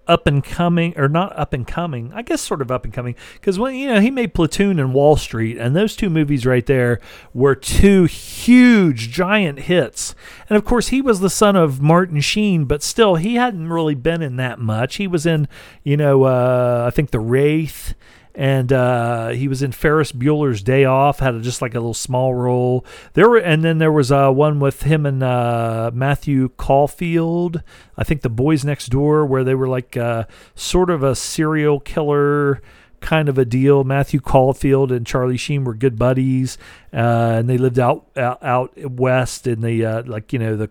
up 0.06 0.26
and 0.26 0.44
coming 0.44 0.92
or 0.96 1.08
not 1.08 1.36
up 1.38 1.52
and 1.52 1.66
coming 1.66 2.12
i 2.14 2.22
guess 2.22 2.40
sort 2.40 2.62
of 2.62 2.70
up 2.70 2.84
and 2.84 2.92
coming 2.92 3.14
because 3.34 3.58
when 3.58 3.74
you 3.74 3.88
know 3.88 4.00
he 4.00 4.10
made 4.10 4.34
platoon 4.34 4.78
and 4.78 4.94
wall 4.94 5.16
street 5.16 5.56
and 5.58 5.74
those 5.74 5.96
two 5.96 6.10
movies 6.10 6.46
right 6.46 6.66
there 6.66 7.00
were 7.34 7.54
two 7.54 8.04
huge 8.04 9.10
giant 9.10 9.60
hits. 9.60 10.14
And 10.48 10.56
of 10.56 10.64
course 10.64 10.88
he 10.88 11.02
was 11.02 11.20
the 11.20 11.30
son 11.30 11.56
of 11.56 11.80
martin 11.80 12.20
sheen 12.20 12.64
but 12.64 12.82
still 12.82 13.16
he 13.16 13.34
hadn't 13.34 13.70
really 13.70 13.94
been 13.94 14.22
in 14.22 14.36
that 14.36 14.58
much. 14.58 14.96
He 14.96 15.06
was 15.06 15.26
in 15.26 15.48
you 15.82 15.96
know 15.96 16.24
uh, 16.24 16.84
i 16.86 16.90
think 16.90 17.10
the 17.10 17.20
wraith 17.20 17.94
and 18.36 18.70
uh, 18.70 19.28
he 19.28 19.48
was 19.48 19.62
in 19.62 19.72
Ferris 19.72 20.12
Bueller's 20.12 20.62
Day 20.62 20.84
Off. 20.84 21.20
Had 21.20 21.34
a, 21.34 21.40
just 21.40 21.62
like 21.62 21.74
a 21.74 21.78
little 21.78 21.94
small 21.94 22.34
role 22.34 22.84
there. 23.14 23.28
Were 23.30 23.38
and 23.38 23.64
then 23.64 23.78
there 23.78 23.90
was 23.90 24.12
uh, 24.12 24.30
one 24.30 24.60
with 24.60 24.82
him 24.82 25.06
and 25.06 25.22
uh, 25.22 25.90
Matthew 25.94 26.50
Caulfield. 26.50 27.62
I 27.96 28.04
think 28.04 28.20
The 28.20 28.28
Boys 28.28 28.62
Next 28.62 28.88
Door, 28.88 29.26
where 29.26 29.42
they 29.42 29.54
were 29.54 29.68
like 29.68 29.96
uh, 29.96 30.24
sort 30.54 30.90
of 30.90 31.02
a 31.02 31.16
serial 31.16 31.80
killer 31.80 32.60
kind 33.00 33.28
of 33.28 33.38
a 33.38 33.44
deal. 33.44 33.84
Matthew 33.84 34.20
Caulfield 34.20 34.92
and 34.92 35.06
Charlie 35.06 35.36
Sheen 35.38 35.64
were 35.64 35.74
good 35.74 35.98
buddies, 35.98 36.58
uh, 36.92 37.36
and 37.38 37.48
they 37.48 37.56
lived 37.56 37.78
out, 37.78 38.06
out 38.16 38.42
out 38.42 38.76
west 38.76 39.46
in 39.46 39.62
the 39.62 39.84
uh, 39.84 40.02
like 40.04 40.34
you 40.34 40.38
know 40.38 40.56
the 40.56 40.70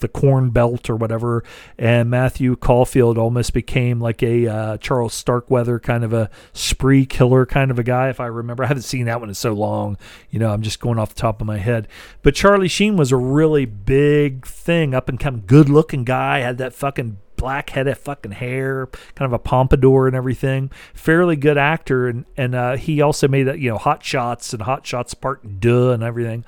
the 0.00 0.08
Corn 0.08 0.50
Belt 0.50 0.90
or 0.90 0.96
whatever. 0.96 1.44
And 1.78 2.10
Matthew 2.10 2.56
Caulfield 2.56 3.18
almost 3.18 3.52
became 3.52 4.00
like 4.00 4.22
a 4.22 4.46
uh, 4.46 4.76
Charles 4.78 5.14
Starkweather 5.14 5.78
kind 5.78 6.04
of 6.04 6.12
a 6.12 6.30
spree 6.52 7.06
killer 7.06 7.46
kind 7.46 7.70
of 7.70 7.78
a 7.78 7.82
guy, 7.82 8.08
if 8.08 8.20
I 8.20 8.26
remember. 8.26 8.64
I 8.64 8.68
haven't 8.68 8.82
seen 8.82 9.06
that 9.06 9.20
one 9.20 9.28
in 9.28 9.34
so 9.34 9.52
long. 9.52 9.96
You 10.30 10.38
know, 10.38 10.52
I'm 10.52 10.62
just 10.62 10.80
going 10.80 10.98
off 10.98 11.14
the 11.14 11.20
top 11.20 11.40
of 11.40 11.46
my 11.46 11.58
head. 11.58 11.88
But 12.22 12.34
Charlie 12.34 12.68
Sheen 12.68 12.96
was 12.96 13.12
a 13.12 13.16
really 13.16 13.64
big 13.64 14.46
thing, 14.46 14.94
up 14.94 15.08
and 15.08 15.18
coming, 15.18 15.44
good 15.46 15.68
looking 15.68 16.04
guy, 16.04 16.40
had 16.40 16.58
that 16.58 16.74
fucking 16.74 17.18
black 17.36 17.70
headed 17.70 17.98
fucking 17.98 18.32
hair, 18.32 18.86
kind 19.14 19.26
of 19.26 19.32
a 19.32 19.38
pompadour 19.38 20.06
and 20.06 20.16
everything. 20.16 20.70
Fairly 20.94 21.36
good 21.36 21.58
actor, 21.58 22.08
and 22.08 22.24
and 22.36 22.54
uh, 22.54 22.76
he 22.76 23.00
also 23.00 23.28
made 23.28 23.46
you 23.60 23.70
know 23.70 23.78
Hot 23.78 24.04
Shots 24.04 24.52
and 24.52 24.62
Hot 24.62 24.86
Shots 24.86 25.14
Part 25.14 25.60
Deux 25.60 25.90
and 25.90 26.02
everything. 26.02 26.44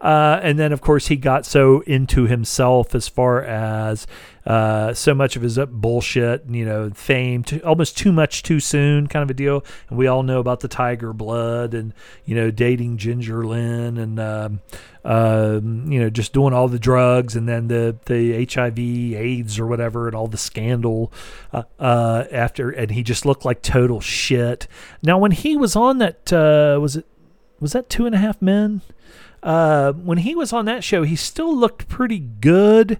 Uh, 0.00 0.40
and 0.42 0.58
then 0.58 0.72
of 0.72 0.80
course 0.80 1.08
he 1.08 1.16
got 1.16 1.46
so 1.46 1.80
into 1.80 2.26
himself 2.26 2.94
as 2.94 3.08
far 3.08 3.42
as 3.42 4.06
uh, 4.48 4.94
so 4.94 5.14
much 5.14 5.36
of 5.36 5.42
his 5.42 5.58
bullshit, 5.58 6.44
and 6.44 6.56
you 6.56 6.64
know, 6.64 6.88
fame, 6.94 7.44
to, 7.44 7.60
almost 7.60 7.98
too 7.98 8.10
much 8.10 8.42
too 8.42 8.60
soon, 8.60 9.06
kind 9.06 9.22
of 9.22 9.28
a 9.28 9.34
deal. 9.34 9.62
And 9.90 9.98
we 9.98 10.06
all 10.06 10.22
know 10.22 10.40
about 10.40 10.60
the 10.60 10.68
Tiger 10.68 11.12
Blood 11.12 11.74
and 11.74 11.92
you 12.24 12.34
know 12.34 12.50
dating 12.50 12.96
Ginger 12.96 13.46
Lynn 13.46 13.98
and 13.98 14.18
um, 14.18 14.60
uh, 15.04 15.60
you 15.62 16.00
know 16.00 16.08
just 16.08 16.32
doing 16.32 16.54
all 16.54 16.66
the 16.66 16.78
drugs 16.78 17.36
and 17.36 17.46
then 17.46 17.68
the 17.68 17.94
the 18.06 18.46
HIV 18.50 18.78
AIDS 18.78 19.58
or 19.58 19.66
whatever 19.66 20.06
and 20.06 20.16
all 20.16 20.28
the 20.28 20.38
scandal 20.38 21.12
uh, 21.52 21.64
uh, 21.78 22.24
after, 22.32 22.70
and 22.70 22.90
he 22.90 23.02
just 23.02 23.26
looked 23.26 23.44
like 23.44 23.60
total 23.60 24.00
shit. 24.00 24.66
Now 25.02 25.18
when 25.18 25.32
he 25.32 25.56
was 25.56 25.76
on 25.76 25.98
that, 25.98 26.32
uh, 26.32 26.78
was 26.80 26.96
it 26.96 27.06
was 27.60 27.72
that 27.72 27.90
Two 27.90 28.06
and 28.06 28.14
a 28.14 28.18
Half 28.18 28.40
Men? 28.40 28.80
Uh, 29.42 29.92
when 29.92 30.18
he 30.18 30.34
was 30.34 30.52
on 30.52 30.64
that 30.64 30.82
show, 30.82 31.04
he 31.04 31.14
still 31.14 31.54
looked 31.54 31.88
pretty 31.88 32.18
good. 32.18 32.98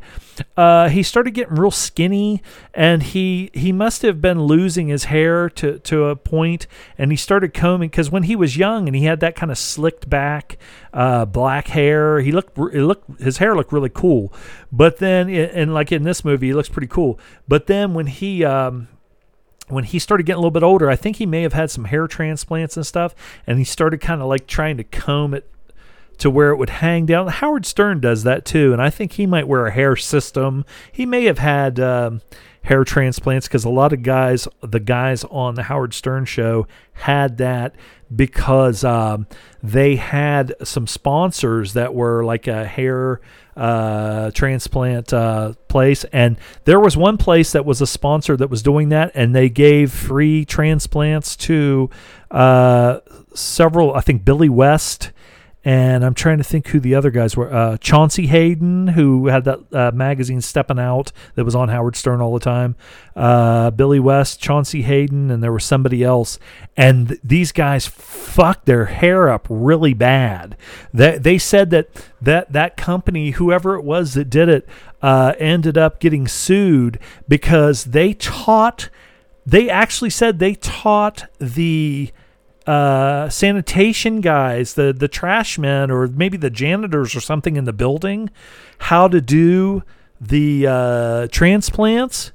Uh, 0.57 0.89
he 0.89 1.03
started 1.03 1.33
getting 1.33 1.57
real 1.57 1.71
skinny, 1.71 2.43
and 2.73 3.03
he 3.03 3.51
he 3.53 3.73
must 3.73 4.03
have 4.03 4.21
been 4.21 4.43
losing 4.43 4.89
his 4.89 5.05
hair 5.05 5.51
to 5.51 5.79
to 5.81 6.05
a 6.05 6.17
point, 6.17 6.67
and 6.97 7.11
he 7.11 7.17
started 7.17 7.53
combing 7.53 7.89
because 7.89 8.11
when 8.11 8.25
he 8.25 8.37
was 8.37 8.57
young 8.57 8.87
and 8.87 8.95
he 8.95 9.05
had 9.05 9.19
that 9.21 9.35
kind 9.35 9.51
of 9.51 9.59
slicked 9.59 10.09
back 10.09 10.59
uh, 10.93 11.25
black 11.25 11.69
hair, 11.69 12.21
he 12.21 12.31
looked 12.31 12.57
it 12.57 12.83
looked 12.83 13.21
his 13.21 13.39
hair 13.39 13.57
looked 13.57 13.73
really 13.73 13.91
cool. 13.91 14.33
But 14.71 14.99
then, 14.99 15.29
and 15.29 15.75
like 15.75 15.91
in 15.91 16.05
this 16.05 16.25
movie, 16.25 16.49
he 16.49 16.55
looks 16.55 16.69
pretty 16.69 16.89
cool. 16.89 17.19
But 17.49 17.67
then 17.67 17.95
when 17.95 18.07
he 18.07 18.45
um, 18.45 18.87
when 19.67 19.85
he 19.85 19.99
started 19.99 20.25
getting 20.25 20.39
a 20.39 20.41
little 20.41 20.51
bit 20.53 20.63
older, 20.63 20.89
I 20.89 20.97
think 20.97 21.17
he 21.17 21.27
may 21.27 21.43
have 21.43 21.53
had 21.53 21.71
some 21.71 21.87
hair 21.87 22.07
transplants 22.07 22.77
and 22.77 22.87
stuff, 22.87 23.15
and 23.45 23.59
he 23.59 23.65
started 23.65 24.01
kind 24.01 24.23
of 24.23 24.29
like 24.29 24.47
trying 24.47 24.77
to 24.77 24.85
comb 24.85 25.35
it 25.35 25.51
to 26.19 26.31
where 26.31 26.51
it 26.51 26.57
would 26.57 26.71
hang 26.71 27.07
down. 27.07 27.29
Howard 27.29 27.65
Stern 27.65 28.01
does 28.01 28.25
that 28.25 28.45
too, 28.45 28.73
and 28.73 28.83
I 28.83 28.91
think 28.91 29.13
he 29.13 29.27
might 29.27 29.49
wear 29.49 29.67
a 29.67 29.73
hair 29.73 29.97
system. 29.97 30.65
He 30.91 31.07
may 31.07 31.25
have 31.25 31.39
had 31.39 31.81
um, 31.81 32.21
hair 32.63 32.85
transplants 32.85 33.49
because 33.49 33.65
a 33.65 33.71
lot 33.71 33.93
of 33.93 34.03
guys, 34.03 34.47
the 34.61 34.81
guys 34.81 35.25
on 35.25 35.55
the 35.55 35.65
Howard 35.65 35.95
Stern 35.95 36.25
show, 36.25 36.67
had 36.93 37.39
that 37.39 37.75
because 38.15 38.85
um, 38.85 39.27
they 39.63 39.97
had 39.97 40.55
some 40.63 40.87
sponsors 40.87 41.75
that 41.75 41.95
were 41.95 42.25
like 42.25 42.47
a 42.47 42.67
hair 42.67 43.21
uh, 43.57 44.31
transplant 44.33 45.13
uh, 45.13 45.53
place, 45.69 46.05
and 46.13 46.37
there 46.65 46.81
was 46.81 46.97
one 46.97 47.17
place 47.17 47.53
that 47.53 47.65
was 47.65 47.81
a 47.81 47.87
sponsor 47.87 48.37
that 48.37 48.51
was 48.51 48.63
doing 48.63 48.89
that, 48.89 49.13
and 49.15 49.35
they 49.35 49.49
gave 49.49 49.93
free 49.93 50.45
transplants 50.45 51.37
to 51.37 51.91
uh, 52.31 53.01
several. 53.35 53.95
I 53.95 54.01
think 54.01 54.25
Billy 54.25 54.49
West 54.49 55.13
and 55.65 56.05
I'm 56.05 56.15
trying 56.15 56.39
to 56.39 56.45
think 56.45 56.69
who 56.69 56.79
the 56.79 56.95
other 56.95 57.11
guys 57.11 57.37
were. 57.37 57.53
Uh, 57.53 57.77
Chauncey 57.79 58.29
Hayden, 58.29 58.89
who 58.89 59.27
had 59.27 59.45
that 59.45 59.59
uh, 59.73 59.91
magazine 59.93 60.41
Stepping 60.41 60.79
Out 60.79 61.11
that 61.35 61.45
was 61.45 61.55
on 61.55 61.69
Howard 61.69 61.97
Stern 61.97 62.21
all 62.21 62.33
the 62.33 62.41
time. 62.41 62.77
Uh, 63.17 63.71
Billy 63.73 63.99
West, 63.99 64.41
Chauncey 64.41 64.83
Hayden, 64.83 65.31
and 65.31 65.43
there 65.43 65.53
was 65.53 65.65
somebody 65.65 66.05
else. 66.05 66.39
And 66.77 67.09
th- 67.09 67.21
these 67.25 67.51
guys 67.51 67.87
fucked 67.87 68.67
their 68.67 68.87
hair 68.87 69.29
up 69.29 69.47
really 69.51 69.95
bad. 69.95 70.57
They, 70.95 71.19
they 71.19 71.39
said 71.39 71.71
that, 71.71 71.89
that 72.23 72.53
that 72.53 72.77
company, 72.77 73.33
whoever 73.33 73.75
it 73.75 73.83
was 73.85 74.15
that 74.15 74.31
did 74.31 74.49
it, 74.49 74.69
uh, 75.03 75.35
ended 75.39 75.77
up 75.77 75.99
getting 75.99 76.29
sued 76.29 77.01
because 77.27 77.85
they 77.85 78.15
taught, 78.15 78.91
they 79.45 79.69
actually 79.69 80.11
said 80.11 80.39
they 80.39 80.55
taught 80.55 81.25
the 81.39 82.13
uh, 82.69 83.31
sanitation 83.31 84.21
guys, 84.21 84.75
the 84.75 84.93
the 84.93 85.09
trash 85.09 85.59
men, 85.59 85.91
or 85.91 86.07
maybe 86.07 86.37
the 86.37 86.51
janitors 86.51 87.17
or 87.17 87.21
something 87.21 87.57
in 87.57 87.65
the 87.65 87.73
building, 87.73 88.29
how 88.77 89.09
to 89.09 89.23
do 89.23 89.83
the 90.21 90.67
uh, 90.67 91.29
transplants, 91.29 92.33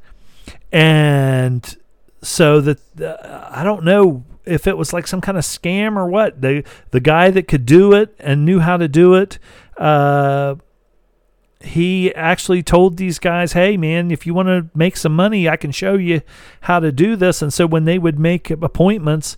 and 0.71 1.77
so 2.23 2.59
that 2.61 2.79
uh, 2.99 3.47
I 3.51 3.63
don't 3.63 3.83
know 3.83 4.23
if 4.43 4.65
it 4.65 4.75
was 4.75 4.91
like 4.91 5.05
some 5.05 5.21
kind 5.21 5.37
of 5.37 5.43
scam 5.43 5.97
or 5.97 6.07
what. 6.07 6.41
The 6.41 6.63
the 6.89 6.99
guy 6.99 7.29
that 7.29 7.47
could 7.47 7.67
do 7.67 7.93
it 7.93 8.15
and 8.17 8.43
knew 8.43 8.59
how 8.59 8.77
to 8.77 8.87
do 8.87 9.13
it. 9.13 9.37
Uh, 9.77 10.55
he 11.61 12.13
actually 12.15 12.63
told 12.63 12.97
these 12.97 13.19
guys, 13.19 13.53
"Hey, 13.53 13.77
man, 13.77 14.09
if 14.09 14.25
you 14.25 14.33
want 14.33 14.47
to 14.47 14.67
make 14.75 14.97
some 14.97 15.15
money, 15.15 15.47
I 15.47 15.57
can 15.57 15.71
show 15.71 15.93
you 15.93 16.21
how 16.61 16.79
to 16.79 16.91
do 16.91 17.15
this." 17.15 17.43
And 17.43 17.53
so 17.53 17.67
when 17.67 17.85
they 17.85 17.99
would 17.99 18.17
make 18.17 18.49
appointments, 18.49 19.37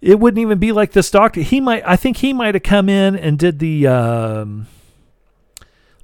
it 0.00 0.20
wouldn't 0.20 0.40
even 0.40 0.58
be 0.58 0.72
like 0.72 0.92
this 0.92 1.10
doctor. 1.10 1.40
He 1.40 1.60
might, 1.60 1.82
I 1.86 1.96
think 1.96 2.18
he 2.18 2.32
might 2.32 2.54
have 2.54 2.62
come 2.62 2.88
in 2.88 3.16
and 3.16 3.38
did 3.38 3.58
the 3.58 3.86
um, 3.86 4.66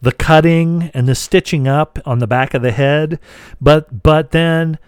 the 0.01 0.13
cutting 0.13 0.91
and 0.95 1.09
the 1.09 1.15
stitching 1.15 1.69
up 1.69 1.99
on 2.05 2.19
the 2.19 2.27
back 2.27 2.55
of 2.55 2.63
the 2.63 2.73
head, 2.73 3.21
but 3.61 4.03
but 4.03 4.33
then 4.33 4.79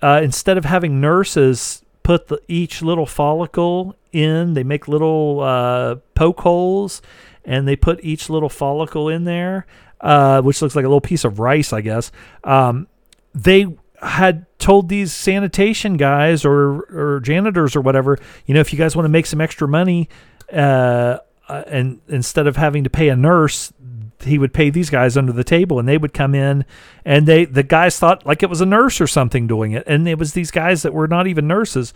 uh, 0.00 0.20
instead 0.22 0.56
of 0.58 0.64
having 0.64 1.00
nurses 1.00 1.82
put 2.02 2.28
the, 2.28 2.40
each 2.48 2.82
little 2.82 3.06
follicle 3.06 3.94
in, 4.12 4.54
they 4.54 4.64
make 4.64 4.88
little 4.88 5.40
uh, 5.40 5.96
poke 6.14 6.40
holes 6.40 7.02
and 7.44 7.66
they 7.66 7.76
put 7.76 8.02
each 8.02 8.28
little 8.30 8.48
follicle 8.48 9.08
in 9.08 9.24
there, 9.24 9.66
uh, 10.00 10.40
which 10.42 10.62
looks 10.62 10.74
like 10.76 10.84
a 10.84 10.88
little 10.88 11.00
piece 11.00 11.24
of 11.24 11.38
rice, 11.38 11.72
I 11.72 11.80
guess. 11.80 12.10
Um, 12.44 12.88
they 13.34 13.66
had 14.02 14.46
told 14.58 14.88
these 14.88 15.12
sanitation 15.12 15.96
guys 15.96 16.44
or 16.44 16.82
or 16.92 17.20
janitors 17.20 17.76
or 17.76 17.80
whatever, 17.80 18.18
you 18.46 18.54
know, 18.54 18.60
if 18.60 18.72
you 18.72 18.78
guys 18.78 18.96
want 18.96 19.04
to 19.04 19.10
make 19.10 19.26
some 19.26 19.40
extra 19.40 19.68
money, 19.68 20.08
uh, 20.52 21.18
uh, 21.48 21.64
and 21.66 22.00
instead 22.08 22.46
of 22.46 22.56
having 22.56 22.84
to 22.84 22.90
pay 22.90 23.08
a 23.08 23.16
nurse, 23.16 23.72
he 24.20 24.38
would 24.38 24.52
pay 24.52 24.70
these 24.70 24.90
guys 24.90 25.16
under 25.16 25.32
the 25.32 25.44
table, 25.44 25.78
and 25.78 25.88
they 25.88 25.98
would 25.98 26.12
come 26.12 26.34
in, 26.34 26.64
and 27.04 27.26
they 27.26 27.44
the 27.44 27.62
guys 27.62 27.98
thought 27.98 28.26
like 28.26 28.42
it 28.42 28.50
was 28.50 28.60
a 28.60 28.66
nurse 28.66 29.00
or 29.00 29.06
something 29.06 29.46
doing 29.46 29.72
it, 29.72 29.84
and 29.86 30.08
it 30.08 30.18
was 30.18 30.32
these 30.32 30.50
guys 30.50 30.82
that 30.82 30.92
were 30.92 31.08
not 31.08 31.26
even 31.26 31.46
nurses 31.46 31.94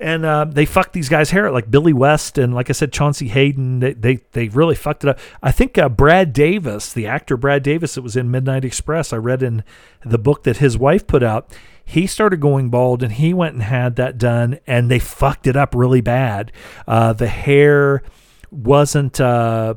and 0.00 0.24
uh, 0.24 0.46
they 0.46 0.64
fucked 0.64 0.94
these 0.94 1.08
guys' 1.08 1.30
hair 1.30 1.50
like 1.50 1.70
Billy 1.70 1.92
West 1.92 2.38
and 2.38 2.54
like 2.54 2.70
I 2.70 2.72
said, 2.72 2.92
Chauncey 2.92 3.28
Hayden. 3.28 3.80
They 3.80 3.92
they, 3.92 4.16
they 4.32 4.48
really 4.48 4.74
fucked 4.74 5.04
it 5.04 5.10
up. 5.10 5.18
I 5.42 5.52
think 5.52 5.76
uh, 5.76 5.88
Brad 5.88 6.32
Davis, 6.32 6.92
the 6.92 7.06
actor 7.06 7.36
Brad 7.36 7.62
Davis, 7.62 7.94
that 7.94 8.02
was 8.02 8.16
in 8.16 8.30
Midnight 8.30 8.64
Express. 8.64 9.12
I 9.12 9.16
read 9.16 9.42
in 9.42 9.62
the 10.04 10.18
book 10.18 10.44
that 10.44 10.56
his 10.56 10.78
wife 10.78 11.06
put 11.06 11.22
out. 11.22 11.52
He 11.84 12.06
started 12.06 12.40
going 12.40 12.70
bald 12.70 13.02
and 13.02 13.12
he 13.12 13.34
went 13.34 13.54
and 13.54 13.62
had 13.62 13.96
that 13.96 14.16
done, 14.16 14.58
and 14.66 14.90
they 14.90 14.98
fucked 14.98 15.46
it 15.46 15.56
up 15.56 15.74
really 15.74 16.00
bad. 16.00 16.52
Uh, 16.86 17.12
the 17.12 17.26
hair 17.26 18.02
wasn't 18.50 19.20
uh, 19.20 19.74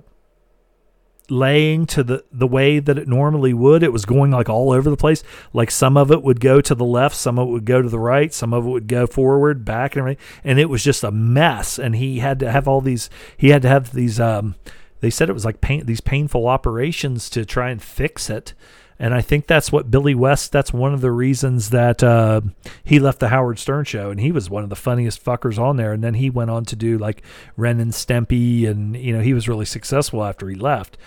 laying 1.34 1.86
to 1.88 2.04
the 2.04 2.24
the 2.32 2.48
way 2.48 2.80
that 2.80 2.98
it 2.98 3.08
normally 3.08 3.54
would. 3.54 3.84
It 3.84 3.92
was 3.92 4.06
going 4.06 4.32
like 4.32 4.50
all 4.50 4.72
over 4.72 4.90
the 4.90 4.98
place. 4.98 5.24
Like 5.52 5.72
some 5.72 5.98
of 5.98 6.12
it 6.12 6.24
would 6.24 6.40
go 6.40 6.62
to 6.62 6.76
the 6.76 6.86
left, 6.86 7.16
some 7.16 7.38
of 7.40 7.48
it 7.48 7.52
would 7.52 7.66
go 7.66 7.82
to 7.82 7.90
the 7.90 8.00
right, 8.00 8.34
some 8.34 8.54
of 8.54 8.66
it 8.66 8.70
would 8.70 8.88
go 8.88 9.08
forward, 9.08 9.66
back, 9.66 9.96
and 9.96 10.02
everything. 10.02 10.26
And 10.44 10.60
it 10.60 10.70
was 10.70 10.84
just 10.84 11.04
a 11.04 11.12
mess. 11.12 11.80
And 11.80 11.96
he 11.96 12.20
had 12.20 12.40
to 12.40 12.52
have 12.52 12.68
all 12.68 12.82
these. 12.82 13.10
He 13.36 13.50
had 13.50 13.62
to 13.64 13.68
have 13.68 13.92
these. 13.92 14.20
Um, 14.20 14.56
they 15.02 15.10
said 15.10 15.30
it 15.30 15.34
was 15.34 15.44
like 15.44 15.60
pain, 15.60 15.86
these 15.86 16.02
painful 16.02 16.48
operations 16.48 17.30
to 17.32 17.46
try 17.46 17.70
and 17.70 17.82
fix 17.82 18.30
it. 18.30 18.54
And 19.00 19.14
I 19.14 19.22
think 19.22 19.48
that's 19.48 19.72
what 19.72 19.90
Billy 19.90 20.16
West, 20.16 20.52
that's 20.52 20.72
one 20.72 20.94
of 20.94 21.02
the 21.02 21.12
reasons 21.12 21.72
that 21.72 22.04
uh, 22.04 22.42
he 22.84 23.00
left 23.00 23.20
the 23.20 23.30
Howard 23.30 23.60
Stern 23.60 23.86
show. 23.86 24.12
And 24.12 24.20
he 24.20 24.32
was 24.32 24.50
one 24.50 24.64
of 24.64 24.70
the 24.70 24.76
funniest 24.76 25.24
fuckers 25.24 25.58
on 25.58 25.78
there. 25.78 25.94
And 25.94 26.04
then 26.04 26.14
he 26.16 26.30
went 26.30 26.52
on 26.52 26.66
to 26.66 26.76
do 26.76 26.98
like 26.98 27.24
Ren 27.58 27.80
and 27.80 27.92
Stimpy. 27.92 28.68
And, 28.68 28.96
you 28.96 29.12
know, 29.16 29.22
he 29.22 29.34
was 29.34 29.48
really 29.48 29.66
successful 29.66 30.24
after 30.24 30.48
he 30.48 30.56
left. 30.56 30.98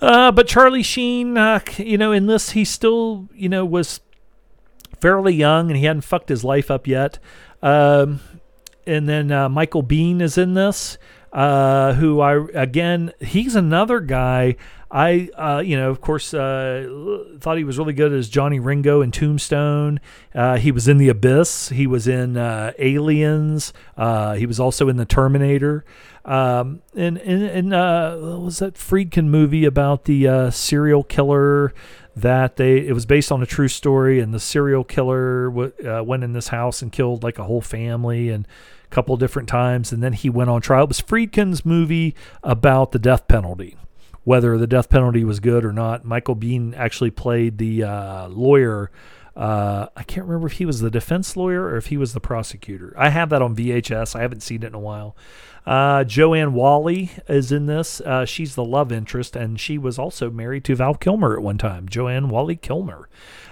Uh, 0.00 0.32
but 0.32 0.48
Charlie 0.48 0.82
Sheen, 0.82 1.36
uh, 1.36 1.60
you 1.76 1.98
know, 1.98 2.10
in 2.10 2.26
this, 2.26 2.50
he 2.50 2.64
still, 2.64 3.28
you 3.34 3.48
know, 3.48 3.64
was 3.64 4.00
fairly 5.00 5.34
young 5.34 5.68
and 5.70 5.76
he 5.76 5.84
hadn't 5.84 6.02
fucked 6.02 6.28
his 6.28 6.42
life 6.42 6.70
up 6.70 6.86
yet. 6.86 7.18
Um, 7.62 8.20
and 8.86 9.08
then 9.08 9.30
uh, 9.30 9.48
Michael 9.48 9.82
Biehn 9.82 10.22
is 10.22 10.38
in 10.38 10.54
this, 10.54 10.96
uh, 11.32 11.94
who 11.94 12.20
I, 12.20 12.46
again, 12.54 13.12
he's 13.20 13.54
another 13.54 14.00
guy 14.00 14.56
I, 14.90 15.28
uh, 15.36 15.62
you 15.64 15.76
know, 15.76 15.90
of 15.90 16.00
course, 16.00 16.34
uh, 16.34 17.28
thought 17.38 17.58
he 17.58 17.64
was 17.64 17.78
really 17.78 17.92
good 17.92 18.12
as 18.12 18.28
Johnny 18.28 18.58
Ringo 18.58 19.02
in 19.02 19.12
Tombstone. 19.12 20.00
Uh, 20.34 20.56
he 20.56 20.72
was 20.72 20.88
in 20.88 20.98
The 20.98 21.08
Abyss. 21.08 21.68
He 21.68 21.86
was 21.86 22.08
in 22.08 22.36
uh, 22.36 22.72
Aliens. 22.76 23.72
Uh, 23.96 24.34
he 24.34 24.46
was 24.46 24.58
also 24.58 24.88
in 24.88 24.96
The 24.96 25.04
Terminator. 25.04 25.84
Um, 26.24 26.82
and 26.94 27.18
and, 27.18 27.42
and 27.42 27.74
uh, 27.74 28.16
what 28.16 28.40
was 28.40 28.58
that 28.58 28.74
Friedkin 28.74 29.26
movie 29.26 29.64
about 29.64 30.04
the 30.04 30.50
serial 30.50 31.04
killer? 31.04 31.72
That 32.16 32.56
they 32.56 32.86
it 32.86 32.92
was 32.92 33.06
based 33.06 33.30
on 33.30 33.40
a 33.40 33.46
true 33.46 33.68
story, 33.68 34.18
and 34.18 34.34
the 34.34 34.40
serial 34.40 34.82
killer 34.82 35.48
w- 35.48 36.02
went 36.02 36.24
in 36.24 36.32
this 36.32 36.48
house 36.48 36.82
and 36.82 36.90
killed 36.90 37.22
like 37.22 37.38
a 37.38 37.44
whole 37.44 37.62
family 37.62 38.28
and 38.28 38.46
a 38.84 38.94
couple 38.94 39.16
different 39.16 39.48
times, 39.48 39.92
and 39.92 40.02
then 40.02 40.12
he 40.12 40.28
went 40.28 40.50
on 40.50 40.60
trial. 40.60 40.84
It 40.84 40.88
was 40.88 41.00
Friedkin's 41.00 41.64
movie 41.64 42.14
about 42.42 42.90
the 42.90 42.98
death 42.98 43.28
penalty 43.28 43.76
whether 44.24 44.58
the 44.58 44.66
death 44.66 44.88
penalty 44.88 45.24
was 45.24 45.40
good 45.40 45.64
or 45.64 45.72
not. 45.72 46.04
Michael 46.04 46.36
Biehn 46.36 46.76
actually 46.76 47.10
played 47.10 47.58
the 47.58 47.84
uh, 47.84 48.28
lawyer. 48.28 48.90
Uh, 49.36 49.86
I 49.96 50.02
can't 50.02 50.26
remember 50.26 50.48
if 50.48 50.54
he 50.54 50.66
was 50.66 50.80
the 50.80 50.90
defense 50.90 51.36
lawyer 51.36 51.62
or 51.62 51.76
if 51.76 51.86
he 51.86 51.96
was 51.96 52.12
the 52.12 52.20
prosecutor. 52.20 52.92
I 52.98 53.10
have 53.10 53.30
that 53.30 53.42
on 53.42 53.56
VHS. 53.56 54.14
I 54.14 54.22
haven't 54.22 54.42
seen 54.42 54.62
it 54.62 54.68
in 54.68 54.74
a 54.74 54.80
while. 54.80 55.16
Uh, 55.66 56.04
Joanne 56.04 56.52
Whalley 56.52 57.10
is 57.28 57.52
in 57.52 57.66
this. 57.66 58.00
Uh, 58.00 58.24
she's 58.24 58.54
the 58.54 58.64
love 58.64 58.90
interest, 58.90 59.36
and 59.36 59.60
she 59.60 59.78
was 59.78 59.98
also 59.98 60.30
married 60.30 60.64
to 60.64 60.74
Val 60.74 60.94
Kilmer 60.94 61.36
at 61.36 61.42
one 61.42 61.58
time. 61.58 61.88
Joanne 61.88 62.28
Whalley 62.28 62.56
Kilmer. 62.56 63.08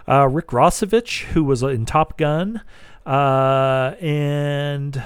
Uh, 0.07 0.27
Rick 0.27 0.49
Rossovich, 0.49 1.25
who 1.27 1.45
was 1.45 1.63
in 1.63 1.87
Top 1.87 2.17
Gun. 2.19 2.63
Uh, 3.07 3.95
and 4.01 5.03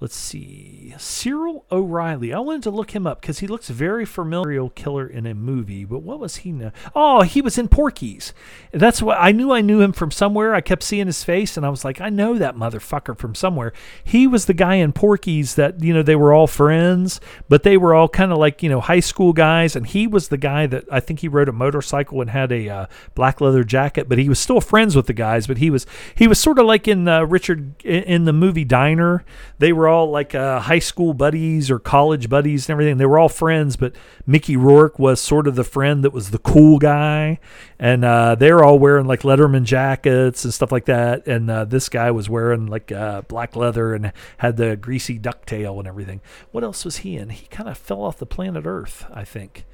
let's 0.00 0.16
see, 0.16 0.94
Cyril 0.96 1.66
O'Reilly. 1.70 2.32
I 2.32 2.38
wanted 2.38 2.62
to 2.62 2.70
look 2.70 2.92
him 2.92 3.06
up 3.06 3.20
because 3.20 3.40
he 3.40 3.46
looks 3.46 3.68
very 3.68 4.06
familiar 4.06 4.66
killer 4.70 5.06
in 5.06 5.26
a 5.26 5.34
movie. 5.34 5.84
But 5.84 5.98
what 6.02 6.18
was 6.18 6.36
he 6.36 6.52
now? 6.52 6.72
Oh, 6.94 7.20
he 7.20 7.42
was 7.42 7.58
in 7.58 7.68
Porky's. 7.68 8.32
That's 8.72 9.02
what 9.02 9.18
I 9.20 9.32
knew. 9.32 9.52
I 9.52 9.60
knew 9.60 9.82
him 9.82 9.92
from 9.92 10.10
somewhere. 10.10 10.54
I 10.54 10.62
kept 10.62 10.82
seeing 10.82 11.06
his 11.06 11.22
face, 11.22 11.56
and 11.58 11.66
I 11.66 11.68
was 11.68 11.84
like, 11.84 12.00
I 12.00 12.08
know 12.08 12.38
that 12.38 12.56
motherfucker 12.56 13.16
from 13.18 13.34
somewhere. 13.34 13.74
He 14.02 14.26
was 14.26 14.46
the 14.46 14.54
guy 14.54 14.76
in 14.76 14.92
Porky's 14.92 15.54
that 15.56 15.82
you 15.82 15.92
know 15.92 16.02
they 16.02 16.16
were 16.16 16.32
all 16.32 16.46
friends, 16.46 17.20
but 17.50 17.62
they 17.62 17.76
were 17.76 17.94
all 17.94 18.08
kind 18.08 18.32
of 18.32 18.38
like 18.38 18.62
you 18.62 18.70
know 18.70 18.80
high 18.80 19.00
school 19.00 19.34
guys, 19.34 19.76
and 19.76 19.86
he 19.86 20.06
was 20.06 20.28
the 20.28 20.38
guy 20.38 20.66
that 20.66 20.84
I 20.90 21.00
think 21.00 21.20
he 21.20 21.28
rode 21.28 21.48
a 21.48 21.52
motorcycle 21.52 22.22
and 22.22 22.30
had 22.30 22.50
a 22.52 22.68
uh, 22.70 22.86
black 23.14 23.42
leather 23.42 23.64
jacket, 23.64 24.08
but 24.08 24.16
he 24.16 24.30
was 24.30 24.38
still 24.38 24.62
friends 24.62 24.96
with 24.96 25.06
the 25.06 25.12
guys. 25.12 25.46
But 25.46 25.58
he 25.58 25.68
was 25.68 25.84
he 26.14 26.26
was 26.26 26.38
sort 26.38 26.58
of 26.58 26.64
like 26.64 26.88
in 26.88 27.06
uh, 27.06 27.24
Richard 27.24 27.84
in 27.84 28.24
the 28.24 28.32
movie 28.32 28.64
Diner. 28.64 29.24
They 29.58 29.74
were 29.74 29.89
all 29.90 30.10
like 30.10 30.34
uh, 30.34 30.60
high 30.60 30.78
school 30.78 31.12
buddies 31.12 31.70
or 31.70 31.78
college 31.78 32.28
buddies 32.28 32.66
and 32.66 32.72
everything. 32.72 32.96
They 32.96 33.06
were 33.06 33.18
all 33.18 33.28
friends, 33.28 33.76
but 33.76 33.94
Mickey 34.26 34.56
Rourke 34.56 34.98
was 34.98 35.20
sort 35.20 35.46
of 35.46 35.56
the 35.56 35.64
friend 35.64 36.02
that 36.04 36.12
was 36.12 36.30
the 36.30 36.38
cool 36.38 36.78
guy, 36.78 37.38
and 37.78 38.04
uh, 38.04 38.34
they're 38.36 38.64
all 38.64 38.78
wearing 38.78 39.06
like 39.06 39.20
Letterman 39.22 39.64
jackets 39.64 40.44
and 40.44 40.54
stuff 40.54 40.72
like 40.72 40.86
that. 40.86 41.26
And 41.26 41.50
uh, 41.50 41.64
this 41.66 41.88
guy 41.88 42.10
was 42.10 42.30
wearing 42.30 42.66
like 42.66 42.90
uh, 42.90 43.22
black 43.22 43.56
leather 43.56 43.94
and 43.94 44.12
had 44.38 44.56
the 44.56 44.76
greasy 44.76 45.18
ducktail 45.18 45.78
and 45.78 45.86
everything. 45.86 46.20
What 46.52 46.64
else 46.64 46.84
was 46.84 46.98
he 46.98 47.16
in? 47.16 47.30
He 47.30 47.46
kind 47.46 47.68
of 47.68 47.76
fell 47.76 48.02
off 48.02 48.18
the 48.18 48.26
planet 48.26 48.64
Earth, 48.66 49.04
I 49.12 49.24
think. 49.24 49.66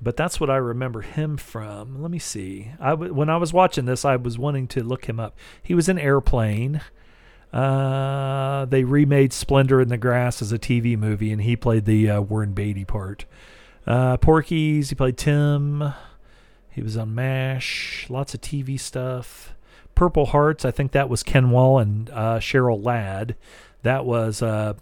But 0.00 0.16
that's 0.16 0.40
what 0.40 0.50
I 0.50 0.56
remember 0.56 1.02
him 1.02 1.36
from. 1.36 2.02
Let 2.02 2.10
me 2.10 2.18
see. 2.18 2.72
I 2.80 2.90
w- 2.90 3.14
when 3.14 3.30
I 3.30 3.36
was 3.36 3.52
watching 3.52 3.84
this, 3.84 4.04
I 4.04 4.16
was 4.16 4.36
wanting 4.36 4.66
to 4.68 4.82
look 4.82 5.04
him 5.04 5.20
up. 5.20 5.36
He 5.62 5.74
was 5.74 5.88
in 5.88 5.96
Airplane. 5.96 6.80
Uh, 7.52 8.64
they 8.64 8.82
remade 8.84 9.32
Splendor 9.32 9.80
in 9.80 9.88
the 9.88 9.98
Grass 9.98 10.40
as 10.40 10.52
a 10.52 10.58
TV 10.58 10.96
movie, 10.96 11.30
and 11.30 11.42
he 11.42 11.54
played 11.54 11.84
the 11.84 12.08
uh, 12.08 12.20
Warren 12.20 12.52
Beatty 12.52 12.84
part. 12.84 13.26
Uh, 13.86 14.16
Porky's, 14.16 14.88
he 14.88 14.94
played 14.94 15.18
Tim. 15.18 15.92
He 16.70 16.82
was 16.82 16.96
on 16.96 17.14
MASH. 17.14 18.06
Lots 18.08 18.32
of 18.32 18.40
TV 18.40 18.80
stuff. 18.80 19.54
Purple 19.94 20.26
Hearts, 20.26 20.64
I 20.64 20.70
think 20.70 20.92
that 20.92 21.10
was 21.10 21.22
Ken 21.22 21.50
Wahl 21.50 21.78
and 21.78 22.08
uh, 22.10 22.38
Cheryl 22.38 22.82
Ladd. 22.82 23.36
That 23.82 24.06
was 24.06 24.40
uh, 24.40 24.74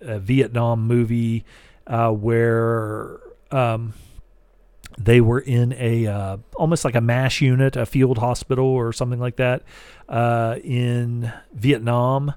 a 0.00 0.18
Vietnam 0.18 0.86
movie 0.86 1.44
uh, 1.86 2.10
where 2.10 3.20
um, 3.50 3.92
they 4.96 5.20
were 5.20 5.40
in 5.40 5.74
a 5.74 6.38
almost 6.56 6.86
like 6.86 6.94
a 6.94 7.02
mash 7.02 7.42
unit, 7.42 7.76
a 7.76 7.84
field 7.84 8.16
hospital 8.16 8.64
or 8.64 8.94
something 8.94 9.20
like 9.20 9.36
that 9.36 9.62
uh, 10.08 10.56
in 10.62 11.32
Vietnam. 11.52 12.34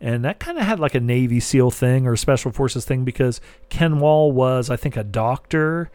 And 0.00 0.24
that 0.24 0.38
kind 0.38 0.58
of 0.58 0.64
had 0.64 0.78
like 0.78 0.94
a 0.94 1.00
Navy 1.00 1.40
SEAL 1.40 1.70
thing 1.70 2.06
or 2.06 2.16
Special 2.16 2.52
Forces 2.52 2.84
thing 2.84 3.04
because 3.04 3.40
Ken 3.70 3.98
Wahl 3.98 4.30
was, 4.30 4.68
I 4.68 4.76
think, 4.76 4.96
a 4.96 5.04
doctor. 5.04 5.90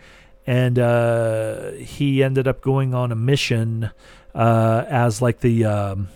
And 0.47 0.79
uh, 0.79 1.71
he 1.73 2.23
ended 2.23 2.47
up 2.47 2.61
going 2.61 2.95
on 2.95 3.11
a 3.11 3.15
mission 3.15 3.91
uh, 4.33 4.85
as 4.87 5.21
like 5.21 5.41
the 5.41 5.65
um, 5.65 6.07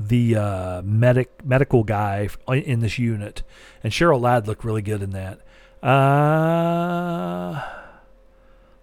the 0.00 0.36
uh, 0.36 0.82
medic 0.82 1.30
medical 1.44 1.84
guy 1.84 2.28
in 2.48 2.80
this 2.80 2.98
unit. 2.98 3.42
And 3.84 3.92
Cheryl 3.92 4.20
Ladd 4.20 4.48
looked 4.48 4.64
really 4.64 4.82
good 4.82 5.02
in 5.02 5.10
that. 5.10 5.40
Uh, 5.86 7.60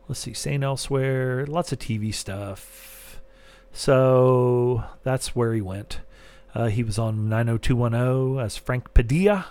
let's 0.07 0.21
see, 0.21 0.33
St. 0.33 0.63
Elsewhere, 0.63 1.45
lots 1.45 1.71
of 1.71 1.79
TV 1.79 2.13
stuff. 2.13 2.88
So 3.71 4.83
that's 5.03 5.35
where 5.35 5.53
he 5.53 5.61
went. 5.61 6.01
Uh, 6.53 6.67
he 6.67 6.83
was 6.83 6.97
on 6.97 7.29
90210 7.29 8.43
as 8.43 8.57
Frank 8.57 8.93
Padilla. 8.93 9.45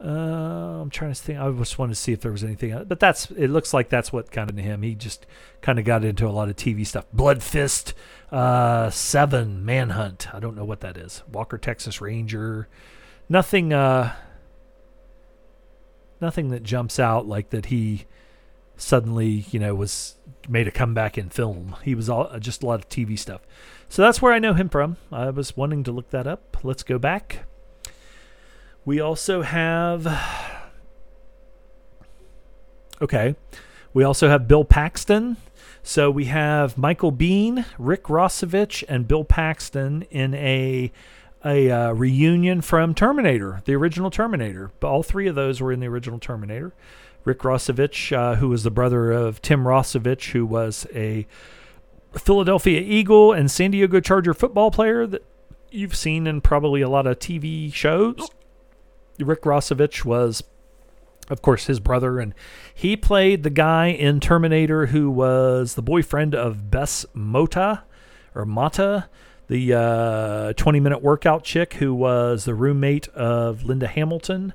Uh, 0.00 0.80
I'm 0.80 0.90
trying 0.90 1.12
to 1.12 1.20
think. 1.20 1.40
I 1.40 1.50
just 1.50 1.76
wanted 1.76 1.94
to 1.94 2.00
see 2.00 2.12
if 2.12 2.20
there 2.20 2.30
was 2.30 2.44
anything, 2.44 2.70
else. 2.70 2.84
but 2.86 3.00
that's. 3.00 3.32
It 3.32 3.48
looks 3.48 3.74
like 3.74 3.88
that's 3.88 4.12
what 4.12 4.30
kind 4.30 4.48
of 4.48 4.56
him. 4.56 4.82
He 4.82 4.94
just 4.94 5.26
kind 5.60 5.78
of 5.78 5.84
got 5.84 6.04
into 6.04 6.26
a 6.26 6.30
lot 6.30 6.48
of 6.48 6.54
TV 6.54 6.86
stuff. 6.86 7.06
Blood 7.12 7.42
Fist, 7.42 7.94
uh, 8.30 8.90
Seven, 8.90 9.64
Manhunt. 9.64 10.32
I 10.32 10.38
don't 10.38 10.56
know 10.56 10.64
what 10.64 10.80
that 10.80 10.96
is. 10.96 11.24
Walker 11.30 11.58
Texas 11.58 12.00
Ranger. 12.00 12.68
Nothing. 13.28 13.72
Uh, 13.72 14.14
nothing 16.20 16.50
that 16.50 16.62
jumps 16.62 17.00
out 17.00 17.26
like 17.26 17.50
that. 17.50 17.66
He 17.66 18.06
suddenly, 18.78 19.44
you 19.50 19.58
know, 19.58 19.74
was 19.74 20.14
made 20.48 20.66
a 20.66 20.70
comeback 20.70 21.18
in 21.18 21.28
film. 21.28 21.76
He 21.82 21.94
was 21.94 22.08
all 22.08 22.30
just 22.38 22.62
a 22.62 22.66
lot 22.66 22.80
of 22.80 22.88
TV 22.88 23.18
stuff. 23.18 23.42
So 23.90 24.00
that's 24.02 24.22
where 24.22 24.32
I 24.32 24.38
know 24.38 24.54
him 24.54 24.68
from. 24.68 24.96
I 25.12 25.28
was 25.30 25.56
wanting 25.56 25.84
to 25.84 25.92
look 25.92 26.10
that 26.10 26.26
up. 26.26 26.56
Let's 26.62 26.82
go 26.82 26.98
back. 26.98 27.44
We 28.84 29.00
also 29.00 29.42
have 29.42 30.06
Okay. 33.02 33.36
We 33.92 34.04
also 34.04 34.28
have 34.28 34.48
Bill 34.48 34.64
Paxton. 34.64 35.36
So 35.82 36.10
we 36.10 36.26
have 36.26 36.76
Michael 36.76 37.12
Biehn, 37.12 37.64
Rick 37.78 38.04
Rossovich, 38.04 38.84
and 38.88 39.08
Bill 39.08 39.24
Paxton 39.24 40.02
in 40.10 40.34
a 40.34 40.92
a 41.44 41.70
uh, 41.70 41.92
reunion 41.92 42.60
from 42.60 42.94
Terminator, 42.94 43.62
the 43.64 43.74
original 43.74 44.10
Terminator. 44.10 44.72
But 44.80 44.88
all 44.88 45.04
three 45.04 45.28
of 45.28 45.36
those 45.36 45.60
were 45.60 45.72
in 45.72 45.80
the 45.80 45.86
original 45.86 46.18
Terminator. 46.18 46.72
Rick 47.24 47.40
Rossovich, 47.40 48.16
uh, 48.16 48.36
who 48.36 48.48
was 48.48 48.62
the 48.62 48.70
brother 48.70 49.12
of 49.12 49.42
Tim 49.42 49.64
Rossovich, 49.64 50.30
who 50.30 50.46
was 50.46 50.86
a 50.94 51.26
Philadelphia 52.16 52.80
Eagle 52.80 53.32
and 53.32 53.50
San 53.50 53.70
Diego 53.70 54.00
Charger 54.00 54.34
football 54.34 54.70
player 54.70 55.06
that 55.06 55.24
you've 55.70 55.94
seen 55.94 56.26
in 56.26 56.40
probably 56.40 56.80
a 56.80 56.88
lot 56.88 57.06
of 57.06 57.18
TV 57.18 57.72
shows. 57.72 58.30
Rick 59.18 59.42
Rossovich 59.42 60.04
was, 60.04 60.42
of 61.28 61.42
course, 61.42 61.66
his 61.66 61.80
brother, 61.80 62.18
and 62.18 62.34
he 62.72 62.96
played 62.96 63.42
the 63.42 63.50
guy 63.50 63.88
in 63.88 64.20
Terminator 64.20 64.86
who 64.86 65.10
was 65.10 65.74
the 65.74 65.82
boyfriend 65.82 66.34
of 66.34 66.70
Bess 66.70 67.04
Motta 67.14 67.82
or 68.34 68.46
Mata, 68.46 69.08
the 69.48 69.74
uh, 69.74 70.52
20 70.54 70.80
minute 70.80 71.02
workout 71.02 71.42
chick 71.42 71.74
who 71.74 71.94
was 71.94 72.44
the 72.44 72.54
roommate 72.54 73.08
of 73.08 73.64
Linda 73.64 73.86
Hamilton. 73.86 74.52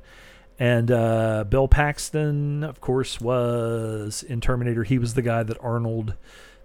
And 0.64 0.92
uh, 0.92 1.44
Bill 1.44 1.68
Paxton, 1.68 2.64
of 2.64 2.80
course, 2.80 3.20
was 3.20 4.24
in 4.24 4.40
Terminator. 4.40 4.86
He 4.86 4.98
was 4.98 5.14
the 5.14 5.22
guy 5.22 5.44
that 5.44 5.58
Arnold, 5.60 6.14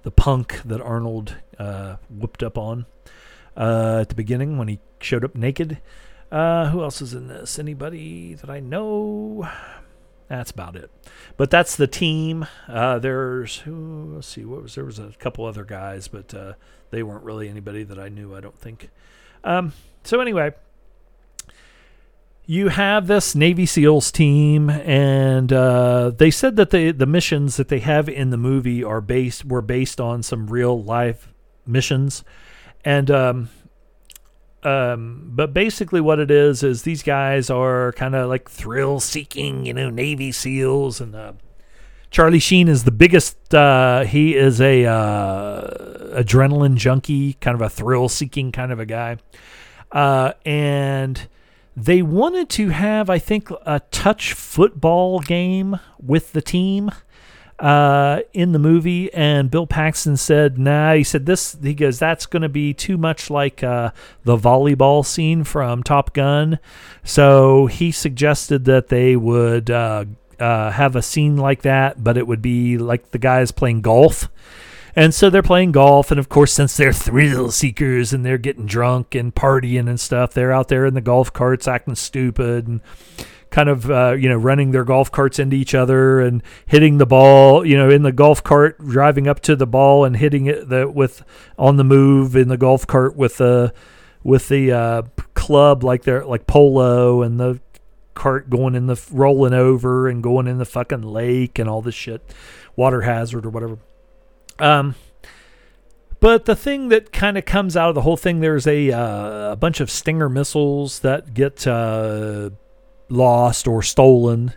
the 0.05 0.13
punk 0.13 0.63
that 0.65 0.81
Arnold 0.81 1.35
uh, 1.59 1.97
whooped 2.09 2.45
up 2.45 2.57
on 2.57 2.87
uh, 3.57 3.99
at 4.03 4.09
the 4.09 4.15
beginning 4.15 4.57
when 4.57 4.69
he 4.69 4.79
showed 5.01 5.25
up 5.25 5.35
naked. 5.35 5.79
Uh, 6.31 6.71
who 6.71 6.81
else 6.81 7.03
is 7.03 7.13
in 7.13 7.27
this? 7.27 7.59
Anybody 7.59 8.35
that 8.35 8.49
I 8.49 8.61
know? 8.61 9.49
That's 10.29 10.53
about 10.53 10.77
it. 10.77 10.93
But 11.37 11.51
that's 11.51 11.75
the 11.75 11.89
team. 11.89 12.47
Uh, 12.69 13.01
there's 13.01 13.57
who? 13.57 14.13
Let's 14.15 14.29
see. 14.29 14.45
What 14.45 14.63
was 14.63 14.77
there 14.77 14.85
was 14.85 15.01
a 15.01 15.13
couple 15.19 15.45
other 15.45 15.65
guys, 15.65 16.07
but 16.07 16.33
uh, 16.33 16.53
they 16.91 17.03
weren't 17.03 17.25
really 17.25 17.49
anybody 17.49 17.83
that 17.83 17.99
I 17.99 18.11
knew. 18.11 18.37
I 18.37 18.41
don't 18.41 18.61
think. 18.61 18.91
Um, 19.43 19.73
so 20.05 20.21
anyway, 20.21 20.53
you 22.51 22.69
have 22.69 23.09
this 23.09 23.35
Navy 23.35 23.67
SEALs 23.67 24.11
team, 24.11 24.71
and 24.71 25.53
uh, 25.53 26.13
they 26.17 26.31
said 26.31 26.57
that 26.57 26.71
the 26.71 26.93
the 26.93 27.05
missions 27.05 27.59
that 27.59 27.69
they 27.69 27.81
have 27.81 28.09
in 28.09 28.31
the 28.31 28.39
movie 28.39 28.83
are 28.83 29.03
based 29.03 29.45
were 29.45 29.61
based 29.61 30.01
on 30.01 30.23
some 30.23 30.47
real 30.47 30.83
life 30.83 31.29
missions, 31.67 32.25
and 32.87 33.11
um, 33.11 33.51
um, 34.63 35.25
but 35.27 35.53
basically 35.53 36.01
what 36.01 36.19
it 36.19 36.31
is 36.31 36.63
is 36.63 36.85
these 36.85 37.03
guys 37.03 37.51
are 37.51 37.93
kind 37.93 38.15
of 38.15 38.31
like 38.31 38.49
thrill 38.49 38.99
seeking, 38.99 39.67
you 39.67 39.75
know, 39.75 39.91
Navy 39.91 40.33
SEALs, 40.33 41.03
and 41.03 41.15
uh, 41.15 41.35
Charlie 42.11 42.39
Sheen 42.39 42.67
is 42.67 42.85
the 42.85 42.91
biggest. 42.91 43.55
Uh, 43.55 44.05
he 44.05 44.35
is 44.35 44.59
a 44.59 44.87
uh, 44.87 46.23
adrenaline 46.23 46.77
junkie, 46.77 47.35
kind 47.35 47.55
of 47.55 47.61
a 47.61 47.69
thrill 47.69 48.09
seeking 48.09 48.53
kind 48.53 48.73
of 48.73 48.81
a 48.81 48.87
guy, 48.87 49.19
uh, 49.93 50.33
and 50.47 51.29
they 51.81 52.03
wanted 52.03 52.49
to 52.51 52.71
have, 52.71 53.09
I 53.09 53.21
think, 53.21 53.51
a 53.65 53.81
touch 53.93 54.33
football 54.33 55.21
game 55.21 55.79
with 56.01 56.33
the 56.33 56.43
team 56.43 56.91
uh, 57.61 58.21
in 58.33 58.51
the 58.51 58.59
movie. 58.59 59.15
And 59.15 59.49
Bill 59.49 59.67
Paxton 59.67 60.17
said, 60.17 60.59
nah, 60.59 60.95
he 60.95 61.05
said 61.05 61.27
this, 61.27 61.57
he 61.63 61.75
goes, 61.75 62.01
that's 62.01 62.27
going 62.27 62.43
to 62.43 62.49
be 62.49 62.75
too 62.75 62.99
much 62.99 63.31
like 63.31 63.63
uh, 63.63 63.93
the 64.25 64.37
volleyball 64.37 65.07
scene 65.07 65.45
from 65.45 65.85
Top 65.85 66.13
Gun. 66.15 66.59
So 67.05 67.67
he 67.67 67.93
suggested 67.93 68.65
that 68.65 68.89
they 68.89 69.15
would 69.15 69.71
uh, 69.71 70.07
uh 70.41 70.71
have 70.73 70.97
a 70.97 71.03
scene 71.03 71.37
like 71.37 71.63
that, 71.63 72.03
but 72.03 72.17
it 72.17 72.27
would 72.27 72.43
be 72.43 72.77
like 72.77 73.13
the 73.13 73.19
guys 73.19 73.53
playing 73.53 73.83
golf 73.83 74.29
and 74.99 75.15
so 75.15 75.31
they're 75.31 75.43
playing 75.45 75.71
golf. 75.71 76.11
And 76.11 76.19
of 76.19 76.29
course, 76.29 76.53
since 76.53 76.77
they're 76.77 76.93
thrill 76.93 77.53
seekers 77.53 78.13
and 78.13 78.27
they're 78.27 78.37
getting 78.37 78.67
drunk 78.67 79.15
and 79.15 79.33
partying 79.33 79.89
and 79.89 79.99
stuff, 80.01 80.35
they're 80.35 80.51
out 80.51 80.67
there 80.67 80.87
in 80.87 80.95
the 80.95 81.01
golf 81.01 81.33
carts 81.33 81.69
acting 81.69 81.95
stupid 81.95 82.67
and 82.67 82.81
kind 83.51 83.69
of 83.69 83.89
uh, 83.89 84.17
you 84.19 84.29
know 84.29 84.37
running 84.37 84.73
their 84.73 84.83
golf 84.83 85.13
carts 85.13 85.39
into 85.39 85.55
each 85.55 85.73
other 85.73 86.21
and 86.21 86.43
hitting 86.67 86.99
the 86.99 87.07
ball 87.07 87.65
you 87.65 87.79
know 87.79 87.89
in 87.89 88.03
the 88.03 88.13
golf 88.13 88.45
cart 88.45 88.79
driving 88.79 89.27
up 89.27 89.41
to 89.41 89.57
the 89.57 89.67
ball 89.67 90.05
and 90.05 90.17
hitting 90.17 90.45
it 90.47 90.69
the, 90.69 90.87
with 90.87 91.25
on 91.57 91.77
the 91.77 91.85
move 91.85 92.37
in 92.37 92.49
the 92.49 92.59
golf 92.59 92.87
cart 92.87 93.17
with 93.17 93.39
the 93.39 93.73
with 94.23 94.49
the 94.49 94.71
uh, 94.71 95.03
club 95.33 95.83
like 95.83 96.03
they're 96.03 96.27
like 96.27 96.47
polo 96.47 97.23
and 97.23 97.41
the 97.41 97.59
cart 98.13 98.51
going 98.51 98.75
in 98.75 98.87
the 98.87 99.03
rolling 99.13 99.55
over 99.55 100.09
and 100.09 100.23
going 100.23 100.47
in 100.47 100.59
the 100.59 100.67
fucking 100.67 101.01
lake 101.01 101.59
and 101.59 101.71
all 101.71 101.81
this 101.81 101.95
shit 101.95 102.21
water 102.77 103.01
hazard 103.01 103.47
or 103.47 103.51
whatever 103.51 103.79
um, 104.59 104.95
but 106.21 106.47
the 106.47 106.57
thing 106.57 106.89
that 106.89 107.13
kind 107.13 107.39
of 107.39 107.45
comes 107.45 107.77
out 107.77 107.89
of 107.89 107.95
the 107.95 108.03
whole 108.03 108.17
thing, 108.17 108.41
there's 108.41 108.67
a 108.67 108.91
uh, 108.91 109.53
a 109.53 109.57
bunch 109.57 109.81
of 109.81 109.91
Stinger 109.91 110.29
missiles 110.29 111.01
that 111.01 111.33
get 111.33 111.67
uh, 111.67 112.51
lost 113.09 113.69
or 113.69 113.83
stolen, 113.83 114.53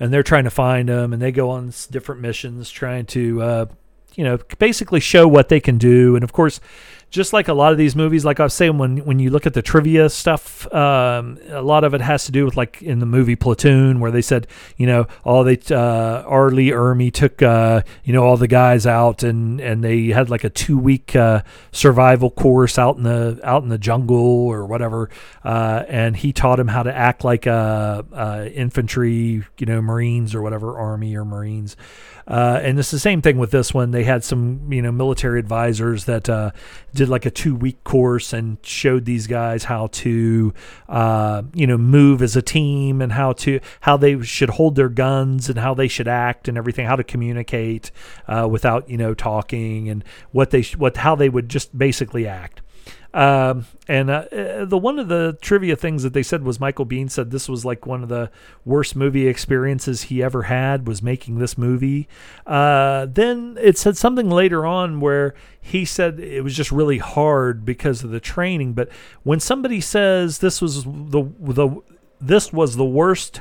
and 0.00 0.12
they're 0.12 0.24
trying 0.24 0.44
to 0.44 0.50
find 0.50 0.88
them, 0.88 1.12
and 1.12 1.22
they 1.22 1.32
go 1.32 1.50
on 1.50 1.72
different 1.90 2.20
missions 2.20 2.70
trying 2.70 3.06
to, 3.06 3.42
uh, 3.42 3.66
you 4.14 4.24
know, 4.24 4.38
basically 4.58 5.00
show 5.00 5.28
what 5.28 5.48
they 5.48 5.60
can 5.60 5.78
do. 5.78 6.16
And 6.16 6.24
of 6.24 6.32
course, 6.32 6.60
just 7.10 7.32
like 7.32 7.48
a 7.48 7.54
lot 7.54 7.72
of 7.72 7.78
these 7.78 7.94
movies, 7.94 8.24
like 8.24 8.40
I 8.40 8.44
was 8.44 8.54
saying, 8.54 8.78
when 8.78 8.98
when 8.98 9.18
you 9.18 9.30
look 9.30 9.46
at 9.46 9.54
the 9.54 9.62
trivia 9.62 10.08
stuff, 10.10 10.72
um, 10.74 11.38
a 11.48 11.62
lot 11.62 11.84
of 11.84 11.94
it 11.94 12.00
has 12.00 12.24
to 12.26 12.32
do 12.32 12.44
with 12.44 12.56
like 12.56 12.82
in 12.82 12.98
the 12.98 13.06
movie 13.06 13.36
Platoon, 13.36 14.00
where 14.00 14.10
they 14.10 14.22
said, 14.22 14.46
you 14.76 14.86
know, 14.86 15.06
all 15.24 15.44
they 15.44 15.58
uh, 15.70 16.24
R. 16.26 16.50
Lee 16.50 16.70
Ermey 16.70 17.12
took, 17.12 17.42
uh, 17.42 17.82
you 18.04 18.12
know, 18.12 18.24
all 18.24 18.36
the 18.36 18.48
guys 18.48 18.86
out 18.86 19.22
and 19.22 19.60
and 19.60 19.84
they 19.84 20.08
had 20.08 20.30
like 20.30 20.44
a 20.44 20.50
two 20.50 20.76
week 20.76 21.14
uh, 21.14 21.42
survival 21.70 22.30
course 22.30 22.78
out 22.78 22.96
in 22.96 23.04
the 23.04 23.40
out 23.44 23.62
in 23.62 23.68
the 23.68 23.78
jungle 23.78 24.46
or 24.46 24.66
whatever, 24.66 25.08
uh, 25.44 25.84
and 25.88 26.16
he 26.16 26.32
taught 26.32 26.58
him 26.58 26.68
how 26.68 26.82
to 26.82 26.94
act 26.94 27.22
like 27.24 27.46
a, 27.46 28.04
a 28.12 28.52
infantry, 28.52 29.44
you 29.58 29.66
know, 29.66 29.80
Marines 29.80 30.34
or 30.34 30.42
whatever, 30.42 30.76
Army 30.76 31.16
or 31.16 31.24
Marines. 31.24 31.76
Uh, 32.28 32.58
and 32.62 32.78
it's 32.78 32.90
the 32.90 32.98
same 32.98 33.22
thing 33.22 33.38
with 33.38 33.52
this 33.52 33.72
one. 33.72 33.92
They 33.92 34.02
had 34.02 34.24
some, 34.24 34.72
you 34.72 34.82
know, 34.82 34.90
military 34.90 35.38
advisors 35.38 36.06
that 36.06 36.28
uh, 36.28 36.50
did 36.96 37.08
like 37.08 37.26
a 37.26 37.30
two 37.30 37.54
week 37.54 37.82
course 37.84 38.32
and 38.32 38.58
showed 38.62 39.04
these 39.04 39.26
guys 39.26 39.64
how 39.64 39.88
to, 39.88 40.52
uh, 40.88 41.42
you 41.54 41.66
know, 41.66 41.78
move 41.78 42.22
as 42.22 42.36
a 42.36 42.42
team 42.42 43.00
and 43.00 43.12
how 43.12 43.32
to 43.34 43.60
how 43.80 43.96
they 43.96 44.20
should 44.22 44.50
hold 44.50 44.74
their 44.74 44.88
guns 44.88 45.48
and 45.48 45.58
how 45.58 45.74
they 45.74 45.88
should 45.88 46.08
act 46.08 46.48
and 46.48 46.58
everything, 46.58 46.86
how 46.86 46.96
to 46.96 47.04
communicate 47.04 47.90
uh, 48.26 48.48
without, 48.50 48.88
you 48.88 48.96
know, 48.96 49.14
talking 49.14 49.88
and 49.88 50.04
what 50.32 50.50
they 50.50 50.62
sh- 50.62 50.76
what 50.76 50.96
how 50.96 51.14
they 51.14 51.28
would 51.28 51.48
just 51.48 51.76
basically 51.76 52.26
act. 52.26 52.62
Um, 53.16 53.64
and 53.88 54.10
uh, 54.10 54.66
the 54.66 54.76
one 54.76 54.98
of 54.98 55.08
the 55.08 55.38
trivia 55.40 55.74
things 55.74 56.02
that 56.02 56.12
they 56.12 56.22
said 56.22 56.42
was 56.42 56.60
Michael 56.60 56.84
Biehn 56.84 57.10
said 57.10 57.30
this 57.30 57.48
was 57.48 57.64
like 57.64 57.86
one 57.86 58.02
of 58.02 58.10
the 58.10 58.30
worst 58.66 58.94
movie 58.94 59.26
experiences 59.26 60.02
he 60.02 60.22
ever 60.22 60.42
had 60.42 60.86
was 60.86 61.02
making 61.02 61.38
this 61.38 61.56
movie. 61.56 62.08
Uh, 62.46 63.06
then 63.06 63.56
it 63.58 63.78
said 63.78 63.96
something 63.96 64.28
later 64.28 64.66
on 64.66 65.00
where 65.00 65.34
he 65.58 65.86
said 65.86 66.20
it 66.20 66.44
was 66.44 66.54
just 66.54 66.70
really 66.70 66.98
hard 66.98 67.64
because 67.64 68.04
of 68.04 68.10
the 68.10 68.20
training. 68.20 68.74
But 68.74 68.90
when 69.22 69.40
somebody 69.40 69.80
says 69.80 70.40
this 70.40 70.60
was 70.60 70.84
the 70.84 71.32
the 71.40 71.82
this 72.20 72.52
was 72.52 72.76
the 72.76 72.84
worst 72.84 73.40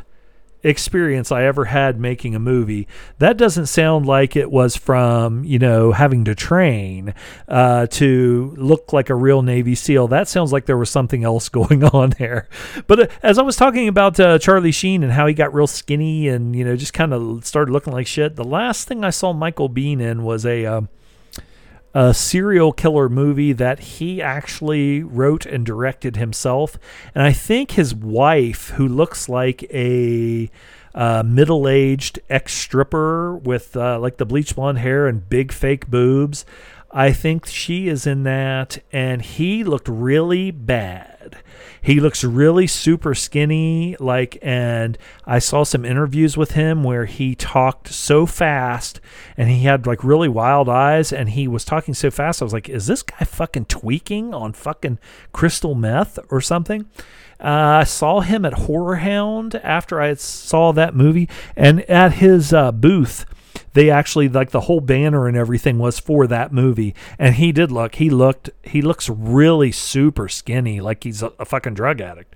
experience 0.66 1.32
I 1.32 1.44
ever 1.44 1.66
had 1.66 2.00
making 2.00 2.34
a 2.34 2.40
movie. 2.40 2.88
That 3.20 3.38
doesn't 3.38 3.68
sound 3.68 4.06
like 4.08 4.36
it 4.36 4.50
was 4.52 4.76
from, 4.76 5.44
you 5.44 5.60
know, 5.60 5.92
having 5.92 6.26
to 6.26 6.34
train 6.34 7.14
uh, 7.48 7.86
to 7.88 8.54
look 8.58 8.92
like 8.92 9.10
a 9.10 9.16
real 9.16 9.44
Navy 9.44 9.76
SEAL. 9.76 10.08
That 10.08 10.28
sounds 10.28 10.52
like 10.52 10.66
there 10.66 10.78
was 10.78 10.90
something 10.90 11.24
else 11.24 11.48
going 11.56 11.84
on 11.84 12.12
there. 12.18 12.50
But 12.88 13.00
uh, 13.00 13.08
as 13.22 13.38
I 13.38 13.44
was 13.44 13.56
talking 13.56 13.88
about 13.88 14.20
uh, 14.20 14.40
Charlie 14.40 14.72
Sheen 14.72 15.04
and 15.04 15.14
how 15.14 15.28
he 15.28 15.34
got 15.34 15.54
real 15.54 15.68
skinny 15.68 16.28
and, 16.28 16.56
you 16.56 16.66
know, 16.66 16.76
just 16.76 16.94
kind 16.94 17.14
of 17.14 17.46
started 17.46 17.72
looking 17.72 17.94
like 17.94 18.08
shit, 18.08 18.36
the 18.36 18.44
last 18.44 18.88
thing 18.88 19.04
I 19.04 19.12
saw 19.12 19.34
Michael 19.34 19.70
Biehn 19.70 20.02
in 20.02 20.24
was 20.24 20.46
a. 20.46 20.66
Um, 20.66 20.90
a 21.96 22.14
serial 22.14 22.74
killer 22.74 23.08
movie 23.08 23.54
that 23.54 23.80
he 23.80 24.22
actually 24.22 25.02
wrote 25.02 25.46
and 25.46 25.66
directed 25.66 26.18
himself. 26.18 26.78
And 27.16 27.24
I 27.24 27.32
think 27.32 27.72
his 27.72 27.96
wife, 27.96 28.72
who 28.72 28.86
looks 28.86 29.30
like 29.30 29.64
a 29.74 30.52
uh, 30.94 31.24
middle 31.26 31.70
aged 31.70 32.20
ex 32.30 32.54
stripper 32.54 33.38
with 33.38 33.78
uh, 33.78 33.98
like 34.00 34.18
the 34.18 34.26
bleach 34.26 34.56
blonde 34.56 34.80
hair 34.80 35.08
and 35.08 35.30
big 35.30 35.54
fake 35.54 35.88
boobs, 35.88 36.46
I 36.92 37.14
think 37.14 37.46
she 37.46 37.88
is 37.88 38.06
in 38.06 38.24
that. 38.24 38.80
And 38.92 39.22
he 39.22 39.64
looked 39.64 39.88
really 39.88 40.52
bad. 40.52 41.15
He 41.86 42.00
looks 42.00 42.24
really 42.24 42.66
super 42.66 43.14
skinny, 43.14 43.96
like, 44.00 44.40
and 44.42 44.98
I 45.28 45.38
saw 45.38 45.64
some 45.64 45.86
interviews 45.86 46.36
with 46.36 46.54
him 46.54 46.84
where 46.84 47.06
he 47.06 47.36
talked 47.36 47.90
so 47.90 48.26
fast 48.26 49.00
and 49.38 49.52
he 49.52 49.66
had 49.66 49.86
like 49.86 50.04
really 50.04 50.28
wild 50.28 50.68
eyes 50.68 51.14
and 51.14 51.30
he 51.30 51.48
was 51.48 51.64
talking 51.64 51.94
so 51.94 52.10
fast. 52.10 52.42
I 52.42 52.46
was 52.46 52.54
like, 52.54 52.70
is 52.70 52.88
this 52.88 53.04
guy 53.04 53.24
fucking 53.24 53.66
tweaking 53.66 54.34
on 54.34 54.54
fucking 54.54 54.98
crystal 55.32 55.76
meth 55.76 56.18
or 56.32 56.42
something? 56.42 56.90
Uh, 57.40 57.82
I 57.82 57.84
saw 57.84 58.22
him 58.22 58.46
at 58.46 58.54
Horror 58.54 58.96
Hound 58.96 59.54
after 59.54 60.02
I 60.02 60.16
saw 60.16 60.72
that 60.72 60.96
movie, 60.96 61.30
and 61.56 61.82
at 61.82 62.14
his 62.14 62.52
uh, 62.52 62.72
booth, 62.72 63.28
they 63.76 63.90
actually 63.90 64.28
like 64.30 64.50
the 64.50 64.62
whole 64.62 64.80
banner 64.80 65.28
and 65.28 65.38
everything 65.38 65.78
was 65.78 66.00
for 66.00 66.26
that 66.28 66.52
movie. 66.52 66.96
And 67.20 67.36
he 67.36 67.52
did 67.52 67.72
look 67.72 67.96
he 67.96 68.10
looked 68.10 68.50
he 68.64 68.82
looks 68.82 69.08
really 69.10 69.72
super 69.72 70.28
skinny 70.28 70.82
like 70.82 71.04
he's 71.04 71.22
a, 71.22 71.32
a 71.38 71.46
fucking 71.46 71.76
drug 71.76 72.02
addict. 72.02 72.36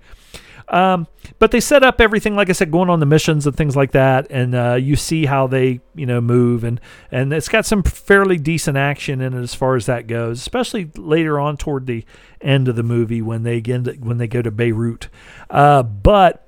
Um, 0.68 1.08
but 1.40 1.50
they 1.50 1.58
set 1.58 1.82
up 1.82 2.00
everything, 2.00 2.36
like 2.36 2.48
I 2.48 2.52
said, 2.52 2.70
going 2.70 2.88
on 2.88 3.00
the 3.00 3.06
missions 3.06 3.44
and 3.44 3.56
things 3.56 3.74
like 3.74 3.90
that, 3.90 4.28
and 4.30 4.54
uh, 4.54 4.74
you 4.74 4.94
see 4.94 5.26
how 5.26 5.48
they, 5.48 5.80
you 5.96 6.06
know, 6.06 6.20
move, 6.20 6.62
and 6.62 6.80
and 7.10 7.32
it's 7.32 7.48
got 7.48 7.66
some 7.66 7.82
fairly 7.82 8.38
decent 8.38 8.76
action 8.76 9.20
in 9.20 9.34
it 9.34 9.42
as 9.42 9.52
far 9.52 9.74
as 9.74 9.86
that 9.86 10.06
goes, 10.06 10.38
especially 10.38 10.88
later 10.94 11.40
on 11.40 11.56
toward 11.56 11.86
the 11.86 12.04
end 12.40 12.68
of 12.68 12.76
the 12.76 12.84
movie 12.84 13.20
when 13.20 13.42
they 13.42 13.60
get 13.60 13.98
when 13.98 14.18
they 14.18 14.28
go 14.28 14.42
to 14.42 14.52
Beirut. 14.52 15.08
Uh, 15.50 15.82
but 15.82 16.46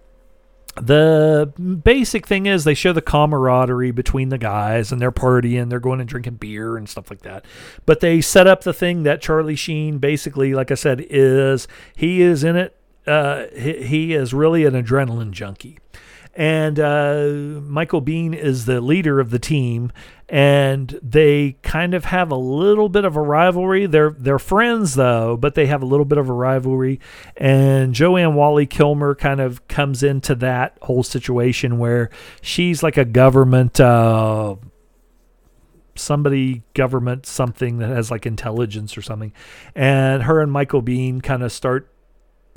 the 0.75 1.53
basic 1.85 2.27
thing 2.27 2.47
is 2.47 2.65
they 2.65 2.75
show 2.75 2.93
the 2.93 3.03
camaraderie 3.03 3.91
between 3.91 4.31
the 4.31 4.39
guys 4.39 4.91
and 4.91 5.01
they're 5.01 5.13
partying, 5.13 5.69
they're 5.69 5.81
going 5.81 6.01
and 6.01 6.09
drinking 6.09 6.35
beer 6.35 6.77
and 6.77 6.89
stuff 6.89 7.11
like 7.11 7.23
that. 7.23 7.45
But 7.85 8.01
they 8.01 8.21
set 8.21 8.47
up 8.47 8.63
the 8.63 8.73
thing 8.73 9.03
that 9.03 9.21
Charlie 9.21 9.57
Sheen 9.57 9.99
basically, 9.99 10.55
like 10.55 10.71
I 10.71 10.75
said, 10.75 11.05
is 11.11 11.69
he 11.95 12.23
is 12.23 12.43
in 12.45 12.57
it. 12.57 12.77
Uh, 13.07 13.47
he, 13.57 13.83
he 13.83 14.15
is 14.15 14.33
really 14.33 14.65
an 14.65 14.75
adrenaline 14.75 15.33
junkie 15.33 15.79
and 16.35 16.81
uh, 16.81 17.27
Michael 17.63 18.01
Biehn 18.01 18.35
is 18.35 18.65
the 18.65 18.81
leader 18.81 19.21
of 19.21 19.31
the 19.31 19.39
team, 19.39 19.93
and 20.33 20.99
they 21.03 21.59
kind 21.63 21.93
of 21.93 22.07
have 22.07 22.31
a 22.33 22.37
little 22.37 22.89
bit 22.89 23.05
of 23.05 23.17
a 23.17 23.21
rivalry. 23.21 23.85
They're 23.85 24.17
they're 24.19 24.39
friends 24.39 24.95
though, 24.95 25.37
but 25.37 25.55
they 25.55 25.67
have 25.67 25.83
a 25.83 25.87
little 25.87 26.07
bit 26.07 26.17
of 26.17 26.31
a 26.31 26.33
rivalry. 26.33 27.01
And 27.37 27.93
Joanne 27.95 28.35
Whalley 28.35 28.65
Kilmer 28.65 29.15
kind 29.15 29.43
of 29.43 29.69
comes 29.69 30.03
into 30.03 30.35
that 30.37 30.79
whole 30.81 31.03
situation 31.03 31.79
where 31.79 32.09
she's 32.41 32.83
like 32.83 32.97
a 32.97 33.05
government. 33.05 33.79
Uh, 33.79 34.57
somebody 35.95 36.63
government 36.73 37.27
something 37.27 37.77
that 37.77 37.91
has 37.91 38.11
like 38.11 38.25
intelligence 38.25 38.97
or 38.97 39.03
something 39.03 39.31
and 39.75 40.23
her 40.23 40.41
and 40.41 40.51
michael 40.51 40.83
biehn 40.83 41.23
kind 41.23 41.43
of 41.43 41.53
start 41.53 41.92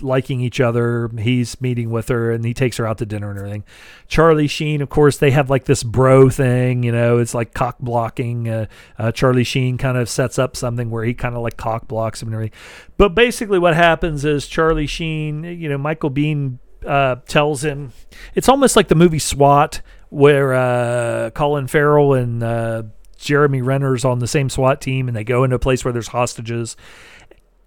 liking 0.01 0.41
each 0.41 0.59
other. 0.59 1.09
He's 1.17 1.59
meeting 1.61 1.89
with 1.89 2.09
her 2.09 2.31
and 2.31 2.43
he 2.43 2.53
takes 2.53 2.77
her 2.77 2.87
out 2.87 2.97
to 2.99 3.05
dinner 3.05 3.29
and 3.29 3.39
everything. 3.39 3.63
Charlie 4.07 4.47
Sheen, 4.47 4.81
of 4.81 4.89
course, 4.89 5.17
they 5.17 5.31
have 5.31 5.49
like 5.49 5.65
this 5.65 5.83
bro 5.83 6.29
thing, 6.29 6.83
you 6.83 6.91
know, 6.91 7.17
it's 7.17 7.33
like 7.33 7.53
cock 7.53 7.77
blocking. 7.79 8.49
Uh, 8.49 8.65
uh, 8.97 9.11
Charlie 9.11 9.43
Sheen 9.43 9.77
kind 9.77 9.97
of 9.97 10.09
sets 10.09 10.37
up 10.37 10.55
something 10.55 10.89
where 10.89 11.03
he 11.03 11.13
kind 11.13 11.35
of 11.35 11.41
like 11.41 11.57
cock 11.57 11.87
blocks 11.87 12.21
him 12.21 12.29
and 12.29 12.35
everything. 12.35 12.57
But 12.97 13.15
basically, 13.15 13.59
what 13.59 13.75
happens 13.75 14.25
is 14.25 14.47
Charlie 14.47 14.87
Sheen, 14.87 15.43
you 15.43 15.69
know, 15.69 15.77
Michael 15.77 16.11
Biehn 16.11 16.59
uh, 16.85 17.15
tells 17.27 17.63
him 17.63 17.91
it's 18.35 18.49
almost 18.49 18.75
like 18.75 18.87
the 18.89 18.95
movie 18.95 19.19
SWAT 19.19 19.81
where 20.09 20.53
uh, 20.53 21.29
Colin 21.31 21.67
Farrell 21.67 22.13
and 22.13 22.43
uh, 22.43 22.83
Jeremy 23.17 23.61
Renner's 23.61 24.05
on 24.05 24.19
the 24.19 24.27
same 24.27 24.49
SWAT 24.49 24.81
team 24.81 25.07
and 25.07 25.17
they 25.17 25.23
go 25.23 25.43
into 25.43 25.55
a 25.55 25.59
place 25.59 25.83
where 25.83 25.91
there's 25.91 26.09
hostages. 26.09 26.77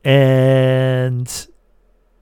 And 0.05 1.48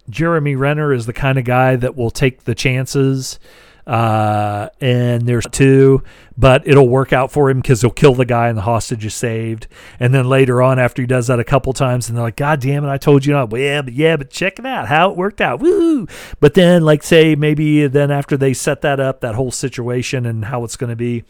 Jeremy 0.09 0.57
Renner 0.57 0.93
is 0.93 1.07
the 1.07 1.13
kind 1.13 1.39
of 1.39 1.45
guy 1.45 1.77
that 1.77 1.97
will 1.97 2.11
take 2.11 2.45
the 2.45 2.55
chances. 2.55 3.39
Uh, 3.87 4.69
and 4.81 5.29
there's 5.29 5.47
two, 5.53 6.03
but 6.37 6.67
it'll 6.67 6.89
work 6.89 7.13
out 7.13 7.31
for 7.31 7.49
him 7.49 7.61
because 7.61 7.83
he'll 7.83 7.91
kill 7.91 8.15
the 8.15 8.25
guy 8.25 8.49
and 8.49 8.59
the 8.59 8.63
hostage 8.63 9.07
is 9.07 9.15
saved. 9.15 9.69
And 10.01 10.13
then 10.13 10.29
later 10.29 10.61
on, 10.61 10.81
after 10.81 11.03
he 11.03 11.07
does 11.07 11.29
that 11.29 11.39
a 11.39 11.45
couple 11.45 11.73
times, 11.73 12.09
and 12.09 12.19
they're 12.19 12.25
like, 12.25 12.35
"God 12.35 12.61
damn 12.61 12.85
it, 12.85 12.89
I 12.91 12.99
told 12.99 13.25
you 13.25 13.33
not." 13.33 13.51
Well, 13.51 13.63
yeah, 13.63 13.83
but 13.83 13.95
yeah, 13.95 14.17
but 14.17 14.31
check 14.31 14.59
it 14.59 14.67
out 14.67 14.89
how 14.89 15.13
it 15.13 15.17
worked 15.17 15.41
out. 15.41 15.61
Woo! 15.61 16.09
But 16.41 16.55
then, 16.55 16.83
like, 16.83 17.05
say 17.05 17.37
maybe 17.37 17.87
then 17.87 18.11
after 18.11 18.37
they 18.37 18.55
set 18.55 18.81
that 18.81 18.99
up, 18.99 19.21
that 19.21 19.37
whole 19.37 19.53
situation 19.53 20.27
and 20.27 20.47
how 20.47 20.65
it's 20.65 20.77
going 20.77 20.91
to 20.91 20.97
be, 20.97 21.23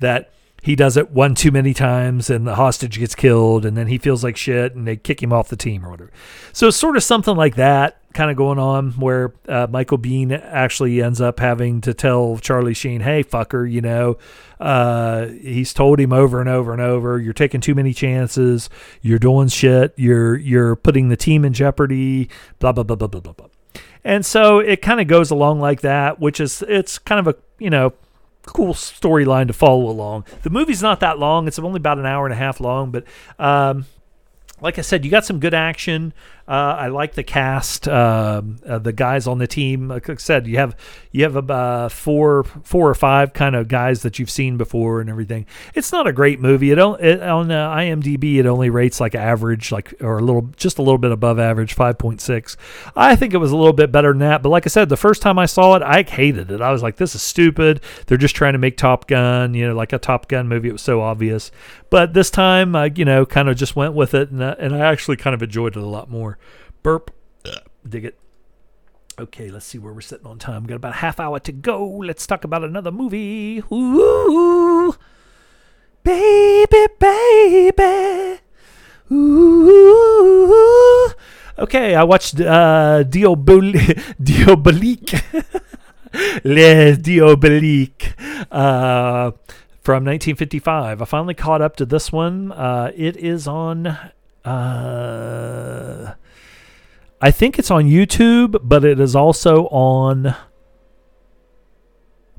that 0.00 0.30
he 0.62 0.76
does 0.76 0.96
it 0.96 1.10
one 1.10 1.34
too 1.34 1.50
many 1.50 1.74
times 1.74 2.30
and 2.30 2.46
the 2.46 2.54
hostage 2.54 2.98
gets 2.98 3.16
killed 3.16 3.66
and 3.66 3.76
then 3.76 3.88
he 3.88 3.98
feels 3.98 4.22
like 4.22 4.36
shit 4.36 4.76
and 4.76 4.86
they 4.86 4.96
kick 4.96 5.20
him 5.20 5.32
off 5.32 5.48
the 5.48 5.56
team 5.56 5.84
or 5.84 5.90
whatever. 5.90 6.12
So 6.52 6.68
it's 6.68 6.76
sort 6.76 6.96
of 6.96 7.02
something 7.02 7.36
like 7.36 7.56
that 7.56 8.01
kind 8.12 8.30
of 8.30 8.36
going 8.36 8.58
on 8.58 8.92
where 8.92 9.34
uh, 9.48 9.66
Michael 9.70 9.98
Biehn 9.98 10.32
actually 10.32 11.02
ends 11.02 11.20
up 11.20 11.40
having 11.40 11.80
to 11.82 11.94
tell 11.94 12.38
Charlie 12.38 12.74
Sheen, 12.74 13.00
hey, 13.00 13.24
fucker, 13.24 13.70
you 13.70 13.80
know, 13.80 14.18
uh, 14.60 15.26
he's 15.26 15.72
told 15.72 15.98
him 15.98 16.12
over 16.12 16.40
and 16.40 16.48
over 16.48 16.72
and 16.72 16.80
over, 16.80 17.20
you're 17.20 17.32
taking 17.32 17.60
too 17.60 17.74
many 17.74 17.92
chances, 17.92 18.70
you're 19.00 19.18
doing 19.18 19.48
shit, 19.48 19.92
you're, 19.96 20.36
you're 20.36 20.76
putting 20.76 21.08
the 21.08 21.16
team 21.16 21.44
in 21.44 21.52
jeopardy, 21.52 22.28
blah, 22.58 22.72
blah, 22.72 22.84
blah, 22.84 22.96
blah, 22.96 23.08
blah, 23.08 23.20
blah, 23.20 23.32
blah. 23.32 23.48
And 24.04 24.26
so 24.26 24.58
it 24.58 24.82
kind 24.82 25.00
of 25.00 25.06
goes 25.06 25.30
along 25.30 25.60
like 25.60 25.80
that, 25.82 26.20
which 26.20 26.40
is, 26.40 26.62
it's 26.68 26.98
kind 26.98 27.26
of 27.26 27.34
a, 27.34 27.38
you 27.58 27.70
know, 27.70 27.92
cool 28.46 28.74
storyline 28.74 29.46
to 29.46 29.52
follow 29.52 29.88
along. 29.88 30.24
The 30.42 30.50
movie's 30.50 30.82
not 30.82 31.00
that 31.00 31.18
long; 31.18 31.46
it's 31.46 31.58
only 31.58 31.78
about 31.78 31.98
an 31.98 32.06
hour 32.06 32.26
and 32.26 32.32
a 32.32 32.36
half 32.36 32.60
long, 32.60 32.90
but 32.90 33.04
um, 33.38 33.86
like 34.60 34.78
I 34.78 34.82
said, 34.82 35.04
you 35.04 35.10
got 35.10 35.24
some 35.24 35.40
good 35.40 35.54
action. 35.54 36.12
Uh, 36.46 36.76
I 36.78 36.88
like 36.88 37.14
the 37.14 37.22
cast, 37.22 37.86
uh, 37.86 38.42
uh, 38.66 38.78
the 38.78 38.92
guys 38.92 39.26
on 39.26 39.38
the 39.38 39.46
team. 39.46 39.88
Like 39.88 40.10
I 40.10 40.16
said, 40.16 40.46
you 40.46 40.56
have 40.58 40.76
you 41.12 41.22
have 41.22 41.36
about 41.36 41.92
four 41.92 42.44
four 42.44 42.88
or 42.88 42.94
five 42.94 43.32
kind 43.32 43.54
of 43.54 43.68
guys 43.68 44.02
that 44.02 44.18
you've 44.18 44.30
seen 44.30 44.56
before 44.56 45.00
and 45.00 45.08
everything. 45.08 45.46
It's 45.74 45.92
not 45.92 46.06
a 46.06 46.12
great 46.12 46.40
movie. 46.40 46.70
It, 46.70 46.78
it 46.78 47.22
on 47.22 47.50
uh, 47.50 47.74
IMDb 47.74 48.36
it 48.36 48.46
only 48.46 48.70
rates 48.70 49.00
like 49.00 49.14
average, 49.14 49.70
like 49.70 49.94
or 50.00 50.18
a 50.18 50.22
little 50.22 50.50
just 50.56 50.78
a 50.78 50.82
little 50.82 50.98
bit 50.98 51.12
above 51.12 51.38
average, 51.38 51.74
five 51.74 51.98
point 51.98 52.20
six. 52.20 52.56
I 52.96 53.16
think 53.16 53.34
it 53.34 53.38
was 53.38 53.52
a 53.52 53.56
little 53.56 53.72
bit 53.72 53.92
better 53.92 54.10
than 54.10 54.20
that. 54.20 54.42
But 54.42 54.48
like 54.48 54.66
I 54.66 54.68
said, 54.68 54.88
the 54.88 54.96
first 54.96 55.22
time 55.22 55.38
I 55.38 55.46
saw 55.46 55.76
it, 55.76 55.82
I 55.82 56.02
hated 56.02 56.50
it. 56.50 56.60
I 56.60 56.72
was 56.72 56.82
like, 56.82 56.96
this 56.96 57.14
is 57.14 57.22
stupid. 57.22 57.80
They're 58.06 58.18
just 58.18 58.36
trying 58.36 58.54
to 58.54 58.58
make 58.58 58.76
Top 58.76 59.06
Gun, 59.06 59.54
you 59.54 59.68
know, 59.68 59.74
like 59.74 59.92
a 59.92 59.98
Top 59.98 60.28
Gun 60.28 60.48
movie. 60.48 60.68
It 60.68 60.72
was 60.72 60.82
so 60.82 61.00
obvious. 61.00 61.50
But 61.90 62.14
this 62.14 62.30
time, 62.30 62.74
I 62.74 62.86
you 62.94 63.04
know 63.04 63.26
kind 63.26 63.48
of 63.48 63.56
just 63.56 63.76
went 63.76 63.94
with 63.94 64.14
it, 64.14 64.30
and 64.30 64.42
uh, 64.42 64.56
and 64.58 64.74
I 64.74 64.80
actually 64.80 65.16
kind 65.16 65.34
of 65.34 65.42
enjoyed 65.42 65.76
it 65.76 65.82
a 65.82 65.86
lot 65.86 66.10
more. 66.10 66.31
Burp. 66.82 67.10
Dig 67.88 68.04
it. 68.04 68.18
Okay, 69.18 69.50
let's 69.50 69.66
see 69.66 69.78
where 69.78 69.92
we're 69.92 70.00
sitting 70.00 70.26
on 70.26 70.38
time. 70.38 70.62
We've 70.62 70.70
got 70.70 70.76
about 70.76 70.92
a 70.92 70.96
half 70.96 71.20
hour 71.20 71.38
to 71.40 71.52
go. 71.52 71.86
Let's 71.86 72.26
talk 72.26 72.44
about 72.44 72.64
another 72.64 72.90
movie. 72.90 73.62
Ooh, 73.70 74.94
baby, 76.02 76.86
baby. 76.98 78.40
Ooh. 79.12 81.10
Okay, 81.58 81.94
I 81.94 82.02
watched 82.04 82.40
uh, 82.40 83.04
Diabol- 83.06 84.16
Diabolique. 84.22 85.22
Les 86.44 86.96
Diabolique. 86.96 88.14
Uh, 88.50 89.32
from 89.82 90.04
1955. 90.04 91.02
I 91.02 91.04
finally 91.04 91.34
caught 91.34 91.60
up 91.60 91.76
to 91.76 91.84
this 91.84 92.10
one. 92.10 92.52
Uh, 92.52 92.90
it 92.96 93.16
is 93.16 93.46
on. 93.46 93.86
Uh, 94.44 96.14
I 97.22 97.30
think 97.30 97.58
it's 97.58 97.70
on 97.70 97.84
YouTube, 97.84 98.58
but 98.62 98.84
it 98.84 99.00
is 99.00 99.16
also 99.16 99.66
on 99.68 100.34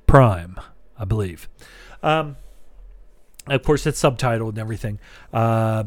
Prime, 0.06 0.60
I 1.00 1.06
believe. 1.06 1.50
Um, 2.04 2.36
of 3.48 3.64
course, 3.64 3.88
it's 3.88 4.02
subtitled 4.02 4.50
and 4.50 4.60
everything. 4.60 5.00
Uh, 5.32 5.86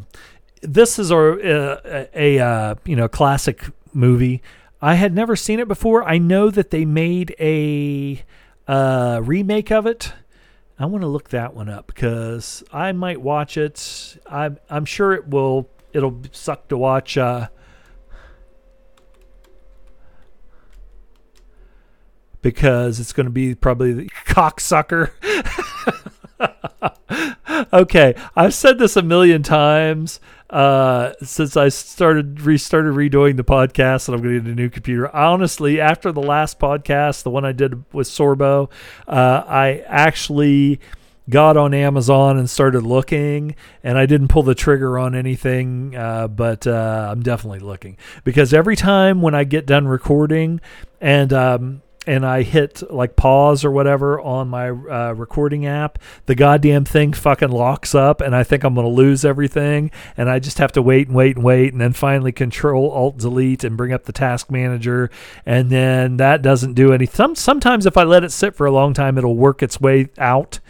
this 0.62 0.98
is 0.98 1.10
a, 1.10 2.08
a, 2.14 2.38
uh, 2.40 2.74
you 2.84 2.96
know 2.96 3.06
classic 3.06 3.66
movie. 3.92 4.42
I 4.80 4.94
had 4.94 5.14
never 5.14 5.36
seen 5.36 5.60
it 5.60 5.68
before. 5.68 6.02
I 6.02 6.18
know 6.18 6.50
that 6.50 6.70
they 6.70 6.84
made 6.84 7.36
a 7.38 8.22
uh, 8.66 9.20
remake 9.22 9.70
of 9.70 9.86
it 9.86 10.12
I 10.78 10.86
want 10.86 11.02
to 11.02 11.08
look 11.08 11.30
that 11.30 11.54
one 11.54 11.68
up 11.68 11.86
because 11.86 12.62
I 12.70 12.92
might 12.92 13.20
watch 13.20 13.56
it. 13.56 14.18
I'm 14.26 14.58
I'm 14.68 14.84
sure 14.84 15.14
it 15.14 15.26
will. 15.26 15.70
It'll 15.92 16.20
suck 16.32 16.68
to 16.68 16.76
watch. 16.76 17.16
Uh, 17.16 17.48
because 22.46 23.00
it's 23.00 23.12
going 23.12 23.26
to 23.26 23.32
be 23.32 23.56
probably 23.56 23.92
the 23.92 24.08
cocksucker. 24.24 25.10
okay, 27.72 28.14
I've 28.36 28.54
said 28.54 28.78
this 28.78 28.96
a 28.96 29.02
million 29.02 29.42
times 29.42 30.20
uh, 30.48 31.14
since 31.24 31.56
I 31.56 31.70
started 31.70 32.42
restarted 32.42 32.94
redoing 32.94 33.36
the 33.36 33.42
podcast, 33.42 34.06
and 34.06 34.14
I'm 34.14 34.22
going 34.22 34.36
to 34.36 34.40
get 34.42 34.52
a 34.52 34.54
new 34.54 34.70
computer. 34.70 35.12
Honestly, 35.12 35.80
after 35.80 36.12
the 36.12 36.22
last 36.22 36.60
podcast, 36.60 37.24
the 37.24 37.30
one 37.30 37.44
I 37.44 37.50
did 37.50 37.84
with 37.92 38.06
Sorbo, 38.06 38.70
uh, 39.08 39.42
I 39.44 39.82
actually 39.88 40.78
got 41.28 41.56
on 41.56 41.74
Amazon 41.74 42.38
and 42.38 42.48
started 42.48 42.84
looking, 42.84 43.56
and 43.82 43.98
I 43.98 44.06
didn't 44.06 44.28
pull 44.28 44.44
the 44.44 44.54
trigger 44.54 45.00
on 45.00 45.16
anything, 45.16 45.96
uh, 45.96 46.28
but 46.28 46.64
uh, 46.64 47.08
I'm 47.10 47.24
definitely 47.24 47.58
looking 47.58 47.96
because 48.22 48.54
every 48.54 48.76
time 48.76 49.20
when 49.20 49.34
I 49.34 49.42
get 49.42 49.66
done 49.66 49.88
recording 49.88 50.60
and 51.00 51.32
um, 51.32 51.82
and 52.06 52.24
I 52.24 52.42
hit 52.42 52.82
like 52.90 53.16
pause 53.16 53.64
or 53.64 53.70
whatever 53.70 54.20
on 54.20 54.48
my 54.48 54.68
uh, 54.68 55.12
recording 55.12 55.66
app, 55.66 55.98
the 56.26 56.34
goddamn 56.34 56.84
thing 56.84 57.12
fucking 57.12 57.50
locks 57.50 57.94
up, 57.94 58.20
and 58.20 58.34
I 58.34 58.44
think 58.44 58.64
I'm 58.64 58.74
gonna 58.74 58.88
lose 58.88 59.24
everything, 59.24 59.90
and 60.16 60.30
I 60.30 60.38
just 60.38 60.58
have 60.58 60.72
to 60.72 60.82
wait 60.82 61.08
and 61.08 61.16
wait 61.16 61.36
and 61.36 61.44
wait, 61.44 61.72
and 61.72 61.80
then 61.80 61.92
finally 61.92 62.32
Control 62.32 62.90
Alt 62.90 63.18
Delete 63.18 63.64
and 63.64 63.76
bring 63.76 63.92
up 63.92 64.04
the 64.04 64.12
Task 64.12 64.50
Manager, 64.50 65.10
and 65.44 65.70
then 65.70 66.16
that 66.18 66.42
doesn't 66.42 66.74
do 66.74 66.92
anything. 66.92 67.14
Some, 67.14 67.34
sometimes 67.34 67.86
if 67.86 67.96
I 67.96 68.04
let 68.04 68.24
it 68.24 68.32
sit 68.32 68.54
for 68.54 68.66
a 68.66 68.72
long 68.72 68.94
time, 68.94 69.18
it'll 69.18 69.36
work 69.36 69.62
its 69.62 69.80
way 69.80 70.08
out, 70.18 70.60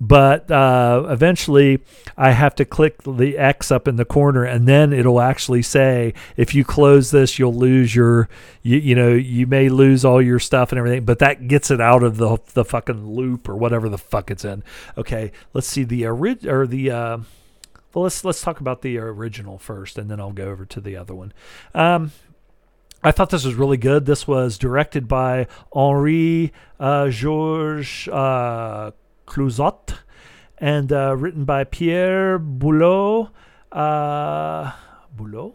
but 0.00 0.50
uh, 0.50 1.06
eventually 1.08 1.80
I 2.16 2.32
have 2.32 2.54
to 2.56 2.64
click 2.64 3.02
the 3.02 3.36
X 3.38 3.70
up 3.70 3.88
in 3.88 3.96
the 3.96 4.04
corner, 4.04 4.44
and 4.44 4.66
then 4.66 4.92
it'll 4.92 5.20
actually 5.20 5.62
say 5.62 6.14
if 6.36 6.54
you 6.54 6.64
close 6.64 7.10
this, 7.10 7.38
you'll 7.38 7.54
lose 7.54 7.94
your, 7.94 8.28
you, 8.62 8.78
you 8.78 8.94
know, 8.94 9.12
you 9.12 9.46
may 9.46 9.68
lose 9.68 10.04
all 10.04 10.20
your 10.20 10.38
stuff 10.38 10.72
and 10.72 10.78
everything, 10.78 11.04
but 11.04 11.18
that 11.18 11.48
gets 11.48 11.70
it 11.70 11.80
out 11.80 12.02
of 12.02 12.16
the 12.16 12.38
the 12.54 12.64
fucking 12.64 13.06
loop 13.06 13.48
or 13.48 13.56
whatever 13.56 13.88
the 13.88 13.98
fuck 13.98 14.30
it's 14.30 14.44
in. 14.44 14.62
Okay, 14.96 15.32
let's 15.52 15.66
see 15.66 15.84
the 15.84 16.06
orig 16.06 16.46
or 16.46 16.66
the. 16.66 16.90
Uh, 16.90 17.18
well, 17.92 18.04
let's 18.04 18.24
let's 18.24 18.42
talk 18.42 18.60
about 18.60 18.82
the 18.82 18.98
original 18.98 19.58
first, 19.58 19.98
and 19.98 20.10
then 20.10 20.20
I'll 20.20 20.32
go 20.32 20.48
over 20.48 20.66
to 20.66 20.80
the 20.80 20.96
other 20.96 21.14
one. 21.14 21.32
Um, 21.74 22.10
I 23.04 23.12
thought 23.12 23.28
this 23.28 23.44
was 23.44 23.54
really 23.54 23.76
good. 23.76 24.06
This 24.06 24.26
was 24.26 24.56
directed 24.56 25.06
by 25.06 25.46
Henri 25.72 26.52
uh, 26.80 27.10
Georges 27.10 28.08
uh, 28.08 28.92
Clouzot 29.26 29.98
and 30.58 30.92
uh, 30.92 31.16
written 31.16 31.44
by 31.44 31.64
Pierre 31.64 32.38
Boulud, 32.38 33.30
uh, 33.72 34.72
Boulud 35.16 35.54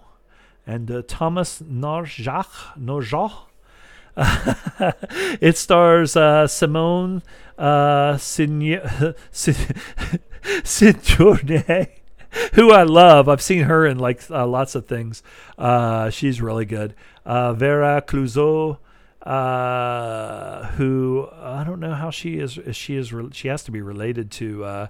and 0.70 0.92
uh, 0.92 1.02
Thomas 1.08 1.62
Norjach. 1.62 2.78
Norjach. 2.78 3.48
it 5.42 5.58
stars 5.58 6.16
uh, 6.16 6.46
Simone 6.46 7.24
uh, 7.58 8.18
who 12.54 12.72
I 12.72 12.84
love. 12.84 13.28
I've 13.28 13.42
seen 13.42 13.64
her 13.64 13.86
in 13.86 13.98
like 13.98 14.30
uh, 14.30 14.46
lots 14.46 14.76
of 14.76 14.86
things. 14.86 15.24
Uh, 15.58 16.12
she's 16.12 16.42
really 16.42 16.66
good. 16.66 16.94
Vera 17.26 18.04
Clouzot, 18.06 18.78
uh, 19.30 20.66
who 20.70 21.30
I 21.32 21.64
don't 21.64 21.80
know 21.80 21.94
how 21.94 22.10
she 22.10 22.40
is. 22.40 22.58
She 22.72 22.96
is. 22.96 23.14
She 23.34 23.48
has 23.48 23.64
to 23.66 23.72
be 23.72 23.80
related 23.80 24.32
to 24.32 24.64
uh, 24.66 24.88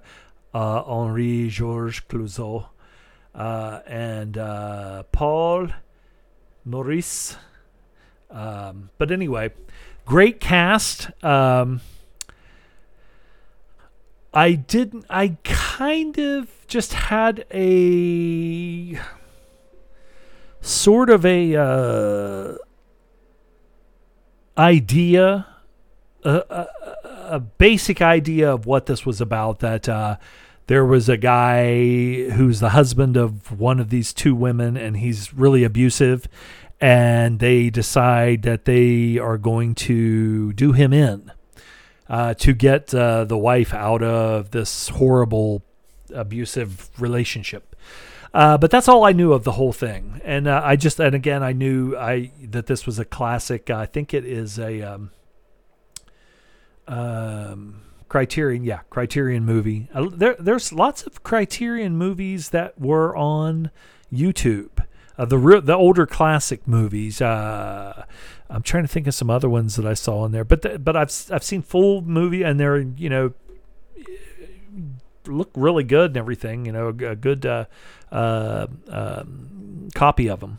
uh, 0.54 0.82
Henri 0.84 1.50
Georges 1.50 2.00
Clouzot 2.08 2.64
uh, 3.34 3.80
and 3.86 4.38
uh, 4.38 5.02
Paul 5.12 5.68
Meurisse. 6.66 7.36
Um, 8.30 8.88
but 8.96 9.10
anyway, 9.12 9.50
great 10.06 10.40
cast. 10.40 11.10
Um, 11.22 11.82
I 14.32 14.52
didn't. 14.52 15.04
I 15.10 15.36
kind 15.44 16.18
of 16.18 16.48
just 16.66 16.94
had 16.94 17.44
a 17.52 18.98
sort 20.62 21.10
of 21.10 21.26
a 21.26 21.56
uh, 21.56 22.54
idea, 24.60 25.46
a, 26.24 26.42
a, 26.50 26.68
a, 27.36 27.40
basic 27.40 28.02
idea 28.02 28.52
of 28.52 28.66
what 28.66 28.86
this 28.86 29.06
was 29.06 29.20
about. 29.20 29.60
That 29.60 29.88
uh, 29.88 30.16
there 30.66 30.84
was 30.84 31.08
a 31.08 31.16
guy 31.16 32.30
who's 32.30 32.60
the 32.60 32.70
husband 32.70 33.16
of 33.16 33.58
one 33.58 33.80
of 33.80 33.88
these 33.90 34.12
two 34.12 34.34
women, 34.34 34.76
and 34.76 34.98
he's 34.98 35.32
really 35.34 35.64
abusive 35.64 36.28
and 36.80 37.40
they 37.40 37.68
decide 37.68 38.42
that 38.42 38.64
they 38.64 39.18
are 39.18 39.36
going 39.36 39.74
to 39.74 40.52
do 40.54 40.72
him 40.72 40.92
in 40.92 41.30
uh, 42.08 42.34
to 42.34 42.54
get 42.54 42.94
uh, 42.94 43.24
the 43.24 43.36
wife 43.36 43.74
out 43.74 44.02
of 44.02 44.50
this 44.50 44.88
horrible 44.88 45.62
abusive 46.14 46.90
relationship. 46.98 47.69
Uh, 48.32 48.56
but 48.58 48.70
that's 48.70 48.88
all 48.88 49.04
I 49.04 49.12
knew 49.12 49.32
of 49.32 49.44
the 49.44 49.52
whole 49.52 49.72
thing, 49.72 50.20
and 50.24 50.46
uh, 50.46 50.60
I 50.64 50.76
just 50.76 51.00
and 51.00 51.14
again 51.16 51.42
I 51.42 51.52
knew 51.52 51.96
I 51.96 52.30
that 52.42 52.66
this 52.66 52.86
was 52.86 53.00
a 53.00 53.04
classic. 53.04 53.70
I 53.70 53.86
think 53.86 54.14
it 54.14 54.24
is 54.24 54.56
a 54.56 54.82
um, 54.82 55.10
um, 56.86 57.82
Criterion, 58.08 58.62
yeah, 58.62 58.80
Criterion 58.88 59.44
movie. 59.44 59.88
Uh, 59.92 60.08
there, 60.12 60.36
there's 60.38 60.72
lots 60.72 61.02
of 61.02 61.24
Criterion 61.24 61.96
movies 61.96 62.50
that 62.50 62.80
were 62.80 63.16
on 63.16 63.72
YouTube 64.12 64.80
uh, 65.20 65.26
the 65.26 65.36
re- 65.36 65.60
the 65.60 65.76
older 65.76 66.06
classic 66.06 66.66
movies. 66.66 67.20
Uh, 67.20 68.06
I'm 68.48 68.62
trying 68.62 68.84
to 68.84 68.88
think 68.88 69.06
of 69.06 69.14
some 69.14 69.28
other 69.28 69.50
ones 69.50 69.76
that 69.76 69.84
I 69.84 69.92
saw 69.92 70.24
in 70.24 70.32
there, 70.32 70.44
but 70.44 70.62
the, 70.62 70.78
but 70.78 70.96
I've 70.96 71.12
I've 71.30 71.44
seen 71.44 71.60
full 71.60 72.00
movie 72.00 72.42
and 72.42 72.58
they're 72.58 72.78
you 72.78 73.10
know 73.10 73.34
look 75.26 75.50
really 75.54 75.84
good 75.84 76.12
and 76.12 76.16
everything. 76.16 76.64
You 76.64 76.72
know, 76.72 76.86
a, 76.86 77.10
a 77.10 77.16
good 77.16 77.44
uh, 77.44 77.66
uh, 78.10 78.66
um, 78.88 79.88
copy 79.94 80.28
of 80.28 80.40
them. 80.40 80.58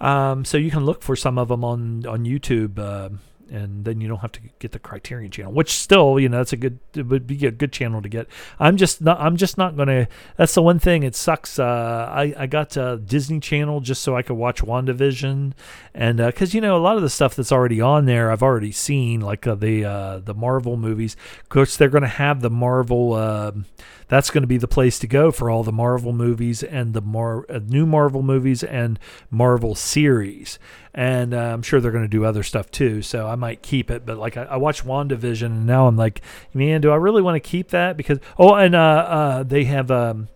Um, 0.00 0.44
so 0.44 0.58
you 0.58 0.70
can 0.70 0.84
look 0.84 1.02
for 1.02 1.16
some 1.16 1.38
of 1.38 1.48
them 1.48 1.64
on 1.64 2.06
on 2.06 2.24
YouTube. 2.24 2.78
Uh, 2.78 3.10
and 3.54 3.84
then 3.84 4.00
you 4.00 4.08
don't 4.08 4.18
have 4.18 4.32
to 4.32 4.40
get 4.58 4.72
the 4.72 4.78
Criterion 4.78 5.30
channel, 5.30 5.52
which 5.52 5.72
still, 5.72 6.18
you 6.18 6.28
know, 6.28 6.38
that's 6.38 6.52
a 6.52 6.56
good, 6.56 6.78
it 6.94 7.06
would 7.06 7.26
be 7.26 7.46
a 7.46 7.50
good 7.50 7.72
channel 7.72 8.02
to 8.02 8.08
get. 8.08 8.26
I'm 8.58 8.76
just 8.76 9.00
not, 9.00 9.20
I'm 9.20 9.36
just 9.36 9.56
not 9.56 9.76
gonna. 9.76 10.08
That's 10.36 10.54
the 10.54 10.62
one 10.62 10.78
thing. 10.78 11.02
It 11.02 11.14
sucks. 11.14 11.58
Uh, 11.58 12.08
I 12.10 12.34
I 12.36 12.46
got 12.46 12.76
uh, 12.76 12.96
Disney 12.96 13.40
Channel 13.40 13.80
just 13.80 14.02
so 14.02 14.16
I 14.16 14.22
could 14.22 14.36
watch 14.36 14.62
WandaVision, 14.62 15.52
and 15.94 16.18
because 16.18 16.54
uh, 16.54 16.56
you 16.56 16.60
know 16.60 16.76
a 16.76 16.78
lot 16.78 16.96
of 16.96 17.02
the 17.02 17.10
stuff 17.10 17.36
that's 17.36 17.52
already 17.52 17.80
on 17.80 18.06
there, 18.06 18.30
I've 18.30 18.42
already 18.42 18.72
seen, 18.72 19.20
like 19.20 19.46
uh, 19.46 19.54
the 19.54 19.84
uh, 19.84 20.18
the 20.18 20.34
Marvel 20.34 20.76
movies. 20.76 21.16
Of 21.40 21.48
course, 21.48 21.76
they're 21.76 21.88
gonna 21.88 22.08
have 22.08 22.40
the 22.40 22.50
Marvel. 22.50 23.14
Um, 23.14 23.66
that's 24.08 24.30
going 24.30 24.42
to 24.42 24.48
be 24.48 24.58
the 24.58 24.68
place 24.68 24.98
to 24.98 25.06
go 25.06 25.30
for 25.30 25.50
all 25.50 25.62
the 25.62 25.72
Marvel 25.72 26.12
movies 26.12 26.62
and 26.62 26.92
the 26.92 27.00
Mar- 27.00 27.46
uh, 27.48 27.58
new 27.66 27.86
Marvel 27.86 28.22
movies 28.22 28.62
and 28.62 28.98
Marvel 29.30 29.74
series. 29.74 30.58
And 30.94 31.34
uh, 31.34 31.38
I'm 31.38 31.62
sure 31.62 31.80
they're 31.80 31.90
going 31.90 32.04
to 32.04 32.08
do 32.08 32.24
other 32.24 32.44
stuff 32.44 32.70
too. 32.70 33.02
So 33.02 33.26
I 33.26 33.34
might 33.34 33.62
keep 33.62 33.90
it. 33.90 34.06
But 34.06 34.16
like 34.16 34.36
I, 34.36 34.44
I 34.44 34.56
watched 34.56 34.86
WandaVision 34.86 35.46
and 35.46 35.66
now 35.66 35.88
I'm 35.88 35.96
like, 35.96 36.20
man, 36.52 36.80
do 36.80 36.92
I 36.92 36.96
really 36.96 37.20
want 37.20 37.34
to 37.34 37.40
keep 37.40 37.70
that? 37.70 37.96
Because, 37.96 38.20
oh, 38.38 38.54
and 38.54 38.74
uh, 38.74 38.78
uh, 38.78 39.42
they 39.42 39.64
have. 39.64 39.90
Um, 39.90 40.28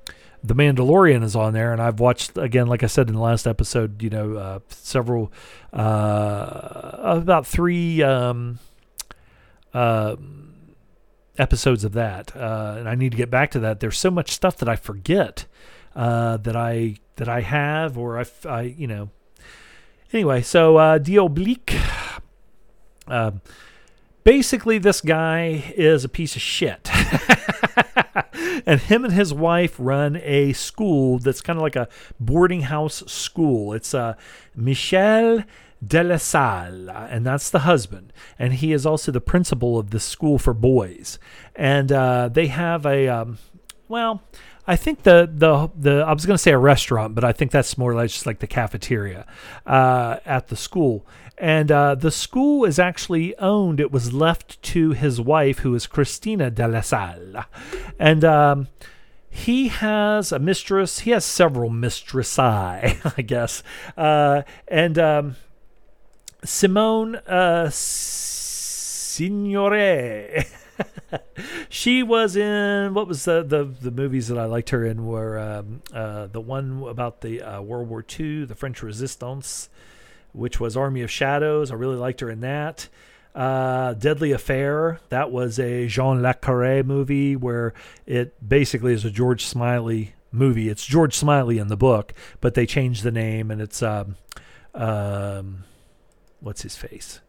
the 0.43 0.55
Mandalorian 0.55 1.25
is 1.25 1.35
on 1.35 1.53
there, 1.53 1.73
and 1.73 1.83
I've 1.83 1.99
watched 1.99 2.39
again, 2.39 2.69
like 2.69 2.85
I 2.85 2.87
said 2.87 3.09
in 3.09 3.15
the 3.15 3.21
last 3.21 3.47
episode, 3.47 4.03
you 4.03 4.09
know, 4.09 4.37
uh, 4.37 4.59
several, 4.69 5.33
uh, 5.73 6.91
about 7.03 7.45
three 7.45 8.03
um, 8.05 8.61
uh, 9.75 10.15
episodes 11.37 11.83
of 11.83 11.93
that, 11.95 12.37
and 12.37 12.89
I 12.89 12.95
need 12.95 13.11
to 13.11 13.17
get 13.17 13.31
back 13.31 13.51
to 13.51 13.59
that. 13.61 13.81
There's 13.81 13.99
so 13.99 14.13
much 14.13 14.31
stuff 14.31 14.57
that 14.59 14.69
I 14.69 14.77
forget 14.77 15.47
that 15.95 16.57
I 16.57 16.99
that 17.17 17.29
I 17.29 17.41
have, 17.41 17.99
or 17.99 18.21
I, 18.21 18.25
I 18.49 18.63
you 18.63 18.87
know. 18.87 19.11
Anyway, 20.13 20.43
so 20.43 20.77
uh, 20.77 20.99
Diabolique. 20.99 21.79
Um, 23.07 23.41
basically, 24.25 24.79
this 24.79 25.01
guy 25.01 25.73
is 25.77 26.05
a 26.05 26.09
piece 26.09 26.35
of 26.35 26.43
shit. 26.43 26.91
and 28.67 28.81
him 28.81 29.05
and 29.05 29.13
his 29.13 29.35
wife 29.35 29.77
run 29.79 30.17
a 30.23 30.53
school 30.55 31.19
that's 31.19 31.41
kind 31.41 31.59
of 31.59 31.63
like 31.63 31.77
a 31.77 31.89
boarding 32.19 32.63
house 32.63 33.03
school. 33.07 33.73
It's 33.73 33.93
uh, 33.95 34.15
Michel 34.55 35.45
de 35.87 36.03
la 36.03 36.17
Salle, 36.17 36.91
and 36.91 37.25
that's 37.25 37.51
the 37.51 37.61
husband. 37.61 38.13
And 38.39 38.55
he 38.55 38.73
is 38.73 38.87
also 38.87 39.13
the 39.13 39.21
principal 39.21 39.79
of 39.79 39.91
the 39.91 40.01
school 40.01 40.39
for 40.39 40.55
boys. 40.55 41.19
And 41.55 41.93
uh, 41.93 42.29
they 42.29 42.49
have 42.49 42.87
a, 42.87 43.09
um, 43.09 43.39
well, 43.89 44.23
I 44.69 44.77
think 44.77 45.03
the 45.05 45.28
the 45.32 45.70
the 45.74 46.05
I 46.07 46.12
was 46.12 46.27
going 46.27 46.35
to 46.35 46.43
say 46.43 46.53
a 46.53 46.59
restaurant, 46.59 47.15
but 47.15 47.24
I 47.24 47.32
think 47.32 47.51
that's 47.51 47.78
more 47.78 47.95
like 47.95 48.11
just 48.11 48.27
like 48.27 48.40
the 48.40 48.47
cafeteria 48.47 49.24
uh, 49.66 50.19
at 50.27 50.49
the 50.49 50.57
school. 50.57 51.07
And 51.39 51.73
uh, 51.73 51.95
the 51.95 52.11
school 52.11 52.66
is 52.66 52.78
actually 52.78 53.35
owned. 53.39 53.81
It 53.81 53.90
was 53.90 54.12
left 54.12 54.61
to 54.65 54.90
his 54.90 55.20
wife, 55.23 55.61
who 55.61 55.74
is 55.74 55.86
Christina 55.86 56.51
de 56.51 56.69
la 56.69 56.82
Salle, 56.82 57.47
and. 57.99 58.24
Um, 58.24 58.69
he 59.31 59.69
has 59.69 60.32
a 60.32 60.39
mistress. 60.39 61.01
He 61.01 61.11
has 61.12 61.24
several 61.24 61.69
mistresses, 61.70 62.39
I 62.39 63.23
guess. 63.24 63.62
Uh, 63.97 64.43
and 64.66 64.99
um, 64.99 65.36
Simone 66.43 67.16
uh, 67.27 67.66
Signoret. 67.70 69.28
She 71.69 72.03
was 72.03 72.37
in 72.37 72.95
what 72.95 73.07
was 73.07 73.25
the, 73.25 73.43
the 73.43 73.65
the 73.65 73.91
movies 73.91 74.29
that 74.29 74.39
I 74.39 74.45
liked 74.45 74.71
her 74.71 74.85
in 74.85 75.07
were 75.07 75.39
um, 75.39 75.83
uh, 75.93 76.27
the 76.27 76.41
one 76.41 76.85
about 76.89 77.21
the 77.21 77.43
uh, 77.43 77.61
World 77.63 77.89
War 77.89 78.05
II, 78.19 78.45
the 78.45 78.55
French 78.55 78.83
Resistance, 78.83 79.69
which 80.33 80.61
was 80.61 80.77
Army 80.77 81.03
of 81.03 81.11
Shadows. 81.11 81.71
I 81.71 81.75
really 81.75 81.97
liked 81.97 82.21
her 82.21 82.31
in 82.31 82.41
that. 82.41 82.89
Uh, 83.35 83.95
Deadly 83.95 84.33
Affair. 84.33 85.01
That 85.11 85.31
was 85.31 85.59
a 85.59 85.87
Jean 85.87 86.23
Le 86.23 86.83
movie 86.83 87.37
where 87.37 87.73
it 88.07 88.35
basically 88.47 88.93
is 88.93 89.05
a 89.05 89.11
George 89.11 89.45
Smiley 89.45 90.15
movie. 90.33 90.69
It's 90.69 90.85
George 90.85 91.15
Smiley 91.15 91.59
in 91.59 91.69
the 91.69 91.77
book, 91.77 92.15
but 92.41 92.55
they 92.55 92.67
changed 92.67 93.03
the 93.03 93.13
name 93.13 93.51
and 93.51 93.61
it's 93.61 93.83
um, 93.83 94.17
um, 94.75 95.65
what's 96.41 96.63
his 96.63 96.77
face? 96.77 97.21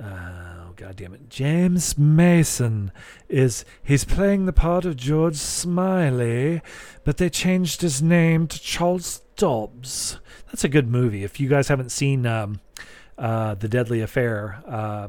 Oh 0.00 0.72
god 0.76 0.96
damn 0.96 1.14
it. 1.14 1.28
James 1.28 1.98
Mason 1.98 2.92
is 3.28 3.64
he's 3.82 4.04
playing 4.04 4.46
the 4.46 4.52
part 4.52 4.84
of 4.84 4.96
George 4.96 5.36
Smiley, 5.36 6.62
but 7.04 7.16
they 7.16 7.28
changed 7.28 7.82
his 7.82 8.00
name 8.00 8.46
to 8.46 8.60
Charles 8.60 9.22
Dobbs. 9.36 10.18
That's 10.46 10.64
a 10.64 10.68
good 10.68 10.88
movie. 10.88 11.24
If 11.24 11.40
you 11.40 11.48
guys 11.48 11.68
haven't 11.68 11.90
seen 11.90 12.26
um, 12.26 12.60
uh, 13.16 13.54
The 13.54 13.68
Deadly 13.68 14.00
Affair, 14.00 14.62
uh, 14.68 15.08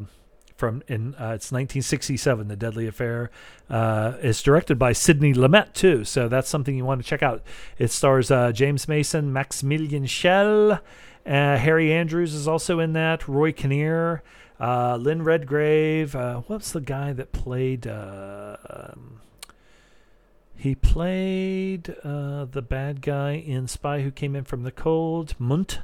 from 0.58 0.82
in 0.88 1.14
uh, 1.16 1.38
it's 1.38 1.52
1967, 1.52 2.48
The 2.48 2.56
Deadly 2.56 2.88
Affair. 2.88 3.30
Uh, 3.70 4.14
it's 4.22 4.42
directed 4.42 4.80
by 4.80 4.92
Sidney 4.92 5.34
Lumet 5.34 5.74
too, 5.74 6.04
so 6.04 6.28
that's 6.28 6.50
something 6.50 6.76
you 6.76 6.84
want 6.84 7.02
to 7.02 7.08
check 7.08 7.22
out. 7.22 7.44
It 7.78 7.92
stars 7.92 8.32
uh, 8.32 8.52
James 8.52 8.88
Mason, 8.88 9.32
Maximilian 9.32 10.08
Schell, 10.08 10.72
uh, 11.26 11.58
Harry 11.58 11.94
Andrews 11.94 12.34
is 12.34 12.48
also 12.48 12.80
in 12.80 12.94
that. 12.94 13.28
Roy 13.28 13.52
Kinnear, 13.52 14.24
uh, 14.60 14.98
Lynn 14.98 15.24
Redgrave. 15.24 16.16
Uh, 16.16 16.42
what's 16.48 16.72
the 16.72 16.82
guy 16.82 17.14
that 17.14 17.32
played? 17.32 17.88
Uh, 17.88 18.58
um, 18.70 19.22
he 20.56 20.76
played 20.76 21.96
uh, 22.04 22.46
the 22.46 22.62
bad 22.62 23.02
guy 23.02 23.34
in 23.34 23.68
Spy 23.68 24.02
Who 24.02 24.12
Came 24.12 24.36
In 24.36 24.44
From 24.44 24.64
the 24.64 24.72
Cold. 24.72 25.36
Munt. 25.40 25.80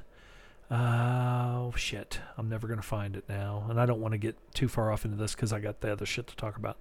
oh 0.69 1.73
shit! 1.77 2.19
I'm 2.37 2.49
never 2.49 2.67
gonna 2.67 2.81
find 2.81 3.15
it 3.15 3.23
now, 3.29 3.65
and 3.69 3.79
I 3.79 3.85
don't 3.85 4.01
want 4.01 4.11
to 4.13 4.17
get 4.17 4.35
too 4.53 4.67
far 4.67 4.91
off 4.91 5.05
into 5.05 5.17
this 5.17 5.33
because 5.33 5.53
I 5.53 5.59
got 5.59 5.81
the 5.81 5.91
other 5.91 6.05
shit 6.05 6.27
to 6.27 6.35
talk 6.35 6.57
about. 6.57 6.77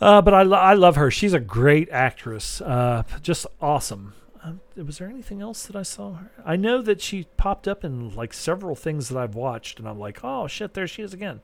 Uh, 0.00 0.20
but 0.22 0.34
I, 0.34 0.42
lo- 0.42 0.58
I 0.58 0.74
love 0.74 0.96
her. 0.96 1.10
She's 1.10 1.34
a 1.34 1.40
great 1.40 1.88
actress. 1.90 2.60
Uh, 2.60 3.04
just 3.22 3.46
awesome 3.60 4.14
um, 4.44 4.60
was 4.76 4.98
there 4.98 5.08
anything 5.08 5.40
else 5.40 5.66
that 5.66 5.74
I 5.74 5.82
saw 5.82 6.14
her? 6.14 6.30
I 6.44 6.56
know 6.56 6.82
that 6.82 7.00
she 7.00 7.26
popped 7.36 7.66
up 7.66 7.82
in 7.82 8.14
like 8.14 8.34
several 8.34 8.76
things 8.76 9.08
that 9.08 9.18
I've 9.18 9.34
watched, 9.34 9.78
and 9.78 9.88
I'm 9.88 9.98
like, 9.98 10.20
oh 10.22 10.46
shit, 10.46 10.74
there 10.74 10.86
she 10.86 11.02
is 11.02 11.14
again. 11.14 11.40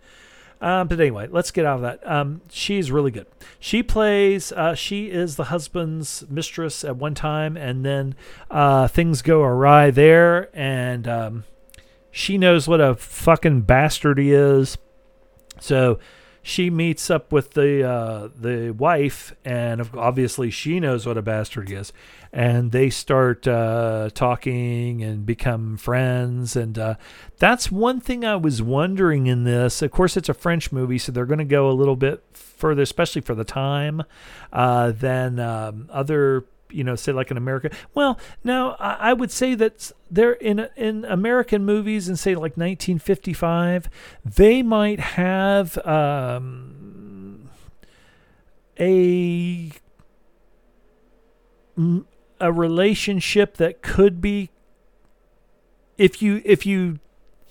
Um, 0.61 0.89
but 0.89 1.01
anyway, 1.01 1.27
let's 1.31 1.51
get 1.51 1.65
out 1.65 1.77
of 1.77 1.83
that. 1.83 2.07
Um, 2.07 2.43
she's 2.51 2.93
really 2.93 3.11
good. 3.11 3.27
She 3.59 3.83
plays. 3.83 4.53
Uh, 4.53 4.75
she 4.75 5.07
is 5.11 5.37
the 5.37 5.45
husband's 5.45 6.25
mistress 6.29 6.85
at 6.85 6.97
one 6.97 7.15
time, 7.15 7.57
and 7.57 7.85
then 7.85 8.15
uh, 8.51 8.87
things 8.87 9.23
go 9.23 9.43
awry 9.43 9.91
there, 9.91 10.51
and 10.55 11.09
um, 11.09 11.45
she 12.11 12.37
knows 12.37 12.69
what 12.69 12.83
a 12.83 12.95
fucking 12.95 13.63
bastard 13.63 14.19
he 14.19 14.33
is. 14.33 14.77
So 15.59 15.99
she 16.43 16.69
meets 16.69 17.09
up 17.09 17.33
with 17.33 17.53
the 17.53 17.89
uh, 17.89 18.29
the 18.39 18.73
wife, 18.73 19.35
and 19.47 19.89
obviously 19.95 20.51
she 20.51 20.79
knows 20.79 21.07
what 21.07 21.17
a 21.17 21.23
bastard 21.23 21.71
he 21.71 21.75
is 21.75 21.93
and 22.33 22.71
they 22.73 22.91
start 22.91 23.47
uh, 23.49 24.11
talking 24.15 25.03
and 25.03 25.27
become 25.27 25.77
friends. 25.77 26.55
And 26.55 26.79
uh, 26.79 26.95
that's 27.39 27.71
one 27.71 28.01
thing 28.01 28.25
I 28.25 28.37
was 28.37 28.63
wondering 28.63 29.27
in 29.27 29.45
this. 29.45 29.83
Of 29.83 29.91
course, 29.91 30.17
it's 30.17 30.29
a 30.29 30.35
French 30.35 30.71
movie, 30.71 30.99
so 30.99 31.11
they're 31.13 31.27
going 31.27 31.39
to 31.39 31.45
go 31.45 31.69
a 31.69 31.73
little 31.73 31.97
bit 31.97 32.25
further, 32.33 32.83
especially 32.83 33.23
for 33.23 33.35
the 33.35 33.45
time, 33.45 34.03
uh, 34.53 34.93
than 34.93 35.41
um, 35.41 35.89
other 35.91 36.45
you 36.73 36.85
know, 36.85 36.95
say 36.95 37.11
like 37.13 37.33
in 37.33 37.37
America. 37.37 37.71
Well, 37.95 38.19
now 38.45 38.77
I 38.79 39.13
would 39.13 39.31
say 39.31 39.55
that 39.57 39.91
they're 40.11 40.33
in 40.33 40.69
in 40.77 41.05
American 41.05 41.65
movies 41.65 42.09
and 42.09 42.19
say 42.19 42.35
like 42.35 42.57
1955, 42.57 43.91
they 44.25 44.63
might 44.63 45.01
have 45.01 45.77
um, 45.87 47.51
a 48.79 49.73
a 52.41 52.53
relationship 52.53 53.57
that 53.57 53.83
could 53.83 54.21
be 54.21 54.51
if 55.99 56.23
you 56.23 56.41
if 56.45 56.65
you 56.65 56.99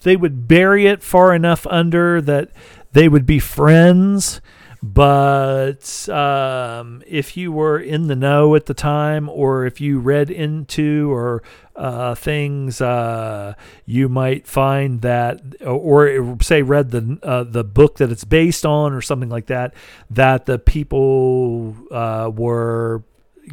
they 0.02 0.16
would 0.16 0.48
bury 0.48 0.88
it 0.88 1.04
far 1.04 1.34
enough 1.34 1.68
under 1.68 2.22
that 2.22 2.50
they 2.94 3.08
would 3.08 3.26
be 3.26 3.40
friends 3.40 4.42
but 4.82 6.08
um, 6.08 7.04
if 7.06 7.36
you 7.36 7.52
were 7.52 7.78
in 7.78 8.08
the 8.08 8.16
know 8.16 8.56
at 8.56 8.66
the 8.66 8.74
time 8.74 9.28
or 9.28 9.66
if 9.66 9.82
you 9.82 10.00
read 10.00 10.32
into 10.32 11.12
or 11.12 11.44
uh, 11.76 12.16
things 12.16 12.80
uh, 12.80 13.54
you 13.86 14.08
might 14.08 14.48
find 14.48 15.02
that 15.02 15.42
or 15.62 16.38
say 16.42 16.62
read 16.62 16.92
the 16.92 17.20
uh, 17.24 17.44
the 17.44 17.64
book 17.64 17.98
that 17.98 18.10
it's 18.10 18.24
based 18.24 18.66
on 18.66 18.94
or 18.94 19.02
something 19.02 19.30
like 19.30 19.48
that 19.48 19.74
that 20.10 20.46
the 20.46 20.58
people 20.58 21.76
uh, 21.92 22.32
were 22.34 23.04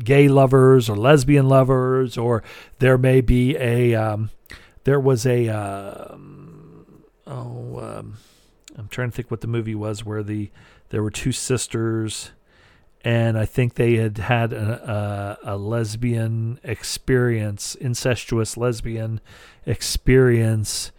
gay 0.05 0.28
lovers 0.28 0.89
or 0.89 0.97
lesbian 0.97 1.48
lovers, 1.48 2.16
or 2.16 2.43
there 2.78 2.98
may 2.98 3.20
be 3.20 3.56
a 3.56 3.94
um, 3.94 4.31
there 4.85 5.01
was 5.01 5.27
a 5.27 5.48
uh, 5.48 6.16
oh 7.27 7.78
um, 7.78 8.18
I'm 8.77 8.89
trying 8.89 9.10
to 9.10 9.16
think 9.16 9.31
what 9.31 9.40
the 9.40 9.47
movie 9.47 9.74
was 9.74 10.05
where 10.05 10.23
the 10.23 10.51
there 10.90 11.02
were 11.02 11.10
two 11.10 11.32
sisters 11.32 12.31
and 13.06 13.39
I 13.39 13.44
think 13.44 13.74
they 13.74 13.94
had 13.94 14.18
had 14.18 14.52
a, 14.52 15.39
a, 15.44 15.55
a, 15.55 15.56
lesbian 15.56 16.59
experience, 16.64 17.77
incestuous 17.77 18.56
lesbian 18.56 19.20
experience. 19.64 20.90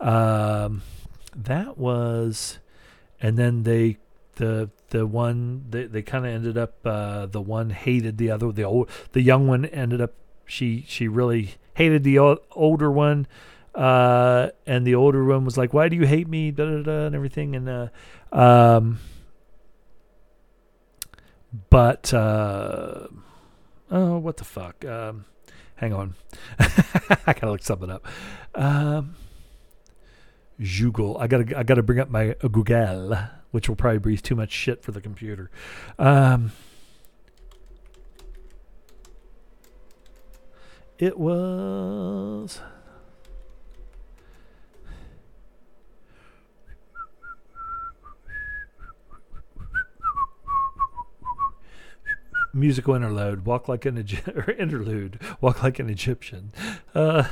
Um, 0.00 0.80
that 1.36 1.76
was, 1.76 2.58
and 3.20 3.36
then 3.36 3.64
they 3.64 3.98
the 4.36 4.70
the 4.90 5.06
one 5.06 5.64
they, 5.70 5.84
they 5.84 6.02
kind 6.02 6.26
of 6.26 6.32
ended 6.32 6.58
up 6.58 6.74
uh, 6.84 7.26
the 7.26 7.40
one 7.40 7.70
hated 7.70 8.18
the 8.18 8.30
other 8.30 8.52
the 8.52 8.62
old 8.62 8.88
the 9.12 9.22
young 9.22 9.48
one 9.48 9.64
ended 9.66 10.00
up 10.00 10.14
she 10.46 10.84
she 10.86 11.08
really 11.08 11.54
hated 11.74 12.04
the 12.04 12.18
older 12.18 12.90
one 12.90 13.26
uh, 13.74 14.48
and 14.66 14.86
the 14.86 14.94
older 14.94 15.24
one 15.24 15.44
was 15.44 15.56
like 15.56 15.72
why 15.72 15.88
do 15.88 15.96
you 15.96 16.06
hate 16.06 16.28
me? 16.28 16.50
Da, 16.50 16.64
da, 16.64 16.82
da, 16.82 17.06
and 17.06 17.14
everything 17.14 17.56
and 17.56 17.68
uh, 17.68 17.88
um, 18.32 18.98
but 21.70 22.12
uh, 22.12 23.06
oh 23.90 24.18
what 24.18 24.36
the 24.36 24.44
fuck 24.44 24.84
um, 24.84 25.24
hang 25.76 25.92
on. 25.92 26.14
I 26.58 27.32
gotta 27.32 27.52
look 27.52 27.62
something 27.62 27.90
up. 27.90 28.06
Um, 28.54 29.14
Google 30.58 31.16
I 31.18 31.26
gotta 31.26 31.58
I 31.58 31.62
gotta 31.62 31.82
bring 31.82 32.00
up 32.00 32.10
my 32.10 32.34
Google 32.40 33.16
which 33.50 33.68
will 33.68 33.76
probably 33.76 33.98
breathe 33.98 34.22
too 34.22 34.34
much 34.34 34.52
shit 34.52 34.82
for 34.82 34.92
the 34.92 35.00
computer. 35.00 35.50
Um, 35.98 36.52
it 40.98 41.18
was. 41.18 42.60
Musical 52.52 52.94
interlude, 52.94 53.46
walk 53.46 53.68
like 53.68 53.86
an 53.86 53.96
or 54.34 54.50
interlude, 54.50 55.20
walk 55.40 55.62
like 55.62 55.78
an 55.78 55.88
Egyptian. 55.88 56.52
Uh, 56.94 57.24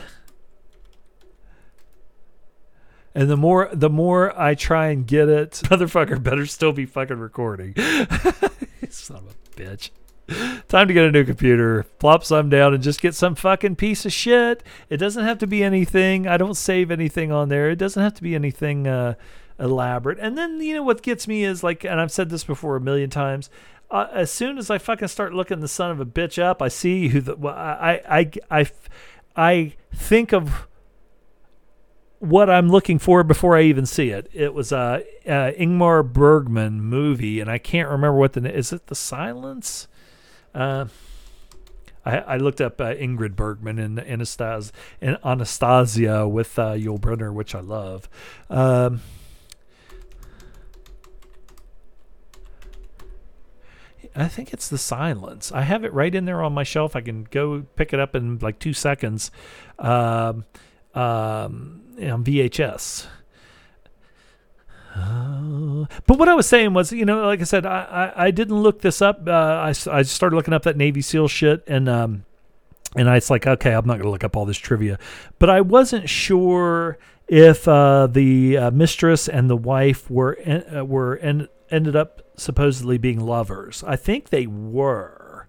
and 3.18 3.28
the 3.28 3.36
more 3.36 3.68
the 3.72 3.90
more 3.90 4.32
I 4.40 4.54
try 4.54 4.90
and 4.90 5.04
get 5.04 5.28
it, 5.28 5.50
motherfucker 5.64 6.22
better 6.22 6.46
still 6.46 6.70
be 6.70 6.86
fucking 6.86 7.18
recording. 7.18 7.74
Son 8.90 9.16
of 9.16 9.24
a 9.26 9.60
bitch. 9.60 9.90
Time 10.68 10.86
to 10.86 10.94
get 10.94 11.04
a 11.04 11.10
new 11.10 11.24
computer, 11.24 11.84
plop 11.98 12.22
some 12.22 12.48
down, 12.48 12.74
and 12.74 12.82
just 12.82 13.00
get 13.00 13.16
some 13.16 13.34
fucking 13.34 13.74
piece 13.74 14.06
of 14.06 14.12
shit. 14.12 14.62
It 14.88 14.98
doesn't 14.98 15.24
have 15.24 15.38
to 15.38 15.48
be 15.48 15.64
anything. 15.64 16.28
I 16.28 16.36
don't 16.36 16.54
save 16.54 16.92
anything 16.92 17.32
on 17.32 17.48
there. 17.48 17.70
It 17.70 17.76
doesn't 17.76 18.00
have 18.00 18.14
to 18.14 18.22
be 18.22 18.36
anything 18.36 18.86
uh, 18.86 19.14
elaborate. 19.58 20.20
And 20.20 20.38
then 20.38 20.60
you 20.60 20.74
know 20.74 20.84
what 20.84 21.02
gets 21.02 21.26
me 21.26 21.42
is 21.42 21.64
like, 21.64 21.82
and 21.82 22.00
I've 22.00 22.12
said 22.12 22.30
this 22.30 22.44
before 22.44 22.76
a 22.76 22.80
million 22.80 23.10
times. 23.10 23.50
Uh, 23.90 24.06
as 24.12 24.30
soon 24.30 24.58
as 24.58 24.70
I 24.70 24.78
fucking 24.78 25.08
start 25.08 25.34
looking 25.34 25.58
the 25.58 25.66
son 25.66 25.90
of 25.90 25.98
a 25.98 26.06
bitch 26.06 26.40
up, 26.40 26.62
I 26.62 26.68
see 26.68 27.08
who 27.08 27.20
the 27.20 27.34
well, 27.34 27.56
I, 27.56 28.00
I 28.08 28.18
I 28.20 28.60
I 28.60 28.70
I 29.34 29.72
think 29.92 30.32
of 30.32 30.67
what 32.18 32.50
I'm 32.50 32.68
looking 32.68 32.98
for 32.98 33.22
before 33.22 33.56
I 33.56 33.62
even 33.62 33.86
see 33.86 34.10
it. 34.10 34.28
It 34.32 34.54
was 34.54 34.72
a, 34.72 35.04
a 35.24 35.54
Ingmar 35.58 36.12
Bergman 36.12 36.80
movie, 36.82 37.40
and 37.40 37.50
I 37.50 37.58
can't 37.58 37.88
remember 37.88 38.18
what 38.18 38.32
the 38.32 38.52
is 38.52 38.72
it. 38.72 38.86
The 38.88 38.94
Silence. 38.94 39.88
Uh, 40.54 40.86
I, 42.04 42.18
I, 42.18 42.36
looked 42.38 42.60
up 42.60 42.80
uh, 42.80 42.94
Ingrid 42.94 43.36
Bergman 43.36 43.78
and 43.78 44.00
Anastasia, 44.00 44.72
and 45.00 45.18
Anastasia 45.24 46.26
with 46.26 46.58
uh, 46.58 46.72
Yul 46.72 46.98
Brynner, 46.98 47.32
which 47.32 47.54
I 47.54 47.60
love. 47.60 48.08
Um, 48.48 49.02
I 54.16 54.26
think 54.26 54.52
it's 54.52 54.68
the 54.68 54.78
silence. 54.78 55.52
I 55.52 55.62
have 55.62 55.84
it 55.84 55.92
right 55.92 56.12
in 56.12 56.24
there 56.24 56.42
on 56.42 56.52
my 56.52 56.64
shelf. 56.64 56.96
I 56.96 57.02
can 57.02 57.24
go 57.24 57.66
pick 57.76 57.92
it 57.92 58.00
up 58.00 58.16
in 58.16 58.38
like 58.38 58.58
two 58.58 58.72
seconds. 58.72 59.30
Um, 59.78 60.44
um, 60.94 61.82
on 62.02 62.24
VHS. 62.24 63.06
Uh, 64.94 65.86
but 66.06 66.18
what 66.18 66.28
I 66.28 66.34
was 66.34 66.46
saying 66.46 66.74
was, 66.74 66.92
you 66.92 67.04
know, 67.04 67.26
like 67.26 67.40
I 67.40 67.44
said, 67.44 67.64
I, 67.64 68.12
I, 68.16 68.24
I 68.26 68.30
didn't 68.30 68.60
look 68.60 68.80
this 68.80 69.00
up. 69.00 69.28
Uh, 69.28 69.32
I, 69.32 69.68
I 69.68 70.02
started 70.02 70.34
looking 70.34 70.54
up 70.54 70.64
that 70.64 70.76
Navy 70.76 71.02
SEAL 71.02 71.28
shit, 71.28 71.62
and 71.66 71.88
um, 71.88 72.24
and 72.96 73.08
I 73.08 73.14
was 73.14 73.30
like, 73.30 73.46
okay, 73.46 73.72
I'm 73.72 73.86
not 73.86 73.98
to 73.98 74.08
look 74.08 74.24
up 74.24 74.36
all 74.36 74.44
this 74.44 74.58
trivia, 74.58 74.98
but 75.38 75.50
I 75.50 75.60
wasn't 75.60 76.08
sure 76.08 76.98
if 77.28 77.68
uh, 77.68 78.08
the 78.08 78.56
uh, 78.56 78.70
mistress 78.70 79.28
and 79.28 79.48
the 79.48 79.56
wife 79.56 80.10
were 80.10 80.36
en- 80.42 80.76
uh, 80.76 80.84
were 80.84 81.18
en- 81.18 81.48
ended 81.70 81.94
up 81.94 82.22
supposedly 82.36 82.98
being 82.98 83.20
lovers. 83.20 83.84
I 83.86 83.96
think 83.96 84.30
they 84.30 84.46
were. 84.46 85.48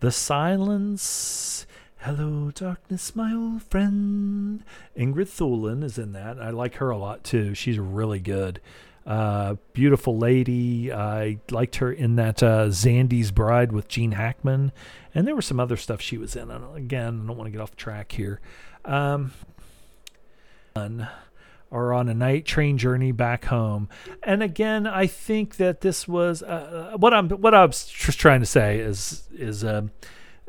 The 0.00 0.10
silence 0.10 1.66
Hello, 2.04 2.50
darkness, 2.50 3.14
my 3.14 3.34
old 3.34 3.62
friend. 3.64 4.64
Ingrid 4.96 5.28
Thulin 5.28 5.84
is 5.84 5.98
in 5.98 6.12
that. 6.12 6.40
I 6.40 6.48
like 6.48 6.76
her 6.76 6.88
a 6.88 6.96
lot 6.96 7.22
too. 7.22 7.54
She's 7.54 7.78
really 7.78 8.20
good. 8.20 8.58
Uh, 9.06 9.56
beautiful 9.74 10.16
lady. 10.16 10.90
I 10.90 11.40
liked 11.50 11.76
her 11.76 11.92
in 11.92 12.16
that 12.16 12.42
uh, 12.42 12.68
Zandy's 12.68 13.30
Bride 13.30 13.72
with 13.72 13.86
Gene 13.86 14.12
Hackman, 14.12 14.72
and 15.14 15.26
there 15.28 15.36
was 15.36 15.44
some 15.44 15.60
other 15.60 15.76
stuff 15.76 16.00
she 16.00 16.16
was 16.16 16.36
in. 16.36 16.50
I 16.50 16.58
again, 16.74 17.20
I 17.22 17.26
don't 17.26 17.36
want 17.36 17.48
to 17.48 17.52
get 17.52 17.60
off 17.60 17.76
track 17.76 18.12
here. 18.12 18.40
Um, 18.86 19.32
are 20.74 21.92
on 21.92 22.08
a 22.08 22.14
night 22.14 22.46
train 22.46 22.78
journey 22.78 23.12
back 23.12 23.44
home, 23.44 23.90
and 24.22 24.42
again, 24.42 24.86
I 24.86 25.06
think 25.06 25.56
that 25.56 25.82
this 25.82 26.08
was 26.08 26.42
uh, 26.42 26.94
what 26.96 27.12
I'm. 27.12 27.28
What 27.28 27.52
I 27.52 27.66
was 27.66 27.86
trying 27.86 28.40
to 28.40 28.46
say 28.46 28.78
is 28.78 29.24
is. 29.34 29.62
Um, 29.64 29.90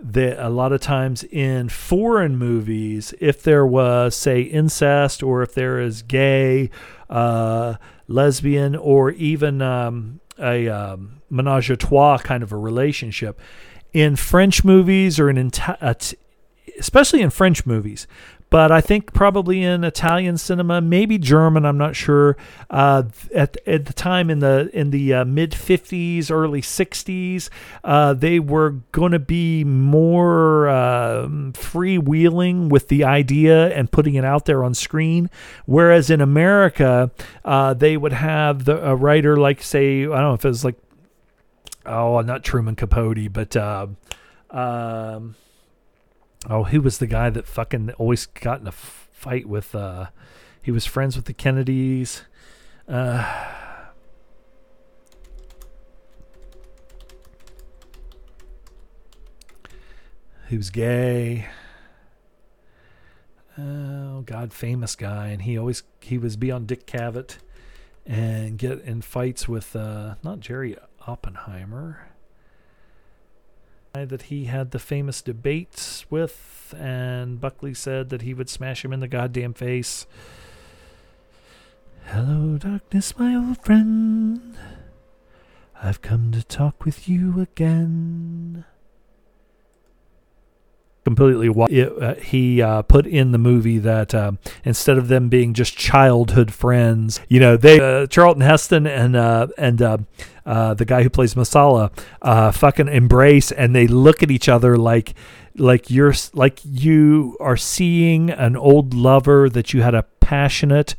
that 0.04 0.44
a 0.44 0.50
lot 0.50 0.72
of 0.72 0.82
times 0.82 1.24
in 1.24 1.70
foreign 1.70 2.36
movies, 2.36 3.14
if 3.20 3.44
there 3.44 3.66
was, 3.66 4.16
say, 4.16 4.42
incest 4.42 5.22
or 5.22 5.44
if 5.44 5.54
there 5.54 5.80
is 5.80 6.02
gay, 6.02 6.70
uh, 7.10 7.76
lesbian, 8.08 8.76
or 8.76 9.12
even 9.12 9.62
um, 9.62 10.20
a 10.40 10.68
um, 10.68 11.22
menage 11.30 11.70
a 11.70 11.78
trois 11.78 12.18
kind 12.18 12.44
of 12.44 12.52
a 12.52 12.58
relationship, 12.58 13.40
in 13.94 14.16
French 14.16 14.64
movies 14.64 15.20
or 15.20 15.30
in, 15.30 15.52
especially 16.80 17.22
in 17.22 17.30
French 17.30 17.66
movies, 17.66 18.08
but 18.52 18.70
I 18.70 18.82
think 18.82 19.14
probably 19.14 19.64
in 19.64 19.86
Italian 19.86 20.38
cinema, 20.38 20.82
maybe 20.82 21.18
German. 21.18 21.66
I'm 21.66 21.78
not 21.78 21.96
sure. 21.96 22.36
Uh, 22.70 23.04
at 23.34 23.56
at 23.66 23.86
the 23.86 23.94
time 23.94 24.30
in 24.30 24.40
the 24.40 24.70
in 24.74 24.92
the 24.92 25.14
uh, 25.14 25.26
mid 25.26 25.52
50s, 25.52 26.30
early 26.30 26.62
60s, 26.62 27.50
uh, 27.86 28.14
they 28.14 28.40
were 28.40 28.72
going 28.92 29.14
to 29.14 29.20
be 29.20 29.64
more 29.64 30.68
um, 30.68 31.54
freewheeling 31.54 32.68
with 32.68 32.90
the 32.90 33.06
idea 33.06 33.74
and 33.74 33.90
putting 33.90 34.16
it 34.16 34.26
out 34.26 34.46
there 34.46 34.66
on 34.66 34.74
screen. 34.74 35.30
Whereas 35.66 36.10
in 36.10 36.20
America, 36.20 37.10
uh, 37.46 37.74
they 37.74 37.96
would 37.96 38.14
have 38.14 38.66
the, 38.66 38.86
a 38.86 38.94
writer 38.94 39.38
like 39.38 39.64
say 39.64 40.04
I 40.04 40.08
don't 40.08 40.12
know 40.12 40.34
if 40.34 40.44
it 40.44 40.50
was 40.50 40.66
like 40.66 40.78
oh 41.86 42.20
not 42.20 42.44
Truman 42.44 42.76
Capote, 42.76 43.32
but. 43.32 43.56
Uh, 43.56 43.88
um, 44.50 45.36
Oh, 46.50 46.64
he 46.64 46.80
was 46.80 46.98
the 46.98 47.08
guy 47.08 47.30
that 47.30 47.46
fucking 47.46 47.92
always 47.94 48.26
got 48.26 48.62
in 48.62 48.68
a 48.68 48.72
fight 48.72 49.48
with. 49.48 49.76
Uh, 49.76 50.08
he 50.62 50.72
was 50.72 50.86
friends 50.86 51.16
with 51.16 51.26
the 51.26 51.34
Kennedys. 51.34 52.24
Uh, 52.88 53.48
he 60.50 60.58
was 60.58 60.70
gay. 60.70 61.48
Oh 63.58 64.22
God, 64.22 64.54
famous 64.54 64.96
guy, 64.96 65.28
and 65.28 65.44
he 65.44 65.58
always 65.58 65.84
he 66.00 66.18
was 66.18 66.36
be 66.36 66.52
on 66.52 66.66
Dick 66.66 66.88
Cavett 66.88 67.38
and 68.06 68.58
get 68.58 68.82
in 68.82 69.02
fights 69.02 69.48
with 69.48 69.76
uh, 69.76 70.16
not 70.24 70.40
Jerry 70.40 70.76
Oppenheimer 71.06 72.11
that 73.94 74.24
he 74.24 74.46
had 74.46 74.72
the 74.72 74.80
famous 74.80 75.22
debates 75.22 76.06
with, 76.10 76.74
and 76.78 77.42
Buckley 77.42 77.74
said 77.74 78.10
that 78.10 78.22
he 78.22 78.34
would 78.34 78.50
smash 78.50 78.86
him 78.86 78.94
in 78.94 79.02
the 79.02 79.08
goddamn 79.08 79.54
face. 79.54 80.08
Hello, 82.06 82.58
darkness, 82.58 83.18
my 83.18 83.36
old 83.36 83.64
friend. 83.64 84.58
I've 85.84 86.02
come 86.02 86.32
to 86.32 86.44
talk 86.44 86.86
with 86.86 87.10
you 87.10 87.42
again 87.42 88.66
completely 91.04 91.50
it, 91.72 92.02
uh, 92.02 92.16
he 92.16 92.62
uh, 92.62 92.84
put 92.84 93.08
in 93.08 93.32
the 93.32 93.38
movie 93.38 93.80
that 93.80 94.14
uh, 94.14 94.32
instead 94.64 94.98
of 94.98 95.08
them 95.08 95.30
being 95.30 95.54
just 95.54 95.76
childhood 95.76 96.54
friends 96.54 97.20
you 97.28 97.40
know 97.40 97.58
they 97.58 97.80
uh, 97.80 98.06
charlton 98.08 98.42
heston 98.42 98.86
and 98.86 99.16
uh, 99.16 99.48
and 99.58 99.82
uh, 99.82 99.98
the 100.46 100.86
guy 100.86 101.04
who 101.04 101.10
plays 101.10 101.34
Messala 101.34 101.92
fucking 102.54 102.88
embrace 102.88 103.52
and 103.52 103.76
they 103.76 103.88
look 103.88 104.22
at 104.22 104.30
each 104.30 104.48
other 104.48 104.78
like 104.78 105.16
like 105.58 105.90
you're 105.90 106.14
like 106.34 106.60
you 106.64 107.36
are 107.40 107.58
seeing 107.58 108.30
an 108.30 108.56
old 108.56 108.94
lover 108.94 109.50
that 109.50 109.74
you 109.74 109.82
had 109.82 109.96
a 109.96 110.04
passionate 110.20 110.96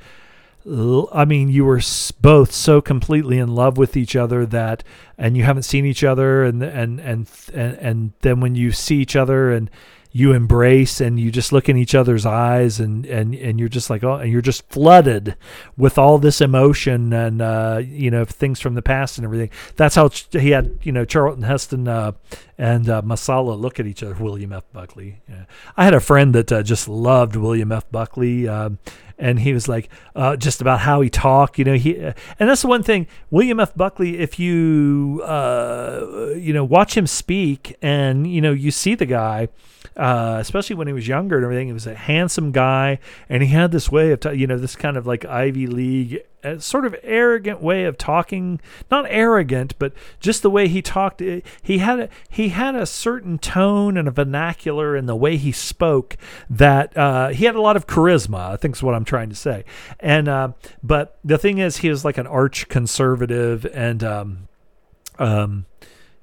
I 0.65 1.25
mean, 1.25 1.49
you 1.49 1.65
were 1.65 1.81
both 2.21 2.53
so 2.53 2.81
completely 2.81 3.39
in 3.39 3.55
love 3.55 3.77
with 3.77 3.97
each 3.97 4.15
other 4.15 4.47
that, 4.47 4.85
and 5.19 5.37
you 5.37 5.43
haven't 5.43 5.65
seen 5.65 5.85
each 5.85 6.05
other, 6.05 6.45
and 6.45 6.63
and 6.63 7.01
and 7.01 7.29
and, 7.53 7.75
and 7.79 8.13
then 8.21 8.41
when 8.41 8.55
you 8.55 8.71
see 8.71 8.99
each 8.99 9.17
other, 9.17 9.51
and 9.51 9.71
you 10.13 10.33
embrace 10.33 11.01
and 11.01 11.19
you 11.19 11.31
just 11.31 11.53
look 11.53 11.71
in 11.71 11.77
each 11.77 11.95
other's 11.95 12.27
eyes 12.27 12.79
and 12.79 13.07
and 13.07 13.35
and 13.35 13.59
you're 13.59 13.69
just 13.69 13.89
like 13.89 14.05
oh 14.05 14.17
and 14.17 14.31
you're 14.31 14.43
just 14.43 14.69
flooded 14.69 15.35
with 15.77 15.97
all 15.97 16.19
this 16.19 16.43
emotion 16.43 17.13
and 17.15 17.41
uh, 17.41 17.81
you 17.83 18.11
know 18.11 18.25
things 18.25 18.61
from 18.61 18.75
the 18.75 18.83
past 18.83 19.17
and 19.17 19.25
everything. 19.25 19.51
That's 19.77 19.95
how 19.95 20.11
he 20.33 20.51
had 20.51 20.79
you 20.83 20.93
know 20.93 21.07
Charlton 21.07 21.43
Heston 21.43 21.89
uh, 21.89 22.13
and 22.59 22.89
uh, 22.89 23.01
Messala 23.03 23.59
look 23.59 23.81
at 23.81 23.87
each 23.87 24.03
other 24.03 24.15
William 24.15 24.53
F. 24.53 24.65
Buckley 24.73 25.23
yeah. 25.29 25.45
I 25.77 25.85
had 25.85 25.95
a 25.95 26.01
friend 26.01 26.35
that 26.35 26.53
uh, 26.53 26.63
just 26.63 26.89
loved 26.89 27.35
William 27.35 27.73
F. 27.73 27.91
Buckley 27.91 28.47
um, 28.47 28.79
and 29.23 29.41
he 29.41 29.55
was 29.55 29.69
like 29.69 29.89
uh, 30.17 30.37
just 30.37 30.61
about 30.61 30.81
how 30.81 31.01
he 31.01 31.09
talked 31.09 31.59
you 31.59 31.65
know 31.65 31.75
he 31.75 31.97
and 31.97 32.15
that's 32.39 32.63
the 32.63 32.69
one 32.69 32.83
thing 32.83 33.07
William 33.31 33.61
F 33.61 33.75
Buckley 33.75 34.19
if 34.19 34.39
you 34.39 35.23
uh, 35.25 36.35
you 36.37 36.53
know 36.53 36.65
watch 36.65 36.97
him 36.97 37.07
speak 37.07 37.77
and 37.81 38.27
you 38.27 38.41
know 38.41 38.53
you 38.53 38.71
see 38.71 38.95
the 38.95 39.07
guy 39.07 39.49
uh, 39.97 40.39
especially 40.41 40.77
when 40.77 40.87
he 40.87 40.93
was 40.93 41.07
younger 41.07 41.37
and 41.37 41.45
everything. 41.45 41.67
He 41.67 41.73
was 41.73 41.87
a 41.87 41.95
handsome 41.95 42.53
guy, 42.53 42.99
and 43.29 43.43
he 43.43 43.51
had 43.51 43.73
this 43.73 43.91
way 43.91 44.13
of, 44.13 44.21
t- 44.21 44.35
you 44.35 44.47
know, 44.47 44.57
this 44.57 44.77
kind 44.77 44.97
of 44.97 45.07
like 45.07 45.25
Ivy 45.25 45.67
League, 45.67 46.23
uh, 46.45 46.59
sort 46.59 46.85
of 46.85 46.95
arrogant 47.03 47.61
way 47.61 47.85
of 47.85 47.99
talking. 47.99 48.61
Not 48.91 49.07
arrogant, 49.09 49.79
but 49.79 49.93
just 50.21 50.43
the 50.43 50.51
way 50.51 50.69
he 50.69 50.83
talked. 50.83 51.21
He 51.21 51.79
had 51.79 52.01
a, 52.01 52.09
he 52.29 52.49
had 52.51 52.75
a 52.75 52.87
certain 52.87 53.39
tone 53.39 53.97
and 53.97 54.09
a 54.09 54.11
vernacular 54.11 54.97
in 54.97 55.07
the 55.07 55.17
way 55.17 55.37
he 55.37 55.53
spoke 55.53 56.17
that 56.51 56.97
uh, 56.97 57.29
he 57.29 57.45
had 57.45 57.55
a 57.55 57.61
lot 57.61 57.77
of 57.77 57.87
charisma. 57.87 58.53
I 58.53 58.57
think 58.57 58.77
is 58.77 58.83
what 58.83 58.95
I'm 58.95 59.05
trying 59.05 59.29
to 59.29 59.37
say. 59.37 59.65
And 60.01 60.29
uh, 60.29 60.53
but 60.83 61.19
the 61.25 61.39
thing 61.39 61.59
is, 61.59 61.79
he 61.79 61.91
was 61.91 62.05
like 62.05 62.19
an 62.19 62.27
arch 62.27 62.69
conservative, 62.69 63.67
and 63.73 64.03
um, 64.03 64.49
um, 65.19 65.67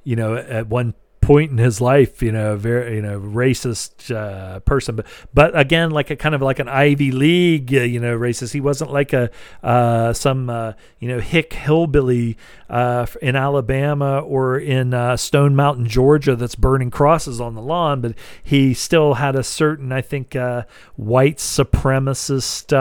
you 0.04 0.16
know, 0.16 0.36
at 0.36 0.68
one 0.68 0.94
point 1.30 1.51
in 1.51 1.60
his 1.60 1.80
life, 1.80 2.23
you 2.23 2.31
know, 2.31 2.56
very 2.56 2.95
you 2.95 3.03
know 3.03 3.19
racist 3.19 4.10
uh, 4.10 4.60
person, 4.61 4.95
but 4.95 5.06
but 5.31 5.56
again, 5.56 5.91
like 5.91 6.10
a 6.10 6.15
kind 6.15 6.34
of 6.34 6.41
like 6.41 6.57
an 6.57 6.68
Ivy 6.68 7.11
League, 7.11 7.72
uh, 7.72 7.81
you 7.81 7.99
know, 7.99 8.18
racist. 8.18 8.51
He 8.51 8.60
wasn't 8.60 8.91
like 8.91 9.14
a 9.14 9.30
uh, 9.61 10.11
some 10.14 10.49
uh, 10.49 10.73
you 10.97 11.07
know 11.07 11.19
hick 11.19 11.53
hillbilly 11.53 12.35
uh, 12.68 13.06
in 13.22 13.35
Alabama 13.35 14.22
or 14.22 14.57
in 14.57 14.95
uh, 14.95 15.18
Stone 15.18 15.56
Mountain, 15.56 15.88
Georgia, 15.88 16.35
that's 16.35 16.56
burning 16.56 16.89
crosses 16.89 17.39
on 17.39 17.53
the 17.53 17.61
lawn, 17.61 18.01
but 18.01 18.15
he 18.43 18.73
still 18.73 19.14
had 19.14 19.35
a 19.35 19.43
certain, 19.43 19.91
I 19.91 20.01
think, 20.01 20.34
white 20.95 21.38
supremacist 21.38 22.73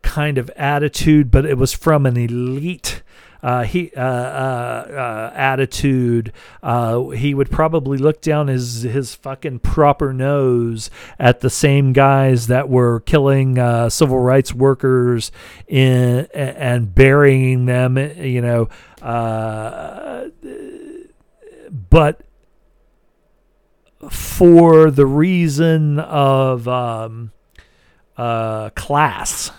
kind 0.00 0.38
of 0.38 0.50
attitude, 0.56 1.30
but 1.30 1.44
it 1.44 1.58
was 1.58 1.74
from 1.74 2.06
an 2.06 2.16
elite 2.16 3.02
uh, 3.42 3.64
he 3.64 3.90
uh, 3.96 4.00
uh, 4.00 4.86
uh 4.90 5.32
attitude, 5.34 6.32
uh, 6.62 7.08
he 7.08 7.34
would 7.34 7.50
probably 7.50 7.98
look 7.98 8.20
down 8.20 8.46
his 8.46 8.82
his 8.82 9.16
fucking 9.16 9.58
proper 9.58 10.12
nose 10.12 10.90
at 11.18 11.40
the 11.40 11.50
same 11.50 11.92
guys 11.92 12.46
that 12.46 12.68
were 12.68 13.00
killing 13.00 13.58
uh, 13.58 13.88
civil 13.88 14.20
rights 14.20 14.54
workers 14.54 15.32
in 15.66 16.26
and 16.32 16.94
burying 16.94 17.66
them. 17.66 17.98
You 17.98 18.40
know, 18.40 18.68
but 21.90 22.20
for 24.08 24.90
the 24.90 25.06
reason 25.06 25.98
of 25.98 26.68
um, 26.68 27.32
class 28.16 29.50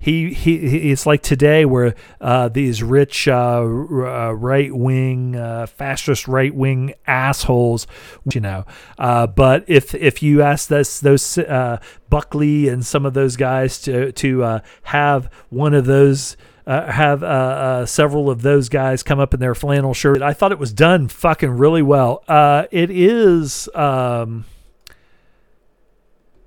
he, 0.00 0.32
he 0.32 0.90
it's 0.90 1.04
like 1.04 1.22
today 1.22 1.66
where 1.66 1.94
uh, 2.22 2.48
these 2.48 2.82
rich 2.82 3.28
uh, 3.28 3.60
uh, 3.60 4.32
right 4.32 4.74
wing 4.74 5.36
uh, 5.36 5.66
fascist 5.66 6.26
right 6.26 6.54
wing 6.54 6.94
assholes 7.06 7.86
you 8.32 8.40
know 8.40 8.64
uh, 8.98 9.26
but 9.26 9.62
if 9.68 9.94
if 9.94 10.22
you 10.22 10.40
ask 10.40 10.68
this 10.68 11.00
those 11.00 11.36
uh, 11.36 11.78
Buckley 12.08 12.66
and 12.68 12.84
some 12.84 13.04
of 13.04 13.12
those 13.12 13.36
guys 13.36 13.78
to 13.82 14.10
to 14.12 14.60
have 14.84 15.30
one 15.50 15.74
of 15.74 15.84
those 15.84 16.36
uh, 16.66 16.90
have 16.90 17.22
uh, 17.22 17.26
uh, 17.26 17.86
several 17.86 18.30
of 18.30 18.42
those 18.42 18.68
guys 18.68 19.02
come 19.02 19.18
up 19.18 19.34
in 19.34 19.40
their 19.40 19.54
flannel 19.54 19.92
shirt. 19.92 20.22
I 20.22 20.32
thought 20.32 20.52
it 20.52 20.58
was 20.58 20.72
done 20.72 21.08
fucking 21.08 21.50
really 21.50 21.82
well. 21.82 22.22
it 22.70 22.90
is. 22.90 23.68
Um, 23.74 24.44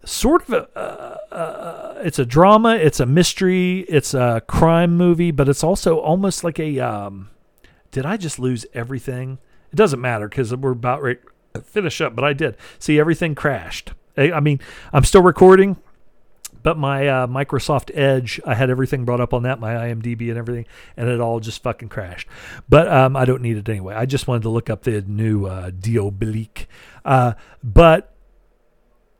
sort 0.05 0.47
of 0.49 0.67
a, 0.75 1.19
uh, 1.33 2.01
it's 2.03 2.19
a 2.19 2.25
drama, 2.25 2.75
it's 2.75 2.99
a 2.99 3.05
mystery, 3.05 3.81
it's 3.89 4.13
a 4.13 4.41
crime 4.47 4.95
movie, 4.95 5.31
but 5.31 5.49
it's 5.49 5.63
also 5.63 5.99
almost 5.99 6.43
like 6.43 6.59
a. 6.59 6.79
Um, 6.79 7.29
did 7.91 8.05
I 8.05 8.17
just 8.17 8.39
lose 8.39 8.65
everything? 8.73 9.37
It 9.71 9.75
doesn't 9.75 10.01
matter 10.01 10.27
because 10.27 10.55
we're 10.55 10.71
about 10.71 11.01
to 11.01 11.61
finish 11.61 12.01
up, 12.01 12.15
but 12.15 12.25
I 12.25 12.33
did 12.33 12.57
see 12.79 12.99
everything 12.99 13.35
crashed. 13.35 13.93
I, 14.17 14.31
I 14.31 14.39
mean, 14.39 14.59
I'm 14.91 15.03
still 15.03 15.21
recording, 15.21 15.77
but 16.61 16.77
my 16.77 17.07
uh, 17.07 17.27
Microsoft 17.27 17.91
Edge, 17.93 18.39
I 18.45 18.55
had 18.55 18.69
everything 18.69 19.05
brought 19.05 19.21
up 19.21 19.33
on 19.33 19.43
that, 19.43 19.59
my 19.59 19.73
IMDb 19.73 20.29
and 20.29 20.37
everything, 20.37 20.65
and 20.95 21.09
it 21.09 21.19
all 21.19 21.39
just 21.39 21.61
fucking 21.61 21.89
crashed. 21.89 22.27
But 22.69 22.87
um, 22.87 23.15
I 23.15 23.25
don't 23.25 23.41
need 23.41 23.57
it 23.57 23.67
anyway. 23.69 23.95
I 23.95 24.05
just 24.05 24.27
wanted 24.27 24.43
to 24.43 24.49
look 24.49 24.69
up 24.69 24.83
the 24.83 25.01
new 25.01 25.45
uh. 25.45 25.71
Uh, 27.05 27.33
but 27.63 28.15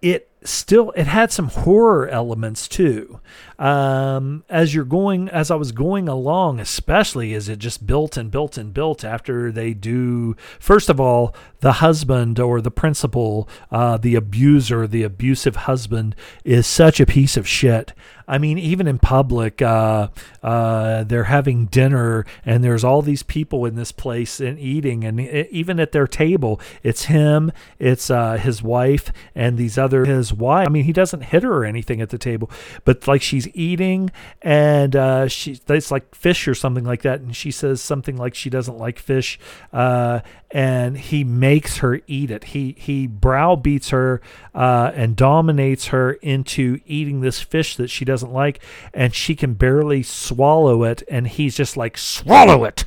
it 0.01 0.29
still 0.47 0.91
it 0.91 1.07
had 1.07 1.31
some 1.31 1.47
horror 1.47 2.07
elements 2.07 2.67
too 2.67 3.19
um, 3.59 4.43
as 4.49 4.73
you're 4.73 4.83
going 4.83 5.29
as 5.29 5.51
i 5.51 5.55
was 5.55 5.71
going 5.71 6.07
along 6.07 6.59
especially 6.59 7.33
as 7.33 7.49
it 7.49 7.59
just 7.59 7.85
built 7.85 8.17
and 8.17 8.31
built 8.31 8.57
and 8.57 8.73
built 8.73 9.03
after 9.03 9.51
they 9.51 9.73
do 9.73 10.35
first 10.59 10.89
of 10.89 10.99
all 10.99 11.35
the 11.59 11.73
husband 11.73 12.39
or 12.39 12.61
the 12.61 12.71
principal 12.71 13.47
uh, 13.71 13.97
the 13.97 14.15
abuser 14.15 14.87
the 14.87 15.03
abusive 15.03 15.55
husband 15.55 16.15
is 16.43 16.67
such 16.67 16.99
a 16.99 17.05
piece 17.05 17.37
of 17.37 17.47
shit 17.47 17.93
I 18.27 18.37
mean, 18.37 18.57
even 18.57 18.87
in 18.87 18.99
public, 18.99 19.61
uh, 19.61 20.07
uh, 20.41 21.03
they're 21.03 21.25
having 21.25 21.65
dinner 21.65 22.25
and 22.45 22.63
there's 22.63 22.83
all 22.83 23.01
these 23.01 23.23
people 23.23 23.65
in 23.65 23.75
this 23.75 23.91
place 23.91 24.39
and 24.39 24.57
eating, 24.59 25.03
and 25.03 25.19
even 25.19 25.79
at 25.79 25.91
their 25.91 26.07
table, 26.07 26.59
it's 26.83 27.05
him, 27.05 27.51
it's 27.79 28.09
uh, 28.09 28.37
his 28.37 28.63
wife, 28.63 29.11
and 29.35 29.57
these 29.57 29.77
other 29.77 30.05
his 30.05 30.33
wife. 30.33 30.67
I 30.67 30.71
mean, 30.71 30.85
he 30.85 30.93
doesn't 30.93 31.21
hit 31.21 31.43
her 31.43 31.53
or 31.53 31.65
anything 31.65 32.01
at 32.01 32.09
the 32.09 32.17
table, 32.17 32.49
but 32.85 33.07
like 33.07 33.21
she's 33.21 33.42
eating 33.53 34.11
and 34.41 34.95
uh, 34.95 35.27
she 35.27 35.59
it's 35.67 35.91
like 35.91 36.13
fish 36.15 36.47
or 36.47 36.55
something 36.55 36.83
like 36.83 37.01
that, 37.03 37.21
and 37.21 37.35
she 37.35 37.51
says 37.51 37.81
something 37.81 38.17
like 38.17 38.35
she 38.35 38.49
doesn't 38.49 38.77
like 38.77 38.99
fish, 38.99 39.39
uh, 39.71 40.21
and 40.51 40.97
he 40.97 41.23
makes 41.23 41.77
her 41.77 42.01
eat 42.07 42.31
it. 42.31 42.45
He 42.45 42.75
he 42.77 43.07
browbeats 43.07 43.89
her 43.89 44.21
uh, 44.53 44.91
and 44.93 45.15
dominates 45.15 45.87
her 45.87 46.13
into 46.13 46.79
eating 46.85 47.21
this 47.21 47.41
fish 47.41 47.75
that 47.77 47.89
she 47.89 48.05
doesn't 48.05 48.31
like, 48.31 48.61
and 48.93 49.13
she 49.13 49.35
can 49.35 49.53
barely 49.53 50.03
swallow 50.03 50.83
it, 50.83 51.03
and 51.07 51.27
he's 51.27 51.55
just 51.55 51.77
like 51.77 51.97
swallow 51.97 52.63
it 52.63 52.85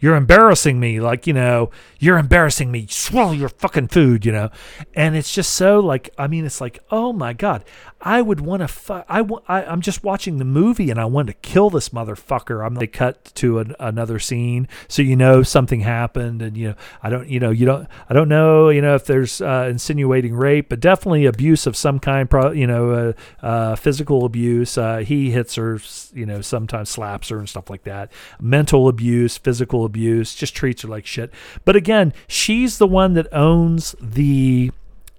you're 0.00 0.16
embarrassing 0.16 0.78
me 0.78 1.00
like 1.00 1.26
you 1.26 1.32
know 1.32 1.70
you're 1.98 2.18
embarrassing 2.18 2.70
me 2.70 2.86
swallow 2.88 3.32
your 3.32 3.48
fucking 3.48 3.88
food 3.88 4.24
you 4.24 4.32
know? 4.32 4.50
And 4.94 5.16
it's 5.16 5.32
just 5.32 5.52
so 5.52 5.80
like 5.80 6.10
i 6.18 6.26
mean 6.26 6.44
it's 6.44 6.60
like 6.60 6.78
oh 6.90 7.12
my 7.12 7.32
god 7.32 7.64
i 8.00 8.22
would 8.22 8.40
want 8.40 8.62
to 8.62 8.68
fu- 8.68 9.02
I, 9.08 9.26
I 9.48 9.64
i'm 9.64 9.80
just 9.80 10.04
watching 10.04 10.38
the 10.38 10.44
movie 10.44 10.90
and 10.90 11.00
i 11.00 11.04
want 11.04 11.28
to 11.28 11.34
kill 11.34 11.70
this 11.70 11.90
motherfucker. 11.90 12.64
I'm 12.64 12.74
like 12.74 12.92
cut 12.92 13.32
to 13.36 13.58
an, 13.58 13.74
another 13.78 14.18
scene 14.18 14.68
so 14.88 15.02
you 15.02 15.16
know 15.16 15.42
something 15.42 15.80
happened 15.80 16.42
and 16.42 16.56
you 16.56 16.68
know 16.68 16.74
i 17.02 17.10
don't 17.10 17.28
you 17.28 17.40
know 17.40 17.50
you 17.50 17.66
don't 17.66 17.88
i 18.08 18.14
don't 18.14 18.28
know 18.28 18.68
you 18.68 18.80
know 18.80 18.94
if 18.94 19.04
there's 19.04 19.40
uh, 19.40 19.66
insinuating 19.70 20.34
rape 20.34 20.68
but 20.68 20.80
definitely 20.80 21.26
abuse 21.26 21.66
of 21.66 21.76
some 21.76 21.98
kind 21.98 22.28
pro, 22.28 22.50
you 22.52 22.66
know 22.66 22.90
uh, 22.90 23.46
uh, 23.46 23.76
physical 23.76 24.24
abuse. 24.24 24.76
Uh, 24.76 24.98
he 24.98 25.30
hits 25.30 25.54
her 25.54 25.80
you 26.12 26.26
know 26.26 26.40
sometimes 26.40 26.90
slaps 26.90 27.28
her 27.28 27.38
and 27.38 27.48
stuff 27.48 27.70
like 27.70 27.84
that. 27.84 28.12
Mental 28.40 28.88
abuse 28.88 29.38
physical 29.38 29.84
abuse, 29.88 30.34
just 30.34 30.54
treats 30.54 30.82
her 30.82 30.88
like 30.88 31.06
shit. 31.06 31.32
But 31.64 31.74
again, 31.74 32.12
she's 32.28 32.78
the 32.78 32.86
one 32.86 33.14
that 33.14 33.26
owns 33.32 33.96
the. 34.00 34.70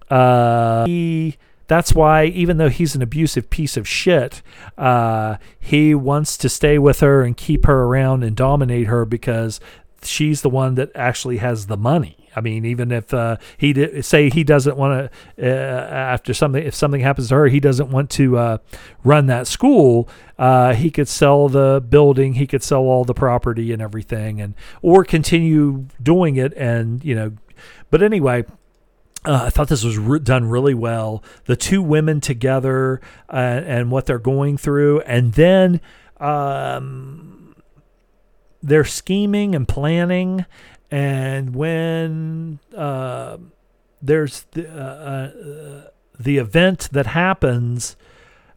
Uh, 0.08 0.86
that's 1.66 1.94
why, 1.94 2.24
even 2.24 2.56
though 2.56 2.68
he's 2.68 2.96
an 2.96 3.02
abusive 3.02 3.48
piece 3.48 3.76
of 3.76 3.86
shit, 3.86 4.42
uh, 4.76 5.36
he 5.60 5.94
wants 5.94 6.36
to 6.38 6.48
stay 6.48 6.78
with 6.78 6.98
her 7.00 7.22
and 7.22 7.36
keep 7.36 7.66
her 7.66 7.84
around 7.84 8.24
and 8.24 8.34
dominate 8.34 8.88
her 8.88 9.04
because 9.04 9.60
she's 10.02 10.42
the 10.42 10.50
one 10.50 10.74
that 10.74 10.90
actually 10.96 11.36
has 11.36 11.66
the 11.66 11.76
money. 11.76 12.19
I 12.34 12.40
mean, 12.40 12.64
even 12.64 12.92
if 12.92 13.12
uh, 13.12 13.36
he 13.56 13.72
did, 13.72 14.04
say 14.04 14.30
he 14.30 14.44
doesn't 14.44 14.76
want 14.76 15.10
to 15.36 15.46
uh, 15.46 15.88
after 15.90 16.32
something, 16.32 16.62
if 16.62 16.74
something 16.74 17.00
happens 17.00 17.28
to 17.28 17.34
her, 17.34 17.46
he 17.46 17.60
doesn't 17.60 17.90
want 17.90 18.10
to 18.10 18.38
uh, 18.38 18.58
run 19.04 19.26
that 19.26 19.46
school. 19.46 20.08
Uh, 20.38 20.74
he 20.74 20.90
could 20.90 21.08
sell 21.08 21.48
the 21.48 21.84
building, 21.86 22.34
he 22.34 22.46
could 22.46 22.62
sell 22.62 22.82
all 22.82 23.04
the 23.04 23.14
property 23.14 23.72
and 23.72 23.82
everything, 23.82 24.40
and 24.40 24.54
or 24.82 25.04
continue 25.04 25.86
doing 26.02 26.36
it. 26.36 26.52
And 26.54 27.04
you 27.04 27.14
know, 27.14 27.32
but 27.90 28.02
anyway. 28.02 28.44
Uh, 29.22 29.42
I 29.44 29.50
thought 29.50 29.68
this 29.68 29.84
was 29.84 29.98
re- 29.98 30.18
done 30.18 30.46
really 30.46 30.72
well. 30.72 31.22
The 31.44 31.54
two 31.54 31.82
women 31.82 32.22
together 32.22 33.02
uh, 33.30 33.36
and 33.36 33.90
what 33.90 34.06
they're 34.06 34.18
going 34.18 34.56
through, 34.56 35.00
and 35.00 35.34
then 35.34 35.82
um, 36.18 37.54
they're 38.62 38.84
scheming 38.84 39.54
and 39.54 39.66
planning 39.66 40.46
and 40.90 41.54
when 41.54 42.58
uh, 42.76 43.38
there's 44.02 44.42
the 44.52 44.68
uh, 44.68 44.78
uh, 44.78 45.90
the 46.18 46.38
event 46.38 46.88
that 46.92 47.06
happens, 47.06 47.96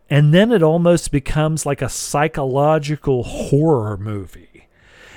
and 0.10 0.34
then 0.34 0.52
it 0.52 0.64
almost 0.64 1.12
becomes 1.12 1.66
like 1.66 1.82
a 1.82 1.90
psychological 1.90 3.24
horror 3.24 3.98
movie. 3.98 4.53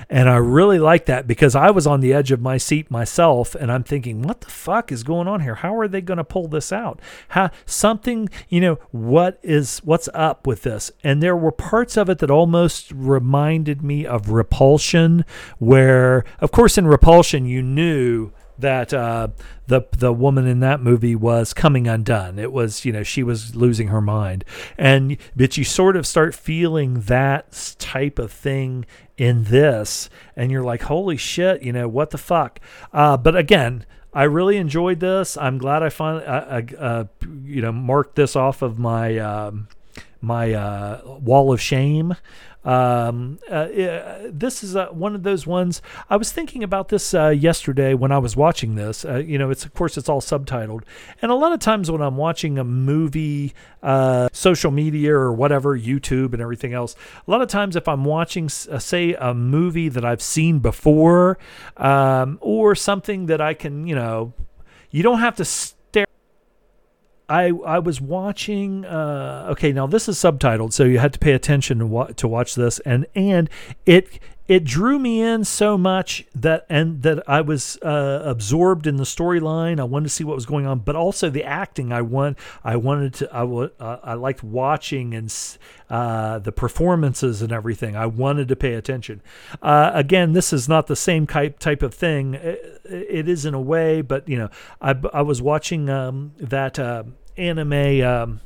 And 0.09 0.28
I 0.28 0.37
really 0.37 0.78
like 0.78 1.07
that 1.07 1.27
because 1.27 1.57
I 1.57 1.70
was 1.70 1.87
on 1.87 2.01
the 2.01 2.12
edge 2.12 2.31
of 2.31 2.41
my 2.41 2.59
seat 2.59 2.91
myself 2.91 3.55
and 3.57 3.73
I'm 3.73 3.83
thinking, 3.83 4.23
what 4.23 4.41
the 4.41 4.51
fuck 4.51 4.93
is 4.93 5.03
going 5.03 5.27
on 5.27 5.41
here? 5.41 5.57
How 5.57 5.77
are 5.77 5.89
they 5.89 6.01
going 6.01 6.19
to 6.19 6.24
pull 6.24 6.47
this 6.47 6.73
out? 6.73 7.01
How 7.28 7.51
something, 7.65 8.28
you 8.49 8.61
know, 8.61 8.78
what 8.93 9.41
is 9.43 9.81
what's 9.81 10.09
up 10.15 10.47
with 10.47 10.62
this? 10.62 10.93
And 11.03 11.23
there 11.23 11.37
were 11.37 11.53
parts 11.53 11.97
of 11.97 12.09
it 12.09 12.19
that 12.19 12.31
almost 12.31 12.93
reminded 12.93 13.83
me 13.83 14.07
of 14.07 14.31
Repulsion 14.31 15.24
where 15.59 16.24
of 16.41 16.53
course 16.53 16.78
in 16.78 16.87
Repulsion 16.87 17.47
you 17.47 17.62
knew 17.62 18.31
that 18.59 18.93
uh, 18.93 19.28
the 19.66 19.83
the 19.97 20.12
woman 20.12 20.47
in 20.47 20.61
that 20.61 20.81
movie 20.81 21.16
was 21.16 21.53
coming 21.53 21.87
undone. 21.87 22.39
It 22.39 22.53
was 22.53 22.85
you 22.85 22.93
know 22.93 23.03
she 23.03 23.23
was 23.23 23.55
losing 23.55 23.89
her 23.89 24.01
mind, 24.01 24.45
and 24.78 25.16
but 25.35 25.57
you 25.57 25.65
sort 25.65 25.97
of 25.97 26.07
start 26.07 26.35
feeling 26.35 27.01
that 27.03 27.74
type 27.78 28.19
of 28.19 28.33
thing 28.33 28.87
in 29.16 29.45
this, 29.45 30.09
and 30.35 30.51
you're 30.51 30.65
like, 30.65 30.83
holy 30.83 31.16
shit, 31.16 31.62
you 31.62 31.73
know 31.73 31.89
what 31.89 32.11
the 32.11 32.19
fuck. 32.19 32.61
Uh, 32.93 33.16
but 33.16 33.37
again. 33.37 33.87
I 34.15 34.23
really 34.23 34.57
enjoyed 34.57 35.01
this. 35.01 35.37
I'm 35.37 35.59
glad 35.59 35.83
I 35.83 35.91
finally, 35.91 36.24
uh, 36.24 36.62
uh, 36.78 37.05
you 37.45 37.61
know, 37.61 37.70
marked 37.70 38.16
this 38.16 38.35
off 38.35 38.62
of 38.62 38.78
my 38.78 39.19
um, 39.19 39.69
my 40.20 40.52
uh, 40.52 41.01
wall 41.20 41.52
of 41.52 41.60
shame. 41.60 42.16
Um, 42.66 43.38
uh, 43.48 43.68
this 44.28 44.64
is 44.64 44.74
uh, 44.74 44.88
one 44.88 45.14
of 45.14 45.22
those 45.22 45.47
ones. 45.47 45.80
I 46.10 46.16
was 46.16 46.32
thinking 46.32 46.64
about 46.64 46.88
this 46.88 47.14
uh, 47.14 47.28
yesterday 47.28 47.94
when 47.94 48.10
I 48.10 48.18
was 48.18 48.36
watching 48.36 48.74
this. 48.74 49.05
Uh, 49.05 49.18
you 49.18 49.38
know, 49.38 49.51
it's 49.51 49.64
of 49.64 49.72
course 49.72 49.97
it's 49.97 50.09
all 50.09 50.20
subtitled, 50.20 50.82
and 51.22 51.30
a 51.30 51.36
lot 51.36 51.52
of 51.52 51.60
times 51.60 51.93
when 51.93 52.02
I'm 52.02 52.16
watching 52.16 52.59
a 52.59 52.64
movie, 52.64 53.55
uh, 53.84 54.28
social 54.32 54.72
media 54.72 55.14
or 55.14 55.32
whatever, 55.32 55.78
YouTube 55.78 56.32
and 56.32 56.43
everything 56.43 56.72
else, 56.72 56.97
a 57.26 57.30
lot 57.30 57.40
of 57.40 57.48
times 57.48 57.76
if 57.76 57.86
I'm 57.86 58.05
watching, 58.05 58.48
say, 58.48 59.14
a 59.14 59.32
movie 59.32 59.88
that 59.88 60.05
I've 60.05 60.22
seen 60.22 60.59
before, 60.59 61.38
um, 61.76 62.36
or 62.40 62.74
something 62.74 63.26
that 63.26 63.40
I 63.40 63.55
can, 63.55 63.86
you 63.86 63.94
know, 63.94 64.32
you 64.90 65.05
don't 65.05 65.20
have 65.20 65.36
to. 65.36 65.76
I 67.28 67.47
I 67.66 67.78
was 67.78 68.01
watching. 68.01 68.85
Uh, 68.85 69.48
okay, 69.51 69.73
now 69.73 69.86
this 69.86 70.09
is 70.09 70.16
subtitled, 70.16 70.73
so 70.73 70.85
you 70.85 70.98
had 70.98 71.12
to 71.15 71.19
pay 71.19 71.32
attention 71.32 71.78
to, 71.81 71.86
wa- 71.86 72.07
to 72.07 72.28
watch 72.28 72.55
this, 72.55 72.78
and 72.81 73.07
and 73.15 73.51
it 73.85 74.20
it 74.48 74.62
drew 74.62 74.98
me 74.98 75.20
in 75.20 75.44
so 75.44 75.77
much 75.77 76.24
that 76.35 76.66
and 76.68 77.02
that 77.02 77.28
I 77.28 77.40
was 77.40 77.78
uh, 77.82 78.23
absorbed 78.24 78.86
in 78.86 78.97
the 78.97 79.05
storyline. 79.05 79.81
I 79.81 79.85
wanted 79.85 80.05
to 80.05 80.10
see 80.10 80.23
what 80.24 80.36
was 80.36 80.47
going 80.47 80.66
on, 80.66 80.81
but 80.81 80.94
also 80.94 81.31
the 81.31 81.43
acting. 81.43 81.93
I 81.93 82.02
want 82.02 82.39
I 82.62 82.77
wanted 82.77 83.14
to 83.14 83.36
I 83.36 83.40
w- 83.40 83.70
uh, 83.81 83.98
I 84.05 84.14
liked 84.14 84.44
watching 84.44 85.14
and 85.14 85.35
uh, 85.90 86.39
the 86.39 86.52
performances 86.52 87.43
and 87.43 87.52
everything. 87.52 87.97
I 87.97 88.06
wanted 88.06 88.47
to 88.48 88.56
pay 88.56 88.74
attention. 88.74 89.20
Uh, 89.60 89.90
again, 89.94 90.32
this 90.32 90.52
is 90.52 90.68
not 90.68 90.86
the 90.86 90.97
same 90.97 91.27
type 91.27 91.59
type 91.59 91.82
of 91.82 91.93
thing. 91.93 92.35
It, 92.35 92.81
it 92.85 93.28
is 93.28 93.47
in 93.47 93.55
a 93.55 93.60
way, 93.60 94.01
but 94.01 94.28
you 94.28 94.39
know, 94.39 94.51
I 94.81 94.94
I 95.12 95.23
was 95.23 95.43
watching 95.43 95.90
um, 95.90 96.35
that 96.39 96.78
uh, 96.78 97.02
anime. 97.36 98.02
Um, 98.02 98.40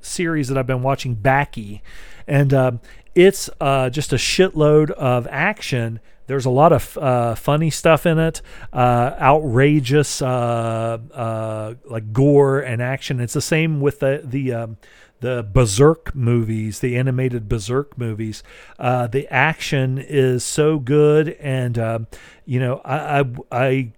series 0.00 0.46
that 0.46 0.56
I've 0.56 0.68
been 0.68 0.82
watching, 0.82 1.16
Baki, 1.16 1.80
and 2.26 2.52
um, 2.52 2.80
it's 3.14 3.48
uh, 3.60 3.90
just 3.90 4.12
a 4.12 4.16
shitload 4.16 4.90
of 4.90 5.26
action. 5.28 6.00
There's 6.26 6.44
a 6.44 6.50
lot 6.50 6.72
of 6.72 6.98
uh, 6.98 7.34
funny 7.36 7.70
stuff 7.70 8.04
in 8.04 8.18
it, 8.18 8.42
uh, 8.72 9.14
outrageous 9.18 10.20
uh, 10.20 10.98
uh, 11.14 11.74
like 11.84 12.12
gore 12.12 12.60
and 12.60 12.82
action. 12.82 13.20
It's 13.20 13.34
the 13.34 13.40
same 13.40 13.80
with 13.80 14.00
the 14.00 14.22
the 14.24 14.52
um, 14.52 14.76
the 15.20 15.48
Berserk 15.50 16.14
movies, 16.14 16.80
the 16.80 16.96
animated 16.96 17.48
Berserk 17.48 17.96
movies. 17.96 18.42
Uh, 18.78 19.06
the 19.06 19.26
action 19.32 19.98
is 19.98 20.44
so 20.44 20.78
good, 20.78 21.30
and 21.40 21.78
um, 21.78 22.06
you 22.44 22.60
know 22.60 22.80
I, 22.84 23.20
I, 23.20 23.24
I 23.52 23.92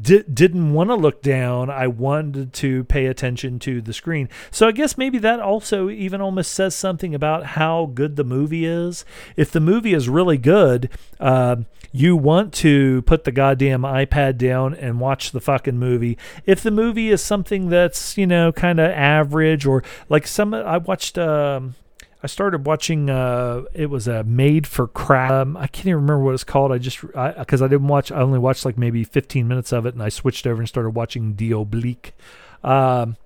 di- 0.00 0.22
didn't 0.22 0.72
want 0.72 0.90
to 0.90 0.94
look 0.94 1.22
down. 1.22 1.70
I 1.70 1.86
wanted 1.86 2.52
to 2.54 2.84
pay 2.84 3.06
attention 3.06 3.58
to 3.60 3.80
the 3.80 3.92
screen. 3.92 4.28
So 4.50 4.68
I 4.68 4.72
guess 4.72 4.98
maybe 4.98 5.18
that 5.18 5.40
also 5.40 5.88
even 5.90 6.20
almost 6.20 6.52
says 6.52 6.74
something 6.74 7.14
about 7.14 7.46
how 7.46 7.86
good 7.86 8.16
the 8.16 8.24
movie 8.24 8.64
is. 8.64 9.04
If 9.36 9.50
the 9.50 9.60
movie 9.60 9.94
is 9.94 10.08
really 10.08 10.38
good, 10.38 10.90
uh, 11.20 11.56
you 11.92 12.16
want 12.16 12.52
to 12.54 13.02
put 13.02 13.24
the 13.24 13.32
goddamn 13.32 13.82
iPad 13.82 14.36
down 14.36 14.74
and 14.74 15.00
watch 15.00 15.32
the 15.32 15.40
fucking 15.40 15.78
movie. 15.78 16.18
If 16.44 16.62
the 16.62 16.70
movie 16.70 17.10
is 17.10 17.22
something 17.22 17.68
that's 17.68 18.16
you 18.18 18.26
know 18.26 18.52
kind 18.52 18.78
of 18.78 18.90
average 18.90 19.66
or 19.66 19.82
like 20.08 20.26
some, 20.26 20.54
I 20.54 20.78
watched. 20.78 21.18
Um, 21.18 21.74
I 22.22 22.26
started 22.26 22.66
watching. 22.66 23.08
Uh, 23.08 23.62
it 23.72 23.90
was 23.90 24.08
a 24.08 24.24
Made 24.24 24.66
for 24.66 24.88
Crap. 24.88 25.30
Um, 25.30 25.56
I 25.56 25.68
can't 25.68 25.86
even 25.86 25.96
remember 25.96 26.24
what 26.24 26.34
it's 26.34 26.44
called. 26.44 26.72
I 26.72 26.78
just 26.78 27.00
because 27.00 27.62
I, 27.62 27.66
I, 27.66 27.68
didn't 27.68 27.86
watch. 27.86 28.10
I 28.10 28.20
only 28.20 28.40
watched 28.40 28.64
like 28.64 28.76
maybe 28.76 29.04
15 29.04 29.46
minutes 29.46 29.72
of 29.72 29.86
it, 29.86 29.94
and 29.94 30.02
I 30.02 30.08
switched 30.08 30.46
over 30.46 30.60
and 30.60 30.68
started 30.68 30.90
watching 30.90 31.34
Diabolique. 31.34 32.12
Um, 32.64 33.16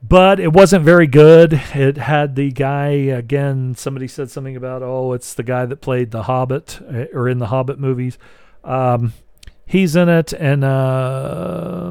but 0.00 0.38
it 0.38 0.52
wasn't 0.52 0.84
very 0.84 1.08
good. 1.08 1.60
It 1.74 1.96
had 1.96 2.36
the 2.36 2.52
guy 2.52 2.90
again. 2.90 3.74
Somebody 3.74 4.06
said 4.06 4.30
something 4.30 4.54
about 4.54 4.82
oh, 4.82 5.12
it's 5.12 5.34
the 5.34 5.42
guy 5.42 5.66
that 5.66 5.80
played 5.80 6.12
the 6.12 6.24
Hobbit 6.24 6.80
uh, 6.82 7.06
or 7.12 7.28
in 7.28 7.38
the 7.38 7.46
Hobbit 7.46 7.80
movies. 7.80 8.16
Um, 8.62 9.12
he's 9.66 9.96
in 9.96 10.08
it, 10.08 10.32
and 10.32 10.62
uh, 10.62 11.90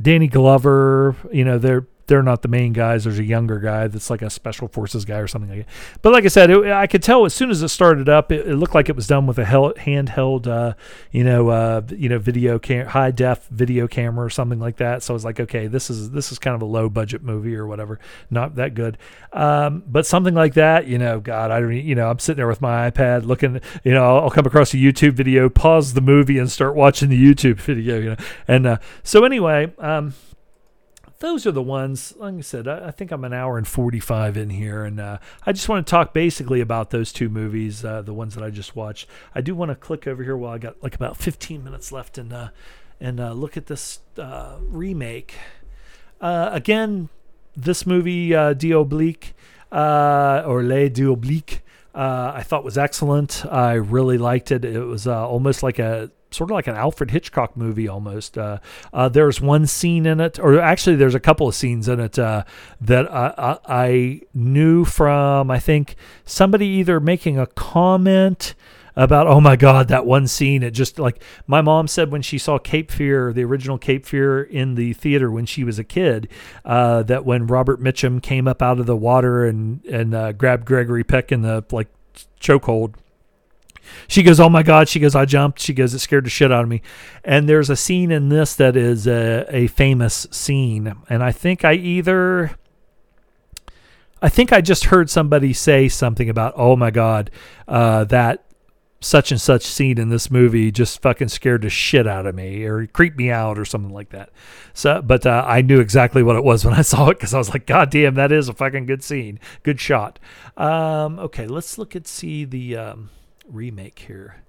Danny 0.00 0.28
Glover. 0.28 1.16
You 1.32 1.44
know, 1.44 1.58
they're 1.58 1.88
they're 2.06 2.22
not 2.22 2.42
the 2.42 2.48
main 2.48 2.72
guys. 2.72 3.04
There's 3.04 3.18
a 3.18 3.24
younger 3.24 3.58
guy 3.58 3.88
that's 3.88 4.10
like 4.10 4.22
a 4.22 4.30
special 4.30 4.68
forces 4.68 5.04
guy 5.04 5.18
or 5.18 5.26
something 5.26 5.50
like 5.50 5.66
that. 5.66 5.72
But 6.02 6.12
like 6.12 6.24
I 6.24 6.28
said, 6.28 6.50
it, 6.50 6.66
I 6.66 6.86
could 6.86 7.02
tell 7.02 7.24
as 7.24 7.34
soon 7.34 7.50
as 7.50 7.62
it 7.62 7.68
started 7.68 8.08
up, 8.08 8.30
it, 8.30 8.46
it 8.46 8.56
looked 8.56 8.74
like 8.74 8.88
it 8.88 8.96
was 8.96 9.06
done 9.06 9.26
with 9.26 9.38
a 9.38 9.44
handheld, 9.44 10.46
uh, 10.46 10.74
you 11.10 11.24
know, 11.24 11.48
uh, 11.48 11.82
you 11.90 12.08
know, 12.08 12.18
video 12.18 12.58
cam- 12.58 12.86
high 12.86 13.10
def 13.10 13.46
video 13.48 13.88
camera 13.88 14.24
or 14.24 14.30
something 14.30 14.60
like 14.60 14.76
that. 14.76 15.02
So 15.02 15.12
I 15.12 15.16
was 15.16 15.24
like, 15.24 15.40
okay, 15.40 15.66
this 15.66 15.90
is 15.90 16.10
this 16.10 16.30
is 16.30 16.38
kind 16.38 16.54
of 16.54 16.62
a 16.62 16.66
low 16.66 16.88
budget 16.88 17.22
movie 17.22 17.56
or 17.56 17.66
whatever, 17.66 17.98
not 18.30 18.54
that 18.56 18.74
good. 18.74 18.98
Um, 19.32 19.82
but 19.86 20.06
something 20.06 20.34
like 20.34 20.54
that, 20.54 20.86
you 20.86 20.98
know, 20.98 21.20
God, 21.20 21.50
I 21.50 21.60
don't, 21.60 21.72
you 21.72 21.94
know, 21.94 22.08
I'm 22.08 22.18
sitting 22.18 22.36
there 22.36 22.48
with 22.48 22.60
my 22.60 22.90
iPad 22.90 23.26
looking, 23.26 23.60
you 23.84 23.92
know, 23.92 24.18
I'll 24.18 24.30
come 24.30 24.46
across 24.46 24.72
a 24.74 24.76
YouTube 24.76 25.14
video, 25.14 25.48
pause 25.48 25.94
the 25.94 26.00
movie, 26.00 26.38
and 26.38 26.50
start 26.50 26.74
watching 26.74 27.08
the 27.08 27.20
YouTube 27.20 27.56
video, 27.60 27.98
you 27.98 28.10
know. 28.10 28.16
And 28.46 28.66
uh, 28.66 28.78
so 29.02 29.24
anyway. 29.24 29.72
Um, 29.78 30.14
those 31.18 31.46
are 31.46 31.52
the 31.52 31.62
ones. 31.62 32.14
Like 32.16 32.34
I 32.34 32.40
said, 32.40 32.68
I, 32.68 32.88
I 32.88 32.90
think 32.90 33.10
I'm 33.10 33.24
an 33.24 33.32
hour 33.32 33.58
and 33.58 33.66
45 33.66 34.36
in 34.36 34.50
here, 34.50 34.84
and 34.84 35.00
uh, 35.00 35.18
I 35.44 35.52
just 35.52 35.68
want 35.68 35.86
to 35.86 35.90
talk 35.90 36.12
basically 36.12 36.60
about 36.60 36.90
those 36.90 37.12
two 37.12 37.28
movies, 37.28 37.84
uh, 37.84 38.02
the 38.02 38.14
ones 38.14 38.34
that 38.34 38.44
I 38.44 38.50
just 38.50 38.76
watched. 38.76 39.08
I 39.34 39.40
do 39.40 39.54
want 39.54 39.70
to 39.70 39.74
click 39.74 40.06
over 40.06 40.22
here 40.22 40.36
while 40.36 40.52
I 40.52 40.58
got 40.58 40.82
like 40.82 40.94
about 40.94 41.16
15 41.16 41.64
minutes 41.64 41.92
left 41.92 42.18
and 42.18 42.32
uh, 42.32 42.48
and 43.00 43.20
uh, 43.20 43.32
look 43.32 43.56
at 43.56 43.66
this 43.66 44.00
uh, 44.18 44.56
remake. 44.60 45.34
Uh, 46.20 46.50
again, 46.52 47.08
this 47.54 47.86
movie, 47.86 48.34
uh, 48.34 48.54
Oblique, 48.54 49.34
uh, 49.72 50.42
or 50.46 50.62
Les 50.62 50.88
Diaboliques, 50.88 51.60
uh, 51.94 52.32
I 52.34 52.42
thought 52.42 52.62
was 52.62 52.76
excellent. 52.76 53.44
I 53.46 53.74
really 53.74 54.18
liked 54.18 54.50
it. 54.50 54.64
It 54.64 54.80
was 54.80 55.06
uh, 55.06 55.26
almost 55.26 55.62
like 55.62 55.78
a 55.78 56.10
sort 56.30 56.50
of 56.50 56.54
like 56.54 56.66
an 56.66 56.74
Alfred 56.74 57.10
Hitchcock 57.10 57.56
movie 57.56 57.88
almost. 57.88 58.36
Uh, 58.36 58.58
uh, 58.92 59.08
there's 59.08 59.40
one 59.40 59.66
scene 59.66 60.06
in 60.06 60.20
it, 60.20 60.38
or 60.38 60.60
actually, 60.60 60.96
there's 60.96 61.14
a 61.14 61.20
couple 61.20 61.48
of 61.48 61.54
scenes 61.54 61.88
in 61.88 62.00
it 62.00 62.18
uh, 62.18 62.44
that 62.80 63.12
I, 63.12 63.58
I, 63.66 64.20
knew 64.34 64.84
from, 64.84 65.50
I 65.50 65.58
think, 65.58 65.96
somebody 66.24 66.66
either 66.66 67.00
making 67.00 67.38
a 67.38 67.46
comment 67.46 68.54
about, 68.96 69.26
oh 69.26 69.40
my 69.40 69.56
God, 69.56 69.88
that 69.88 70.06
one 70.06 70.26
scene. 70.26 70.62
It 70.62 70.70
just 70.70 70.98
like 70.98 71.22
my 71.46 71.60
mom 71.60 71.86
said 71.86 72.10
when 72.10 72.22
she 72.22 72.38
saw 72.38 72.58
Cape 72.58 72.90
Fear, 72.90 73.32
the 73.32 73.44
original 73.44 73.78
Cape 73.78 74.06
Fear 74.06 74.42
in 74.42 74.74
the 74.74 74.94
theater 74.94 75.30
when 75.30 75.46
she 75.46 75.64
was 75.64 75.78
a 75.78 75.84
kid, 75.84 76.28
uh, 76.64 77.02
that 77.04 77.24
when 77.24 77.46
Robert 77.46 77.80
Mitchum 77.80 78.22
came 78.22 78.48
up 78.48 78.62
out 78.62 78.80
of 78.80 78.86
the 78.86 78.96
water 78.96 79.44
and, 79.44 79.84
and 79.84 80.14
uh, 80.14 80.32
grabbed 80.32 80.64
Gregory 80.64 81.04
Peck 81.04 81.30
in 81.30 81.42
the 81.42 81.64
like 81.70 81.88
chokehold 82.40 82.94
she 84.08 84.22
goes, 84.22 84.40
"Oh 84.40 84.48
my 84.48 84.62
God!" 84.62 84.88
She 84.88 85.00
goes, 85.00 85.14
"I 85.14 85.24
jumped." 85.24 85.60
She 85.60 85.72
goes, 85.72 85.94
"It 85.94 85.98
scared 86.00 86.26
the 86.26 86.30
shit 86.30 86.52
out 86.52 86.62
of 86.62 86.68
me." 86.68 86.82
And 87.24 87.48
there's 87.48 87.70
a 87.70 87.76
scene 87.76 88.10
in 88.10 88.28
this 88.28 88.54
that 88.56 88.76
is 88.76 89.06
a, 89.06 89.46
a 89.50 89.66
famous 89.68 90.26
scene, 90.30 90.94
and 91.08 91.22
I 91.22 91.32
think 91.32 91.64
I 91.64 91.74
either. 91.74 92.52
I 94.22 94.30
think 94.30 94.50
I 94.50 94.62
just 94.62 94.86
heard 94.86 95.10
somebody 95.10 95.52
say 95.52 95.88
something 95.88 96.28
about, 96.28 96.54
"Oh 96.56 96.74
my 96.74 96.90
God, 96.90 97.30
uh, 97.68 98.04
that 98.04 98.46
such 99.00 99.30
and 99.30 99.40
such 99.40 99.62
scene 99.62 99.98
in 99.98 100.08
this 100.08 100.30
movie 100.30 100.72
just 100.72 101.02
fucking 101.02 101.28
scared 101.28 101.62
the 101.62 101.70
shit 101.70 102.06
out 102.06 102.26
of 102.26 102.34
me 102.34 102.64
or 102.64 102.86
creeped 102.86 103.16
me 103.16 103.30
out 103.30 103.58
or 103.58 103.64
something 103.64 103.92
like 103.92 104.10
that. 104.10 104.30
So, 104.72 105.02
but 105.02 105.26
uh, 105.26 105.44
I 105.46 105.62
knew 105.62 105.80
exactly 105.80 106.22
what 106.22 106.36
it 106.36 106.44
was 106.44 106.64
when 106.64 106.74
I 106.74 106.82
saw 106.82 107.10
it 107.10 107.18
because 107.18 107.34
I 107.34 107.38
was 107.38 107.50
like, 107.50 107.66
God 107.66 107.90
damn, 107.90 108.14
that 108.14 108.32
is 108.32 108.48
a 108.48 108.54
fucking 108.54 108.86
good 108.86 109.04
scene, 109.04 109.38
good 109.62 109.80
shot. 109.80 110.18
Um, 110.56 111.18
okay, 111.18 111.46
let's 111.46 111.78
look 111.78 111.94
at 111.94 112.06
see 112.06 112.44
the 112.44 112.76
um, 112.76 113.10
remake 113.48 113.98
here. 114.00 114.42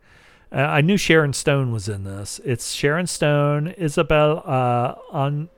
Uh, 0.51 0.57
I 0.57 0.81
knew 0.81 0.97
Sharon 0.97 1.33
Stone 1.33 1.71
was 1.71 1.89
in 1.89 2.03
this. 2.03 2.39
It's 2.45 2.73
Sharon 2.73 3.07
Stone, 3.07 3.69
Isabel 3.77 4.43
uh, 4.45 4.95
on 5.11 5.49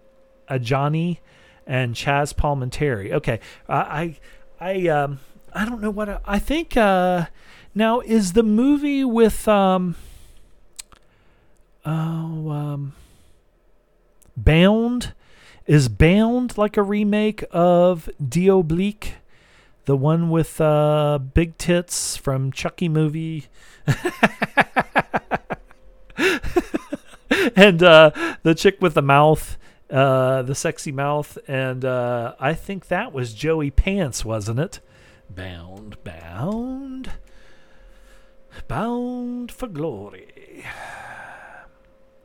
Adjani, 0.50 1.20
and 1.68 1.94
Chaz 1.94 2.34
Palminteri. 2.34 3.12
Okay, 3.12 3.40
uh, 3.68 3.86
I 3.88 4.20
I 4.60 4.88
um 4.88 5.20
I 5.54 5.66
don't 5.66 5.82
know 5.82 5.92
what 5.92 6.10
I, 6.10 6.20
I 6.26 6.40
think. 6.40 6.76
Uh, 6.76 7.28
now 7.76 8.00
is 8.00 8.34
the 8.34 8.44
movie 8.44 9.04
with 9.04 9.48
um 9.48 9.96
oh 11.86 12.50
um 12.50 12.94
Bound 14.36 15.14
is 15.68 15.88
Bound 15.88 16.58
like 16.58 16.78
a 16.78 16.82
remake 16.82 17.44
of 17.52 18.10
Diabolique, 18.28 19.14
the 19.90 19.98
one 19.98 20.30
with 20.30 20.62
uh 20.62 21.18
big 21.18 21.58
tits 21.58 22.16
from 22.16 22.52
Chucky 22.52 22.88
movie. 22.88 23.48
and 27.56 27.82
uh, 27.82 28.12
the 28.44 28.54
chick 28.54 28.80
with 28.82 28.94
the 28.94 29.02
mouth, 29.02 29.58
uh, 29.90 30.44
the 30.44 30.54
sexy 30.54 30.92
mouth, 30.92 31.40
and 31.48 31.84
uh, 31.84 32.36
I 32.40 32.54
think 32.54 32.90
that 32.90 33.14
was 33.14 33.34
Joey 33.34 33.72
Pants, 33.72 34.24
wasn't 34.24 34.60
it? 34.60 34.80
Bound, 35.28 35.98
bound, 36.04 37.14
bound 38.68 39.52
for 39.52 39.66
glory. 39.68 40.66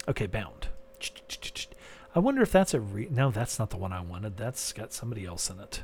Okay, 0.07 0.27
bound. 0.27 0.69
I 2.15 2.19
wonder 2.19 2.43
if 2.43 2.53
that's 2.53 2.75
a 2.75 2.81
re. 2.81 3.09
No, 3.11 3.31
that's 3.31 3.59
not 3.59 3.71
the 3.71 3.79
one 3.79 3.95
I 3.95 4.03
wanted. 4.03 4.37
That's 4.37 4.75
got 4.75 4.93
somebody 4.93 5.25
else 5.25 5.49
in 5.49 5.61
it. 5.61 5.83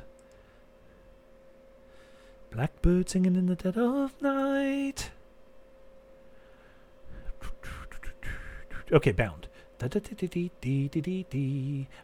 Blackbird 2.51 3.09
singing 3.09 3.35
in 3.37 3.45
the 3.45 3.55
dead 3.55 3.77
of 3.77 4.21
night. 4.21 5.11
Okay, 8.91 9.13
bound. 9.13 9.47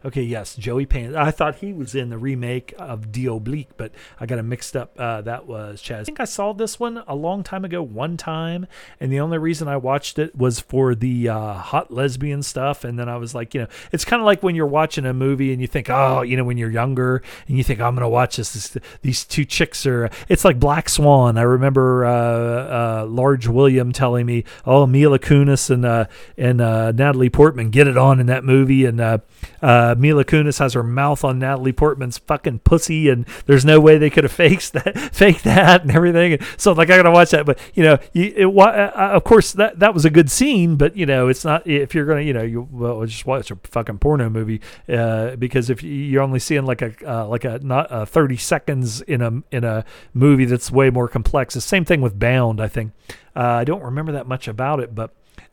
Okay, 0.04 0.22
yes, 0.22 0.56
Joey 0.56 0.86
Payne. 0.86 1.14
I 1.14 1.30
thought 1.30 1.56
he 1.56 1.72
was 1.72 1.94
in 1.94 2.10
the 2.10 2.18
remake 2.18 2.74
of 2.78 3.12
Diabolique, 3.12 3.68
but 3.76 3.92
I 4.18 4.26
got 4.26 4.38
him 4.38 4.48
mixed 4.48 4.76
up. 4.76 4.92
Uh, 4.98 5.20
that 5.22 5.46
was 5.46 5.82
Chaz. 5.82 6.00
I 6.00 6.04
think 6.04 6.20
I 6.20 6.24
saw 6.24 6.52
this 6.52 6.80
one 6.80 7.02
a 7.06 7.14
long 7.14 7.42
time 7.42 7.64
ago, 7.64 7.82
one 7.82 8.16
time, 8.16 8.66
and 9.00 9.12
the 9.12 9.20
only 9.20 9.38
reason 9.38 9.68
I 9.68 9.76
watched 9.76 10.18
it 10.18 10.34
was 10.36 10.60
for 10.60 10.94
the 10.94 11.28
uh, 11.28 11.54
hot 11.54 11.92
lesbian 11.92 12.42
stuff. 12.42 12.84
And 12.84 12.98
then 12.98 13.08
I 13.08 13.16
was 13.16 13.34
like, 13.34 13.54
you 13.54 13.62
know, 13.62 13.68
it's 13.92 14.04
kind 14.04 14.20
of 14.20 14.26
like 14.26 14.42
when 14.42 14.54
you're 14.54 14.66
watching 14.66 15.06
a 15.06 15.14
movie 15.14 15.52
and 15.52 15.60
you 15.60 15.66
think, 15.68 15.88
oh, 15.90 16.22
you 16.22 16.36
know, 16.36 16.44
when 16.44 16.58
you're 16.58 16.70
younger 16.70 17.22
and 17.46 17.56
you 17.56 17.64
think, 17.64 17.80
oh, 17.80 17.86
I'm 17.86 17.94
going 17.94 18.02
to 18.02 18.08
watch 18.08 18.36
this, 18.36 18.52
this, 18.52 18.76
These 19.02 19.24
two 19.24 19.44
chicks 19.44 19.86
are. 19.86 20.10
It's 20.28 20.44
like 20.44 20.58
Black 20.58 20.88
Swan. 20.88 21.38
I 21.38 21.42
remember 21.42 22.04
uh, 22.04 23.02
uh 23.02 23.06
Large 23.06 23.46
William 23.46 23.92
telling 23.92 24.26
me, 24.26 24.44
oh, 24.66 24.86
Mila 24.86 25.18
Kunis 25.18 25.70
and 25.70 25.84
uh, 25.84 26.06
and 26.36 26.60
uh, 26.60 26.92
Natalie 26.92 27.30
Portman 27.30 27.67
get 27.72 27.86
it 27.86 27.96
on 27.96 28.20
in 28.20 28.26
that 28.26 28.44
movie. 28.44 28.84
And 28.84 29.00
uh, 29.00 29.18
uh, 29.62 29.94
Mila 29.98 30.24
Kunis 30.24 30.58
has 30.58 30.74
her 30.74 30.82
mouth 30.82 31.24
on 31.24 31.38
Natalie 31.38 31.72
Portman's 31.72 32.18
fucking 32.18 32.60
pussy, 32.60 33.08
and 33.08 33.26
there's 33.46 33.64
no 33.64 33.80
way 33.80 33.98
they 33.98 34.10
could 34.10 34.24
have 34.24 34.32
faked 34.38 34.72
that, 34.72 35.14
faked 35.14 35.44
that, 35.44 35.82
and 35.82 35.90
everything. 35.90 36.34
And 36.34 36.42
so 36.56 36.72
like 36.72 36.90
I 36.90 36.96
gotta 36.96 37.10
watch 37.10 37.30
that, 37.30 37.46
but 37.46 37.58
you 37.74 37.82
know, 37.82 37.98
you, 38.12 38.32
it, 38.36 38.46
uh, 38.46 38.60
uh, 38.60 39.10
of 39.14 39.24
course 39.24 39.52
that 39.52 39.78
that 39.78 39.94
was 39.94 40.04
a 40.04 40.10
good 40.10 40.30
scene, 40.30 40.76
but 40.76 40.96
you 40.96 41.06
know, 41.06 41.28
it's 41.28 41.44
not 41.44 41.66
if 41.66 41.94
you're 41.94 42.06
gonna, 42.06 42.22
you 42.22 42.32
know, 42.32 42.42
you 42.42 42.68
well 42.70 43.04
just 43.06 43.26
watch 43.26 43.50
a 43.50 43.56
fucking 43.64 43.98
porno 43.98 44.28
movie 44.28 44.60
uh, 44.88 45.36
because 45.36 45.70
if 45.70 45.82
you're 45.82 46.22
only 46.22 46.38
seeing 46.38 46.64
like 46.64 46.82
a 46.82 46.92
uh, 47.06 47.26
like 47.26 47.44
a 47.44 47.58
not 47.60 47.90
uh, 47.90 48.04
30 48.04 48.36
seconds 48.36 49.00
in 49.02 49.22
a 49.22 49.42
in 49.50 49.64
a 49.64 49.84
movie 50.14 50.44
that's 50.44 50.70
way 50.70 50.90
more 50.90 51.08
complex. 51.08 51.54
The 51.54 51.60
same 51.60 51.84
thing 51.84 52.00
with 52.00 52.18
Bound, 52.18 52.60
I 52.60 52.68
think. 52.68 52.92
I 53.34 53.62
don't 53.62 53.82
remember 53.82 54.12
that 54.12 54.26
much 54.26 54.48
about 54.48 54.80
it, 54.80 54.94
but. 54.94 55.12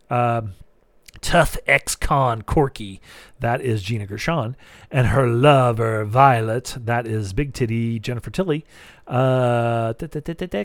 Um, 0.09 0.53
tough 1.25 1.57
ex-con 1.65 2.43
Corky, 2.43 3.01
that 3.39 3.59
is 3.59 3.81
Gina 3.81 4.05
Gershon, 4.05 4.55
and 4.91 5.07
her 5.07 5.27
lover 5.27 6.05
Violet, 6.05 6.77
that 6.79 7.07
is 7.07 7.33
Big 7.33 7.51
Titty 7.51 7.97
Jennifer 7.99 8.29
Tilly, 8.29 8.63
uh, 9.07 9.93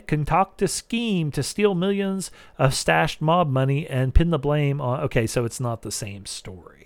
concoct 0.07 0.61
a 0.61 0.67
scheme 0.67 1.31
to 1.31 1.41
steal 1.41 1.73
millions 1.73 2.29
of 2.59 2.75
stashed 2.75 3.21
mob 3.21 3.49
money 3.49 3.87
and 3.87 4.13
pin 4.13 4.29
the 4.29 4.37
blame 4.37 4.79
on. 4.79 4.99
Okay, 4.99 5.25
so 5.25 5.45
it's 5.45 5.59
not 5.59 5.81
the 5.81 5.91
same 5.91 6.27
story. 6.27 6.80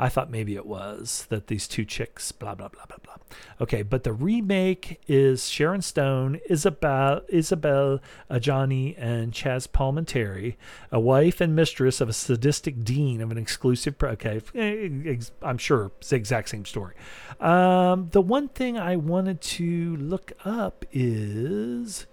I 0.00 0.08
thought 0.08 0.30
maybe 0.30 0.56
it 0.56 0.64
was 0.64 1.26
that 1.28 1.48
these 1.48 1.68
two 1.68 1.84
chicks, 1.84 2.32
blah 2.32 2.54
blah 2.54 2.68
blah 2.68 2.86
blah 2.86 2.96
blah. 3.02 3.16
Okay, 3.60 3.82
but 3.82 4.02
the 4.02 4.14
remake 4.14 4.98
is 5.06 5.48
Sharon 5.50 5.82
Stone, 5.82 6.40
Isabel, 6.48 7.20
Isabel 7.28 8.00
Adjani, 8.30 8.94
and 8.96 9.32
Chaz 9.32 9.68
Palminteri, 9.68 10.56
a 10.90 10.98
wife 10.98 11.42
and 11.42 11.54
mistress 11.54 12.00
of 12.00 12.08
a 12.08 12.14
sadistic 12.14 12.82
dean 12.82 13.20
of 13.20 13.30
an 13.30 13.36
exclusive. 13.36 13.94
Okay, 14.02 14.40
eh, 14.54 15.16
I'm 15.42 15.58
sure 15.58 15.92
it's 15.98 16.08
the 16.08 16.16
exact 16.16 16.48
same 16.48 16.64
story. 16.64 16.94
Um, 17.38 18.08
the 18.12 18.22
one 18.22 18.48
thing 18.48 18.78
I 18.78 18.96
wanted 18.96 19.42
to 19.42 19.96
look 19.96 20.32
up 20.46 20.86
is 20.92 22.06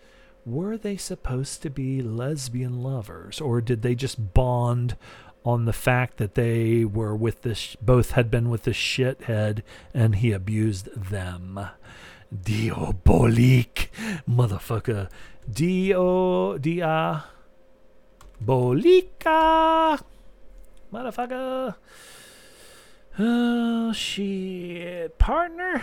were 0.45 0.77
they 0.77 0.95
supposed 0.95 1.61
to 1.61 1.69
be 1.69 2.01
lesbian 2.01 2.81
lovers 2.81 3.41
or 3.41 3.59
did 3.59 3.81
they 3.81 3.93
just 3.93 4.33
bond 4.33 4.95
on 5.47 5.63
the 5.63 5.71
fact 5.71 6.17
that 6.17 6.35
they 6.35 6.83
were 6.83 7.15
with 7.15 7.43
this, 7.43 7.77
both 7.81 8.11
had 8.11 8.29
been 8.29 8.49
with 8.49 8.63
this 8.63 8.75
shithead 8.75 9.61
and 9.93 10.15
he 10.15 10.33
abused 10.33 10.93
them. 10.93 11.57
Diabolique, 12.29 13.89
motherfucker. 14.29 15.09
Dio, 15.49 16.57
dia, 16.57 17.23
bolica, 18.43 20.01
motherfucker. 20.91 21.75
Oh, 23.17 23.93
shit. 23.93 25.17
Partner? 25.17 25.81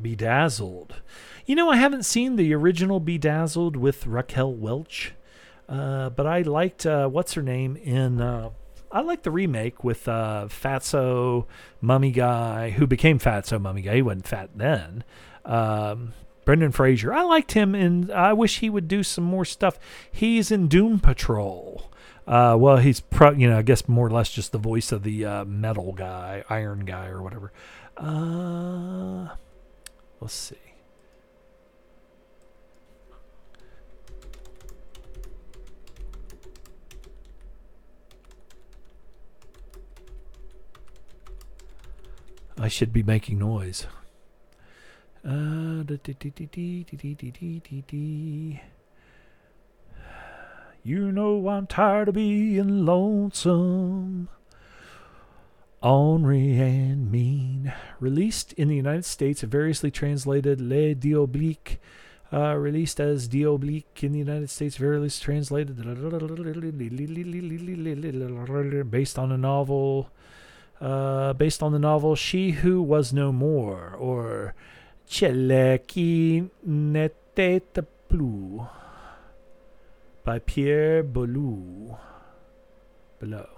Bedazzled. 0.00 1.02
You 1.44 1.56
know, 1.56 1.68
I 1.68 1.76
haven't 1.76 2.06
seen 2.06 2.36
the 2.36 2.54
original 2.54 3.00
Bedazzled 3.00 3.76
with 3.76 4.06
Raquel 4.06 4.54
Welch. 4.54 5.12
Uh, 5.68 6.10
but 6.10 6.26
I 6.26 6.42
liked 6.42 6.86
uh, 6.86 7.08
what's 7.08 7.34
her 7.34 7.42
name 7.42 7.76
in. 7.76 8.20
Uh, 8.20 8.50
I 8.90 9.00
liked 9.00 9.24
the 9.24 9.30
remake 9.30 9.82
with 9.82 10.06
uh, 10.06 10.46
Fatso 10.48 11.46
Mummy 11.80 12.12
Guy, 12.12 12.70
who 12.70 12.86
became 12.86 13.18
Fatso 13.18 13.60
Mummy 13.60 13.82
Guy. 13.82 13.96
He 13.96 14.02
wasn't 14.02 14.28
fat 14.28 14.50
then. 14.54 15.04
Um, 15.44 16.12
Brendan 16.44 16.70
Fraser. 16.70 17.12
I 17.12 17.22
liked 17.22 17.52
him, 17.52 17.74
and 17.74 18.10
I 18.12 18.32
wish 18.32 18.60
he 18.60 18.70
would 18.70 18.86
do 18.86 19.02
some 19.02 19.24
more 19.24 19.44
stuff. 19.44 19.78
He's 20.10 20.52
in 20.52 20.68
Doom 20.68 21.00
Patrol. 21.00 21.90
Uh, 22.26 22.56
well, 22.58 22.76
he's 22.76 23.00
pro, 23.00 23.32
you 23.32 23.48
know, 23.48 23.58
I 23.58 23.62
guess 23.62 23.88
more 23.88 24.06
or 24.06 24.10
less 24.10 24.30
just 24.30 24.52
the 24.52 24.58
voice 24.58 24.92
of 24.92 25.02
the 25.02 25.24
uh, 25.24 25.44
metal 25.44 25.92
guy, 25.92 26.44
Iron 26.48 26.84
guy, 26.84 27.08
or 27.08 27.22
whatever. 27.22 27.52
Uh, 27.96 29.34
let's 30.20 30.34
see. 30.34 30.65
I 42.58 42.68
should 42.68 42.92
be 42.92 43.02
making 43.02 43.38
noise. 43.38 43.86
You 50.82 51.10
know 51.12 51.48
I'm 51.48 51.66
tired 51.66 52.08
of 52.08 52.14
being 52.14 52.86
lonesome, 52.86 54.28
ornery 55.82 56.58
and 56.58 57.10
mean. 57.10 57.74
Released 58.00 58.52
in 58.54 58.68
the 58.68 58.76
United 58.76 59.04
States, 59.04 59.42
variously 59.42 59.90
translated 59.90 60.60
Le 60.60 60.94
Diabolique. 60.94 61.78
Uh, 62.32 62.54
released 62.54 63.00
as 63.00 63.28
Diabolique 63.28 64.02
in 64.02 64.12
the 64.12 64.18
United 64.18 64.50
States, 64.50 64.76
variously 64.76 65.24
translated 65.24 65.76
based 68.90 69.18
on 69.18 69.32
a 69.32 69.36
novel 69.36 70.10
uh, 70.80 71.32
based 71.34 71.62
on 71.62 71.72
the 71.72 71.78
novel 71.78 72.14
She 72.14 72.52
Who 72.52 72.82
Was 72.82 73.12
No 73.12 73.32
More, 73.32 73.94
or 73.98 74.54
Celle 75.06 75.78
qui 75.86 76.50
n'était 76.66 77.84
plus, 78.08 78.66
by 80.24 80.38
Pierre 80.38 81.02
Boulou. 81.02 81.96
Below. 83.18 83.48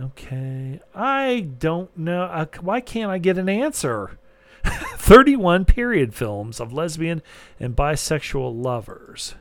Okay, 0.00 0.80
I 0.94 1.48
don't 1.58 1.96
know. 1.96 2.22
Uh, 2.22 2.46
why 2.60 2.80
can't 2.80 3.10
I 3.10 3.18
get 3.18 3.36
an 3.36 3.48
answer? 3.48 4.18
31 4.64 5.64
period 5.64 6.14
films 6.14 6.60
of 6.60 6.72
lesbian 6.72 7.22
and 7.60 7.76
bisexual 7.76 8.62
lovers. 8.62 9.34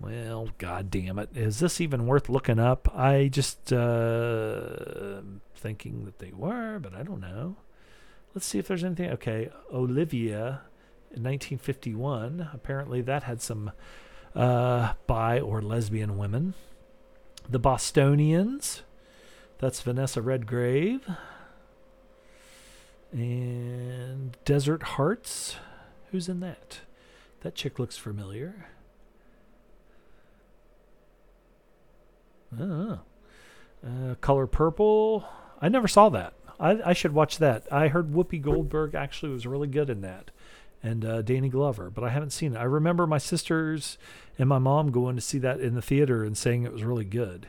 Well, 0.00 0.50
god 0.58 0.90
damn 0.90 1.18
it. 1.18 1.30
Is 1.34 1.58
this 1.58 1.80
even 1.80 2.06
worth 2.06 2.28
looking 2.28 2.58
up? 2.58 2.88
I 2.94 3.28
just 3.28 3.72
uh 3.72 5.20
thinking 5.54 6.04
that 6.04 6.18
they 6.18 6.32
were, 6.32 6.78
but 6.78 6.94
I 6.94 7.02
don't 7.02 7.20
know. 7.20 7.56
Let's 8.34 8.46
see 8.46 8.58
if 8.58 8.68
there's 8.68 8.84
anything. 8.84 9.10
Okay, 9.12 9.50
Olivia 9.72 10.60
in 11.10 11.22
1951. 11.22 12.50
Apparently 12.52 13.00
that 13.00 13.22
had 13.22 13.40
some 13.40 13.72
uh, 14.34 14.92
bi 15.06 15.40
or 15.40 15.62
lesbian 15.62 16.18
women. 16.18 16.54
The 17.48 17.58
Bostonians, 17.58 18.82
that's 19.58 19.80
Vanessa 19.80 20.20
Redgrave. 20.20 21.08
And 23.12 24.36
Desert 24.44 24.82
Hearts, 24.82 25.56
who's 26.10 26.28
in 26.28 26.40
that? 26.40 26.80
That 27.40 27.54
chick 27.54 27.78
looks 27.78 27.96
familiar. 27.96 28.66
Uh, 32.52 32.96
Color 34.20 34.46
Purple. 34.46 35.24
I 35.60 35.68
never 35.68 35.88
saw 35.88 36.08
that. 36.10 36.34
I, 36.58 36.90
I 36.90 36.92
should 36.92 37.12
watch 37.12 37.38
that. 37.38 37.66
I 37.70 37.88
heard 37.88 38.12
Whoopi 38.12 38.40
Goldberg 38.40 38.94
actually 38.94 39.32
was 39.32 39.46
really 39.46 39.68
good 39.68 39.90
in 39.90 40.00
that, 40.00 40.30
and 40.82 41.04
uh, 41.04 41.22
Danny 41.22 41.48
Glover, 41.48 41.90
but 41.90 42.02
I 42.04 42.08
haven't 42.08 42.30
seen 42.30 42.54
it. 42.54 42.58
I 42.58 42.64
remember 42.64 43.06
my 43.06 43.18
sisters 43.18 43.98
and 44.38 44.48
my 44.48 44.58
mom 44.58 44.90
going 44.90 45.16
to 45.16 45.22
see 45.22 45.38
that 45.38 45.60
in 45.60 45.74
the 45.74 45.82
theater 45.82 46.24
and 46.24 46.36
saying 46.36 46.62
it 46.62 46.72
was 46.72 46.84
really 46.84 47.04
good. 47.04 47.48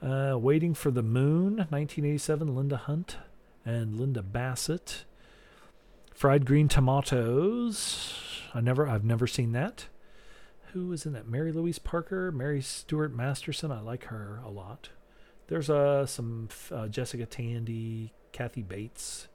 Uh, 0.00 0.36
Waiting 0.38 0.74
for 0.74 0.90
the 0.90 1.02
Moon, 1.02 1.56
1987, 1.56 2.54
Linda 2.54 2.76
Hunt 2.76 3.16
and 3.64 3.98
Linda 3.98 4.22
Bassett. 4.22 5.04
Fried 6.14 6.46
Green 6.46 6.68
Tomatoes. 6.68 8.14
I 8.54 8.60
never, 8.60 8.88
I've 8.88 9.04
never 9.04 9.26
seen 9.26 9.52
that. 9.52 9.86
Who 10.72 10.88
was 10.88 11.06
in 11.06 11.12
that? 11.14 11.28
Mary 11.28 11.52
Louise 11.52 11.78
Parker, 11.78 12.30
Mary 12.30 12.60
Stuart 12.60 13.14
Masterson. 13.14 13.72
I 13.72 13.80
like 13.80 14.04
her 14.04 14.40
a 14.44 14.50
lot. 14.50 14.90
There's 15.48 15.70
uh, 15.70 16.04
some 16.06 16.48
uh, 16.70 16.88
Jessica 16.88 17.26
Tandy, 17.26 18.12
Kathy 18.32 18.62
Bates. 18.62 19.28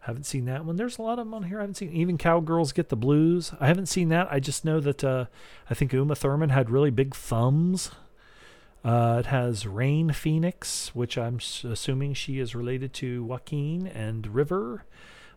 Haven't 0.00 0.26
seen 0.26 0.46
that 0.46 0.64
one. 0.64 0.74
There's 0.74 0.98
a 0.98 1.02
lot 1.02 1.20
of 1.20 1.26
them 1.26 1.34
on 1.34 1.44
here 1.44 1.58
I 1.58 1.62
haven't 1.62 1.76
seen. 1.76 1.92
Even 1.92 2.18
Cowgirls 2.18 2.72
Get 2.72 2.88
the 2.88 2.96
Blues. 2.96 3.52
I 3.60 3.68
haven't 3.68 3.86
seen 3.86 4.08
that. 4.08 4.26
I 4.30 4.40
just 4.40 4.64
know 4.64 4.80
that 4.80 5.04
uh, 5.04 5.26
I 5.70 5.74
think 5.74 5.92
Uma 5.92 6.16
Thurman 6.16 6.50
had 6.50 6.68
really 6.68 6.90
big 6.90 7.14
thumbs. 7.14 7.92
Uh, 8.84 9.18
it 9.20 9.26
has 9.26 9.64
Rain 9.64 10.10
Phoenix, 10.12 10.92
which 10.92 11.16
I'm 11.16 11.38
assuming 11.62 12.14
she 12.14 12.40
is 12.40 12.56
related 12.56 12.92
to 12.94 13.22
Joaquin 13.22 13.86
and 13.86 14.26
River. 14.34 14.84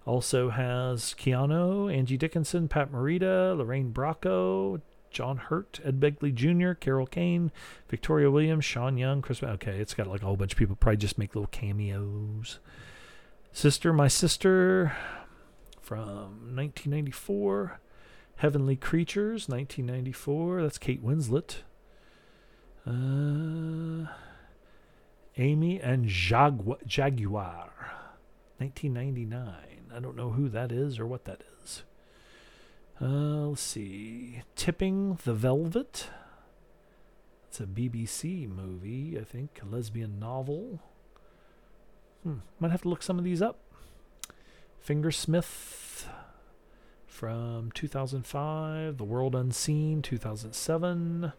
Also 0.08 0.50
has 0.50 1.14
Keanu, 1.14 1.96
Angie 1.96 2.18
Dickinson, 2.18 2.68
Pat 2.68 2.92
Morita, 2.92 3.56
Lorraine 3.56 3.94
Bracco, 3.94 4.82
John 5.16 5.38
Hurt, 5.38 5.80
Ed 5.82 6.02
Begley 6.02 6.34
Jr., 6.34 6.74
Carol 6.74 7.08
Kane, 7.08 7.50
Victoria 7.88 8.30
Williams, 8.30 8.66
Sean 8.66 8.98
Young, 8.98 9.22
Chris. 9.22 9.42
Okay, 9.42 9.80
it's 9.80 9.94
got 9.94 10.08
like 10.08 10.22
a 10.22 10.26
whole 10.26 10.36
bunch 10.36 10.52
of 10.52 10.60
people. 10.60 10.76
Probably 10.76 10.98
just 10.98 11.18
make 11.18 11.34
little 11.34 11.48
cameos. 11.48 12.60
Sister, 13.54 13.94
My 13.94 14.10
Sister 14.10 14.94
from 15.82 16.54
1994. 16.54 17.80
Heavenly 18.36 18.76
Creatures, 18.76 19.48
1994. 19.48 20.64
That's 20.64 20.78
Kate 20.78 21.02
Winslet. 21.02 21.60
Uh, 22.86 24.12
Amy 25.38 25.80
and 25.80 26.08
Jagu- 26.08 26.86
Jaguar, 26.86 27.72
1999. 28.58 29.92
I 29.96 30.00
don't 30.02 30.18
know 30.18 30.32
who 30.32 30.50
that 30.50 30.74
is 30.74 31.00
or 31.00 31.08
what 31.08 31.24
that 31.24 31.40
is. 31.40 31.55
Uh, 33.02 33.48
let's 33.48 33.62
see. 33.62 34.42
Tipping 34.56 35.20
the 35.26 35.34
Velvet. 35.34 36.10
It's 37.50 37.60
a 37.60 37.66
BBC 37.66 38.48
movie, 38.50 39.18
I 39.20 39.24
think. 39.24 39.60
A 39.62 39.66
lesbian 39.66 40.20
novel. 40.20 40.80
Hmm. 42.24 42.40
Might 42.60 42.72
have 42.72 42.82
to 42.84 42.90
look 42.90 43.04
some 43.04 43.18
of 43.18 43.26
these 43.26 43.42
up. 43.42 43.60
Fingersmith 44.86 46.06
from 47.06 47.72
2005. 47.74 48.98
The 48.98 49.04
World 49.04 49.36
Unseen, 49.36 50.02
2007. 50.02 51.34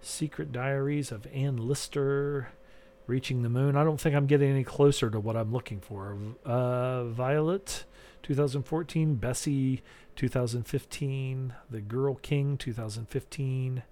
Secret 0.00 0.52
Diaries 0.52 1.10
of 1.10 1.26
Anne 1.32 1.56
Lister. 1.56 2.48
Reaching 3.06 3.42
the 3.42 3.48
Moon. 3.48 3.76
I 3.76 3.84
don't 3.84 4.00
think 4.00 4.14
I'm 4.14 4.26
getting 4.26 4.50
any 4.50 4.64
closer 4.64 5.10
to 5.10 5.18
what 5.18 5.36
I'm 5.36 5.50
looking 5.52 5.80
for. 5.80 6.16
Uh, 6.44 7.04
Violet, 7.04 7.84
2014. 8.22 9.16
Bessie, 9.16 9.82
2015. 10.16 11.54
The 11.70 11.80
Girl 11.80 12.14
King, 12.16 12.56
2015. 12.56 13.82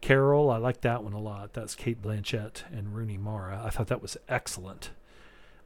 Carol, 0.00 0.50
I 0.50 0.56
like 0.56 0.80
that 0.80 1.04
one 1.04 1.12
a 1.12 1.20
lot. 1.20 1.52
That's 1.52 1.74
Cate 1.74 2.02
Blanchett 2.02 2.64
and 2.72 2.94
Rooney 2.94 3.16
Mara. 3.16 3.62
I 3.64 3.70
thought 3.70 3.86
that 3.86 4.02
was 4.02 4.16
excellent. 4.28 4.90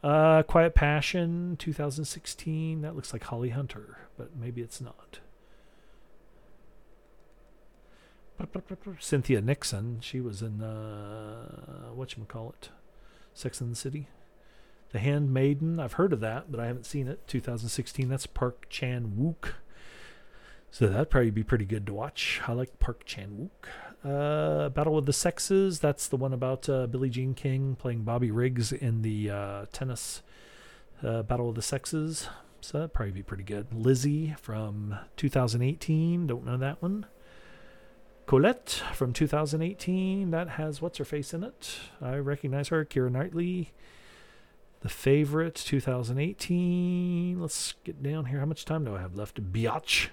Uh, 0.05 0.43
Quiet 0.43 0.75
Passion, 0.75 1.57
2016. 1.59 2.83
That 2.83 2.95
looks 2.95 3.13
like 3.13 3.25
Holly 3.25 3.49
Hunter, 3.49 3.99
but 4.17 4.37
maybe 4.37 4.61
it's 4.61 4.81
not. 4.81 5.21
Cynthia 9.01 9.41
Nixon, 9.41 10.01
she 10.01 10.21
was 10.21 10.43
in 10.43 10.63
uh, 10.63 11.91
what 11.95 12.17
you 12.17 12.25
call 12.25 12.51
it, 12.51 12.69
Sex 13.33 13.61
and 13.61 13.73
the 13.73 13.77
City. 13.77 14.09
The 14.93 14.99
Handmaiden, 14.99 15.81
I've 15.81 15.95
heard 15.95 16.13
of 16.13 16.21
that, 16.21 16.51
but 16.51 16.61
I 16.61 16.67
haven't 16.67 16.87
seen 16.87 17.09
it. 17.09 17.27
2016. 17.27 18.09
That's 18.09 18.27
Park 18.27 18.67
Chan 18.71 19.15
Wook. 19.19 19.55
So 20.71 20.87
that'd 20.87 21.11
probably 21.11 21.31
be 21.31 21.43
pretty 21.43 21.65
good 21.65 21.87
to 21.87 21.95
watch. 21.95 22.41
I 22.47 22.53
like 22.53 22.79
Park 22.79 23.05
Chan 23.05 23.51
Wook. 23.51 23.69
Uh, 24.05 24.69
Battle 24.69 24.99
of 24.99 25.07
the 25.07 25.13
Sexes. 25.13 25.81
That's 25.81 26.07
the 26.07 26.17
one 26.17 26.33
about 26.33 26.69
uh, 26.69 26.87
Billie 26.87 27.11
Jean 27.11 27.35
King 27.35 27.77
playing 27.77 28.03
Bobby 28.03 28.31
Riggs 28.31 28.73
in 28.73 29.03
the 29.03 29.31
uh, 29.31 29.67
tennis 29.73 30.23
uh, 31.03 31.23
Battle 31.23 31.49
of 31.49 31.55
the 31.55 31.63
Sexes. 31.63 32.29
So 32.61 32.79
that'd 32.79 32.93
probably 32.93 33.13
be 33.13 33.23
pretty 33.23 33.43
good. 33.43 33.73
Lizzie 33.73 34.35
from 34.41 34.97
2018. 35.17 36.27
Don't 36.27 36.45
know 36.45 36.57
that 36.57 36.83
one. 36.83 37.07
Colette 38.27 38.83
from 38.93 39.13
2018. 39.13 40.31
That 40.31 40.51
has 40.51 40.83
what's 40.83 40.99
her 40.99 41.05
face 41.05 41.33
in 41.33 41.45
it. 41.45 41.79
I 42.03 42.17
recognize 42.17 42.69
her. 42.69 42.85
Keira 42.85 43.11
Knightley. 43.11 43.73
The 44.87 44.93
Favorite 44.93 45.57
2018. 45.57 47.41
Let's 47.41 47.75
get 47.83 48.05
down 48.05 48.27
here. 48.27 48.39
How 48.39 48.47
much 48.47 48.65
time 48.65 48.85
do 48.85 48.95
I 48.95 49.01
have 49.01 49.17
left? 49.17 49.43
Biatch. 49.53 50.11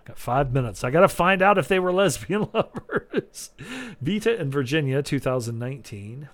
I 0.00 0.08
got 0.08 0.18
five 0.18 0.52
minutes. 0.52 0.82
I 0.82 0.90
got 0.90 1.02
to 1.02 1.08
find 1.08 1.42
out 1.42 1.58
if 1.58 1.68
they 1.68 1.78
were 1.78 1.92
lesbian 1.92 2.48
lovers. 2.52 3.52
Vita 4.00 4.36
and 4.36 4.50
Virginia 4.50 5.00
2019. 5.00 6.28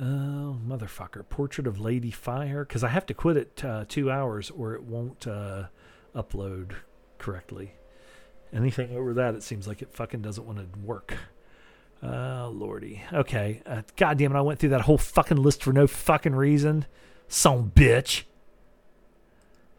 Oh, 0.00 0.60
motherfucker. 0.64 1.28
Portrait 1.28 1.66
of 1.66 1.80
Lady 1.80 2.12
Fire. 2.12 2.64
Because 2.64 2.84
I 2.84 2.88
have 2.90 3.06
to 3.06 3.14
quit 3.14 3.36
at 3.36 3.64
uh, 3.64 3.84
two 3.88 4.12
hours 4.12 4.52
or 4.52 4.74
it 4.76 4.84
won't 4.84 5.26
uh, 5.26 5.64
upload 6.14 6.70
correctly. 7.18 7.72
Anything 8.52 8.96
over 8.96 9.12
that, 9.12 9.34
it 9.34 9.42
seems 9.42 9.66
like 9.66 9.82
it 9.82 9.92
fucking 9.92 10.22
doesn't 10.22 10.46
want 10.46 10.58
to 10.58 10.78
work. 10.78 11.16
Oh, 12.02 12.52
lordy. 12.54 13.02
Okay. 13.12 13.62
Uh, 13.66 13.82
God 13.96 14.18
damn 14.18 14.34
it, 14.34 14.38
I 14.38 14.42
went 14.42 14.58
through 14.60 14.68
that 14.70 14.82
whole 14.82 14.98
fucking 14.98 15.38
list 15.38 15.62
for 15.62 15.72
no 15.72 15.86
fucking 15.86 16.34
reason. 16.34 16.86
Some 17.28 17.70
bitch. 17.70 18.24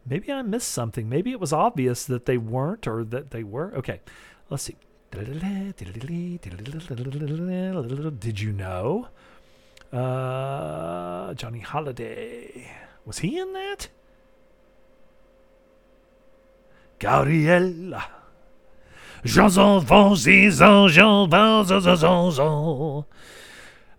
Maybe 0.06 0.32
I 0.32 0.42
missed 0.42 0.70
something. 0.70 1.08
Maybe 1.10 1.32
it 1.32 1.40
was 1.40 1.54
obvious 1.54 2.06
that 2.06 2.26
they 2.26 2.38
weren't 2.38 2.88
or 2.88 3.04
that 3.04 3.32
they 3.32 3.44
were. 3.44 3.74
Okay. 3.76 4.00
Let's 4.50 4.64
see. 4.64 4.78
Did 8.20 8.40
you 8.40 8.52
know? 8.52 9.08
Uh, 9.92 11.34
Johnny 11.34 11.62
Hallyday. 11.62 12.68
Was 13.06 13.20
he 13.20 13.40
in 13.40 13.54
that? 13.54 13.88
Gabriella. 17.00 18.08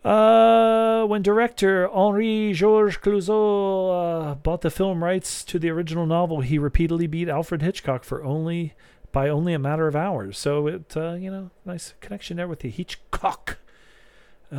Uh, 0.05 1.05
when 1.05 1.23
director 1.23 1.89
Henri 1.89 2.53
Georges 2.55 2.97
Clouzot 2.99 4.31
uh, 4.31 4.35
bought 4.37 4.63
the 4.63 4.71
film 4.71 5.05
rights 5.05 5.45
to 5.45 5.59
the 5.59 5.71
original 5.71 6.07
novel, 6.07 6.41
he 6.41 6.59
repeatedly 6.59 7.07
beat 7.07 7.29
Alfred 7.29 7.63
Hitchcock 7.63 8.05
for 8.05 8.25
only 8.25 8.75
by 9.13 9.29
only 9.29 9.53
a 9.53 9.59
matter 9.59 9.87
of 9.87 9.97
hours. 9.97 10.39
So 10.39 10.67
it, 10.67 10.97
uh, 10.97 11.13
you 11.15 11.31
know, 11.31 11.51
nice 11.65 11.95
connection 12.01 12.37
there 12.37 12.49
with 12.49 12.61
the 12.61 12.71
Hitchcock. 12.71 13.59
Uh, 14.51 14.57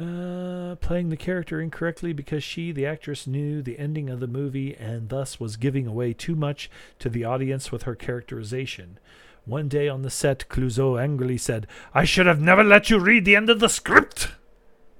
uh, 0.00 0.76
playing 0.76 1.10
the 1.10 1.16
character 1.16 1.60
incorrectly 1.60 2.12
because 2.12 2.42
she, 2.42 2.72
the 2.72 2.86
actress, 2.86 3.26
knew 3.26 3.60
the 3.60 3.78
ending 3.78 4.08
of 4.08 4.20
the 4.20 4.26
movie 4.26 4.74
and 4.74 5.08
thus 5.08 5.38
was 5.38 5.56
giving 5.56 5.86
away 5.86 6.12
too 6.12 6.34
much 6.34 6.70
to 6.98 7.08
the 7.08 7.24
audience 7.24 7.70
with 7.70 7.82
her 7.82 7.94
characterization. 7.94 8.98
One 9.44 9.68
day 9.68 9.88
on 9.88 10.02
the 10.02 10.10
set, 10.10 10.48
Clouzot 10.48 11.02
angrily 11.02 11.38
said, 11.38 11.66
I 11.92 12.04
should 12.04 12.26
have 12.26 12.40
never 12.40 12.64
let 12.64 12.88
you 12.88 12.98
read 12.98 13.24
the 13.24 13.36
end 13.36 13.50
of 13.50 13.60
the 13.60 13.68
script. 13.68 14.28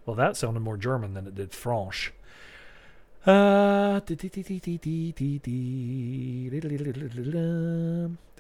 Well, 0.05 0.17
that 0.17 0.37
sounded 0.37 0.61
more 0.61 0.77
German 0.77 1.15
than 1.15 1.27
it 1.27 1.35
did 1.35 1.53
French. 1.53 2.13
Uh, 3.27 4.01
the 4.01 4.17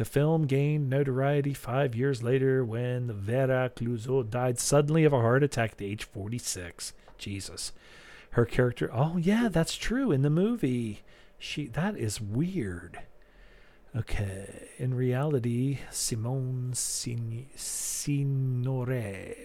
film 0.05 0.47
gained 0.47 0.89
notoriety 0.89 1.53
five 1.53 1.95
years 1.95 2.23
later 2.23 2.65
when 2.65 3.13
Vera 3.13 3.71
Clouzot 3.77 4.31
died 4.31 4.59
suddenly 4.59 5.05
of 5.05 5.13
a 5.13 5.21
heart 5.21 5.43
attack 5.43 5.73
at 5.73 5.83
age 5.83 6.05
46. 6.05 6.95
Jesus. 7.19 7.73
Her 8.31 8.47
character, 8.47 8.89
oh, 8.93 9.19
yeah, 9.19 9.49
that's 9.51 9.75
true. 9.77 10.13
In 10.13 10.23
the 10.23 10.31
movie, 10.31 11.03
She 11.39 11.67
that 11.69 11.97
is 11.97 12.21
weird. 12.21 13.01
Okay, 13.95 14.69
in 14.79 14.95
reality, 14.95 15.81
Simone 15.91 16.71
Sin- 16.75 17.49
Signoret 17.57 19.37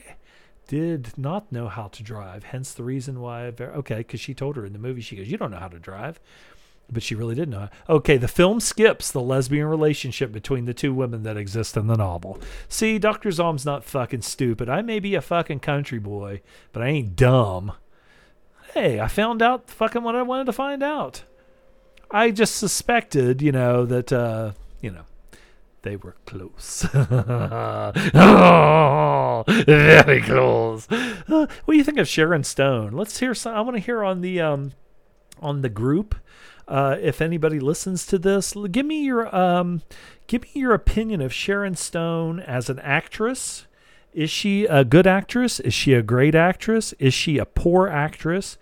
did 0.68 1.18
not 1.18 1.52
know 1.52 1.68
how 1.68 1.88
to 1.88 2.04
drive. 2.04 2.46
Hence 2.46 2.74
the 2.74 2.84
reason 2.84 3.22
why. 3.22 3.50
Ver- 3.52 3.72
okay, 3.74 3.98
because 3.98 4.20
she 4.20 4.34
told 4.34 4.56
her 4.56 4.66
in 4.66 4.74
the 4.74 4.80
movie, 4.80 5.02
she 5.02 5.16
goes, 5.16 5.28
"You 5.28 5.38
don't 5.38 5.52
know 5.52 5.60
how 5.60 5.68
to 5.68 5.80
drive," 5.80 6.20
but 6.92 7.04
she 7.04 7.16
really 7.16 7.36
did 7.36 7.50
know. 7.50 7.70
Okay, 7.90 8.18
the 8.18 8.28
film 8.28 8.60
skips 8.60 9.12
the 9.12 9.22
lesbian 9.22 9.68
relationship 9.68 10.32
between 10.32 10.66
the 10.66 10.74
two 10.74 10.94
women 10.94 11.24
that 11.24 11.38
exist 11.38 11.78
in 11.78 11.88
the 11.88 11.98
novel. 11.98 12.40
See, 12.70 13.00
Doctor 13.00 13.32
Zom's 13.32 13.66
not 13.66 13.84
fucking 13.84 14.22
stupid. 14.22 14.70
I 14.70 14.82
may 14.82 15.00
be 15.00 15.16
a 15.16 15.22
fucking 15.22 15.60
country 15.60 16.00
boy, 16.00 16.42
but 16.72 16.82
I 16.84 16.88
ain't 16.88 17.16
dumb. 17.16 17.74
Hey, 18.74 19.00
I 19.00 19.08
found 19.08 19.42
out 19.42 19.70
fucking 19.70 20.04
what 20.04 20.16
I 20.16 20.22
wanted 20.22 20.46
to 20.46 20.54
find 20.54 20.84
out. 20.84 21.24
I 22.12 22.32
just 22.32 22.56
suspected, 22.56 23.42
you 23.42 23.52
know, 23.52 23.86
that 23.86 24.12
uh, 24.12 24.52
you 24.82 24.92
know 24.92 25.06
they 25.86 25.96
were 25.96 26.16
close. 26.26 26.86
oh, 28.14 29.44
very 29.66 30.22
close. 30.22 30.88
Uh, 30.92 31.48
what 31.64 31.74
do 31.74 31.78
you 31.78 31.84
think 31.84 32.00
of 32.00 32.08
Sharon 32.10 32.44
Stone? 32.44 32.92
Let's 32.92 33.20
hear 33.20 33.34
some. 33.34 33.56
I 33.56 33.62
want 33.62 33.78
to 33.78 33.82
hear 33.82 34.04
on 34.04 34.20
the 34.20 34.42
um, 34.42 34.74
on 35.40 35.62
the 35.62 35.70
group. 35.70 36.16
Uh, 36.68 36.98
if 37.00 37.22
anybody 37.22 37.60
listens 37.60 38.06
to 38.08 38.18
this, 38.18 38.56
give 38.72 38.86
me 38.86 39.04
your 39.06 39.34
um, 39.34 39.84
give 40.28 40.42
me 40.42 40.50
your 40.56 40.74
opinion 40.74 41.22
of 41.22 41.32
Sharon 41.32 41.76
Stone 41.76 42.40
as 42.40 42.70
an 42.70 42.80
actress. 42.80 43.68
Is 44.12 44.32
she 44.32 44.66
a 44.66 44.84
good 44.84 45.06
actress? 45.06 45.60
Is 45.60 45.74
she 45.74 45.94
a 45.94 46.02
great 46.02 46.34
actress? 46.36 46.94
Is 46.94 47.14
she 47.14 47.38
a 47.38 47.46
poor 47.46 47.88
actress? 47.88 48.58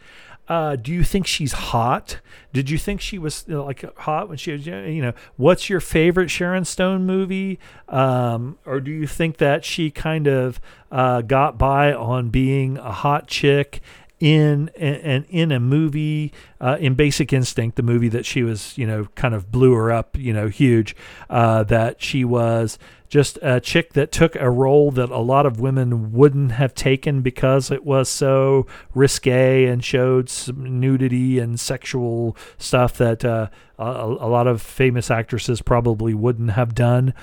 Uh, 0.54 0.76
do 0.76 0.92
you 0.92 1.04
think 1.04 1.26
she's 1.26 1.54
hot? 1.54 2.20
Did 2.54 2.70
you 2.70 2.78
think 2.78 3.02
she 3.02 3.18
was 3.18 3.44
you 3.48 3.56
know, 3.56 3.66
like 3.66 3.98
hot 3.98 4.30
when 4.30 4.38
she 4.38 4.52
was 4.52 4.68
you 4.68 5.02
know? 5.02 5.14
What's 5.36 5.68
your 5.68 5.80
favorite 5.80 6.30
Sharon 6.30 6.64
Stone 6.64 7.08
movie? 7.08 7.58
Um, 7.90 8.60
or 8.64 8.80
do 8.80 8.92
you 8.92 9.08
think 9.08 9.38
that 9.38 9.66
she 9.66 9.90
kind 9.90 10.28
of 10.28 10.62
uh, 10.92 11.22
got 11.22 11.58
by 11.58 11.92
on 11.92 12.30
being 12.30 12.78
a 12.78 12.92
hot 12.92 13.26
chick 13.26 13.82
in 14.20 14.70
and 14.78 15.26
in 15.28 15.52
a 15.52 15.60
movie 15.60 16.32
uh, 16.62 16.78
in 16.80 16.94
Basic 16.94 17.34
Instinct, 17.34 17.76
the 17.76 17.82
movie 17.82 18.10
that 18.10 18.24
she 18.24 18.44
was 18.44 18.78
you 18.78 18.86
know 18.86 19.06
kind 19.16 19.34
of 19.34 19.52
blew 19.52 19.74
her 19.74 19.92
up 19.92 20.16
you 20.20 20.34
know 20.34 20.50
huge, 20.50 20.96
uh, 21.32 21.64
that 21.64 22.00
she 22.00 22.24
was 22.24 22.78
just 23.14 23.38
a 23.44 23.60
chick 23.60 23.94
that 23.94 24.12
took 24.12 24.36
a 24.38 24.50
role 24.50 24.90
that 24.90 25.12
a 25.12 25.20
lot 25.20 25.46
of 25.46 25.60
women 25.60 26.14
wouldn't 26.14 26.54
have 26.54 26.74
taken 26.74 27.22
because 27.22 27.70
it 27.70 27.86
was 27.86 28.10
so 28.10 28.66
risque 28.96 29.66
and 29.66 29.84
showed 29.84 30.32
some 30.32 30.80
nudity 30.80 31.38
and 31.38 31.60
sexual 31.60 32.36
stuff 32.58 32.98
that 32.98 33.24
uh, 33.24 33.50
a, 33.78 33.84
a 33.84 34.28
lot 34.28 34.48
of 34.48 34.64
famous 34.64 35.12
actresses 35.12 35.62
probably 35.62 36.16
wouldn't 36.16 36.50
have 36.54 36.74
done. 36.74 37.14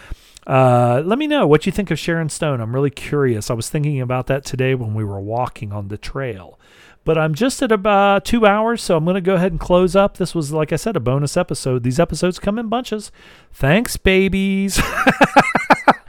Uh, 0.47 1.03
let 1.05 1.19
me 1.19 1.27
know 1.27 1.45
what 1.45 1.67
you 1.67 1.73
think 1.73 1.91
of 1.91 1.99
Sharon 1.99 2.29
Stone. 2.29 2.61
I'm 2.61 2.73
really 2.73 2.91
curious. 2.91 3.51
I 3.51 3.55
was 3.55 3.69
thinking 3.69 4.01
about 4.01 4.29
that 4.29 4.45
today 4.45 4.77
when 4.77 4.95
we 4.95 5.03
were 5.03 5.21
walking 5.21 5.73
on 5.73 5.89
the 5.89 5.99
trail. 5.99 6.57
But 7.11 7.19
I'm 7.19 7.35
just 7.35 7.61
at 7.61 7.73
about 7.73 8.25
two 8.25 8.47
hours, 8.47 8.81
so 8.81 8.97
I'm 8.97 9.03
going 9.03 9.17
to 9.17 9.21
go 9.21 9.35
ahead 9.35 9.51
and 9.51 9.59
close 9.59 9.97
up. 9.97 10.19
This 10.19 10.33
was, 10.33 10.53
like 10.53 10.73
I 10.73 10.77
said, 10.77 10.95
a 10.95 11.01
bonus 11.01 11.37
episode. 11.37 11.83
These 11.83 11.99
episodes 11.99 12.39
come 12.39 12.57
in 12.57 12.69
bunches. 12.69 13.11
Thanks, 13.53 13.97
babies. 13.97 14.81